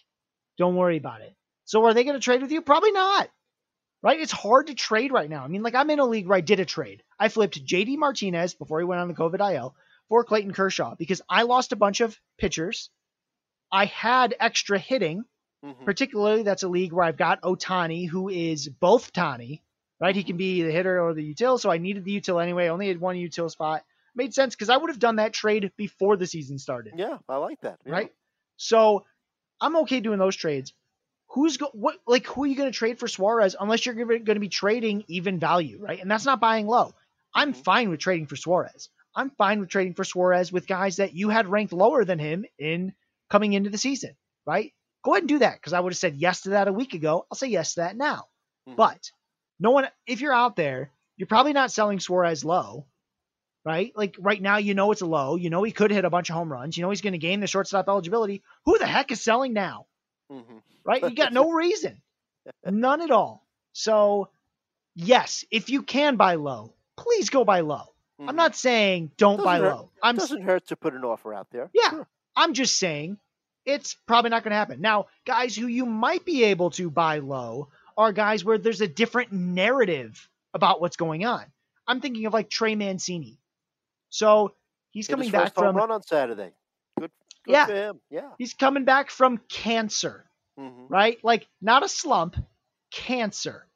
don't 0.60 0.76
worry 0.76 0.98
about 0.98 1.22
it. 1.22 1.36
So 1.66 1.84
are 1.86 1.96
they 1.96 2.04
going 2.04 2.16
to 2.16 2.24
trade 2.24 2.44
with 2.44 2.52
you? 2.52 2.62
Probably 2.62 2.92
not. 2.92 3.30
Right? 4.04 4.20
It's 4.20 4.32
hard 4.32 4.68
to 4.68 4.74
trade 4.74 5.12
right 5.12 5.30
now. 5.30 5.44
I 5.44 5.48
mean, 5.48 5.62
like 5.62 5.76
I'm 5.76 5.90
in 5.90 6.00
a 6.00 6.06
league 6.06 6.28
where 6.28 6.38
I 6.38 6.42
did 6.42 6.60
a 6.60 6.66
trade. 6.66 7.04
I 7.20 7.30
flipped 7.30 7.64
JD 7.64 7.98
Martinez 7.98 8.56
before 8.56 8.80
he 8.80 8.86
went 8.86 9.02
on 9.02 9.08
the 9.08 9.14
COVID 9.14 9.54
IL 9.54 9.76
for 10.10 10.24
Clayton 10.24 10.54
Kershaw 10.54 10.96
because 10.96 11.22
I 11.30 11.44
lost 11.44 11.72
a 11.72 11.76
bunch 11.76 12.02
of 12.02 12.20
pitchers. 12.38 12.90
I 13.72 13.86
had 13.86 14.36
extra 14.40 14.80
hitting. 14.80 15.26
Mm-hmm. 15.64 15.86
Particularly, 15.86 16.42
that's 16.42 16.64
a 16.64 16.68
league 16.68 16.92
where 16.92 17.06
I've 17.06 17.18
got 17.18 17.44
Ohtani, 17.44 18.10
who 18.10 18.30
is 18.30 18.68
both 18.68 19.14
Tani, 19.14 19.62
right? 20.00 20.16
He 20.16 20.24
can 20.24 20.36
be 20.36 20.64
the 20.64 20.72
hitter 20.72 21.00
or 21.00 21.14
the 21.14 21.36
util. 21.36 21.60
So 21.60 21.70
I 21.70 21.78
needed 21.78 22.04
the 22.04 22.20
util 22.20 22.42
anyway. 22.42 22.66
I 22.66 22.70
only 22.70 22.88
had 22.88 23.00
one 23.00 23.16
util 23.16 23.52
spot. 23.52 23.84
Made 24.16 24.34
sense 24.34 24.56
because 24.56 24.70
I 24.70 24.78
would 24.78 24.90
have 24.90 24.98
done 24.98 25.18
that 25.18 25.34
trade 25.34 25.72
before 25.78 26.18
the 26.18 26.26
season 26.26 26.58
started. 26.58 26.96
Yeah, 26.98 27.20
I 27.30 27.38
like 27.38 27.62
that. 27.62 27.78
Yeah. 27.86 27.92
Right. 27.94 28.12
So 28.58 29.06
I'm 29.62 29.78
okay 29.78 30.00
doing 30.00 30.18
those 30.18 30.36
trades. 30.36 30.74
Who's 31.34 31.58
go 31.58 31.70
what 31.74 31.98
like 32.06 32.26
who 32.28 32.44
are 32.44 32.48
you 32.48 32.56
going 32.56 32.72
to 32.72 32.78
trade 32.78 33.00
for 33.00 33.08
Suarez 33.08 33.56
unless 33.60 33.86
you're 33.86 33.96
going 33.96 34.26
to 34.26 34.40
be 34.40 34.50
trading 34.50 35.06
even 35.08 35.40
value, 35.40 35.80
right? 35.82 36.00
And 36.00 36.12
that's 36.12 36.26
not 36.26 36.42
buying 36.42 36.68
low. 36.68 36.94
I'm 37.34 37.54
mm-hmm. 37.54 37.62
fine 37.62 37.90
with 37.90 38.00
trading 38.00 38.28
for 38.28 38.36
Suarez. 38.36 38.90
I'm 39.16 39.30
fine 39.32 39.60
with 39.60 39.70
trading 39.70 39.94
for 39.94 40.04
Suarez 40.04 40.52
with 40.52 40.68
guys 40.68 40.98
that 40.98 41.14
you 41.14 41.30
had 41.30 41.48
ranked 41.48 41.74
lower 41.74 42.06
than 42.06 42.20
him 42.20 42.46
in 42.60 42.94
coming 43.30 43.54
into 43.54 43.70
the 43.70 43.78
season, 43.78 44.16
right? 44.46 44.74
go 45.04 45.14
ahead 45.14 45.24
and 45.24 45.30
do 45.30 45.40
that 45.40 45.56
because 45.56 45.74
I 45.74 45.80
would 45.80 45.94
have 45.94 45.98
said 45.98 46.16
yes 46.16 46.42
to 46.42 46.52
that 46.52 46.68
a 46.68 46.74
week 46.74 46.94
ago. 46.94 47.26
I'll 47.30 47.38
say 47.38 47.48
yes 47.48 47.74
to 47.74 47.82
that 47.82 47.96
now. 47.96 48.28
Mhm. 48.68 48.76
But 48.76 49.12
no 49.60 49.72
one, 49.72 49.88
if 50.06 50.22
you're 50.22 50.34
out 50.34 50.56
there, 50.56 50.92
you're 51.18 51.28
probably 51.28 51.54
not 51.54 51.72
selling 51.72 52.00
Suarez 52.00 52.46
low, 52.46 52.88
right? 53.66 53.92
Like 53.96 54.16
right 54.20 54.42
now, 54.42 54.58
you 54.58 54.74
know 54.74 54.92
it's 54.92 55.02
a 55.02 55.06
low. 55.06 55.36
You 55.36 55.50
know 55.50 55.64
he 55.64 55.72
could 55.72 55.92
hit 55.92 56.06
a 56.06 56.10
bunch 56.10 56.30
of 56.30 56.36
home 56.36 56.52
runs. 56.52 56.78
You 56.78 56.84
know 56.84 56.90
he's 56.90 57.02
going 57.02 57.14
to 57.14 57.20
gain 57.20 57.40
the 57.40 57.48
shortstop 57.48 57.88
eligibility. 57.88 58.44
Who 58.66 58.78
the 58.78 58.88
heck 58.88 59.12
is 59.12 59.22
selling 59.22 59.54
now, 59.54 59.88
Mhm. 60.32 60.62
right? 60.86 61.04
You 61.04 61.16
got 61.16 61.34
no 61.34 61.52
reason, 61.64 62.02
none 62.66 63.02
at 63.02 63.12
all. 63.12 63.46
So, 63.74 64.30
yes, 64.96 65.46
if 65.52 65.70
you 65.70 65.84
can 65.84 66.16
buy 66.16 66.36
low, 66.36 66.74
please 66.98 67.30
go 67.30 67.44
buy 67.44 67.62
low. 67.62 67.94
I'm 68.20 68.28
Mhm. 68.34 68.36
not 68.36 68.56
saying 68.56 69.12
don't 69.18 69.38
Doesn't 69.38 69.46
buy 69.46 69.58
hurt- 69.60 69.76
low. 69.76 69.92
I'm 70.02 70.16
s- 70.16 70.22
doesn't 70.30 70.44
hurt 70.44 70.68
to 70.68 70.76
put 70.76 70.94
an 70.94 71.04
offer 71.04 71.34
out 71.34 71.50
there. 71.52 71.70
Yeah. 71.74 71.90
Sure. 71.90 72.08
I'm 72.36 72.54
just 72.54 72.78
saying 72.78 73.18
it's 73.66 73.96
probably 74.08 74.30
not 74.30 74.44
going 74.44 74.52
to 74.52 74.58
happen. 74.58 74.80
Now, 74.82 75.08
guys 75.26 75.56
who 75.56 75.68
you 75.68 75.86
might 75.86 76.24
be 76.26 76.46
able 76.46 76.70
to 76.72 76.90
buy 76.90 77.20
low 77.20 77.70
are 77.98 78.14
guys 78.14 78.44
where 78.46 78.58
there's 78.58 78.82
a 78.82 78.88
different 78.88 79.32
narrative 79.32 80.30
about 80.54 80.82
what's 80.82 80.96
going 80.98 81.26
on. 81.26 81.46
I'm 81.88 82.00
thinking 82.02 82.26
of 82.26 82.34
like 82.34 82.50
Trey 82.50 82.76
Mancini. 82.76 83.40
So 84.10 84.56
he's 84.92 85.08
coming 85.08 85.30
back 85.30 85.54
from 85.54 85.76
run 85.76 85.92
on 85.92 86.04
Saturday. 86.04 86.54
Good, 87.46 87.54
Yeah. 87.54 87.92
Yeah. 88.10 88.30
he's 88.38 88.54
coming 88.54 88.86
back 88.86 89.10
from 89.10 89.38
cancer, 89.50 90.30
hmm 90.58 90.86
right? 90.90 91.18
Like 91.24 91.48
not 91.62 91.84
a 91.84 91.90
slump, 91.90 92.36
cancer. 92.92 93.68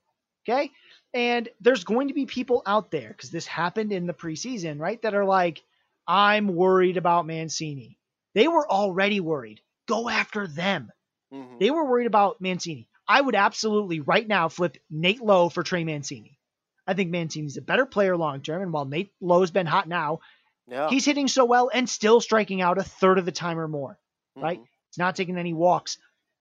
Okay? 0.48 0.72
And 1.14 1.50
there's 1.62 1.84
going 1.84 2.10
to 2.10 2.14
be 2.14 2.26
people 2.26 2.62
out 2.66 2.92
there 2.92 3.10
because 3.10 3.32
this 3.32 3.48
happened 3.48 3.92
in 3.92 4.06
the 4.06 4.14
preseason, 4.14 4.80
right? 4.80 5.02
That 5.02 5.16
are 5.16 5.26
like, 5.26 5.64
I'm 6.08 6.48
worried 6.56 6.98
about 6.98 7.26
Mancini. 7.26 7.98
They 8.34 8.48
were 8.48 8.70
already 8.70 9.20
worried. 9.22 9.62
Go 9.88 10.10
after 10.10 10.48
them. 10.48 10.92
hmm 11.32 11.58
They 11.60 11.72
were 11.72 11.86
worried 11.86 12.08
about 12.08 12.42
Mancini. 12.42 12.88
I 13.08 13.22
would 13.22 13.36
absolutely 13.36 14.00
right 14.02 14.28
now 14.28 14.50
flip 14.50 14.78
Nate 14.90 15.22
Lowe 15.22 15.50
for 15.50 15.64
Trey 15.64 15.84
Mancini. 15.84 16.38
I 16.88 16.94
think 16.94 17.12
Mancini's 17.12 17.58
a 17.58 17.62
better 17.62 17.86
player 17.86 18.16
long 18.18 18.42
term. 18.42 18.62
And 18.62 18.74
while 18.74 18.86
Nate 18.86 19.12
Lowe's 19.22 19.52
been 19.52 19.66
hot 19.68 19.88
now, 19.88 20.20
Yeah. 20.68 20.90
he's 20.90 21.06
hitting 21.06 21.28
so 21.28 21.46
well 21.46 21.70
and 21.74 21.88
still 21.90 22.20
striking 22.22 22.62
out 22.62 22.78
a 22.78 22.84
third 22.84 23.20
of 23.20 23.26
the 23.26 23.32
time 23.32 23.60
or 23.60 23.68
more. 23.68 23.98
right? 24.36 24.60
Mhm. 24.60 24.68
He's 24.92 24.98
not 24.98 25.16
taking 25.16 25.38
any 25.38 25.54
walks. 25.54 25.98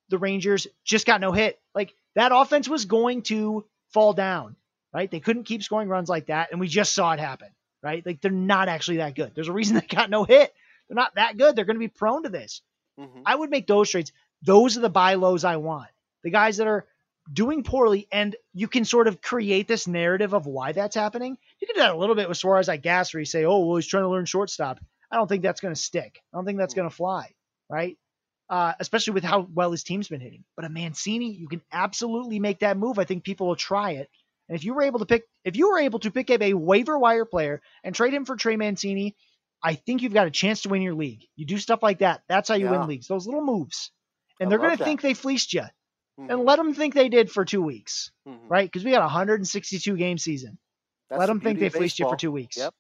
The 0.09 0.19
Rangers 0.19 0.67
just 0.85 1.07
got 1.07 1.21
no 1.21 1.33
hit. 1.33 1.61
Like 1.75 1.95
that 2.15 2.33
offense 2.35 2.69
was 2.69 2.85
going 2.87 3.23
to 3.23 3.65
fall 3.93 4.13
down, 4.13 4.57
right? 4.93 5.11
They 5.11 5.21
couldn't 5.21 5.45
keep 5.45 5.63
scoring 5.63 5.89
runs 5.89 6.09
like 6.09 6.27
that. 6.27 6.51
And 6.51 6.61
we 6.61 6.69
just 6.69 6.95
saw 6.95 7.13
it 7.13 7.21
happen, 7.21 7.49
right? 7.83 8.05
Like 8.05 8.21
they're 8.21 8.31
not 8.31 8.69
actually 8.69 8.97
that 8.99 9.15
good. 9.15 9.33
There's 9.35 9.49
a 9.49 9.53
reason 9.53 9.77
they 9.81 9.87
got 9.87 10.11
no 10.11 10.25
hit. 10.25 10.53
They're 10.89 10.97
not 10.97 11.15
that 11.15 11.37
good. 11.37 11.55
They're 11.57 11.65
going 11.65 11.77
to 11.77 11.81
be 11.81 11.89
prone 11.89 12.25
to 12.25 12.29
this. 12.29 12.63
Mhm. 12.99 13.23
I 13.27 13.35
would 13.35 13.51
make 13.51 13.67
those 13.67 13.91
trades. 13.91 14.13
Those 14.43 14.77
are 14.77 14.81
the 14.81 14.91
buy 14.91 15.15
lows 15.15 15.45
I 15.45 15.57
want. 15.57 15.89
The 16.23 16.31
guys 16.31 16.57
that 16.59 16.67
are 16.67 16.87
doing 17.33 17.63
poorly, 17.63 18.07
and 18.13 18.37
you 18.53 18.69
can 18.69 18.85
sort 18.85 19.09
of 19.09 19.21
create 19.23 19.67
this 19.69 19.87
narrative 19.87 20.35
of 20.35 20.47
why 20.47 20.73
that's 20.73 20.95
happening. 20.95 21.37
You 21.61 21.67
can 21.67 21.77
do 21.77 21.81
that 21.83 21.95
a 21.95 21.99
little 21.99 22.15
bit 22.15 22.29
with 22.29 22.39
Suarez, 22.39 22.69
I 22.69 22.77
guess, 22.77 23.13
where 23.15 23.21
you 23.21 23.25
say, 23.27 23.45
"Oh, 23.45 23.65
well, 23.67 23.77
he's 23.77 23.87
trying 23.87 24.05
to 24.05 24.09
learn 24.11 24.27
shortstop." 24.27 24.79
I 25.11 25.17
don't 25.17 25.29
think 25.29 25.43
that's 25.43 25.61
going 25.61 25.75
to 25.75 25.81
stick. 25.81 26.21
I 26.33 26.37
don't 26.37 26.45
think 26.45 26.59
that's 26.59 26.75
going 26.75 26.89
to 26.89 26.95
fly, 26.95 27.31
right? 27.71 27.97
Uh, 28.51 28.75
especially 28.81 29.15
with 29.15 29.25
how 29.25 29.49
well 29.53 29.71
his 29.71 29.85
team's 29.85 30.09
been 30.09 30.21
hitting. 30.21 30.45
But 30.57 30.65
a 30.67 30.69
Mancini, 30.69 31.33
you 31.33 31.49
can 31.49 31.63
absolutely 31.73 32.41
make 32.41 32.59
that 32.61 32.77
move. 32.77 32.99
I 32.99 33.05
think 33.05 33.25
people 33.25 33.47
will 33.47 33.57
try 33.57 33.93
it. 33.93 34.11
And 34.49 34.57
if 34.57 34.65
you 34.65 34.75
were 34.75 34.83
able 34.83 34.99
to 34.99 35.07
pick, 35.07 35.25
if 35.45 35.57
you 35.57 35.71
were 35.71 35.79
able 35.79 36.01
to 36.01 36.11
pick 36.11 36.31
up 36.31 36.43
a 36.43 36.53
waiver 36.53 36.99
wire 36.99 37.25
player 37.25 37.63
and 37.83 37.95
trade 37.95 38.13
him 38.13 38.27
for 38.27 38.37
Trey 38.37 38.57
Mancini, 38.57 39.17
I 39.63 39.75
think 39.75 40.03
you've 40.03 40.13
got 40.13 40.27
a 40.27 40.31
chance 40.31 40.63
to 40.63 40.69
win 40.69 40.83
your 40.83 40.95
league. 40.95 41.25
You 41.37 41.47
do 41.47 41.57
stuff 41.57 41.83
like 41.83 42.01
that. 42.01 42.23
That's 42.29 42.49
how 42.51 42.57
you 42.57 42.67
Yeah. 42.67 42.73
win 42.73 42.87
leagues. 42.87 43.07
Those 43.09 43.25
little 43.25 43.45
moves, 43.45 43.91
and 44.39 44.49
I 44.49 44.51
they're 44.51 44.59
going 44.59 44.77
to 44.77 44.85
think 44.85 45.01
they 45.01 45.15
fleeced 45.15 45.55
you, 45.55 45.65
Mhm. 46.19 46.31
and 46.31 46.45
let 46.45 46.57
them 46.57 46.75
think 46.75 46.95
they 46.95 47.09
did 47.09 47.31
for 47.31 47.45
two 47.45 47.63
weeks, 47.63 48.11
Mhm. 48.27 48.49
right? 48.49 48.71
Because 48.71 48.85
we 48.85 48.91
got 48.93 49.03
a 49.03 49.09
162 49.09 49.97
game 49.97 50.19
season. 50.19 50.59
That's 51.11 51.19
let 51.21 51.27
the 51.27 51.33
them 51.35 51.41
think 51.41 51.59
they 51.59 51.69
fleeced 51.69 51.99
you 51.99 52.09
for 52.09 52.17
two 52.17 52.31
weeks. 52.33 52.57
Yep. 52.57 52.75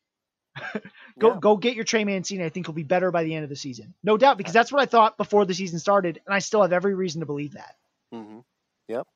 Go 1.18 1.30
Yeah. 1.34 1.38
go 1.40 1.56
get 1.56 1.74
your 1.74 1.84
Trey 1.84 2.04
Mancini. 2.04 2.44
I 2.44 2.48
think 2.48 2.66
he'll 2.66 2.74
be 2.74 2.84
better 2.84 3.10
by 3.10 3.24
the 3.24 3.34
end 3.34 3.42
of 3.44 3.50
the 3.50 3.56
season, 3.56 3.92
no 4.04 4.16
doubt, 4.16 4.38
because 4.38 4.52
that's 4.52 4.70
what 4.72 4.80
I 4.80 4.86
thought 4.86 5.16
before 5.16 5.44
the 5.44 5.54
season 5.54 5.78
started, 5.80 6.20
and 6.26 6.34
I 6.34 6.38
still 6.38 6.62
have 6.62 6.72
every 6.72 6.94
reason 6.94 7.20
to 7.20 7.26
believe 7.26 7.52
that. 7.54 7.76
hmm 8.12 8.40
Yep. 8.88 9.06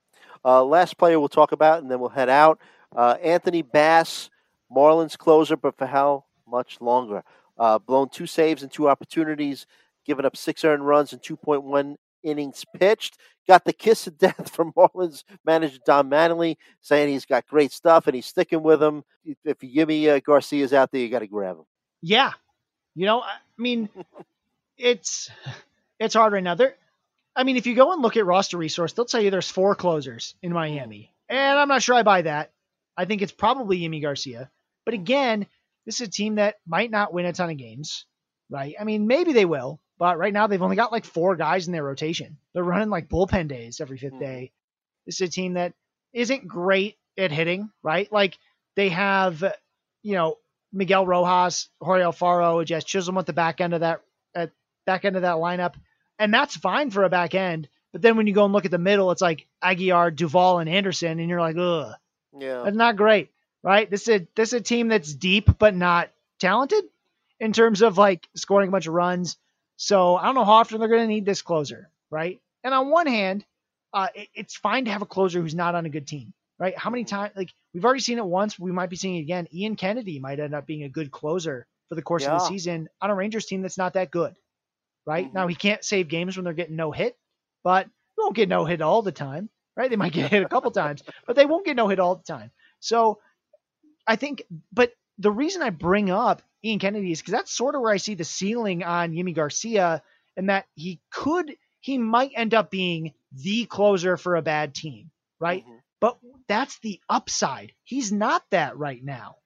Uh, 0.45 0.65
last 0.65 0.97
player 0.99 1.19
we'll 1.21 1.29
talk 1.29 1.53
about, 1.53 1.81
and 1.83 1.91
then 1.91 2.01
we'll 2.01 2.09
head 2.09 2.29
out. 2.29 2.59
Uh, 2.97 3.17
Anthony 3.23 3.63
Bass, 3.63 4.31
Marlins 4.75 5.17
closer, 5.19 5.57
but 5.57 5.77
for 5.77 5.87
how 5.87 6.25
much 6.47 6.81
longer? 6.81 7.23
Uh, 7.57 7.79
blown 7.79 8.09
two 8.09 8.27
saves 8.27 8.63
and 8.63 8.73
two 8.73 8.89
opportunities, 8.89 9.67
given 10.05 10.25
up 10.25 10.37
six 10.37 10.65
earned 10.65 10.87
runs 10.87 11.13
and 11.13 11.23
2.1 11.23 11.97
innings 12.23 12.65
pitched. 12.77 13.19
Got 13.47 13.65
the 13.65 13.73
kiss 13.73 14.07
of 14.07 14.19
death 14.19 14.51
from 14.55 14.73
Marlins 14.73 15.25
manager 15.45 15.79
Don 15.85 16.11
Mattingly, 16.11 16.57
saying 16.81 17.09
he's 17.09 17.27
got 17.27 17.47
great 17.47 17.73
stuff 17.73 18.07
and 18.07 18.15
he's 18.15 18.27
sticking 18.27 18.63
with 18.63 18.83
him. 18.83 19.05
If 19.45 19.59
Yimi 19.61 20.09
uh, 20.09 20.21
Garcia's 20.21 20.73
out 20.73 20.91
there, 20.91 21.01
you 21.01 21.09
got 21.09 21.21
to 21.21 21.27
grab 21.27 21.57
him. 21.57 21.65
Yeah, 22.03 22.33
you 22.95 23.07
know, 23.07 23.21
I 23.21 23.37
mean, 23.57 23.89
it's 24.77 25.31
it's 25.99 26.15
hard 26.15 26.33
right 26.33 26.43
now. 26.43 26.55
There, 26.55 26.75
I 27.35 27.45
mean, 27.45 27.57
if 27.57 27.67
you 27.67 27.75
go 27.75 27.93
and 27.93 28.03
look 28.03 28.17
at 28.17 28.27
roster 28.27 28.59
resource, 28.59 28.93
they'll 28.93 29.05
tell 29.05 29.21
you 29.21 29.31
there's 29.31 29.51
four 29.51 29.75
closers 29.75 30.35
in 30.43 30.53
Miami, 30.53 31.13
and 31.29 31.59
I'm 31.59 31.69
not 31.69 31.83
sure 31.83 31.95
I 31.95 32.03
buy 32.03 32.23
that. 32.23 32.53
I 32.97 33.05
think 33.05 33.23
it's 33.23 33.33
probably 33.33 33.81
Yimi 33.81 34.03
Garcia, 34.03 34.51
but 34.85 34.95
again, 34.95 35.47
this 35.87 36.01
is 36.01 36.09
a 36.09 36.11
team 36.11 36.35
that 36.35 36.57
might 36.67 36.91
not 36.91 37.15
win 37.15 37.25
a 37.25 37.33
ton 37.33 37.51
of 37.51 37.57
games, 37.57 38.05
right? 38.51 38.75
I 38.79 38.85
mean, 38.85 39.07
maybe 39.07 39.33
they 39.33 39.45
will, 39.45 39.81
but 39.99 40.19
right 40.19 40.33
now 40.33 40.47
they've 40.47 40.63
only 40.63 40.77
got 40.77 40.93
like 40.93 41.05
four 41.05 41.37
guys 41.37 41.67
in 41.67 41.73
their 41.73 41.85
rotation. 41.85 42.39
They're 42.55 42.63
running 42.65 42.89
like 42.91 43.09
bullpen 43.09 43.49
days 43.49 43.81
every 43.81 43.99
5th 43.99 44.15
Mhm. 44.15 44.21
day. 44.21 44.53
This 45.07 45.21
is 45.21 45.29
a 45.29 45.33
team 45.33 45.55
that 45.55 45.75
isn't 46.13 46.47
great 46.49 46.97
at 47.17 47.31
hitting, 47.33 47.71
right? 47.83 48.11
Like 48.13 48.39
they 48.77 48.91
have, 48.91 49.43
you 50.03 50.15
know, 50.15 50.37
Miguel 50.73 51.07
Rojas, 51.07 51.69
Jorge 51.81 52.05
Alfaro, 52.05 52.65
Jazz 52.65 52.85
Chisholm 52.85 53.19
at 53.19 53.27
the 53.27 53.33
back 53.33 53.61
end 53.61 53.75
of 53.75 53.81
that 53.81 54.03
at 54.35 54.53
back 54.87 55.05
end 55.05 55.17
of 55.17 55.23
that 55.23 55.37
lineup, 55.37 55.75
and 56.19 56.33
that's 56.33 56.57
fine 56.57 56.91
for 56.91 57.05
a 57.05 57.09
back 57.09 57.35
end. 57.35 57.69
But 57.93 58.03
then 58.03 58.17
when 58.17 58.27
you 58.27 58.35
go 58.35 58.45
and 58.45 58.53
look 58.53 58.67
at 58.67 58.71
the 58.71 58.79
middle, 58.79 59.11
it's 59.11 59.23
like 59.23 59.47
Aguilar, 59.63 60.11
Duvall, 60.11 60.59
and 60.59 60.69
Anderson, 60.69 61.19
and 61.19 61.29
you're 61.29 61.41
like, 61.41 61.57
ugh, 61.57 61.95
Yeah. 62.39 62.63
that's 62.65 62.77
not 62.77 62.97
great, 62.97 63.31
right? 63.63 63.89
This 63.91 64.03
is 64.09 64.21
a, 64.21 64.27
this 64.37 64.53
is 64.53 64.61
a 64.61 64.63
team 64.63 64.89
that's 64.89 65.13
deep 65.15 65.59
but 65.59 65.75
not 65.75 66.11
talented 66.39 66.85
in 67.41 67.53
terms 67.55 67.81
of 67.83 67.97
like 67.97 68.29
scoring 68.37 68.69
a 68.69 68.73
bunch 68.73 68.87
of 68.87 68.95
runs. 68.95 69.39
So 69.79 70.17
I 70.17 70.25
don't 70.27 70.35
know 70.35 70.45
how 70.45 70.53
often 70.55 70.81
they're 70.81 70.89
going 70.89 71.03
to 71.03 71.07
need 71.07 71.25
this 71.25 71.41
closer, 71.41 71.91
right? 72.11 72.41
And 72.65 72.75
on 72.75 72.91
one 72.91 73.07
hand, 73.07 73.47
uh, 73.95 74.09
it- 74.15 74.29
it's 74.35 74.57
fine 74.57 74.85
to 74.87 74.91
have 74.91 75.03
a 75.03 75.07
closer 75.07 75.41
who's 75.41 75.55
not 75.55 75.75
on 75.77 75.87
a 75.87 75.89
good 75.89 76.07
team, 76.07 76.35
right? 76.59 76.77
How 76.77 76.91
many 76.91 77.05
times, 77.05 77.33
like 77.37 77.55
we've 77.73 77.85
already 77.85 78.01
seen 78.01 78.19
it 78.19 78.27
once, 78.27 78.59
we 78.59 78.73
might 78.73 78.91
be 78.91 78.97
seeing 78.97 79.17
it 79.17 79.21
again. 79.21 79.47
Ian 79.55 79.77
Kennedy 79.77 80.19
might 80.19 80.41
end 80.41 80.55
up 80.55 80.67
being 80.67 80.83
a 80.83 80.89
good 80.89 81.11
closer 81.13 81.67
for 81.89 81.95
the 81.95 82.03
course 82.03 82.25
of 82.27 82.33
the 82.33 82.41
season 82.47 82.89
on 83.01 83.11
a 83.11 83.15
Rangers 83.15 83.47
team 83.47 83.63
that's 83.63 83.79
not 83.79 83.95
that 83.95 84.11
good, 84.11 84.35
right? 85.07 85.29
Mhm. 85.29 85.33
Now 85.35 85.47
he 85.47 85.55
can't 85.55 85.85
save 85.85 86.09
games 86.09 86.37
when 86.37 86.45
they're 86.45 86.53
getting 86.55 86.77
no 86.77 86.93
hit, 86.93 87.17
but 87.63 87.87
they 87.87 88.23
won't 88.23 88.37
get 88.37 88.49
no 88.49 88.65
hit 88.65 88.83
all 88.83 89.03
the 89.03 89.13
time, 89.13 89.49
right? 89.77 89.89
They 89.89 89.97
might 89.97 90.13
get 90.13 90.31
hit 90.31 90.43
a 90.43 90.49
couple 90.49 90.71
times, 90.73 91.03
but 91.27 91.37
they 91.37 91.47
won't 91.47 91.65
get 91.65 91.77
no 91.77 91.89
hit 91.89 92.01
all 92.01 92.17
the 92.17 92.25
time. 92.25 92.51
So 92.81 93.21
I 94.09 94.17
think, 94.17 94.43
but 94.73 94.93
the 95.19 95.31
reason 95.31 95.63
I 95.63 95.71
bring 95.71 96.11
up 96.11 96.43
Ian 96.65 96.79
Kennedy 96.79 97.13
is 97.13 97.21
because 97.21 97.33
that's 97.33 97.53
sort 97.53 97.75
of 97.75 97.81
where 97.83 97.93
I 97.93 97.99
see 97.99 98.15
the 98.15 98.25
ceiling 98.25 98.83
on 98.83 99.13
Yimi 99.13 99.35
Garcia, 99.35 100.03
and 100.37 100.49
that 100.49 100.67
he 100.75 101.01
could, 101.11 101.55
he 101.81 101.99
might 101.99 102.33
end 102.35 102.55
up 102.55 102.71
being 102.71 103.15
the 103.33 103.65
closer 103.67 104.17
for 104.17 104.37
a 104.37 104.43
bad 104.43 104.75
team, 104.75 105.11
right? 105.41 105.65
Mhm. 105.67 105.81
But 106.01 106.19
that's 106.49 106.79
the 106.81 107.01
upside. 107.09 107.73
He's 107.85 108.13
not 108.13 108.45
that 108.51 108.77
right 108.77 109.03
now. 109.03 109.37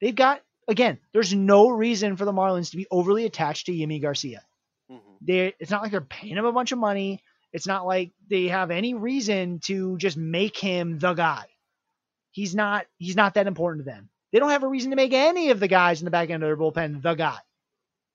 They've 0.00 0.14
got, 0.14 0.42
again, 0.68 0.98
there's 1.12 1.34
no 1.34 1.68
reason 1.68 2.16
for 2.16 2.24
the 2.24 2.32
Marlins 2.32 2.70
to 2.70 2.76
be 2.76 2.86
overly 2.90 3.24
attached 3.26 3.66
to 3.66 3.72
Yimi 3.72 4.00
Garcia. 4.00 4.44
Mhm. 4.90 5.00
They, 5.20 5.54
it's 5.58 5.70
not 5.70 5.82
like 5.82 5.90
they're 5.90 6.00
paying 6.00 6.36
him 6.36 6.44
a 6.44 6.52
bunch 6.52 6.72
of 6.72 6.78
money. 6.78 7.22
It's 7.52 7.66
not 7.66 7.86
like 7.86 8.12
they 8.28 8.48
have 8.48 8.70
any 8.70 8.94
reason 8.94 9.58
to 9.64 9.96
just 9.98 10.16
make 10.16 10.56
him 10.56 10.98
the 10.98 11.14
guy. 11.14 11.46
He's 12.32 12.54
not. 12.54 12.86
He's 12.98 13.16
not 13.16 13.34
that 13.34 13.46
important 13.46 13.84
to 13.84 13.90
them. 13.90 14.08
They 14.32 14.38
don't 14.38 14.50
have 14.50 14.62
a 14.62 14.68
reason 14.68 14.90
to 14.90 14.96
make 14.96 15.12
any 15.12 15.50
of 15.50 15.60
the 15.60 15.68
guys 15.68 16.00
in 16.00 16.04
the 16.04 16.10
back 16.10 16.30
end 16.30 16.42
of 16.42 16.48
their 16.48 16.56
bullpen 16.56 17.02
the 17.02 17.14
guy, 17.14 17.38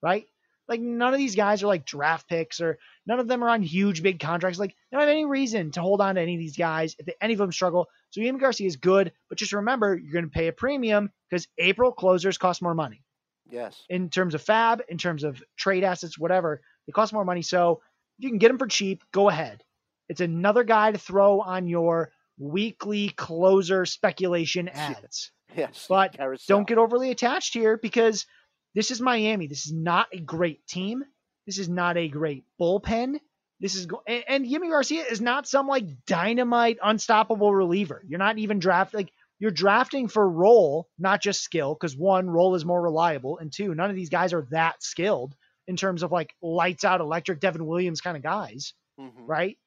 right? 0.01 0.25
Like 0.67 0.79
none 0.81 1.13
of 1.13 1.19
these 1.19 1.35
guys 1.35 1.61
are 1.61 1.67
like 1.67 1.85
draft 1.85 2.27
picks, 2.27 2.59
or 2.59 2.79
none 3.05 3.19
of 3.19 3.27
them 3.27 3.43
are 3.43 3.49
on 3.49 3.61
huge 3.61 4.01
big 4.01 4.19
contracts. 4.19 4.57
Like 4.57 4.71
they 4.71 4.95
don't 4.97 5.01
have 5.01 5.09
any 5.09 5.25
reason 5.25 5.71
to 5.71 5.81
hold 5.81 6.01
on 6.01 6.15
to 6.15 6.21
any 6.21 6.33
of 6.35 6.39
these 6.39 6.57
guys 6.57 6.95
if 6.97 7.05
they, 7.05 7.13
any 7.21 7.33
of 7.33 7.39
them 7.39 7.51
struggle. 7.51 7.87
So 8.09 8.21
Ian 8.21 8.37
Garcia 8.37 8.65
is 8.65 8.77
good, 8.77 9.11
but 9.29 9.37
just 9.37 9.53
remember 9.53 9.95
you're 9.95 10.13
going 10.13 10.25
to 10.25 10.31
pay 10.31 10.47
a 10.47 10.53
premium 10.53 11.11
because 11.29 11.47
April 11.57 11.91
closers 11.91 12.37
cost 12.37 12.61
more 12.61 12.73
money 12.73 13.03
Yes. 13.49 13.79
in 13.89 14.09
terms 14.09 14.33
of 14.33 14.43
FAAB, 14.43 14.81
in 14.89 14.97
terms 14.97 15.23
of 15.23 15.43
trade 15.57 15.83
assets, 15.83 16.17
whatever. 16.17 16.61
They 16.87 16.93
cost 16.93 17.13
more 17.13 17.25
money. 17.25 17.41
So 17.43 17.81
if 18.17 18.23
you 18.23 18.29
can 18.29 18.39
get 18.39 18.47
them 18.47 18.57
for 18.57 18.67
cheap, 18.67 19.03
go 19.11 19.29
ahead. 19.29 19.63
It's 20.09 20.21
another 20.21 20.63
guy 20.63 20.91
to 20.91 20.97
throw 20.97 21.41
on 21.41 21.67
your 21.67 22.11
weekly 22.39 23.09
closer 23.09 23.85
speculation 23.85 24.67
ads. 24.69 25.31
Yes. 25.55 25.85
But 25.87 26.13
Carousel. 26.17 26.57
Don't 26.57 26.67
get 26.67 26.77
overly 26.77 27.11
attached 27.11 27.53
here 27.53 27.77
because 27.77 28.25
this 28.73 28.91
is 28.91 28.99
Miami. 29.01 29.47
This 29.47 29.65
is 29.65 29.73
not 29.73 30.07
a 30.13 30.19
great 30.19 30.65
team. 30.67 31.03
This 31.45 31.59
is 31.59 31.69
not 31.69 31.97
a 31.97 32.07
great 32.07 32.43
bullpen. 32.59 33.19
This 33.59 33.75
is 33.75 33.85
go- 33.85 34.01
and, 34.07 34.23
and 34.27 34.45
Yimi 34.45 34.69
Garcia 34.69 35.03
is 35.09 35.21
not 35.21 35.47
some 35.47 35.67
like 35.67 35.85
dynamite, 36.05 36.77
unstoppable 36.83 37.53
reliever. 37.53 38.03
You're 38.07 38.19
not 38.19 38.37
even 38.37 38.59
draft 38.59 38.93
like 38.93 39.11
you're 39.39 39.51
drafting 39.51 40.07
for 40.07 40.27
role, 40.29 40.87
not 40.97 41.21
just 41.21 41.41
skill, 41.41 41.73
because 41.73 41.95
one, 41.95 42.29
role 42.29 42.55
is 42.55 42.65
more 42.65 42.81
reliable, 42.81 43.37
and 43.37 43.51
two, 43.51 43.75
none 43.75 43.89
of 43.89 43.95
these 43.95 44.09
guys 44.09 44.33
are 44.33 44.47
that 44.51 44.81
skilled 44.81 45.35
in 45.67 45.75
terms 45.75 46.03
of 46.03 46.11
like 46.11 46.33
lights 46.41 46.83
out 46.85 47.01
electric 47.01 47.39
Devin 47.41 47.65
Williams 47.65 48.01
kind 48.01 48.15
of 48.17 48.23
guys, 48.23 48.73
Mhm. 48.99 49.11
right? 49.27 49.57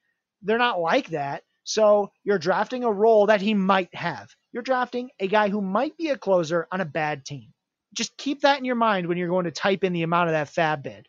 They're 0.41 0.57
not 0.57 0.79
like 0.79 1.09
that. 1.09 1.43
So 1.63 2.11
you're 2.23 2.39
drafting 2.39 2.83
a 2.83 2.91
role 2.91 3.27
that 3.27 3.41
he 3.41 3.53
might 3.53 3.93
have. 3.93 4.29
You're 4.51 4.63
drafting 4.63 5.09
a 5.19 5.27
guy 5.27 5.49
who 5.49 5.61
might 5.61 5.97
be 5.97 6.09
a 6.09 6.17
closer 6.17 6.67
on 6.71 6.81
a 6.81 6.85
bad 6.85 7.25
team. 7.25 7.53
Just 7.93 8.17
keep 8.17 8.41
that 8.41 8.59
in 8.59 8.65
your 8.65 8.75
mind 8.75 9.07
when 9.07 9.17
you're 9.17 9.29
going 9.29 9.45
to 9.45 9.51
type 9.51 9.83
in 9.83 9.93
the 9.93 10.03
amount 10.03 10.29
of 10.29 10.33
that 10.33 10.47
FAAB 10.49 10.83
bid. 10.83 11.07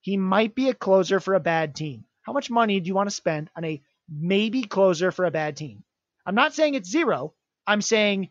He 0.00 0.16
might 0.16 0.54
be 0.54 0.68
a 0.68 0.74
closer 0.74 1.20
for 1.20 1.34
a 1.34 1.40
bad 1.40 1.74
team. 1.74 2.04
How 2.22 2.32
much 2.32 2.50
money 2.50 2.80
do 2.80 2.88
you 2.88 2.94
want 2.94 3.08
to 3.08 3.14
spend 3.14 3.50
on 3.56 3.64
a 3.64 3.82
maybe 4.08 4.62
closer 4.64 5.10
for 5.12 5.24
a 5.24 5.30
bad 5.30 5.56
team? 5.56 5.84
I'm 6.26 6.34
not 6.34 6.54
saying 6.54 6.74
it's 6.74 6.90
zero. 6.90 7.34
I'm 7.66 7.82
saying 7.82 8.30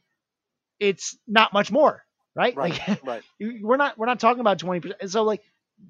it's 0.80 1.18
not 1.28 1.54
much 1.54 1.72
more, 1.72 2.04
right? 2.36 2.56
Right, 2.56 2.80
Like 2.88 3.04
right. 3.06 3.24
we're 3.40 3.78
not 3.78 3.98
we're 3.98 4.06
not 4.08 4.20
talking 4.20 4.42
about 4.42 4.60
20%. 4.60 5.10
So 5.10 5.24
like 5.24 5.42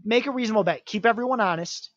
make 0.04 0.28
a 0.28 0.32
reasonable 0.32 0.64
bet. 0.64 0.86
Keep 0.86 1.06
everyone 1.06 1.40
honest 1.42 1.92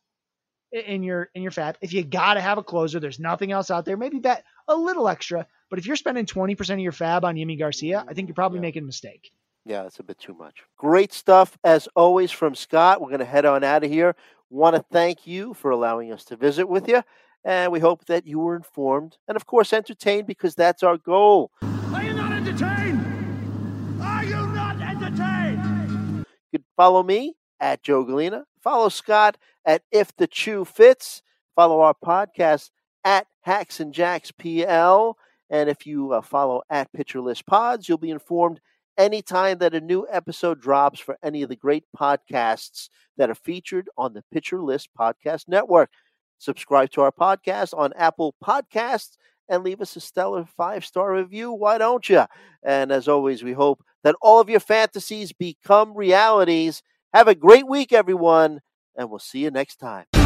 in 0.73 1.03
your 1.03 1.31
in 1.35 1.43
your 1.43 1.53
FAAB. 1.53 1.77
If 1.81 1.93
you 1.93 2.05
got 2.05 2.35
to 2.35 2.41
have 2.41 2.59
a 2.59 2.63
closer, 2.63 3.01
there's 3.01 3.21
nothing 3.21 3.53
else 3.53 3.71
out 3.71 3.85
there. 3.85 3.97
Maybe 3.97 4.19
bet 4.19 4.45
a 4.69 4.77
little 4.77 5.09
extra. 5.09 5.47
But 5.71 5.79
if 5.79 5.87
you're 5.87 5.97
spending 5.97 6.27
20% 6.27 6.75
of 6.75 6.79
your 6.81 6.93
FAAB 6.93 7.25
on 7.25 7.35
Yimi 7.37 7.59
Garcia, 7.59 8.05
I 8.09 8.15
think 8.15 8.29
you're 8.29 8.35
probably 8.35 8.59
Yeah. 8.59 8.63
making 8.63 8.83
a 8.85 8.87
mistake. 8.87 9.31
Yeah, 9.65 9.83
that's 9.83 9.99
a 9.99 10.03
bit 10.03 10.19
too 10.19 10.35
much. 10.35 10.63
Great 10.77 11.13
stuff 11.13 11.59
as 11.65 11.89
always 11.95 12.31
from 12.31 12.55
Scott. 12.55 13.01
We're 13.01 13.09
going 13.09 13.19
to 13.19 13.25
head 13.27 13.45
on 13.45 13.65
out 13.65 13.85
of 13.85 13.91
here. 13.91 14.17
Want 14.51 14.77
to 14.77 14.85
thank 14.91 15.27
you 15.27 15.53
for 15.53 15.71
allowing 15.71 16.11
us 16.13 16.25
to 16.27 16.37
visit 16.37 16.67
with 16.69 16.89
you. 16.89 17.03
And 17.45 17.71
we 17.71 17.81
hope 17.81 18.07
that 18.07 18.27
you 18.27 18.39
were 18.39 18.57
informed 18.57 19.19
and, 19.29 19.37
of 19.37 19.47
course, 19.47 19.73
entertained 19.73 20.27
because 20.27 20.55
that's 20.55 20.83
our 20.83 20.97
goal. 20.97 21.51
Are 21.63 22.03
you 22.03 22.15
not 22.15 22.33
entertained? 22.33 24.01
Are 24.03 24.25
you 24.25 24.47
not 24.49 24.81
entertained? 24.81 26.25
You 26.53 26.59
can 26.61 26.65
follow 26.77 27.03
me 27.03 27.37
at 27.61 27.83
Joe 27.83 28.05
Gallina. 28.05 28.45
Follow 28.63 28.89
Scott 28.89 29.37
at 29.67 29.83
If 29.93 30.17
the 30.17 30.27
Chu 30.27 30.65
Fits. 30.65 31.23
Follow 31.55 31.81
our 31.81 31.95
podcast 31.95 32.71
at 33.09 33.27
Hacks 33.41 33.81
and 33.81 33.95
Jacks 33.95 34.31
PL. 34.31 35.17
And 35.49 35.71
if 35.71 35.87
you 35.87 36.13
uh, 36.13 36.21
follow 36.21 36.61
at 36.69 36.93
Pitcher 36.93 37.23
List 37.23 37.47
Pods, 37.47 37.89
you'll 37.89 37.97
be 37.97 38.11
informed 38.11 38.61
anytime 38.99 39.57
that 39.59 39.75
a 39.75 39.81
new 39.81 40.07
episode 40.11 40.61
drops 40.61 41.01
for 41.01 41.17
any 41.23 41.43
of 41.43 41.49
the 41.49 41.57
great 41.57 41.85
podcasts 41.99 42.91
that 43.17 43.31
are 43.31 43.35
featured 43.35 43.89
on 43.97 44.13
the 44.13 44.23
Pitcher 44.31 44.61
List 44.61 44.91
Podcast 44.99 45.49
Network. 45.49 45.89
Subscribe 46.37 46.91
to 46.91 47.01
our 47.01 47.11
podcast 47.11 47.73
on 47.73 47.95
Apple 47.97 48.35
Podcasts 48.45 49.17
and 49.49 49.65
leave 49.65 49.81
us 49.81 49.97
a 49.97 50.01
stellar 50.01 50.45
five 50.45 50.85
star 50.85 51.15
review. 51.15 51.51
Why 51.51 51.79
don't 51.79 52.07
you? 52.11 52.27
And 52.63 52.93
as 52.93 53.09
always, 53.09 53.43
we 53.43 53.53
hope 53.53 53.83
that 54.05 54.17
all 54.21 54.39
of 54.39 54.51
your 54.51 54.61
fantasies 54.61 55.33
become 55.33 55.97
realities. 55.97 56.83
Have 57.15 57.27
a 57.27 57.35
great 57.35 57.67
week, 57.67 57.91
everyone, 57.91 58.61
and 58.95 59.09
we'll 59.09 59.19
see 59.19 59.39
you 59.39 59.51
next 59.51 59.77
time. 59.77 60.18